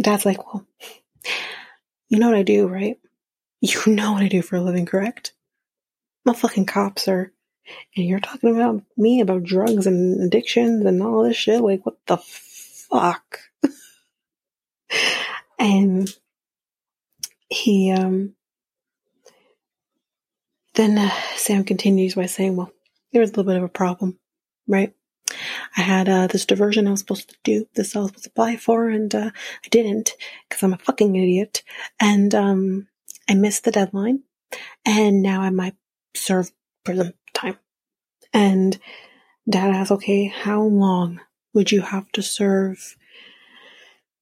dad's 0.00 0.26
like, 0.26 0.52
well, 0.52 0.66
you 2.08 2.18
know 2.18 2.28
what 2.28 2.38
I 2.38 2.42
do, 2.42 2.66
right? 2.66 2.98
You 3.60 3.80
know 3.86 4.12
what 4.12 4.22
I 4.22 4.28
do 4.28 4.42
for 4.42 4.56
a 4.56 4.60
living, 4.60 4.86
correct? 4.86 5.32
I'm 6.26 6.34
a 6.34 6.36
fucking 6.36 6.66
cop, 6.66 6.98
sir. 6.98 7.32
And 7.96 8.06
you're 8.06 8.20
talking 8.20 8.54
about 8.54 8.82
me 8.96 9.20
about 9.20 9.44
drugs 9.44 9.86
and 9.86 10.22
addictions 10.22 10.86
and 10.86 11.02
all 11.02 11.22
this 11.22 11.36
shit. 11.36 11.60
Like, 11.60 11.84
what 11.84 11.98
the 12.06 12.16
fuck? 12.16 13.40
and 15.58 16.08
he, 17.50 17.92
um, 17.92 18.34
then 20.74 20.96
uh, 20.96 21.10
Sam 21.36 21.64
continues 21.64 22.14
by 22.14 22.26
saying, 22.26 22.56
well, 22.56 22.72
there 23.12 23.20
was 23.20 23.30
a 23.30 23.32
little 23.32 23.52
bit 23.52 23.58
of 23.58 23.64
a 23.64 23.68
problem, 23.68 24.18
right? 24.66 24.94
I 25.76 25.82
had 25.82 26.08
uh, 26.08 26.26
this 26.26 26.46
diversion 26.46 26.86
I 26.86 26.90
was 26.90 27.00
supposed 27.00 27.28
to 27.28 27.36
do, 27.44 27.66
this 27.74 27.94
I 27.94 28.00
was 28.00 28.08
supposed 28.08 28.24
to 28.24 28.30
apply 28.30 28.56
for, 28.56 28.88
and 28.88 29.14
uh, 29.14 29.30
I 29.34 29.68
didn't 29.70 30.12
because 30.48 30.62
I'm 30.62 30.72
a 30.72 30.78
fucking 30.78 31.14
idiot. 31.14 31.62
And 32.00 32.34
um, 32.34 32.88
I 33.28 33.34
missed 33.34 33.64
the 33.64 33.70
deadline, 33.70 34.22
and 34.84 35.22
now 35.22 35.42
I 35.42 35.50
might 35.50 35.76
serve 36.14 36.50
prison 36.84 37.14
time. 37.34 37.58
And 38.32 38.78
dad 39.48 39.74
asked, 39.74 39.92
okay, 39.92 40.26
how 40.26 40.62
long 40.62 41.20
would 41.54 41.72
you 41.72 41.82
have 41.82 42.10
to 42.12 42.22
serve? 42.22 42.96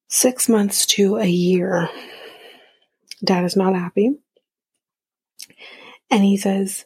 Six 0.09 0.49
months 0.49 0.87
to 0.87 1.17
a 1.17 1.27
year. 1.27 1.91
Dad 3.25 3.45
is 3.45 3.57
not 3.57 3.75
happy. 3.75 4.17
And 6.11 6.23
he 6.23 6.37
says, 6.37 6.85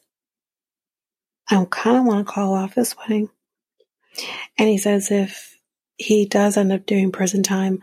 I 1.50 1.64
kind 1.68 1.98
of 1.98 2.06
want 2.06 2.26
to 2.26 2.32
call 2.32 2.54
off 2.54 2.74
this 2.74 2.96
wedding. 2.96 3.28
And 4.58 4.68
he 4.68 4.78
says 4.78 5.10
if 5.10 5.58
he 5.96 6.26
does 6.26 6.56
end 6.56 6.72
up 6.72 6.86
doing 6.86 7.12
prison 7.12 7.42
time, 7.42 7.82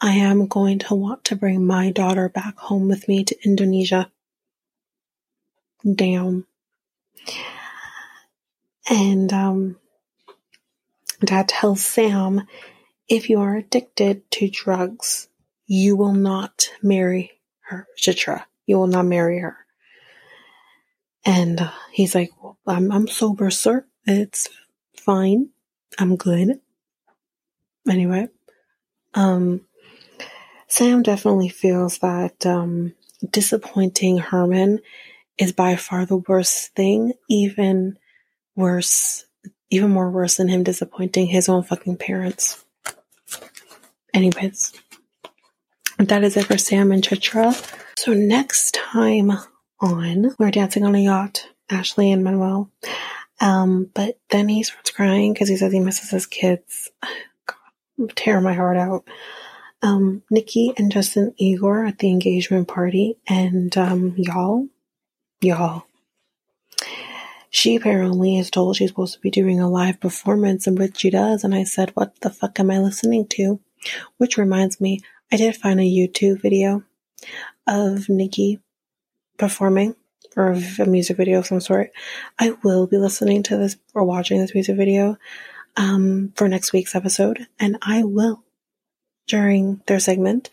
I 0.00 0.12
am 0.12 0.46
going 0.46 0.78
to 0.80 0.94
want 0.94 1.24
to 1.24 1.36
bring 1.36 1.66
my 1.66 1.90
daughter 1.90 2.28
back 2.28 2.56
home 2.56 2.88
with 2.88 3.08
me 3.08 3.24
to 3.24 3.44
Indonesia. 3.44 4.10
Damn. 5.84 6.46
And 8.88 9.32
um, 9.32 9.76
dad 11.24 11.48
tells 11.48 11.84
Sam 11.84 12.46
if 13.08 13.30
you 13.30 13.40
are 13.40 13.56
addicted 13.56 14.30
to 14.32 14.48
drugs, 14.48 15.28
you 15.66 15.96
will 15.96 16.12
not 16.12 16.70
marry 16.82 17.32
her, 17.62 17.86
Citra. 17.98 18.44
You 18.66 18.78
will 18.78 18.86
not 18.86 19.06
marry 19.06 19.40
her. 19.40 19.56
And 21.24 21.60
uh, 21.60 21.70
he's 21.90 22.14
like, 22.14 22.30
well, 22.42 22.58
I'm, 22.66 22.92
I'm 22.92 23.08
sober, 23.08 23.50
sir. 23.50 23.86
It's 24.06 24.48
fine. 24.94 25.50
I'm 25.98 26.16
good. 26.16 26.60
Anyway, 27.88 28.28
um, 29.14 29.62
Sam 30.68 31.02
definitely 31.02 31.48
feels 31.48 31.98
that 31.98 32.44
um, 32.44 32.94
disappointing 33.30 34.18
Herman 34.18 34.80
is 35.38 35.52
by 35.52 35.76
far 35.76 36.04
the 36.04 36.18
worst 36.18 36.74
thing, 36.74 37.12
even 37.28 37.98
worse, 38.54 39.24
even 39.70 39.90
more 39.90 40.10
worse 40.10 40.36
than 40.36 40.48
him 40.48 40.62
disappointing 40.62 41.26
his 41.26 41.48
own 41.48 41.62
fucking 41.62 41.96
parents. 41.96 42.64
Anyways, 44.12 44.72
that 45.98 46.24
is 46.24 46.36
it 46.36 46.46
for 46.46 46.58
Sam 46.58 46.92
and 46.92 47.02
Citra. 47.02 47.54
So 47.96 48.12
next 48.12 48.74
time 48.74 49.32
on, 49.80 50.34
we're 50.38 50.50
dancing 50.50 50.84
on 50.84 50.94
a 50.94 50.98
yacht, 50.98 51.46
Ashley 51.70 52.12
and 52.12 52.24
Manuel. 52.24 52.70
Um, 53.40 53.90
but 53.94 54.18
then 54.30 54.48
he 54.48 54.62
starts 54.62 54.90
crying 54.90 55.32
because 55.32 55.48
he 55.48 55.56
says 55.56 55.72
he 55.72 55.80
misses 55.80 56.10
his 56.10 56.26
kids. 56.26 56.90
God, 57.46 58.16
tear 58.16 58.40
my 58.40 58.54
heart 58.54 58.76
out. 58.76 59.04
Um, 59.80 60.22
Nikki 60.30 60.72
and 60.76 60.90
Justin 60.90 61.34
Igor 61.36 61.84
at 61.84 61.98
the 61.98 62.08
engagement 62.08 62.66
party, 62.66 63.16
and 63.28 63.76
um, 63.76 64.14
y'all, 64.16 64.66
y'all. 65.40 65.84
She 67.50 67.76
apparently 67.76 68.38
is 68.38 68.50
told 68.50 68.76
she's 68.76 68.90
supposed 68.90 69.14
to 69.14 69.20
be 69.20 69.30
doing 69.30 69.60
a 69.60 69.70
live 69.70 70.00
performance, 70.00 70.66
and 70.66 70.78
which 70.78 70.98
she 70.98 71.10
does. 71.10 71.44
And 71.44 71.54
I 71.54 71.62
said, 71.62 71.90
"What 71.94 72.20
the 72.20 72.30
fuck 72.30 72.58
am 72.58 72.72
I 72.72 72.78
listening 72.78 73.28
to?" 73.28 73.60
Which 74.16 74.36
reminds 74.36 74.80
me, 74.80 75.00
I 75.32 75.36
did 75.36 75.56
find 75.56 75.78
a 75.78 75.84
YouTube 75.84 76.42
video 76.42 76.82
of 77.66 78.08
Nikki 78.08 78.58
performing 79.38 79.94
or 80.36 80.52
a 80.52 80.86
music 80.86 81.16
video 81.16 81.38
of 81.38 81.46
some 81.46 81.60
sort. 81.60 81.90
I 82.38 82.50
will 82.62 82.86
be 82.86 82.98
listening 82.98 83.42
to 83.44 83.56
this 83.56 83.76
or 83.94 84.04
watching 84.04 84.40
this 84.40 84.54
music 84.54 84.76
video 84.76 85.16
um, 85.76 86.32
for 86.34 86.48
next 86.48 86.72
week's 86.72 86.94
episode, 86.94 87.46
and 87.58 87.78
I 87.82 88.04
will, 88.04 88.42
during 89.26 89.80
their 89.86 90.00
segment, 90.00 90.50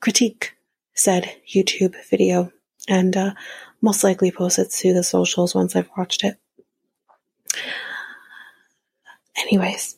critique 0.00 0.54
said 0.94 1.32
YouTube 1.48 1.94
video 2.10 2.52
and 2.88 3.16
uh, 3.16 3.34
most 3.80 4.04
likely 4.04 4.30
post 4.30 4.58
it 4.58 4.70
to 4.70 4.92
the 4.92 5.02
socials 5.02 5.54
once 5.54 5.74
I've 5.74 5.90
watched 5.96 6.24
it. 6.24 6.36
Anyways, 9.36 9.96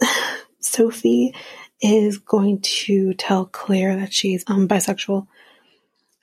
Sophie 0.60 1.34
is 1.80 2.18
going 2.18 2.60
to 2.60 3.14
tell 3.14 3.46
Claire 3.46 3.96
that 3.96 4.12
she's 4.12 4.44
um, 4.46 4.68
bisexual. 4.68 5.26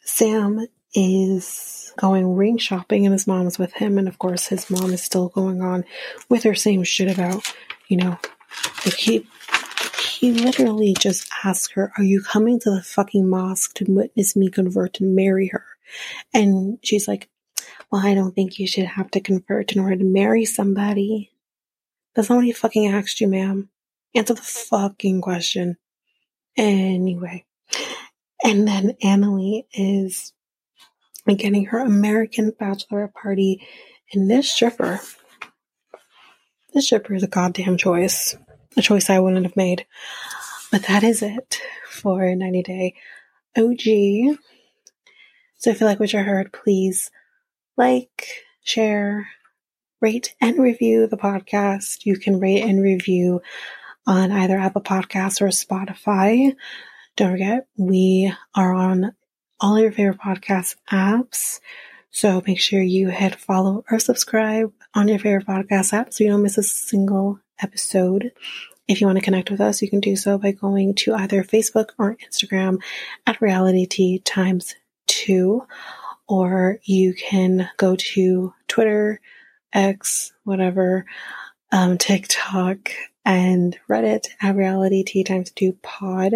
Sam 0.04 0.66
is 0.94 1.94
going 1.98 2.36
ring 2.36 2.58
shopping 2.58 3.06
and 3.06 3.14
his 3.14 3.28
mom 3.28 3.48
is 3.48 3.60
with 3.60 3.74
him. 3.74 3.98
And 3.98 4.08
of 4.08 4.20
course, 4.20 4.48
his 4.48 4.70
mom 4.70 4.92
is 4.92 5.04
still 5.04 5.30
going 5.30 5.62
on 5.62 5.86
with 6.30 6.44
her 6.44 6.56
same 6.56 6.84
shit 6.84 7.12
about, 7.12 7.54
you 7.88 7.98
know, 7.98 8.18
like 8.86 8.96
he, 8.96 9.28
he 10.04 10.32
literally 10.32 10.96
just 10.98 11.30
asked 11.44 11.74
her, 11.74 11.92
Are 11.98 12.04
you 12.04 12.22
coming 12.22 12.60
to 12.60 12.70
the 12.70 12.84
fucking 12.84 13.30
mosque 13.30 13.74
to 13.76 13.86
witness 13.88 14.36
me 14.36 14.50
convert 14.50 15.00
and 15.00 15.16
marry 15.16 15.48
her? 15.48 15.66
And 16.34 16.80
she's 16.84 17.08
like, 17.08 17.30
Well, 17.92 18.06
I 18.06 18.14
don't 18.14 18.34
think 18.34 18.60
you 18.60 18.68
should 18.68 18.86
have 18.86 19.12
to 19.12 19.20
convert 19.20 19.74
in 19.74 19.82
order 19.82 19.98
to 19.98 20.04
marry 20.04 20.46
somebody. 20.46 21.32
That's 22.16 22.30
not 22.30 22.38
what 22.38 22.46
he 22.46 22.52
fucking 22.52 22.88
asked 22.88 23.22
you, 23.22 23.28
ma'am. 23.28 23.70
Answer 24.14 24.34
the 24.34 24.42
fucking 24.42 25.22
question. 25.22 25.78
Anyway. 26.58 27.46
And 28.44 28.68
then 28.68 28.94
Anali 29.04 29.66
is 29.74 30.34
getting 31.26 31.66
her 31.66 31.80
American 31.80 32.52
bachelorette 32.52 33.14
party. 33.14 33.66
And 34.14 34.30
this 34.30 34.52
stripper, 34.52 35.00
this 36.74 36.86
stripper 36.86 37.14
is 37.14 37.24
a 37.24 37.28
goddamn 37.28 37.78
choice. 37.78 38.36
A 38.78 38.82
choice 38.82 39.10
I 39.10 39.20
wouldn't 39.20 39.46
have 39.46 39.58
made. 39.58 39.86
But 40.72 40.84
that 40.84 41.04
is 41.04 41.22
it 41.22 41.62
for 41.90 42.34
90 42.34 42.64
Day 42.64 42.96
OG. 43.58 44.38
So 45.58 45.70
if 45.70 45.80
you 45.80 45.86
like 45.86 46.00
what 46.00 46.14
you 46.14 46.20
heard, 46.20 46.54
please 46.54 47.12
like, 47.78 48.28
share, 48.64 49.28
rate, 50.00 50.36
and 50.42 50.58
review 50.60 51.08
the 51.08 51.18
podcast. 51.18 52.06
You 52.06 52.18
can 52.18 52.40
rate 52.40 52.64
and 52.64 52.82
review 52.82 53.42
on 54.08 54.32
either 54.32 54.58
Apple 54.58 54.82
Podcasts 54.82 55.42
or 55.42 55.48
Spotify. 55.48 56.56
Don't 57.16 57.32
forget, 57.32 57.68
we 57.78 58.34
are 58.56 58.74
on 58.74 59.14
all 59.62 59.80
your 59.80 59.92
favorite 59.92 60.20
podcast 60.20 60.76
apps. 60.92 61.60
So 62.10 62.42
make 62.46 62.60
sure 62.60 62.82
you 62.82 63.10
hit 63.10 63.36
follow 63.36 63.86
or 63.90 64.00
subscribe 64.00 64.74
on 64.94 65.08
your 65.08 65.20
favorite 65.20 65.48
podcast 65.48 65.94
app 65.94 66.12
so 66.12 66.24
you 66.24 66.32
don't 66.32 66.42
miss 66.42 66.58
a 66.58 66.64
single 66.64 67.40
episode. 67.62 68.32
If 68.88 69.00
you 69.00 69.08
want 69.08 69.20
to 69.20 69.24
connect 69.24 69.52
with 69.52 69.62
us, 69.62 69.82
you 69.82 69.90
can 69.90 70.02
do 70.02 70.16
so 70.16 70.38
by 70.38 70.52
going 70.52 70.96
to 70.96 71.14
either 71.14 71.44
Facebook 71.44 71.92
or 71.98 72.18
Instagram 72.28 72.82
at 73.26 73.40
Realitea 73.40 74.24
times 74.26 74.76
two, 75.08 75.66
or 76.28 76.80
you 76.84 77.14
can 77.14 77.70
go 77.78 77.96
to 77.96 78.54
Twitter, 78.68 79.22
X, 79.72 80.34
whatever, 80.44 81.06
um, 81.72 81.98
TikTok, 81.98 82.92
and 83.24 83.78
Reddit 83.88 84.28
at 84.42 84.56
Realitea 84.56 85.26
times 85.26 85.52
two 85.52 85.74
pod. 85.84 86.34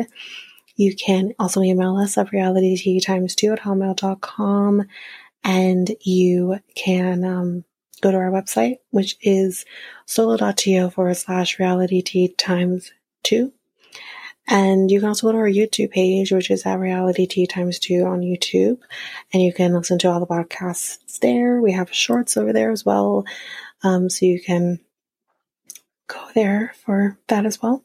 You 0.75 0.95
can 0.95 1.33
also 1.39 1.61
email 1.61 1.97
us 1.97 2.17
at 2.17 2.31
realitea 2.31 3.03
times 3.03 3.35
two 3.35 3.51
at 3.53 3.61
hotmail.com 3.61 4.83
and 5.43 5.95
you 6.01 6.59
can 6.75 7.23
um, 7.23 7.63
go 8.01 8.11
to 8.11 8.17
our 8.17 8.31
website, 8.31 8.77
which 8.89 9.15
is 9.21 9.65
solo.to 10.05 10.89
forward 10.89 11.15
slash 11.15 11.57
realitea 11.57 12.35
times 12.37 12.91
two. 13.23 13.53
And 14.47 14.91
you 14.91 14.99
can 14.99 15.09
also 15.09 15.27
go 15.27 15.31
to 15.31 15.37
our 15.39 15.49
YouTube 15.49 15.91
page, 15.91 16.31
which 16.31 16.51
is 16.51 16.65
at 16.65 16.77
Realitea 16.77 17.49
Times 17.49 17.79
2 17.79 18.05
on 18.05 18.21
YouTube. 18.21 18.77
And 19.33 19.41
you 19.41 19.51
can 19.51 19.73
listen 19.73 19.97
to 19.99 20.11
all 20.11 20.19
the 20.19 20.27
podcasts 20.27 21.17
there. 21.19 21.59
We 21.61 21.71
have 21.71 21.91
shorts 21.91 22.37
over 22.37 22.53
there 22.53 22.71
as 22.71 22.85
well. 22.85 23.25
Um, 23.81 24.07
so 24.07 24.25
you 24.27 24.39
can 24.39 24.79
go 26.07 26.27
there 26.35 26.73
for 26.85 27.17
that 27.27 27.47
as 27.47 27.59
well. 27.59 27.83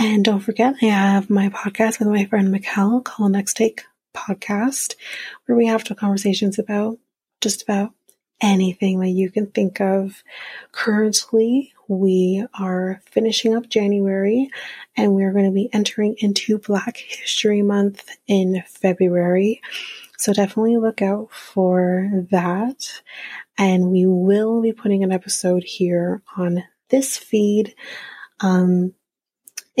And 0.00 0.24
don't 0.24 0.40
forget, 0.40 0.76
I 0.80 0.86
have 0.86 1.28
my 1.28 1.50
podcast 1.50 1.98
with 1.98 2.08
my 2.08 2.24
friend 2.24 2.48
Mikkel 2.48 3.04
called 3.04 3.32
Next 3.32 3.52
Take 3.52 3.84
Podcast, 4.16 4.94
where 5.44 5.58
we 5.58 5.66
have 5.66 5.84
conversations 5.84 6.58
about 6.58 6.98
just 7.42 7.60
about 7.60 7.92
anything 8.40 9.00
that 9.00 9.10
you 9.10 9.30
can 9.30 9.48
think 9.48 9.78
of. 9.78 10.24
Currently, 10.72 11.74
we 11.86 12.46
are 12.58 13.02
finishing 13.10 13.54
up 13.54 13.68
January 13.68 14.48
and 14.96 15.12
we're 15.14 15.34
going 15.34 15.44
to 15.44 15.50
be 15.50 15.68
entering 15.70 16.16
into 16.20 16.56
Black 16.56 16.96
History 16.96 17.60
Month 17.60 18.08
in 18.26 18.64
February. 18.66 19.60
So 20.16 20.32
definitely 20.32 20.78
look 20.78 21.02
out 21.02 21.30
for 21.30 22.24
that. 22.30 23.02
And 23.58 23.90
we 23.90 24.06
will 24.06 24.62
be 24.62 24.72
putting 24.72 25.04
an 25.04 25.12
episode 25.12 25.62
here 25.62 26.22
on 26.38 26.64
this 26.88 27.18
feed 27.18 27.74
um, 28.40 28.94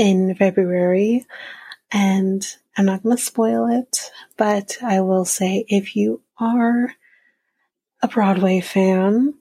in 0.00 0.34
February. 0.34 1.26
And 1.92 2.42
I'm 2.74 2.86
not 2.86 3.02
going 3.02 3.16
to 3.16 3.22
spoil 3.22 3.66
it, 3.66 4.10
but 4.38 4.78
I 4.82 5.02
will 5.02 5.26
say 5.26 5.66
if 5.68 5.94
you 5.94 6.22
are 6.38 6.94
a 8.00 8.08
Broadway 8.08 8.60
fan, 8.60 9.34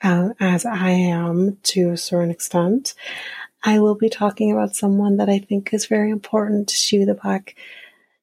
uh, 0.00 0.28
as 0.38 0.64
I 0.64 0.90
am 0.90 1.58
to 1.64 1.90
a 1.90 1.96
certain 1.96 2.30
extent, 2.30 2.94
I 3.64 3.80
will 3.80 3.96
be 3.96 4.08
talking 4.08 4.52
about 4.52 4.76
someone 4.76 5.16
that 5.16 5.28
I 5.28 5.40
think 5.40 5.74
is 5.74 5.86
very 5.86 6.10
important 6.10 6.68
to 6.68 7.04
the 7.04 7.18
Black 7.20 7.56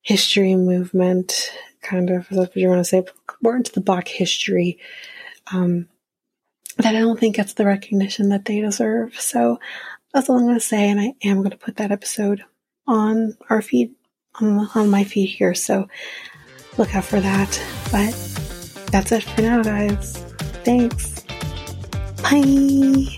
history 0.03 0.55
movement, 0.55 1.51
kind 1.81 2.11
of, 2.11 2.27
if 2.31 2.55
you 2.55 2.69
want 2.69 2.79
to 2.79 2.85
say, 2.85 2.99
important 2.99 3.65
to 3.65 3.73
the 3.73 3.81
Black 3.81 4.07
history, 4.07 4.79
um, 5.51 5.89
that 6.77 6.95
I 6.95 6.99
don't 6.99 7.19
think 7.19 7.35
gets 7.35 7.53
the 7.53 7.65
recognition 7.65 8.29
that 8.29 8.45
they 8.45 8.61
deserve. 8.61 9.19
So 9.19 9.59
that's 10.13 10.29
all 10.29 10.37
I'm 10.37 10.43
going 10.43 10.55
to 10.55 10.59
say, 10.59 10.89
and 10.89 10.99
I 10.99 11.13
am 11.23 11.37
going 11.37 11.51
to 11.51 11.57
put 11.57 11.77
that 11.77 11.91
episode 11.91 12.43
on 12.87 13.35
our 13.49 13.61
feed, 13.61 13.93
on, 14.39 14.69
on 14.75 14.89
my 14.89 15.03
feed 15.03 15.27
here. 15.27 15.53
So 15.53 15.87
look 16.77 16.95
out 16.95 17.05
for 17.05 17.19
that. 17.19 17.61
But 17.91 18.13
that's 18.91 19.11
it 19.11 19.23
for 19.23 19.41
now, 19.41 19.63
guys. 19.63 20.17
Thanks. 20.63 21.21
Bye. 22.21 23.17